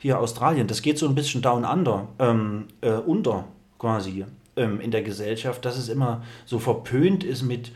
hier 0.00 0.20
Australien, 0.20 0.68
das 0.68 0.82
geht 0.82 0.98
so 0.98 1.08
ein 1.08 1.14
bisschen 1.16 1.42
down 1.42 1.64
under, 1.64 2.06
ähm, 2.20 2.68
äh, 2.80 2.92
unter 2.92 3.46
quasi 3.78 4.24
ähm, 4.56 4.80
in 4.80 4.90
der 4.90 5.02
Gesellschaft, 5.02 5.64
dass 5.64 5.76
es 5.76 5.88
immer 5.88 6.22
so 6.44 6.58
verpönt 6.58 7.24
ist 7.24 7.42
mit, 7.42 7.72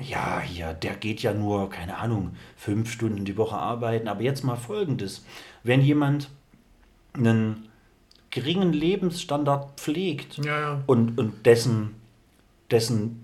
ja, 0.00 0.40
hier, 0.40 0.74
der 0.74 0.94
geht 0.94 1.22
ja 1.22 1.32
nur, 1.32 1.70
keine 1.70 1.98
Ahnung, 1.98 2.34
fünf 2.56 2.90
Stunden 2.90 3.24
die 3.24 3.36
Woche 3.36 3.56
arbeiten. 3.56 4.08
Aber 4.08 4.22
jetzt 4.22 4.44
mal 4.44 4.56
folgendes: 4.56 5.24
Wenn 5.62 5.80
jemand 5.80 6.30
einen 7.12 7.68
geringen 8.30 8.72
Lebensstandard 8.72 9.78
pflegt 9.78 10.38
Ja, 10.38 10.60
ja. 10.60 10.82
und, 10.86 11.18
und 11.18 11.46
dessen, 11.46 11.94
dessen 12.70 13.20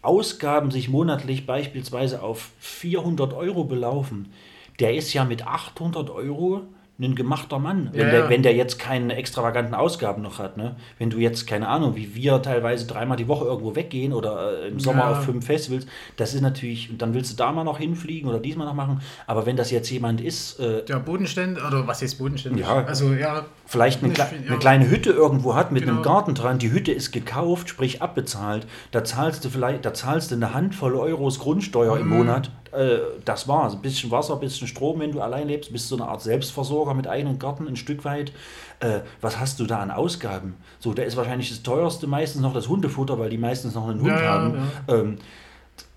Ausgaben 0.00 0.70
sich 0.70 0.88
monatlich 0.88 1.44
beispielsweise 1.44 2.22
auf 2.22 2.50
400 2.60 3.34
Euro 3.34 3.64
belaufen, 3.64 4.32
der 4.80 4.94
ist 4.94 5.12
ja 5.12 5.24
mit 5.24 5.46
800 5.46 6.08
Euro 6.08 6.62
ein 7.00 7.14
gemachter 7.14 7.60
Mann, 7.60 7.90
wenn, 7.92 8.00
Ja, 8.00 8.10
der, 8.10 8.20
ja. 8.24 8.28
wenn 8.28 8.42
der 8.42 8.54
jetzt 8.54 8.78
keine 8.78 9.14
extravaganten 9.14 9.74
Ausgaben 9.74 10.20
noch 10.20 10.40
hat. 10.40 10.56
Ne? 10.56 10.74
Wenn 10.98 11.10
du 11.10 11.18
jetzt, 11.18 11.46
keine 11.46 11.68
Ahnung, 11.68 11.94
wie 11.94 12.14
wir 12.16 12.42
teilweise 12.42 12.86
dreimal 12.88 13.16
die 13.16 13.28
Woche 13.28 13.44
irgendwo 13.44 13.76
weggehen 13.76 14.12
oder 14.12 14.64
äh, 14.64 14.68
im 14.68 14.80
Sommer 14.80 15.02
Ja. 15.04 15.10
auf 15.12 15.24
fünf 15.24 15.46
Festivals, 15.46 15.86
das 16.16 16.34
ist 16.34 16.40
natürlich, 16.40 16.90
und 16.90 17.00
dann 17.00 17.14
willst 17.14 17.30
du 17.32 17.36
da 17.36 17.52
mal 17.52 17.62
noch 17.62 17.78
hinfliegen 17.78 18.28
oder 18.28 18.40
diesmal 18.40 18.66
noch 18.66 18.74
machen, 18.74 19.00
aber 19.28 19.46
wenn 19.46 19.56
das 19.56 19.70
jetzt 19.70 19.88
jemand 19.90 20.20
ist, 20.20 20.58
äh, 20.58 20.84
Der 20.86 20.96
Bodenständig, 20.96 21.64
oder 21.64 21.86
was 21.86 22.02
ist 22.02 22.16
bodenständig? 22.16 22.66
Ja. 22.66 22.84
Also, 22.84 23.12
ja. 23.12 23.44
Vielleicht 23.68 24.02
eine, 24.02 24.12
kle 24.14 24.24
viel, 24.24 24.38
eine 24.38 24.48
ja. 24.48 24.56
kleine 24.56 24.88
Hütte 24.90 25.10
irgendwo 25.10 25.54
hat 25.54 25.72
mit 25.72 25.82
einem 25.82 25.98
Genau. 25.98 26.08
Garten 26.08 26.34
dran, 26.34 26.58
die 26.58 26.72
Hütte 26.72 26.90
ist 26.90 27.12
gekauft, 27.12 27.68
sprich 27.68 28.00
abbezahlt, 28.02 28.66
da 28.92 29.04
zahlst 29.04 29.44
du 29.44 29.50
vielleicht, 29.50 29.84
da 29.84 29.92
zahlst 29.92 30.30
du 30.30 30.36
eine 30.36 30.54
Handvoll 30.54 30.94
Euros 30.96 31.38
Grundsteuer 31.38 31.94
Mhm. 31.96 32.00
im 32.00 32.08
Monat. 32.08 32.50
Äh, 32.72 32.98
das 33.24 33.46
war's. 33.46 33.74
Ein 33.74 33.82
bisschen 33.82 34.10
Wasser, 34.10 34.34
ein 34.34 34.40
bisschen 34.40 34.66
Strom, 34.68 35.00
wenn 35.00 35.12
du 35.12 35.20
allein 35.20 35.48
lebst, 35.48 35.72
bist 35.72 35.88
so 35.88 35.96
eine 35.96 36.06
Art 36.08 36.22
Selbstversorger 36.22 36.94
mit 36.94 37.06
eigenem 37.06 37.38
Garten 37.38 37.68
ein 37.68 37.76
Stück 37.76 38.04
weit. 38.04 38.32
Äh, 38.80 39.00
was 39.20 39.38
hast 39.38 39.60
du 39.60 39.66
da 39.66 39.78
an 39.80 39.90
Ausgaben? 39.90 40.54
So, 40.78 40.94
da 40.94 41.02
ist 41.02 41.16
wahrscheinlich 41.16 41.50
das 41.50 41.62
teuerste 41.62 42.06
meistens 42.06 42.40
noch 42.42 42.54
das 42.54 42.68
Hundefutter, 42.68 43.18
weil 43.18 43.30
die 43.30 43.38
meistens 43.38 43.74
noch 43.74 43.88
einen 43.88 44.00
Hund 44.00 44.08
Ja, 44.10 44.22
ja, 44.22 44.30
haben. 44.30 44.58
Ähm, 44.88 45.18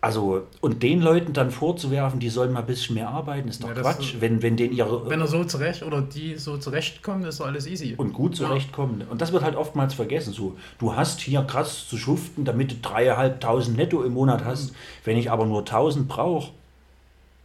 also, 0.03 0.47
und 0.61 0.81
den 0.81 0.99
Leuten 0.99 1.31
dann 1.33 1.51
vorzuwerfen, 1.51 2.19
die 2.19 2.29
sollen 2.29 2.51
mal 2.53 2.61
ein 2.61 2.65
bisschen 2.65 2.95
mehr 2.95 3.09
arbeiten, 3.09 3.47
ist 3.47 3.63
doch 3.63 3.67
Ja, 3.69 3.75
Quatsch. 3.75 4.15
ist- 4.15 4.21
wenn, 4.21 4.41
wenn 4.41 4.57
denen 4.57 4.73
ihre 4.73 5.07
Wenn 5.09 5.21
er 5.21 5.27
so 5.27 5.43
zurecht 5.43 5.83
oder 5.83 6.01
die 6.01 6.37
so 6.37 6.57
zurechtkommen, 6.57 7.23
ist 7.25 7.39
doch 7.39 7.45
alles 7.45 7.67
easy. 7.67 7.93
und 7.97 8.11
gut 8.11 8.35
zurechtkommen. 8.35 9.03
Und 9.09 9.21
das 9.21 9.31
wird 9.31 9.43
halt 9.43 9.55
oftmals 9.55 9.93
vergessen. 9.93 10.33
So, 10.33 10.57
du 10.79 10.95
hast 10.95 11.19
hier 11.21 11.43
krass 11.43 11.87
zu 11.87 11.97
schuften, 11.97 12.45
damit 12.45 12.71
du 12.71 12.75
dreieinhalbtausend 12.81 13.77
netto 13.77 14.01
im 14.03 14.13
Monat 14.13 14.43
hast. 14.43 14.73
Wenn 15.03 15.17
ich 15.17 15.29
aber 15.29 15.45
nur 15.45 15.65
tausend 15.65 16.07
brauche, 16.07 16.51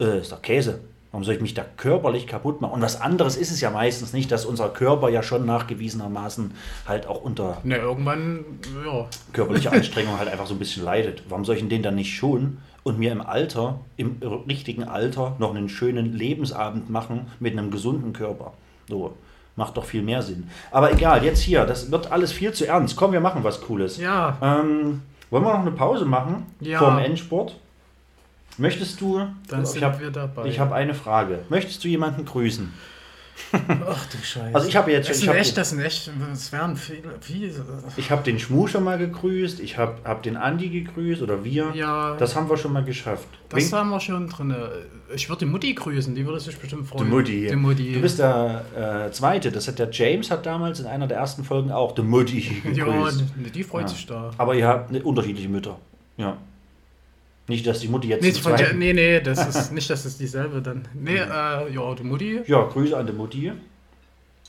äh, 0.00 0.20
ist 0.20 0.32
doch 0.32 0.40
Käse. 0.40 0.80
Warum 1.16 1.24
soll 1.24 1.36
ich 1.36 1.40
mich 1.40 1.54
da 1.54 1.64
körperlich 1.78 2.26
kaputt 2.26 2.60
machen? 2.60 2.72
Und 2.74 2.82
was 2.82 3.00
anderes 3.00 3.38
ist 3.38 3.50
es 3.50 3.62
ja 3.62 3.70
meistens 3.70 4.12
nicht, 4.12 4.30
dass 4.30 4.44
unser 4.44 4.68
Körper 4.68 5.08
ja 5.08 5.22
schon 5.22 5.46
nachgewiesenermaßen 5.46 6.50
halt 6.86 7.06
auch 7.06 7.22
unter 7.22 7.56
Ne, 7.64 7.76
irgendwann, 7.78 8.44
ja. 8.84 9.06
körperlicher 9.32 9.72
Anstrengung 9.72 10.18
halt 10.18 10.28
einfach 10.28 10.46
so 10.46 10.52
ein 10.54 10.58
bisschen 10.58 10.84
leidet. 10.84 11.22
Warum 11.30 11.46
soll 11.46 11.56
ich 11.56 11.66
den 11.66 11.82
dann 11.82 11.94
nicht 11.94 12.14
schon 12.14 12.58
und 12.82 12.98
mir 12.98 13.12
im 13.12 13.22
Alter, 13.22 13.80
im 13.96 14.18
richtigen 14.46 14.84
Alter, 14.84 15.36
noch 15.38 15.54
einen 15.54 15.70
schönen 15.70 16.12
Lebensabend 16.12 16.90
machen 16.90 17.28
mit 17.40 17.54
einem 17.54 17.70
gesunden 17.70 18.12
Körper? 18.12 18.52
So, 18.86 19.14
macht 19.56 19.78
doch 19.78 19.86
viel 19.86 20.02
mehr 20.02 20.20
Sinn. 20.20 20.50
Aber 20.70 20.92
egal, 20.92 21.24
jetzt 21.24 21.40
hier, 21.40 21.64
das 21.64 21.90
wird 21.90 22.12
alles 22.12 22.30
viel 22.30 22.52
zu 22.52 22.66
ernst. 22.66 22.94
Komm, 22.94 23.12
wir 23.12 23.20
machen 23.20 23.42
was 23.42 23.62
Cooles. 23.62 23.96
Ja, 23.96 24.36
Ähm, 24.42 25.00
wollen 25.30 25.44
wir 25.44 25.52
noch 25.54 25.60
eine 25.60 25.70
Pause 25.72 26.04
machen 26.04 26.44
Ja. 26.60 26.78
vor 26.78 26.90
dem 26.90 26.98
Endsport? 26.98 27.56
Möchtest 28.58 29.00
du? 29.00 29.26
Dann 29.48 29.62
ich 29.62 29.68
sind 29.68 29.82
habe 29.84 30.00
wir 30.00 30.10
dabei. 30.10 30.46
ich 30.46 30.58
hab 30.58 30.72
eine 30.72 30.94
Frage. 30.94 31.40
Möchtest 31.48 31.82
du 31.84 31.88
jemanden 31.88 32.24
grüßen? 32.24 32.72
ach 33.52 34.06
du 34.06 34.16
Scheiße. 34.16 34.54
Also 34.54 34.66
ich 34.66 34.76
habe 34.76 34.90
jetzt 34.92 35.10
das 35.10 35.16
ich 35.18 35.24
sind 35.24 35.30
hab 35.30 35.36
echt, 35.38 35.56
das 35.58 35.68
sind 35.70 35.80
echt, 35.80 36.10
das 36.30 36.52
wären 36.52 36.74
viele, 36.74 37.02
viele. 37.20 37.52
Ich 37.98 38.10
habe 38.10 38.22
den 38.22 38.38
Schmu 38.38 38.66
schon 38.66 38.82
mal 38.82 38.96
gegrüßt, 38.96 39.60
ich 39.60 39.76
habe 39.76 39.96
hab 40.04 40.22
den 40.22 40.38
Andi 40.38 40.70
gegrüßt 40.70 41.20
oder 41.20 41.44
wir. 41.44 41.70
Ja. 41.74 42.16
Das 42.16 42.34
haben 42.34 42.48
wir 42.48 42.56
schon 42.56 42.72
mal 42.72 42.82
geschafft. 42.82 43.28
Das 43.50 43.70
Wen- 43.70 43.78
haben 43.78 43.90
wir 43.90 44.00
schon 44.00 44.28
drin. 44.28 44.54
Ich 45.14 45.28
würde 45.28 45.40
die 45.40 45.50
Mutti 45.50 45.74
grüßen, 45.74 46.14
die 46.14 46.24
würde 46.24 46.40
sich 46.40 46.56
bestimmt 46.56 46.84
Die 46.84 46.86
freuen. 46.88 47.10
Mutti. 47.10 47.46
Die 47.48 47.56
Mutti. 47.56 47.92
Du 47.92 48.00
bist 48.00 48.18
der 48.18 48.64
äh, 49.08 49.12
Zweite. 49.12 49.52
Das 49.52 49.68
hat 49.68 49.78
der 49.78 49.90
James 49.90 50.30
hat 50.30 50.46
damals 50.46 50.80
in 50.80 50.86
einer 50.86 51.06
der 51.06 51.18
ersten 51.18 51.44
Folgen 51.44 51.70
auch 51.70 51.92
die 51.92 52.02
Mutti 52.02 52.62
ja, 52.74 52.84
gegrüßt. 52.86 53.22
die, 53.36 53.50
die 53.50 53.62
freut 53.64 53.82
Ja. 53.82 53.88
sich 53.88 54.06
da. 54.06 54.30
Aber 54.38 54.54
ihr 54.54 54.66
habt 54.66 54.90
unterschiedliche 55.04 55.48
Mütter. 55.50 55.78
Ja. 56.16 56.38
Nicht, 57.48 57.66
dass 57.66 57.78
die 57.80 57.88
Mutti 57.88 58.08
jetzt 58.08 58.22
Nee, 58.22 58.32
von, 58.32 58.56
Zweiten- 58.56 58.78
nee, 58.78 58.92
nee, 58.92 59.20
das 59.20 59.46
ist 59.54 59.72
nicht, 59.78 59.88
dass 59.88 60.04
es 60.04 60.18
dieselbe 60.18 60.60
dann. 60.62 60.86
Nee, 60.94 61.16
äh, 61.18 61.72
ja, 61.72 61.94
die 61.94 62.02
Mutti. 62.02 62.40
Ja, 62.46 62.64
Grüße 62.64 62.96
an 62.96 63.06
die 63.06 63.12
Mutti. 63.12 63.52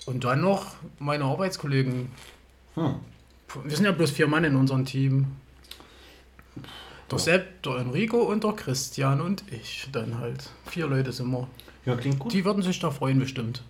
Und 0.08 0.24
dann 0.24 0.42
noch 0.42 0.76
meine 1.00 1.24
Arbeitskollegen. 1.26 2.10
Hm. 2.76 2.96
Wir 3.66 3.76
sind 3.76 3.86
ja 3.86 3.92
bloß 3.92 4.12
vier 4.12 4.28
Mann 4.28 4.44
in 4.44 4.56
unserem 4.56 4.86
Team. 4.86 5.28
Der 7.12 7.20
Sepp, 7.20 7.62
der 7.64 7.78
Enrico 7.78 8.18
und 8.18 8.44
der 8.44 8.52
Christian 8.54 9.22
und 9.22 9.44
ich. 9.52 9.88
Dann 9.92 10.18
halt. 10.20 10.50
Vier 10.66 10.88
Leute 10.88 11.12
sind 11.12 11.30
wir. 11.32 11.48
Ja, 11.86 11.96
klingt 11.96 12.20
gut. 12.20 12.34
Die 12.34 12.44
würden 12.44 12.62
sich 12.64 12.80
da 12.80 12.92
freuen 12.92 13.20
bestimmt. 13.20 13.62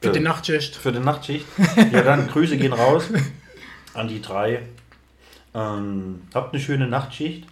Für 0.00 0.08
Äh, 0.10 0.12
die 0.12 0.20
Nachtschicht. 0.20 0.74
Für 0.76 0.92
die 0.92 1.00
Nachtschicht. 1.00 1.44
Ja, 1.92 2.02
dann 2.02 2.26
Grüße 2.32 2.56
gehen 2.56 2.72
raus 2.72 3.04
an 3.92 4.08
die 4.08 4.22
drei. 4.22 4.62
Ähm, 5.54 6.22
habt 6.32 6.54
eine 6.54 6.62
schöne 6.62 6.86
Nachtschicht. 6.86 7.44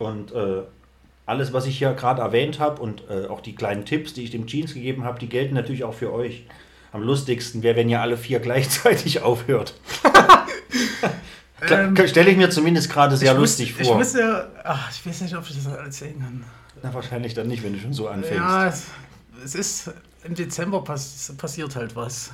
Und 0.00 0.32
äh, 0.32 0.62
alles, 1.26 1.52
was 1.52 1.66
ich 1.66 1.76
hier 1.76 1.92
gerade 1.92 2.22
erwähnt 2.22 2.58
habe 2.58 2.80
und 2.80 3.04
äh, 3.10 3.26
auch 3.26 3.42
die 3.42 3.54
kleinen 3.54 3.84
Tipps, 3.84 4.14
die 4.14 4.24
ich 4.24 4.30
dem 4.30 4.46
Jeans 4.46 4.72
gegeben 4.72 5.04
habe, 5.04 5.18
die 5.18 5.28
gelten 5.28 5.54
natürlich 5.54 5.84
auch 5.84 5.92
für 5.94 6.10
euch. 6.12 6.44
Am 6.92 7.02
lustigsten 7.02 7.62
wäre, 7.62 7.76
wenn 7.76 7.88
ihr 7.88 8.00
alle 8.00 8.16
vier 8.16 8.40
gleichzeitig 8.40 9.20
aufhört. 9.20 9.74
Ähm, 11.68 11.94
Stelle 12.08 12.30
ich 12.30 12.38
mir 12.38 12.48
zumindest 12.48 12.90
gerade 12.90 13.16
sehr 13.18 13.34
lustig 13.34 13.76
muss, 13.76 13.86
vor. 13.86 14.00
Ich 14.00 14.06
muss 14.06 14.14
ja. 14.18 14.46
Ach, 14.64 14.90
ich 14.90 15.06
weiß 15.06 15.20
nicht, 15.20 15.36
ob 15.36 15.44
ich 15.48 15.54
das 15.54 15.66
erzählen 15.66 16.18
kann. 16.18 16.44
Na, 16.82 16.94
wahrscheinlich 16.94 17.34
dann 17.34 17.48
nicht, 17.48 17.62
wenn 17.62 17.74
du 17.74 17.78
schon 17.78 17.92
so 17.92 18.08
anfängst. 18.08 18.36
Ja, 18.38 18.66
es, 18.66 18.84
es 19.44 19.54
ist. 19.54 19.90
Im 20.24 20.34
Dezember 20.34 20.82
pass, 20.82 21.32
passiert 21.36 21.76
halt 21.76 21.94
was. 21.96 22.30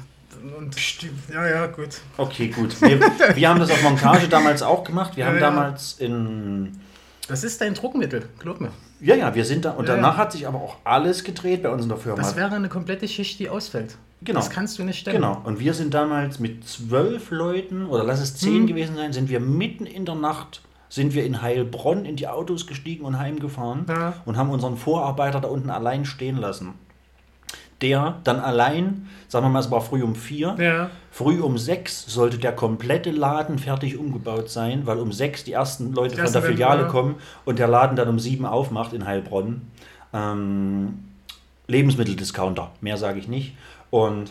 Und 0.57 0.77
ja, 1.33 1.49
ja, 1.49 1.67
gut. 1.67 2.01
Okay, 2.17 2.49
gut. 2.49 2.81
Wir, 2.81 3.01
wir 3.35 3.49
haben 3.49 3.59
das 3.59 3.71
auf 3.71 3.83
Montage 3.83 4.29
damals 4.31 4.63
auch 4.63 4.85
gemacht. 4.85 5.17
Wir 5.17 5.27
haben 5.27 5.37
Ja, 5.37 5.41
ja. 5.41 5.47
damals 5.51 5.95
in 5.99 6.79
Das 7.29 7.43
ist 7.45 7.61
dein 7.61 7.75
Druckmittel, 7.75 8.29
glaub 8.39 8.61
mir. 8.61 8.71
Ja, 9.01 9.15
ja, 9.17 9.35
wir 9.35 9.45
sind 9.45 9.65
da. 9.65 9.73
Und 9.73 9.89
Ja, 9.89 9.97
danach 9.97 10.15
ja. 10.15 10.19
hat 10.19 10.33
sich 10.33 10.47
aber 10.47 10.59
auch 10.61 10.77
alles 10.85 11.25
gedreht 11.25 11.63
bei 11.63 11.71
uns 11.71 11.83
in 11.83 11.89
der 11.89 11.99
Firma. 11.99 12.19
Das 12.19 12.37
wäre 12.37 12.55
eine 12.55 12.69
komplette 12.69 13.09
Schicht, 13.09 13.39
die 13.39 13.49
ausfällt. 13.49 13.97
Genau. 14.23 14.39
Das 14.41 14.49
kannst 14.51 14.79
du 14.79 14.85
nicht 14.85 14.99
stellen. 14.99 15.17
genau. 15.17 15.41
Und 15.45 15.59
wir 15.61 15.75
sind 15.75 15.93
damals 15.93 16.39
mit 16.39 16.67
zwölf 16.67 17.31
Leuten, 17.31 17.87
oder 17.87 18.05
lass 18.05 18.21
es 18.21 18.37
zehn 18.37 18.63
Mhm. 18.63 18.67
gewesen 18.69 18.97
sein, 18.97 19.13
sind 19.13 19.29
wir 19.29 19.41
mitten 19.41 19.85
in 19.87 20.05
der 20.07 20.15
Nacht, 20.15 20.63
sind 20.89 21.15
wir 21.15 21.25
in 21.27 21.43
Heilbronn 21.43 22.05
in 22.07 22.17
die 22.17 22.29
Autos 22.29 22.67
gestiegen 22.67 23.05
und 23.05 23.19
heimgefahren 23.19 23.85
Ja. 23.89 24.15
und 24.25 24.37
haben 24.39 24.51
unseren 24.51 24.77
Vorarbeiter 24.77 25.41
da 25.41 25.49
unten 25.49 25.69
allein 25.71 26.05
stehen 26.05 26.37
lassen. 26.39 26.75
Der 27.83 28.17
dann 28.25 28.41
allein, 28.41 29.09
sagen 29.29 29.45
wir 29.45 29.51
mal, 29.51 29.61
es 29.61 29.71
war 29.71 29.83
früh 29.83 30.03
um 30.03 30.15
vier, 30.15 30.57
Ja. 30.59 30.91
Früh 31.11 31.41
um 31.41 31.57
sechs 31.57 32.05
sollte 32.07 32.39
der 32.39 32.53
komplette 32.53 33.11
Laden 33.11 33.59
fertig 33.59 33.97
umgebaut 33.99 34.51
sein, 34.51 34.87
weil 34.87 34.99
um 34.99 35.13
sechs 35.13 35.45
die 35.45 35.53
ersten 35.53 35.93
Leute 35.93 36.15
Die 36.15 36.21
von 36.21 36.33
der 36.33 36.41
ersten 36.43 36.53
Filiale 36.53 36.83
ja. 36.83 36.89
kommen 36.89 37.17
und 37.45 37.59
der 37.59 37.69
Laden 37.69 37.97
dann 37.97 38.09
um 38.09 38.19
sieben 38.19 38.45
aufmacht 38.45 38.93
in 38.93 39.07
Heilbronn. 39.07 39.63
Ähm, 40.13 41.05
Lebensmitteldiscounter, 41.69 42.71
mehr 42.81 42.97
sage 42.97 43.19
ich 43.19 43.29
nicht. 43.29 43.57
Und 43.91 44.31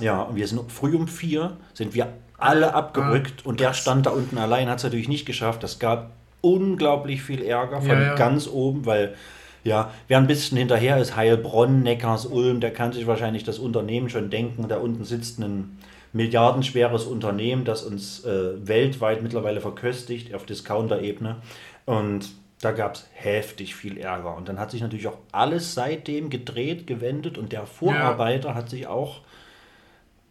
ja, 0.00 0.22
und 0.22 0.36
wir 0.36 0.46
sind 0.46 0.70
früh 0.70 0.94
um 0.94 1.08
vier, 1.08 1.56
sind 1.74 1.94
wir 1.94 2.08
alle 2.38 2.74
abgerückt 2.74 3.44
und 3.44 3.60
der 3.60 3.74
stand 3.74 4.06
da 4.06 4.10
unten 4.10 4.38
allein, 4.38 4.68
hat 4.68 4.78
es 4.78 4.84
natürlich 4.84 5.08
nicht 5.08 5.26
geschafft. 5.26 5.62
Das 5.62 5.78
gab 5.78 6.12
unglaublich 6.40 7.22
viel 7.22 7.42
Ärger 7.42 7.80
von 7.80 7.90
Ja, 7.90 8.02
ja. 8.02 8.14
ganz 8.14 8.48
oben, 8.48 8.86
weil 8.86 9.14
ja, 9.62 9.90
wer 10.08 10.18
ein 10.18 10.26
bisschen 10.26 10.58
hinterher 10.58 10.98
ist, 10.98 11.16
Heilbronn, 11.16 11.82
Neckars, 11.82 12.26
Ulm, 12.26 12.60
der 12.60 12.72
kann 12.72 12.92
sich 12.92 13.06
wahrscheinlich 13.06 13.44
das 13.44 13.58
Unternehmen 13.58 14.08
schon 14.08 14.30
denken. 14.30 14.68
Da 14.68 14.78
unten 14.78 15.04
sitzt 15.04 15.38
ein 15.38 15.78
milliardenschweres 16.12 17.04
Unternehmen, 17.04 17.64
das 17.64 17.82
uns 17.82 18.24
äh, 18.24 18.66
weltweit 18.66 19.22
mittlerweile 19.22 19.60
verköstigt 19.60 20.34
auf 20.34 20.46
Discounter-Ebene. 20.46 21.36
Und 21.84 22.30
da 22.60 22.72
gab 22.72 22.94
es 22.94 23.06
heftig 23.12 23.74
viel 23.74 23.96
Ärger. 23.98 24.36
Und 24.36 24.48
dann 24.48 24.58
hat 24.58 24.70
sich 24.70 24.82
natürlich 24.82 25.06
auch 25.06 25.18
alles 25.32 25.74
seitdem 25.74 26.30
gedreht, 26.30 26.86
gewendet 26.86 27.38
und 27.38 27.52
der 27.52 27.66
Vorarbeiter 27.66 28.54
hat 28.54 28.68
sich 28.70 28.86
auch, 28.86 29.20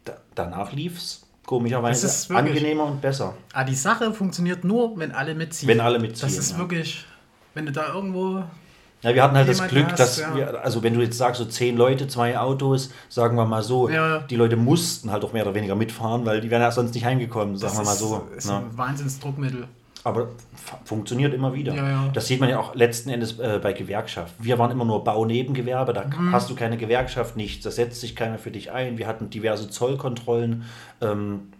da, 0.05 0.17
danach 0.35 0.73
lief 0.73 0.97
es 0.97 1.27
komischerweise 1.45 2.35
angenehmer 2.35 2.85
und 2.85 3.01
besser. 3.01 3.35
Ah, 3.53 3.63
die 3.63 3.73
Sache 3.73 4.13
funktioniert 4.13 4.63
nur, 4.63 4.97
wenn 4.99 5.11
alle 5.11 5.33
mitziehen. 5.33 5.67
Wenn 5.67 5.79
alle 5.79 5.97
mitziehen, 5.97 6.29
Das 6.29 6.37
ist 6.37 6.51
ja. 6.51 6.57
wirklich, 6.59 7.05
wenn 7.55 7.65
du 7.65 7.71
da 7.71 7.93
irgendwo. 7.93 8.43
Ja, 9.01 9.15
wir 9.15 9.23
hatten 9.23 9.35
halt 9.37 9.47
das 9.47 9.65
Glück, 9.67 9.87
hast, 9.91 9.99
dass 9.99 10.19
ja. 10.19 10.35
wir, 10.35 10.63
also 10.63 10.83
wenn 10.83 10.93
du 10.93 11.01
jetzt 11.01 11.17
sagst, 11.17 11.39
so 11.39 11.45
zehn 11.45 11.77
Leute, 11.77 12.07
zwei 12.09 12.37
Autos, 12.37 12.89
sagen 13.07 13.37
wir 13.37 13.45
mal 13.45 13.63
so, 13.63 13.87
Ja. 13.89 14.19
die 14.19 14.35
Leute 14.35 14.57
mussten 14.57 15.09
halt 15.11 15.23
auch 15.23 15.31
mehr 15.31 15.43
oder 15.43 15.55
weniger 15.55 15.75
mitfahren, 15.75 16.25
weil 16.25 16.41
die 16.41 16.49
wären 16.51 16.61
ja 16.61 16.71
sonst 16.71 16.93
nicht 16.93 17.05
heimgekommen, 17.05 17.55
sagen 17.57 17.73
das 17.77 17.81
wir 17.81 17.85
mal 17.85 17.95
so. 17.95 18.27
ist 18.35 18.47
ne? 18.47 18.57
ein 18.57 18.77
Wahnsinnsdruckmittel. 18.77 19.67
Aber 20.03 20.29
funktioniert 20.85 21.33
immer 21.33 21.53
wieder. 21.53 21.73
Ja, 21.75 21.89
ja. 21.89 22.09
Das 22.13 22.27
sieht 22.27 22.39
man 22.39 22.49
ja 22.49 22.57
auch 22.59 22.73
letzten 22.75 23.09
Endes 23.09 23.37
äh, 23.39 23.59
bei 23.61 23.73
Gewerkschaften. 23.73 24.43
Wir 24.43 24.57
waren 24.57 24.71
immer 24.71 24.85
nur 24.85 25.03
Baunebengewerbe, 25.03 25.91
da 25.93 26.05
Mhm. 26.05 26.31
hast 26.31 26.49
du 26.49 26.55
keine 26.55 26.77
Gewerkschaft, 26.77 27.35
nichts, 27.37 27.63
da 27.63 27.71
setzt 27.71 27.99
sich 28.01 28.15
keiner 28.15 28.37
für 28.37 28.49
dich 28.51 28.71
ein. 28.71 28.97
Wir 28.97 29.07
hatten 29.07 29.29
diverse 29.29 29.69
Zollkontrollen, 29.69 30.63
ähm, 31.01 31.51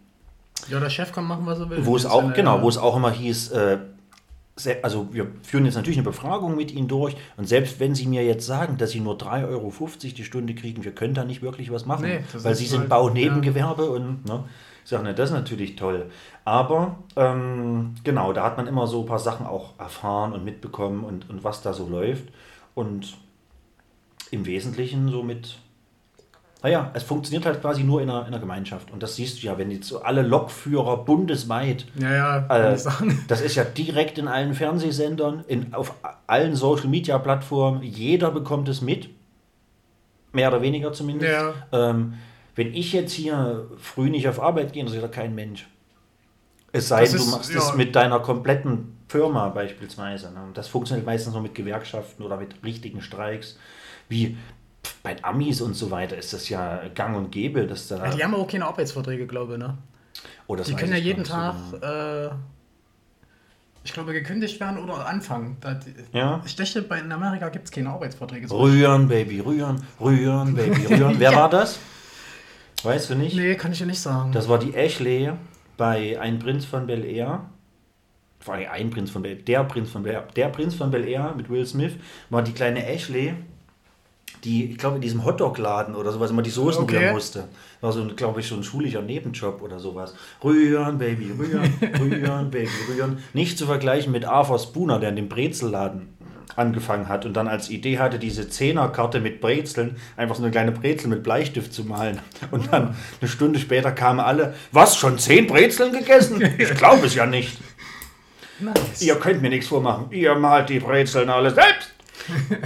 Ja, 0.70 0.80
der 0.80 0.90
Chef 0.90 1.12
kann 1.14 1.26
machen, 1.26 1.46
was 1.46 1.60
er 1.60 1.70
will. 1.70 1.86
wo 1.86 1.96
es 1.96 2.04
Das 2.04 2.12
auch, 2.12 2.20
ist 2.20 2.26
eine- 2.28 2.34
genau, 2.34 2.62
wo 2.62 2.70
es 2.70 2.78
auch 2.78 2.96
immer 2.98 3.12
hieß, 3.12 3.52
äh, 3.52 3.78
also 4.82 5.07
wir 5.12 5.28
führen 5.43 5.66
jetzt 5.66 5.76
natürlich 5.76 5.97
eine 5.97 6.05
Befragung 6.05 6.55
mit 6.55 6.72
Ihnen 6.72 6.88
durch. 6.88 7.16
Und 7.38 7.47
selbst 7.47 7.80
wenn 7.80 7.95
Sie 7.95 8.07
mir 8.07 8.24
jetzt 8.26 8.45
sagen, 8.45 8.78
dass 8.78 8.91
Sie 8.91 8.99
nur 8.99 9.16
3,50 9.18 9.47
Euro 9.47 9.72
die 10.16 10.24
Stunde 10.24 10.55
kriegen, 10.55 10.84
wir 10.84 10.93
können 10.93 11.14
da 11.14 11.24
nicht 11.24 11.41
wirklich 11.41 11.72
was 11.72 11.86
machen, 11.86 12.05
Nee, 12.05 12.20
weil 12.34 12.55
Sie 12.55 12.66
sind 12.66 12.82
halt- 12.82 12.89
Baunebengewerbe 12.89 13.89
und 13.89 14.26
ne, 14.26 14.43
ich 14.84 14.89
sage, 14.89 15.03
ne, 15.03 15.14
das 15.14 15.30
ist 15.30 15.36
natürlich 15.36 15.76
toll. 15.76 16.10
Aber 16.45 16.97
ähm, 17.16 17.95
genau, 18.03 18.34
da 18.34 18.43
hat 18.43 18.57
man 18.57 18.68
immer 18.68 18.88
so 18.88 19.01
ein 19.01 19.05
paar 19.05 19.20
Sachen 19.20 19.45
auch 19.45 19.78
erfahren 19.80 20.34
und 20.34 20.43
mitbekommen 20.43 21.03
und, 21.03 21.30
und 21.30 21.43
was 21.43 21.62
da 21.62 21.74
so 21.74 21.88
läuft. 21.88 22.26
Und 22.76 23.18
im 24.32 24.45
Wesentlichen 24.45 25.10
so 25.10 25.24
mit 25.24 25.60
naja, 26.62 26.91
es 26.93 27.03
funktioniert 27.03 27.45
halt 27.45 27.62
quasi 27.62 27.84
nur 27.84 28.01
in 28.01 28.10
einer, 28.10 28.22
in 28.22 28.28
einer 28.28 28.39
Gemeinschaft. 28.39 28.91
Und 28.91 29.01
das 29.01 29.16
siehst 29.16 29.41
du 29.41 29.47
ja, 29.47 29.57
wenn 29.57 29.72
jetzt 29.72 29.88
so 29.88 30.01
alle 30.01 30.22
Lokführer 30.24 30.97
bundesweit, 31.05 31.86
Ja, 31.97 32.14
ja, 32.47 32.72
äh, 32.74 32.78
das 33.28 33.41
ist 33.41 33.55
ja 33.55 33.64
direkt 33.64 34.18
in 34.18 34.28
allen 34.28 34.53
Fernsehsendern, 34.53 35.45
in, 35.47 35.74
auf 35.74 35.93
allen 36.28 36.55
Social-Media-Plattformen, 36.55 37.82
jeder 37.84 38.32
bekommt 38.32 38.68
es 38.68 38.82
mit. 38.82 39.10
Mehr 40.34 40.49
oder 40.49 40.62
weniger 40.62 40.91
zumindest. 40.93 41.32
Ja. 41.32 41.53
Ähm, 41.72 42.16
wenn 42.55 42.74
ich 42.74 42.91
jetzt 42.91 43.14
hier 43.14 43.68
früh 43.78 44.10
nicht 44.10 44.28
auf 44.28 44.41
Arbeit 44.41 44.74
gehe, 44.74 44.82
interessiert 44.82 45.05
da 45.05 45.07
kein 45.07 45.34
Mensch. 45.34 45.68
Es 46.72 46.89
sei 46.89 47.05
denn, 47.05 47.14
du 47.14 47.18
ist- 47.20 47.32
machst 47.32 47.53
ja. 47.53 47.60
es 47.60 47.76
mit 47.76 47.95
deiner 47.95 48.20
kompletten 48.20 48.97
Firma 49.07 49.47
beispielsweise. 49.49 50.32
Ne? 50.32 50.41
Das 50.53 50.68
funktioniert 50.68 51.05
meistens 51.05 51.34
nur 51.34 51.41
mit 51.41 51.55
Gewerkschaften 51.55 52.22
oder 52.22 52.38
mit 52.38 52.64
richtigen 52.64 53.01
Streiks. 53.01 53.57
Wie 54.07 54.38
bei 55.04 55.16
Amis 55.24 55.62
und 55.62 55.74
so 55.74 55.92
weiter 55.92 56.18
ist 56.18 56.34
das 56.34 56.50
ja 56.50 56.82
gang 56.94 57.16
und 57.16 57.32
gäbe, 57.32 57.66
dass 57.68 57.88
da. 57.88 58.06
Ja, 58.06 58.12
die 58.16 58.24
haben 58.24 58.36
auch 58.36 58.48
keine 58.48 58.66
Arbeitsverträge, 58.66 59.28
glaube 59.28 59.54
ich, 59.54 59.60
ne? 59.60 59.78
oh, 60.48 60.56
das 60.56 60.68
Die 60.68 60.74
können 60.74 60.92
ja 60.92 60.98
jeden 60.98 61.24
Tag, 61.24 61.56
so 61.72 61.78
genau. 61.80 62.28
äh, 62.28 62.30
ich 63.84 63.94
glaube, 63.94 64.14
gekündigt 64.14 64.60
werden 64.60 64.78
oder 64.78 65.08
anfangen. 65.08 65.58
Da, 65.62 65.80
Ja. 66.12 66.42
Ich 66.46 66.56
dachte, 66.56 66.82
bei, 66.82 67.00
in 67.00 67.12
Amerika 67.12 67.50
gibt 67.50 67.66
es 67.66 67.72
keine 67.72 67.90
Arbeitsverträge. 67.90 68.48
So. 68.48 68.58
Rühren, 68.60 69.08
Baby, 69.08 69.40
rühren, 69.40 69.82
rühren, 70.00 70.54
Baby, 70.54 70.86
rühren. 70.86 71.16
Wer 71.20 71.32
Ja. 71.34 71.38
war 71.38 71.50
das? 71.50 71.80
Weißt 72.84 73.10
du 73.10 73.16
nicht? 73.16 73.36
Nee, 73.36 73.56
kann 73.56 73.72
ich 73.72 73.80
ja 73.80 73.86
nicht 73.86 74.00
sagen. 74.00 74.32
Das 74.32 74.48
war 74.48 74.60
die 74.60 74.74
Ashley 74.74 75.32
bei 75.78 76.20
Ein 76.20 76.40
Prinz 76.40 76.66
von 76.66 76.88
Bel 76.88 77.06
Air. 77.06 77.50
Vor 78.42 78.54
allem 78.54 78.70
ein 78.72 78.90
Prinz 78.90 79.12
von 79.12 79.22
Bel 79.22 79.36
der 79.36 79.64
Prinz 79.66 79.90
von 79.92 80.04
Bel 80.04 80.14
Air. 80.14 80.28
Der 80.36 80.48
Prinz 80.50 80.76
von 80.76 80.92
Bel 80.92 81.06
Air 81.08 81.34
mit 81.36 81.50
Will 81.50 81.66
Smith 81.66 81.94
war 82.30 82.42
die 82.42 82.54
kleine 82.54 82.86
Ashley, 82.86 83.34
die, 84.44 84.72
ich 84.72 84.78
glaube, 84.78 84.96
in 84.96 85.02
diesem 85.02 85.26
Hotdog-Laden 85.26 85.96
oder 85.96 86.12
sowas 86.12 86.32
immer 86.32 86.42
die 86.42 86.50
Soßen 86.50 86.84
Okay. 86.84 86.98
rühren 86.98 87.14
musste. 87.14 87.46
War 87.82 87.92
so, 87.92 88.06
glaube 88.16 88.40
ich, 88.40 88.48
so 88.48 88.56
ein 88.56 88.64
schulischer 88.64 89.02
Nebenjob 89.02 89.62
oder 89.62 89.80
sowas. 89.80 90.14
Rühren, 90.44 90.98
Baby, 90.98 91.32
rühren, 91.38 91.74
rühren, 92.00 92.50
Baby, 92.52 92.70
rühren. 92.90 93.18
Nicht 93.34 93.58
zu 93.58 93.66
vergleichen 93.66 94.12
mit 94.12 94.26
Arthur 94.26 94.60
Spooner, 94.60 95.00
der 95.00 95.10
in 95.10 95.16
dem 95.18 95.30
Brezelladen 95.30 96.10
angefangen 96.56 97.08
hat 97.08 97.26
und 97.26 97.34
dann 97.36 97.48
als 97.48 97.70
Idee 97.70 98.00
hatte, 98.00 98.20
diese 98.20 98.50
Zehnerkarte 98.50 99.20
mit 99.22 99.40
Brezeln, 99.40 99.96
einfach 100.18 100.36
so 100.36 100.42
eine 100.42 100.52
kleine 100.52 100.72
Brezel 100.72 101.08
mit 101.10 101.24
Bleistift 101.24 101.72
zu 101.74 101.84
malen. 101.86 102.20
Und 102.52 102.74
dann 102.74 102.96
eine 103.22 103.30
Stunde 103.30 103.60
später 103.60 103.92
kamen 103.92 104.20
alle, 104.20 104.56
was, 104.72 104.98
schon 104.98 105.18
zehn 105.20 105.48
Brezeln 105.48 105.94
gegessen? 105.94 106.42
Ich 106.58 106.70
glaube 106.76 107.06
es 107.06 107.16
ja 107.16 107.26
nicht. 107.26 107.58
nice. 108.60 109.02
Ihr 109.02 109.16
könnt 109.16 109.42
mir 109.42 109.50
nichts 109.50 109.68
vormachen. 109.68 110.08
Ihr 110.12 110.36
malt 110.36 110.70
die 110.70 110.80
Brezeln 110.80 111.30
alle 111.30 111.52
selbst. 111.52 111.94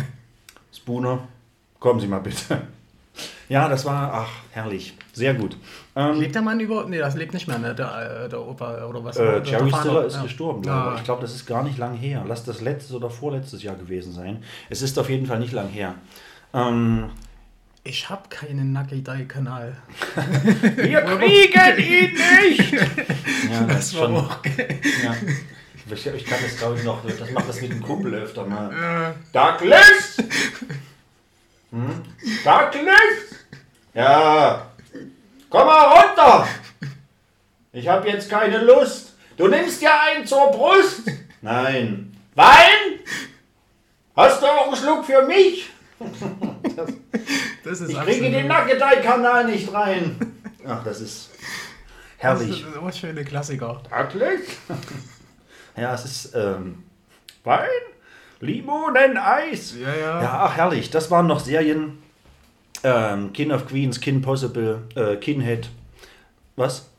Spooner, 0.76 1.28
kommen 1.84 2.00
Sie 2.00 2.08
mal 2.08 2.20
bitte. 2.20 2.62
Ja, 3.50 3.68
das 3.68 3.84
war, 3.84 4.12
ach, 4.14 4.30
herrlich. 4.52 4.94
Sehr 5.12 5.34
gut. 5.34 5.58
Ähm, 5.98 6.20
Lebt 6.22 6.34
der 6.34 6.42
Mann 6.42 6.60
über. 6.62 6.86
Nee, 6.88 6.98
das 6.98 7.16
lebt 7.16 7.34
nicht 7.34 7.46
mehr, 7.48 7.60
ne? 7.60 7.76
Der, 7.76 8.24
äh, 8.26 8.30
der 8.30 8.40
Opa 8.42 8.86
oder 8.86 9.04
was? 9.04 9.18
äh, 9.18 9.42
Jerry 9.44 9.70
Stiller 9.70 10.06
ist 10.06 10.16
ja. 10.16 10.24
gestorben, 10.24 10.62
glaube 10.62 10.80
Ja. 10.80 10.92
ich. 10.94 11.00
Ich 11.00 11.04
glaube, 11.04 11.22
das 11.22 11.36
ist 11.36 11.46
gar 11.46 11.62
nicht 11.64 11.78
lang 11.78 11.94
her. 11.96 12.24
Lass 12.26 12.46
das 12.46 12.62
letztes 12.62 12.96
oder 12.96 13.10
vorletztes 13.10 13.62
Jahr 13.62 13.76
gewesen 13.76 14.14
sein. 14.14 14.42
Es 14.70 14.82
ist 14.82 14.98
auf 14.98 15.10
jeden 15.10 15.26
Fall 15.28 15.40
nicht 15.40 15.52
lang 15.52 15.68
her. 15.68 15.96
Ähm, 16.54 17.10
Ich 17.84 18.10
habe 18.10 18.30
keinen 18.30 18.72
Nagidai-Kanal. 18.72 19.76
wir 20.78 21.02
kriegen 21.02 21.78
ihn 21.78 22.14
nicht! 22.14 22.74
Ja, 23.52 23.64
das, 23.66 23.88
ist 23.88 24.00
war 24.00 24.06
schon. 24.08 24.16
auch 24.16 24.38
Ja. 25.04 25.16
Ich, 25.94 26.08
ich 26.08 26.26
kann 26.26 26.40
das, 26.42 26.58
glaube 26.58 26.78
ich, 26.78 26.86
noch. 26.86 27.04
Das 27.06 27.30
macht 27.32 27.50
das 27.50 27.62
mit 27.62 27.72
dem 27.72 27.82
Kumpel 27.84 28.14
öfter 28.16 28.46
mal. 28.46 29.14
Douglas! 29.34 30.18
Hm? 31.74 32.04
Douglas! 32.44 33.46
Ja. 33.96 34.72
Komm 35.50 35.66
mal 35.66 35.84
runter! 35.86 36.48
Ich 37.72 37.88
habe 37.88 38.08
jetzt 38.08 38.30
keine 38.30 38.60
Lust. 38.64 39.14
Du 39.38 39.48
nimmst 39.48 39.82
ja 39.82 40.00
einen 40.02 40.26
zur 40.28 40.52
Brust. 40.52 41.02
Nein. 41.42 42.16
Wein? 42.36 43.00
Hast 44.16 44.42
du 44.42 44.46
auch 44.46 44.68
einen 44.68 44.76
Schluck 44.76 45.04
für 45.06 45.24
mich? 45.26 45.70
Das 47.64 47.80
ist 47.80 47.90
Ich 47.92 47.98
kriege 48.02 48.30
den 48.30 48.48
Nackedei-Kanal 48.48 49.46
nicht 49.46 49.72
rein. 49.74 50.34
Ach, 50.68 50.84
das 50.84 51.00
ist 51.00 51.30
Das 51.32 51.40
herrlich. 52.42 52.62
ist 52.68 52.76
immer 52.76 52.92
schöne 52.92 53.24
Klassiker. 53.24 53.82
Wirklich? 53.90 54.58
Ja, 55.78 55.94
es 55.94 56.04
ist 56.04 56.36
ähm, 56.36 56.84
Wein, 57.46 57.70
Limoneneis. 58.44 59.76
Ja, 59.80 59.94
ja. 59.96 60.22
Ja, 60.22 60.40
ach 60.46 60.56
herrlich. 60.56 60.90
Das 60.90 61.10
waren 61.12 61.28
noch 61.28 61.40
Serien. 61.40 61.98
Ähm, 62.84 63.32
Kin 63.34 63.52
of 63.52 63.66
Queens, 63.68 64.02
Kin 64.02 64.22
Possible, 64.22 64.82
äh, 64.96 65.16
Kinhead. 65.16 65.70
Was? 66.56 66.90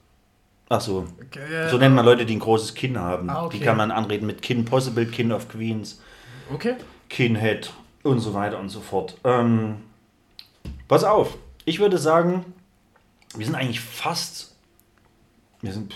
Ach 0.70 0.80
so. 0.80 1.06
Okay, 1.26 1.68
So 1.70 1.76
nennt 1.76 1.94
man 1.94 2.04
Leute, 2.04 2.24
die 2.24 2.34
ein 2.36 2.40
großes 2.40 2.74
Kinn 2.74 2.98
haben. 2.98 3.28
Ah, 3.28 3.44
okay. 3.44 3.58
Die 3.58 3.64
kann 3.64 3.76
man 3.76 3.90
anreden 3.90 4.26
mit 4.26 4.40
Kin 4.40 4.64
Possible, 4.64 5.06
Kin 5.06 5.30
of 5.30 5.48
Queens, 5.48 6.00
Okay. 6.52 6.76
Kinhead 7.08 7.72
und 8.02 8.20
so 8.20 8.34
weiter 8.34 8.58
und 8.58 8.70
so 8.70 8.80
fort. 8.80 9.18
Ähm, 9.24 9.76
pass 10.88 11.04
auf. 11.04 11.36
Ich 11.66 11.80
würde 11.80 11.98
sagen, 11.98 12.44
wir 13.36 13.44
sind 13.46 13.54
eigentlich 13.54 13.80
fast. 13.80 14.54
Wir 15.60 15.72
sind, 15.72 15.94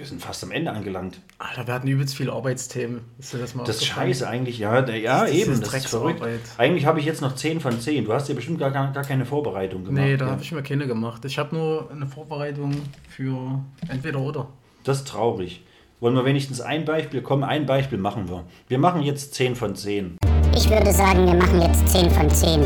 wir 0.00 0.06
sind 0.06 0.22
fast 0.22 0.42
am 0.42 0.50
Ende 0.50 0.72
angelangt. 0.72 1.20
Alter, 1.36 1.66
wir 1.66 1.74
hatten 1.74 1.86
übelst 1.86 2.16
viele 2.16 2.32
Arbeitsthemen. 2.32 3.02
Ist 3.18 3.34
dir 3.34 3.38
das 3.38 3.54
mal 3.54 3.64
Das 3.64 3.76
ist 3.76 3.84
scheiße 3.84 4.26
eigentlich, 4.26 4.58
ja. 4.58 4.80
Der, 4.80 4.96
ja, 4.96 5.20
Das 5.20 5.30
ist 5.30 5.36
eben, 5.36 5.60
das 5.60 5.74
ist 5.74 5.88
verrückt. 5.88 6.22
Eigentlich 6.56 6.86
habe 6.86 7.00
ich 7.00 7.04
jetzt 7.04 7.20
noch 7.20 7.34
10 7.34 7.60
von 7.60 7.78
10. 7.78 8.06
Du 8.06 8.14
hast 8.14 8.26
ja 8.30 8.34
bestimmt 8.34 8.58
gar, 8.58 8.70
gar, 8.70 8.90
gar 8.92 9.04
keine 9.04 9.26
Vorbereitung 9.26 9.84
gemacht. 9.84 10.02
Nee, 10.02 10.16
da 10.16 10.24
ja. 10.24 10.30
habe 10.30 10.42
ich 10.42 10.52
mir 10.52 10.62
keine 10.62 10.86
gemacht. 10.86 11.22
Ich 11.26 11.38
habe 11.38 11.54
nur 11.54 11.90
eine 11.90 12.06
Vorbereitung 12.06 12.80
für 13.10 13.60
entweder 13.88 14.20
oder. 14.20 14.48
Das 14.84 15.00
ist 15.00 15.08
traurig. 15.08 15.64
Wollen 16.00 16.14
wir 16.14 16.24
wenigstens 16.24 16.62
ein 16.62 16.86
Beispiel 16.86 17.20
kommen? 17.20 17.44
Ein 17.44 17.66
Beispiel 17.66 17.98
machen 17.98 18.30
wir. 18.30 18.44
Wir 18.68 18.78
machen 18.78 19.02
jetzt 19.02 19.34
10 19.34 19.54
von 19.54 19.76
10. 19.76 20.16
Ich 20.56 20.70
würde 20.70 20.94
sagen, 20.94 21.26
wir 21.26 21.34
machen 21.34 21.60
jetzt 21.60 21.86
10 21.90 22.10
von 22.10 22.30
10. 22.30 22.62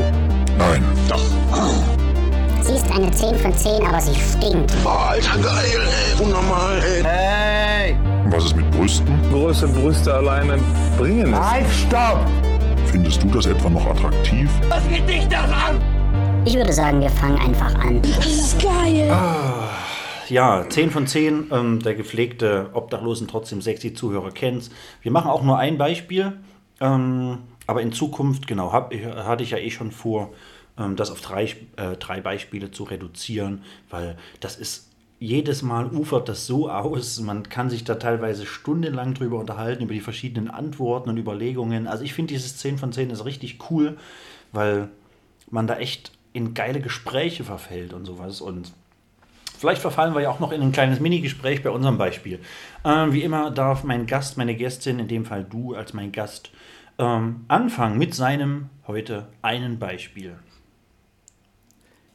Nein. 0.56 0.84
Doch. 1.08 1.53
Sie 2.66 2.72
ist 2.74 2.90
eine 2.90 3.10
10 3.10 3.36
von 3.36 3.52
10, 3.54 3.86
aber 3.86 4.00
sie 4.00 4.14
stinkt. 4.14 4.72
Boah, 4.82 5.08
Alter, 5.10 5.36
geil, 5.38 5.64
ey. 6.16 6.24
Unnormal, 6.24 6.78
ey. 7.04 7.96
Was 8.30 8.46
ist 8.46 8.56
mit 8.56 8.70
Brüsten? 8.70 9.18
Große 9.30 9.68
Brüste 9.68 10.14
alleine 10.14 10.58
bringen 10.98 11.34
es. 11.34 11.38
Findest 12.90 13.22
du 13.22 13.28
das 13.28 13.46
etwa 13.46 13.68
noch 13.68 13.86
attraktiv? 13.86 14.50
Ich 16.46 16.54
würde 16.54 16.72
sagen, 16.72 17.00
wir 17.00 17.10
fangen 17.10 17.38
einfach 17.38 17.74
an. 17.74 18.00
Ja, 20.30 20.64
10 20.68 20.90
von 20.90 21.06
10. 21.06 21.50
Ähm, 21.52 21.80
der 21.80 21.94
gepflegte 21.94 22.70
Obdachlosen 22.72 23.28
trotzdem 23.28 23.60
sexy 23.60 23.92
Zuhörer 23.92 24.30
kennt's. 24.30 24.70
Wir 25.02 25.12
machen 25.12 25.30
auch 25.30 25.42
nur 25.42 25.58
ein 25.58 25.76
Beispiel. 25.76 26.32
Ähm, 26.80 27.38
aber 27.66 27.82
in 27.82 27.92
Zukunft, 27.92 28.46
genau, 28.46 28.72
hab, 28.72 28.92
ich- 28.92 29.04
hatte 29.06 29.42
ich 29.42 29.50
ja 29.50 29.58
eh 29.58 29.70
schon 29.70 29.90
vor, 29.90 30.30
das 30.76 31.10
auf 31.10 31.20
drei, 31.20 31.44
äh, 31.76 31.96
drei 31.98 32.20
Beispiele 32.20 32.70
zu 32.70 32.84
reduzieren, 32.84 33.62
weil 33.90 34.16
das 34.40 34.56
ist. 34.56 34.90
Jedes 35.20 35.62
Mal 35.62 35.86
ufert 35.86 36.28
das 36.28 36.46
so 36.46 36.68
aus, 36.68 37.18
man 37.20 37.48
kann 37.48 37.70
sich 37.70 37.84
da 37.84 37.94
teilweise 37.94 38.44
stundenlang 38.44 39.14
drüber 39.14 39.38
unterhalten, 39.38 39.84
über 39.84 39.94
die 39.94 40.00
verschiedenen 40.00 40.50
Antworten 40.50 41.08
und 41.08 41.16
Überlegungen. 41.16 41.86
Also 41.86 42.04
ich 42.04 42.12
finde 42.12 42.34
dieses 42.34 42.58
10 42.58 42.76
von 42.76 42.92
10 42.92 43.08
ist 43.08 43.24
richtig 43.24 43.70
cool, 43.70 43.96
weil 44.52 44.88
man 45.50 45.66
da 45.66 45.78
echt 45.78 46.10
in 46.34 46.52
geile 46.52 46.80
Gespräche 46.80 47.44
verfällt 47.44 47.94
und 47.94 48.04
sowas. 48.04 48.42
Und 48.42 48.72
Vielleicht 49.56 49.80
verfallen 49.80 50.14
wir 50.14 50.20
ja 50.20 50.30
auch 50.30 50.40
noch 50.40 50.52
in 50.52 50.60
ein 50.60 50.72
kleines 50.72 51.00
Minigespräch 51.00 51.62
bei 51.62 51.70
unserem 51.70 51.96
Beispiel. 51.96 52.38
Ähm, 52.84 53.14
wie 53.14 53.22
immer 53.22 53.50
darf 53.50 53.82
mein 53.82 54.04
Gast, 54.04 54.36
meine 54.36 54.54
Gästin, 54.54 54.98
in 54.98 55.08
dem 55.08 55.24
Fall 55.24 55.42
du 55.42 55.74
als 55.74 55.94
mein 55.94 56.12
Gast, 56.12 56.50
ähm, 56.98 57.44
anfangen 57.48 57.96
mit 57.96 58.14
seinem 58.14 58.68
heute 58.86 59.26
einen 59.40 59.78
Beispiel. 59.78 60.34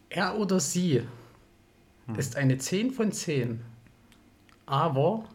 Er 0.10 0.38
oder 0.38 0.60
sie 0.60 1.04
ist 2.18 2.36
eine 2.36 2.58
10 2.58 2.92
von 2.92 3.12
10. 3.12 3.62
Aber 4.66 5.26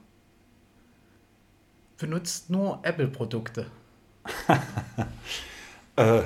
benutzt 1.99 2.51
nur 2.51 2.81
Apple-Produkte. 2.83 3.67
Äh, 5.97 6.23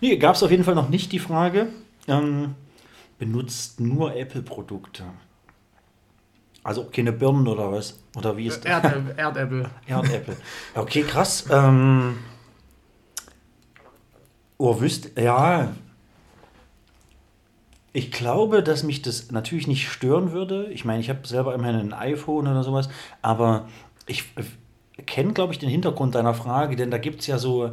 nee, 0.00 0.16
gab 0.16 0.34
es 0.34 0.42
auf 0.42 0.50
jeden 0.50 0.64
Fall 0.64 0.74
noch 0.74 0.88
nicht 0.88 1.12
die 1.12 1.18
Frage. 1.18 1.66
Ähm, 2.08 2.54
benutzt 3.18 3.78
nur 3.78 4.16
Apple-Produkte. 4.16 5.04
Also 6.62 6.84
keine 6.84 7.12
Birnen 7.12 7.46
oder 7.46 7.70
was? 7.70 7.98
Oder 8.16 8.34
wie 8.38 8.46
ist 8.46 8.64
das? 8.64 8.72
Erdäpfel. 8.72 9.14
Erdäpfel. 9.18 9.70
Erdäpfel. 9.86 10.36
Okay, 10.74 11.02
krass. 11.02 11.44
Ähm, 11.50 12.16
oh, 14.56 14.80
wüsst, 14.80 15.18
ja. 15.18 15.74
Ich 17.92 18.12
glaube, 18.12 18.62
dass 18.62 18.82
mich 18.82 19.02
das 19.02 19.30
natürlich 19.32 19.66
nicht 19.66 19.88
stören 19.88 20.32
würde. 20.32 20.66
Ich 20.66 20.84
meine, 20.84 21.00
ich 21.00 21.08
habe 21.08 21.26
selber 21.26 21.54
immerhin 21.54 21.76
ein 21.76 21.92
iPhone 21.92 22.46
oder 22.46 22.62
sowas, 22.62 22.88
aber 23.20 23.68
ich 24.06 24.24
äh, 24.36 25.02
kenne, 25.02 25.32
glaube 25.32 25.52
ich, 25.52 25.58
den 25.58 25.68
Hintergrund 25.68 26.14
deiner 26.14 26.34
Frage, 26.34 26.76
denn 26.76 26.90
da 26.90 26.98
gibt 26.98 27.20
es 27.20 27.26
ja 27.26 27.38
so 27.38 27.72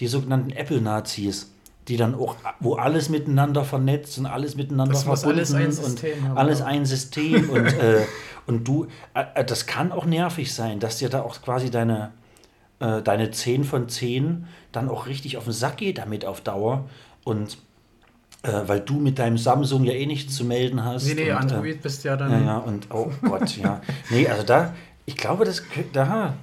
die 0.00 0.06
sogenannten 0.06 0.50
Apple-Nazis, 0.50 1.50
die 1.88 1.96
dann 1.96 2.14
auch, 2.14 2.36
wo 2.60 2.74
alles 2.74 3.08
miteinander 3.08 3.64
vernetzt 3.64 4.18
und 4.18 4.26
alles 4.26 4.56
miteinander 4.56 4.92
Das 4.92 5.04
verbunden 5.04 5.38
alles 5.38 5.54
ein 5.54 5.66
und 5.66 5.72
System 5.72 6.28
haben, 6.28 6.38
alles 6.38 6.62
ein 6.62 6.84
System 6.84 7.50
und, 7.50 7.66
äh, 7.66 8.04
und 8.46 8.66
du, 8.68 8.86
äh, 9.14 9.24
äh, 9.34 9.44
das 9.44 9.66
kann 9.66 9.92
auch 9.92 10.04
nervig 10.04 10.52
sein, 10.52 10.80
dass 10.80 10.98
dir 10.98 11.08
da 11.08 11.22
auch 11.22 11.40
quasi 11.40 11.70
deine, 11.70 12.12
äh, 12.80 13.02
deine 13.02 13.30
10 13.30 13.64
von 13.64 13.88
10 13.88 14.46
dann 14.72 14.88
auch 14.88 15.06
richtig 15.06 15.36
auf 15.36 15.44
den 15.44 15.52
Sack 15.52 15.78
geht 15.78 15.98
damit 15.98 16.24
auf 16.24 16.40
Dauer 16.40 16.88
und 17.24 17.58
weil 18.66 18.80
du 18.80 18.94
mit 19.00 19.18
deinem 19.18 19.38
Samsung 19.38 19.84
ja 19.84 19.92
eh 19.92 20.06
nichts 20.06 20.34
zu 20.36 20.44
melden 20.44 20.84
hast. 20.84 21.06
Nee, 21.06 21.14
nee, 21.14 21.22
und, 21.22 21.28
äh, 21.28 21.32
Android 21.32 21.82
bist 21.82 22.04
ja 22.04 22.16
dann. 22.16 22.30
ja, 22.30 22.40
ja, 22.40 22.56
und 22.58 22.86
oh 22.90 23.10
Gott, 23.22 23.56
ja. 23.56 23.80
Nee, 24.10 24.28
also 24.28 24.42
da, 24.42 24.74
ich 25.06 25.16
glaube, 25.16 25.44
das, 25.44 25.62
da, 25.92 26.34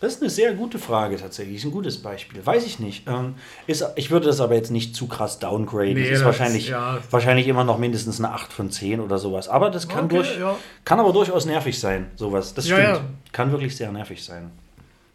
das 0.00 0.14
ist 0.14 0.20
eine 0.22 0.30
sehr 0.30 0.54
gute 0.54 0.78
Frage 0.78 1.16
tatsächlich, 1.16 1.56
ist 1.56 1.64
ein 1.64 1.70
gutes 1.70 2.02
Beispiel. 2.02 2.44
Weiß 2.44 2.66
ich 2.66 2.80
nicht. 2.80 3.06
Ähm, 3.06 3.34
ist, 3.66 3.84
ich 3.96 4.10
würde 4.10 4.26
das 4.26 4.40
aber 4.40 4.54
jetzt 4.56 4.70
nicht 4.70 4.96
zu 4.96 5.06
krass 5.06 5.38
downgraden. 5.38 5.94
Nee, 5.94 6.00
das 6.02 6.08
ist 6.10 6.18
das- 6.18 6.24
wahrscheinlich, 6.26 6.68
ja. 6.68 6.98
wahrscheinlich 7.10 7.46
immer 7.46 7.64
noch 7.64 7.78
mindestens 7.78 8.18
eine 8.18 8.32
8 8.32 8.52
von 8.52 8.70
10 8.70 9.00
oder 9.00 9.18
sowas. 9.18 9.48
Aber 9.48 9.70
das 9.70 9.88
kann, 9.88 10.06
Okay, 10.06 10.16
durch, 10.16 10.38
ja. 10.38 10.56
kann 10.84 10.98
aber 11.00 11.12
durchaus 11.12 11.46
nervig 11.46 11.78
sein, 11.78 12.06
sowas. 12.16 12.52
Das 12.54 12.66
Ja, 12.68 12.96
stimmt. 12.96 13.08
Kann 13.32 13.52
wirklich 13.52 13.76
sehr 13.76 13.92
nervig 13.92 14.24
sein. 14.24 14.50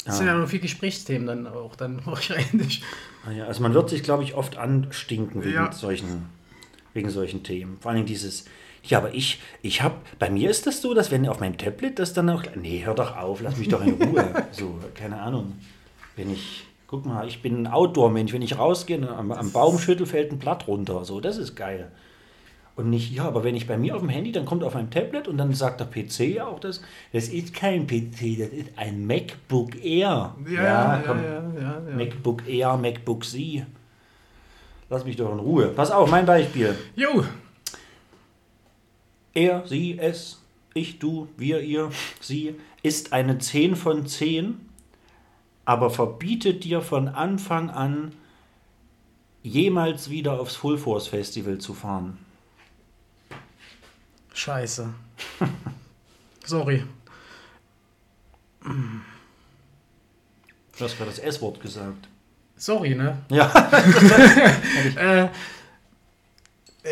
Das 0.06 0.20
sind 0.20 0.28
ja 0.28 0.36
noch 0.36 0.48
viele 0.48 0.62
Gesprächsthemen 0.62 1.28
dann 1.28 1.48
auch 1.48 1.76
dann 1.76 2.00
wahrscheinlich. 2.06 2.82
Ah 3.28 3.32
Ja, 3.32 3.46
also 3.46 3.62
man 3.62 3.74
wird 3.74 3.90
sich, 3.90 4.04
glaube 4.04 4.24
ich, 4.24 4.36
oft 4.36 4.58
anstinken 4.58 5.44
wegen 5.44 5.54
Ja. 5.54 5.72
solchen, 5.72 6.30
wegen 6.94 7.10
solchen 7.10 7.44
Themen. 7.44 7.78
Vor 7.82 7.92
allem 7.92 8.06
dieses, 8.06 8.46
ja, 8.84 9.00
aber 9.00 9.14
ich, 9.14 9.42
ich 9.62 9.82
habe, 9.82 9.96
bei 10.18 10.30
mir 10.30 10.50
ist 10.50 10.66
das 10.66 10.82
so, 10.82 10.94
dass 10.94 11.12
wenn 11.12 11.28
auf 11.28 11.40
meinem 11.40 11.58
Tablet 11.58 12.00
das 12.00 12.14
dann 12.14 12.30
auch, 12.30 12.44
nee, 12.56 12.84
hör 12.86 12.94
doch 12.94 13.18
auf, 13.18 13.42
lass 13.42 13.58
mich 13.58 13.68
doch 13.68 13.86
in 13.86 14.02
Ruhe. 14.02 14.46
so, 14.52 14.80
keine 14.96 15.20
Ahnung. 15.22 15.54
Wenn 16.16 16.32
ich, 16.32 16.66
guck 16.88 17.06
mal, 17.06 17.28
ich 17.28 17.42
bin 17.42 17.64
ein 17.64 17.68
Outdoor-Mensch, 17.68 18.32
wenn 18.32 18.42
ich 18.42 18.58
rausgehe, 18.58 19.00
ne, 19.00 19.10
am, 19.10 19.32
am 19.34 19.52
Baumschüttel 19.52 20.06
fällt 20.06 20.32
ein 20.32 20.40
Blatt 20.40 20.68
runter, 20.68 21.04
so, 21.04 21.20
das 21.20 21.38
ist 21.38 21.56
geil. 21.56 21.92
Und 22.78 22.92
nicht, 22.92 23.12
ja, 23.12 23.26
aber 23.26 23.44
wenn 23.44 23.56
ich 23.56 23.66
bei 23.66 23.76
mir 23.76 23.96
auf 23.96 24.02
dem 24.02 24.10
Handy, 24.10 24.32
dann 24.32 24.46
kommt 24.46 24.64
auf 24.64 24.76
meinem 24.76 24.92
Tablet 24.92 25.28
und 25.28 25.40
dann 25.40 25.52
sagt 25.52 25.80
der 25.80 25.86
PC 25.86 26.36
ja 26.36 26.46
auch 26.46 26.60
das, 26.60 26.84
das 27.12 27.28
ist 27.28 27.52
kein 27.52 27.88
PC, 27.88 28.38
das 28.38 28.50
ist 28.50 28.70
ein 28.76 29.08
MacBook 29.08 29.84
Air. 29.84 30.36
Ja, 30.48 30.64
ja, 30.64 31.04
komm. 31.04 31.24
ja, 31.24 31.44
ja, 31.60 31.82
ja. 31.90 31.96
MacBook 31.96 32.48
Air, 32.48 32.78
MacBook 32.78 33.26
Z. 33.26 33.66
Lass 34.92 35.04
mich 35.06 35.16
doch 35.16 35.32
in 35.34 35.40
Ruhe. 35.40 35.70
Pass 35.70 35.90
auf, 35.90 36.12
mein 36.12 36.28
Beispiel. 36.28 36.78
Jo, 36.96 37.26
Er, 39.34 39.66
sie, 39.66 39.98
es, 39.98 40.40
ich, 40.76 41.00
du, 41.00 41.30
wir, 41.36 41.62
ihr, 41.62 41.90
sie 42.22 42.56
ist 42.84 43.12
eine 43.12 43.40
10 43.40 43.76
von 43.76 44.06
10, 44.06 44.60
aber 45.66 45.90
verbietet 45.90 46.64
dir 46.64 46.82
von 46.82 47.08
Anfang 47.08 47.72
an 47.72 48.12
jemals 49.42 50.12
wieder 50.12 50.40
aufs 50.40 50.56
Full 50.56 50.78
Force 50.78 51.08
Festival 51.08 51.58
zu 51.58 51.74
fahren. 51.74 52.20
Scheiße. 54.38 54.88
Sorry. 56.46 56.84
Du 60.78 60.86
hast 60.86 60.98
gerade 60.98 61.10
das 61.12 61.20
S-Wort 61.20 61.62
gesagt. 61.62 62.08
Sorry, 62.56 62.96
ne? 62.96 63.18
Ja. 63.30 63.48
Äh, 64.96 65.30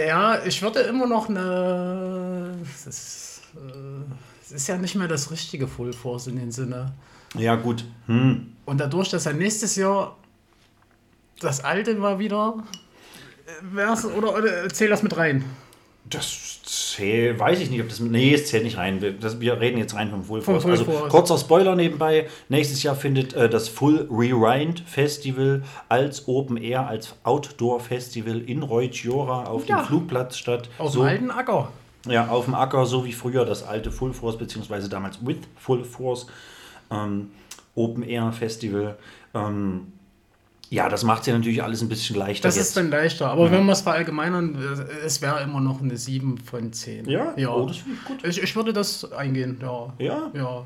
ja, 0.08 0.44
ich 0.44 0.62
würde 0.62 0.82
immer 0.82 1.08
noch 1.08 1.30
eine. 1.30 2.58
Das 2.62 2.86
ist, 2.88 3.42
äh, 3.56 4.04
es 4.44 4.52
ist 4.52 4.68
ja 4.68 4.78
nicht 4.78 4.96
mehr 4.96 5.08
das 5.08 5.32
richtige 5.32 5.68
Full 5.68 5.94
Force 5.94 6.28
in 6.28 6.36
dem 6.36 6.52
Sinne. 6.52 6.94
Ja, 7.36 7.56
gut. 7.56 7.86
Hm. 8.08 8.54
Und 8.66 8.78
dadurch, 8.80 9.10
dass 9.10 9.26
er 9.26 9.34
nächstes 9.34 9.76
Jahr 9.78 10.18
das 11.40 11.64
alte 11.64 12.02
war 12.02 12.20
wieder. 12.20 12.64
äh, 13.48 13.76
wär's- 13.76 14.06
Oder, 14.06 14.36
oder 14.36 14.70
zähl 14.70 14.90
das 14.90 15.02
mit 15.04 15.16
rein. 15.16 15.46
Das 16.08 16.62
zählt, 16.64 17.40
weiß 17.40 17.60
ich 17.62 17.72
nicht, 17.72 17.82
ob 17.82 17.90
das. 17.90 18.00
Nee, 18.00 18.34
es 18.34 18.48
zählt 18.48 18.64
nicht 18.64 18.78
rein. 18.78 19.02
Wir, 19.02 19.12
das, 19.14 19.40
wir 19.40 19.60
reden 19.60 19.78
jetzt 19.80 19.96
rein 19.96 20.12
vom 20.12 20.24
Full 20.24 20.42
Vom 20.42 20.54
Force. 20.62 20.64
Full 20.64 20.72
also 20.72 20.86
Force. 20.86 21.12
kurzer 21.12 21.38
Spoiler 21.40 21.76
nebenbei. 21.76 22.28
Nächstes 22.48 22.84
Jahr 22.84 22.96
findet 22.96 23.34
äh, 23.34 23.50
das 23.50 23.70
Full 23.70 24.08
Rewind 24.12 24.82
Festival 24.82 25.64
als 25.90 26.28
Open 26.28 26.58
Air, 26.58 26.88
als 26.88 27.16
Outdoor 27.24 27.80
Festival 27.80 28.40
in 28.40 28.62
Reutjora 28.62 29.46
auf 29.46 29.68
Ja. 29.68 29.78
dem 29.82 29.86
Flugplatz 29.86 30.38
statt. 30.38 30.70
Aus 30.78 30.94
so, 30.94 31.00
dem 31.00 31.08
alten 31.08 31.32
Acker. 31.32 31.72
Ja, 32.08 32.28
auf 32.28 32.46
dem 32.46 32.54
Acker, 32.54 32.86
so 32.86 33.04
wie 33.04 33.14
früher 33.14 33.46
das 33.46 33.64
alte 33.64 33.92
Full 33.92 34.14
Force, 34.14 34.38
beziehungsweise 34.38 34.88
damals 34.88 35.26
with 35.26 35.38
Full 35.58 35.84
Force 35.84 36.28
ähm, 36.92 37.32
Open 37.74 38.04
Air 38.04 38.32
Festival. 38.32 38.96
Ähm, 39.34 39.88
ja, 40.70 40.90
das 40.90 41.04
macht 41.04 41.22
es 41.22 41.28
ja 41.28 41.34
natürlich 41.38 41.64
alles 41.64 41.82
ein 41.82 41.90
bisschen 41.90 42.16
leichter. 42.16 42.48
Das 42.48 42.56
jetzt. 42.56 42.68
ist 42.70 42.78
dann 42.78 42.90
leichter. 42.90 43.30
Aber 43.30 43.52
wenn 43.52 43.66
wir 43.66 43.72
es 43.74 43.82
verallgemeinern, 43.82 44.56
äh, 44.56 45.06
es 45.06 45.22
wäre 45.22 45.42
immer 45.44 45.62
noch 45.62 45.82
eine 45.82 45.96
7 45.98 46.38
von 46.40 46.74
10. 46.74 47.10
Ja? 47.10 47.34
ja. 47.38 47.50
Oh, 47.50 47.66
das 47.66 47.78
finde 47.78 47.98
ich 48.02 48.06
gut. 48.08 48.24
Ich, 48.26 48.42
ich 48.42 48.56
würde 48.56 48.74
das 48.74 49.12
eingehen, 49.14 49.58
ja. 49.62 49.94
Ja? 50.00 50.32
Ja. 50.34 50.66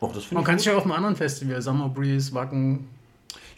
Oh, 0.00 0.10
das 0.14 0.30
Man 0.32 0.44
kann 0.44 0.58
sich 0.58 0.66
ja 0.66 0.76
auf 0.76 0.84
einem 0.84 0.92
anderen 0.92 1.16
Festival, 1.16 1.60
Summer 1.60 1.88
Breeze, 1.88 2.32
Wacken. 2.34 2.88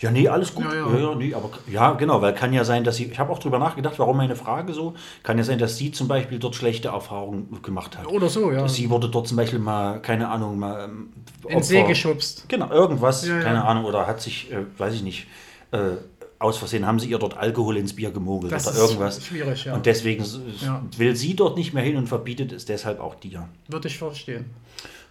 Ja, 0.00 0.10
nee, 0.10 0.26
alles 0.26 0.52
gut. 0.52 0.64
Ja, 0.64 0.74
Ja, 0.74 0.90
ja. 0.98 1.10
ja. 1.10 1.14
nee, 1.14 1.32
aber 1.32 1.50
ja, 1.70 1.92
genau, 1.92 2.20
weil 2.20 2.34
kann 2.34 2.52
ja 2.52 2.64
sein, 2.64 2.82
dass 2.82 2.96
sie. 2.96 3.04
Ich 3.04 3.18
habe 3.20 3.30
auch 3.30 3.38
drüber 3.38 3.60
nachgedacht, 3.60 4.00
warum 4.00 4.16
meine 4.16 4.34
Frage 4.34 4.72
so. 4.72 4.94
Kann 5.22 5.38
ja 5.38 5.44
sein, 5.44 5.60
dass 5.60 5.78
sie 5.78 5.92
zum 5.92 6.09
Beispiel 6.09 6.40
dort 6.40 6.56
schlechte 6.56 6.88
Erfahrungen 6.88 7.62
gemacht 7.62 7.96
hat. 7.96 8.09
Oder 8.09 8.28
so, 8.28 8.50
ja. 8.50 8.66
Sie 8.66 8.90
wurde 8.90 9.09
dort 9.09 9.28
zum 9.28 9.36
Beispiel 9.36 9.60
mal, 9.60 10.00
keine 10.02 10.28
Ahnung, 10.28 10.59
mal. 10.59 10.86
ähm, 10.86 11.10
In 11.44 11.50
den 11.50 11.62
See 11.62 11.78
Opfer- 11.78 11.88
geschubst. 11.88 12.46
Genau, 12.48 12.68
irgendwas, 12.72 13.24
Ja, 13.28 13.36
ja. 13.36 13.42
keine 13.44 13.64
Ahnung, 13.64 13.84
oder 13.84 14.09
hat 14.09 14.20
sich, 14.20 14.50
äh, 14.50 14.64
weiß 14.76 14.94
ich 14.94 15.02
nicht, 15.04 15.28
äh, 15.73 15.97
aus 16.39 16.59
Versehen 16.59 16.86
haben 16.86 16.99
sie 16.99 17.09
ihr 17.09 17.19
dort 17.19 17.36
Alkohol 17.36 17.77
ins 17.77 17.94
Bier 17.94 18.11
gemogelt 18.11 18.53
Das 18.53 18.66
oder 18.66 18.74
ist 18.77 18.81
irgendwas. 18.82 19.24
schwierig, 19.24 19.65
ja. 19.65 19.74
Und 19.74 19.86
deswegen 19.86 20.24
Ja. 20.61 20.82
will 20.97 21.15
sie 21.16 21.35
dort 21.36 21.57
nicht 21.57 21.73
mehr 21.73 21.82
hin 21.85 21.97
und 21.97 22.09
verbietet 22.09 22.53
es 22.53 22.65
deshalb 22.65 22.99
auch 23.01 23.15
dir. 23.15 23.49
Würde 23.69 23.89
ich 23.89 23.99
verstehen. 23.99 24.47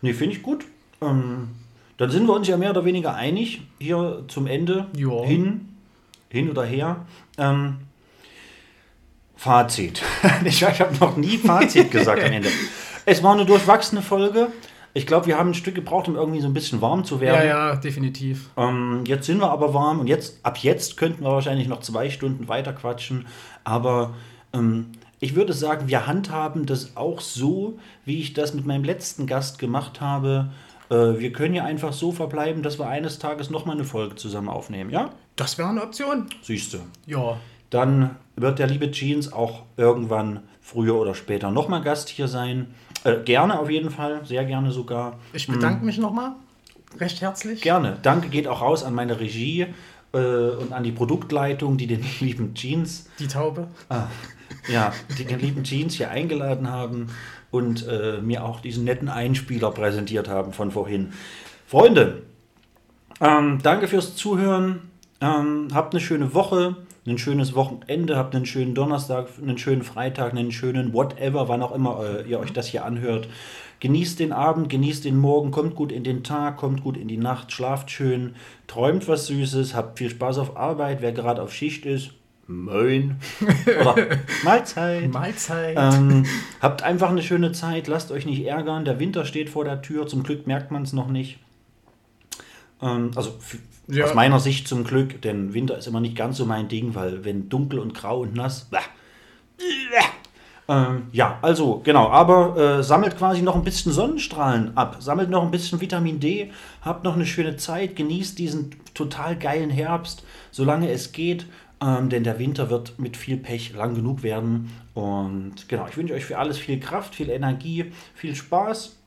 Nee, 0.01 0.13
finde 0.13 0.35
ich 0.35 0.41
gut. 0.41 0.65
Ähm, 1.01 1.49
dann 1.97 2.09
sind 2.11 2.25
wir 2.27 2.33
uns 2.33 2.47
ja 2.47 2.57
mehr 2.57 2.71
oder 2.71 2.83
weniger 2.85 3.13
einig 3.15 3.61
hier 3.79 4.23
zum 4.27 4.47
Ende. 4.47 4.87
Ja. 4.97 5.23
Hin, 5.23 5.69
hin 6.29 6.49
oder 6.49 6.63
her. 6.65 7.05
Ähm, 7.37 7.77
Fazit. 9.35 10.01
ich 10.45 10.61
ich 10.61 10.81
habe 10.81 10.95
noch 10.99 11.17
nie 11.17 11.37
Fazit 11.37 11.91
gesagt 11.91 12.23
am 12.23 12.31
Ende. 12.31 12.49
Es 13.03 13.23
war 13.23 13.33
eine 13.33 13.45
durchwachsene 13.47 14.03
Folge. 14.03 14.49
Ich 14.93 15.07
glaube, 15.07 15.25
wir 15.27 15.37
haben 15.37 15.51
ein 15.51 15.53
Stück 15.53 15.75
gebraucht, 15.75 16.07
um 16.07 16.15
irgendwie 16.15 16.41
so 16.41 16.47
ein 16.47 16.53
bisschen 16.53 16.81
warm 16.81 17.03
zu 17.05 17.15
Ja, 17.15 17.21
werden. 17.21 17.47
ja, 17.47 17.75
definitiv. 17.75 18.49
Ähm, 18.57 19.03
jetzt 19.05 19.25
sind 19.25 19.39
wir 19.39 19.49
aber 19.49 19.73
warm 19.73 19.99
und 19.99 20.07
jetzt, 20.07 20.39
ab 20.43 20.57
jetzt 20.57 20.97
könnten 20.97 21.23
wir 21.23 21.31
wahrscheinlich 21.31 21.67
noch 21.67 21.79
zwei 21.79 22.09
Stunden 22.09 22.47
weiter 22.47 22.73
quatschen. 22.73 23.25
Aber 23.63 24.13
ähm, 24.53 24.87
ich 25.19 25.35
würde 25.35 25.53
sagen, 25.53 25.87
wir 25.87 26.07
handhaben 26.07 26.65
das 26.65 26.97
auch 26.97 27.21
so, 27.21 27.79
wie 28.05 28.19
ich 28.19 28.33
das 28.33 28.53
mit 28.53 28.65
meinem 28.65 28.83
letzten 28.83 29.27
Gast 29.27 29.59
gemacht 29.59 30.01
habe. 30.01 30.49
Äh, 30.89 31.19
wir 31.19 31.31
können 31.31 31.53
ja 31.53 31.63
einfach 31.63 31.93
so 31.93 32.11
verbleiben, 32.11 32.61
dass 32.63 32.77
wir 32.79 32.87
eines 32.87 33.17
Tages 33.19 33.49
nochmal 33.49 33.75
eine 33.75 33.85
Folge 33.85 34.15
zusammen 34.15 34.49
aufnehmen, 34.49 34.89
ja? 34.89 35.11
Das 35.37 35.57
wäre 35.57 35.69
eine 35.69 35.83
Option. 35.83 36.25
Siehst 36.41 36.73
du. 36.73 36.79
Ja. 37.05 37.37
Dann 37.71 38.11
wird 38.35 38.59
der 38.59 38.67
liebe 38.67 38.91
Jeans 38.91 39.33
auch 39.33 39.63
irgendwann 39.77 40.41
früher 40.61 40.95
oder 40.95 41.15
später 41.15 41.49
nochmal 41.49 41.81
Gast 41.81 42.09
hier 42.09 42.27
sein. 42.27 42.67
Äh, 43.03 43.17
gerne 43.25 43.59
auf 43.59 43.69
jeden 43.69 43.89
Fall, 43.89 44.21
sehr 44.25 44.45
gerne 44.45 44.71
sogar. 44.71 45.17
Ich 45.33 45.47
bedanke 45.47 45.83
mich 45.83 45.97
nochmal. 45.97 46.33
Recht 46.99 47.21
herzlich. 47.21 47.61
Gerne. 47.61 47.97
Danke 48.03 48.29
geht 48.29 48.47
auch 48.47 48.61
raus 48.61 48.83
an 48.83 48.93
meine 48.93 49.19
Regie 49.19 49.67
äh, 50.13 50.17
und 50.17 50.73
an 50.73 50.83
die 50.83 50.91
Produktleitung, 50.91 51.77
die 51.77 51.87
den 51.87 52.03
lieben 52.19 52.53
Jeans, 52.53 53.09
Die 53.19 53.27
Taube. 53.27 53.67
ja, 54.71 54.93
die 55.17 55.25
den 55.25 55.39
lieben 55.39 55.63
Jeans 55.63 55.95
hier 55.95 56.11
eingeladen 56.11 56.69
haben 56.69 57.07
und 57.49 57.87
äh, 57.87 58.19
mir 58.21 58.43
auch 58.43 58.59
diesen 58.59 58.83
netten 58.83 59.09
Einspieler 59.09 59.71
präsentiert 59.71 60.27
haben 60.27 60.53
von 60.53 60.71
vorhin. 60.71 61.13
Freunde, 61.67 62.23
ähm, 63.21 63.59
danke 63.63 63.87
fürs 63.87 64.15
Zuhören. 64.15 64.81
Ähm, 65.21 65.69
habt 65.73 65.93
eine 65.93 66.01
schöne 66.01 66.33
Woche. 66.33 66.75
Ein 67.05 67.17
schönes 67.17 67.55
Wochenende, 67.55 68.15
habt 68.15 68.35
einen 68.35 68.45
schönen 68.45 68.75
Donnerstag, 68.75 69.27
einen 69.41 69.57
schönen 69.57 69.81
Freitag, 69.81 70.33
einen 70.33 70.51
schönen 70.51 70.93
whatever, 70.93 71.47
wann 71.47 71.63
auch 71.63 71.73
immer 71.73 72.03
äh, 72.03 72.29
ihr 72.29 72.39
euch 72.39 72.53
das 72.53 72.67
hier 72.67 72.85
anhört. 72.85 73.27
Genießt 73.79 74.19
den 74.19 74.31
Abend, 74.31 74.69
genießt 74.69 75.05
den 75.05 75.17
Morgen, 75.17 75.49
kommt 75.49 75.75
gut 75.75 75.91
in 75.91 76.03
den 76.03 76.23
Tag, 76.23 76.57
kommt 76.57 76.83
gut 76.83 76.97
in 76.97 77.07
die 77.07 77.17
Nacht, 77.17 77.51
schlaft 77.51 77.89
schön, 77.89 78.35
träumt 78.67 79.07
was 79.07 79.25
Süßes, 79.25 79.73
habt 79.73 79.97
viel 79.97 80.11
Spaß 80.11 80.37
auf 80.37 80.55
Arbeit, 80.55 81.01
wer 81.01 81.11
gerade 81.11 81.41
auf 81.41 81.51
Schicht 81.51 81.87
ist. 81.87 82.11
Moin. 82.45 83.15
Oder 83.81 83.95
Mahlzeit. 84.43 85.11
Mahlzeit. 85.11 85.77
Ähm, 85.79 86.25
habt 86.59 86.83
einfach 86.83 87.09
eine 87.09 87.23
schöne 87.23 87.53
Zeit, 87.53 87.87
lasst 87.87 88.11
euch 88.11 88.27
nicht 88.27 88.45
ärgern. 88.45 88.85
Der 88.85 88.99
Winter 88.99 89.25
steht 89.25 89.49
vor 89.49 89.63
der 89.63 89.81
Tür, 89.81 90.05
zum 90.05 90.21
Glück 90.21 90.45
merkt 90.45 90.69
man 90.69 90.83
es 90.83 90.93
noch 90.93 91.07
nicht. 91.07 91.39
Ähm, 92.81 93.11
also 93.15 93.33
Ja. 93.91 94.05
aus 94.05 94.13
meiner 94.13 94.39
Sicht 94.39 94.67
zum 94.67 94.83
Glück, 94.83 95.21
denn 95.21 95.53
Winter 95.53 95.77
ist 95.77 95.87
immer 95.87 95.99
nicht 95.99 96.15
ganz 96.15 96.37
so 96.37 96.45
mein 96.45 96.67
Ding, 96.67 96.95
weil 96.95 97.25
wenn 97.25 97.49
dunkel 97.49 97.79
und 97.79 97.93
grau 97.93 98.21
und 98.21 98.33
nass. 98.33 98.69
Bäh, 98.69 98.79
ähm, 100.71 101.07
ja, 101.11 101.37
also 101.41 101.81
genau, 101.83 102.09
aber 102.09 102.55
äh, 102.79 102.83
sammelt 102.83 103.17
quasi 103.17 103.41
noch 103.41 103.55
ein 103.55 103.63
bisschen 103.63 103.91
Sonnenstrahlen 103.91 104.77
ab, 104.77 104.97
sammelt 104.99 105.29
noch 105.29 105.43
ein 105.43 105.51
bisschen 105.51 105.81
Vitamin 105.81 106.19
D, 106.21 106.51
habt 106.81 107.03
noch 107.03 107.15
eine 107.15 107.25
schöne 107.25 107.57
Zeit, 107.57 107.97
genießt 107.97 108.39
diesen 108.39 108.75
total 108.93 109.35
geilen 109.35 109.69
Herbst, 109.69 110.23
solange 110.51 110.89
es 110.89 111.11
geht, 111.11 111.45
ähm, 111.81 112.09
denn 112.09 112.23
der 112.23 112.39
Winter 112.39 112.69
wird 112.69 112.99
mit 112.99 113.17
viel 113.17 113.35
Pech 113.35 113.73
lang 113.73 113.95
genug 113.95 114.23
werden. 114.23 114.71
Und 114.93 115.67
genau, 115.67 115.87
ich 115.89 115.97
wünsche 115.97 116.13
euch 116.13 116.25
für 116.25 116.37
alles 116.37 116.57
viel 116.57 116.79
Kraft, 116.79 117.15
viel 117.15 117.29
Energie, 117.29 117.91
viel 118.13 118.35
Spaß. 118.35 118.97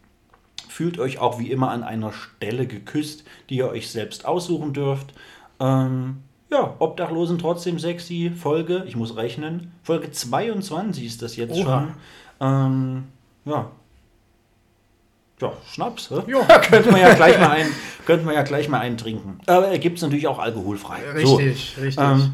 Fühlt 0.74 0.98
euch 0.98 1.20
auch 1.20 1.38
wie 1.38 1.52
immer 1.52 1.70
an 1.70 1.84
einer 1.84 2.12
Stelle 2.12 2.66
geküsst, 2.66 3.22
die 3.48 3.58
ihr 3.58 3.68
euch 3.68 3.92
selbst 3.92 4.26
aussuchen 4.26 4.72
dürft. 4.72 5.14
Ähm, 5.60 6.16
ja, 6.50 6.74
Obdachlosen 6.80 7.38
trotzdem 7.38 7.78
sexy. 7.78 8.32
Folge, 8.36 8.82
ich 8.84 8.96
muss 8.96 9.14
rechnen, 9.14 9.70
Folge 9.84 10.10
22 10.10 11.06
ist 11.06 11.22
das 11.22 11.36
jetzt 11.36 11.54
Oha. 11.54 11.62
schon. 11.62 11.94
Ähm, 12.40 13.04
ja. 13.44 13.70
Ja, 15.40 15.52
Schnaps, 15.64 16.10
hä? 16.10 16.22
Ja. 16.26 16.58
könnte 16.58 16.90
man 16.90 17.00
ja 17.00 17.14
gleich 17.14 17.38
mal 17.38 17.50
ein, 17.50 17.66
könnte 18.04 18.26
man 18.26 18.34
ja 18.34 18.42
gleich 18.42 18.68
mal 18.68 18.80
einen 18.80 18.96
trinken. 18.96 19.38
Aber 19.46 19.78
gibt 19.78 19.98
es 19.98 20.02
natürlich 20.02 20.26
auch 20.26 20.40
alkoholfrei. 20.40 21.08
Richtig, 21.14 21.76
richtig. 21.80 22.04
Ähm, 22.04 22.32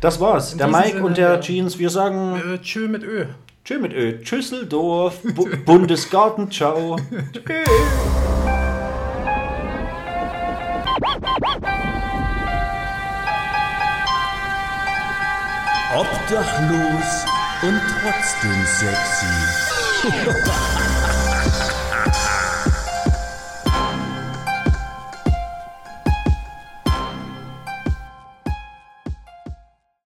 das 0.00 0.20
war's. 0.20 0.52
In 0.52 0.58
Der 0.58 0.68
Mike 0.68 0.90
Sinne, 0.90 1.06
und 1.06 1.16
der 1.16 1.30
ja. 1.30 1.40
Jeans, 1.40 1.76
wir 1.80 1.90
sagen 1.90 2.40
äh, 2.54 2.58
tschö 2.58 2.86
mit 2.86 3.02
Ö. 3.02 3.26
Tschö 3.64 3.78
mit 3.78 3.92
Ö. 3.92 4.22
Tschüsseldorf, 4.22 5.20
Bu 5.34 5.48
Bundesgarten, 5.64 6.50
ciao. 6.50 6.96
Obdachlos 15.94 17.24
und 17.62 17.80
trotzdem 18.00 18.66
sexy. 18.66 19.26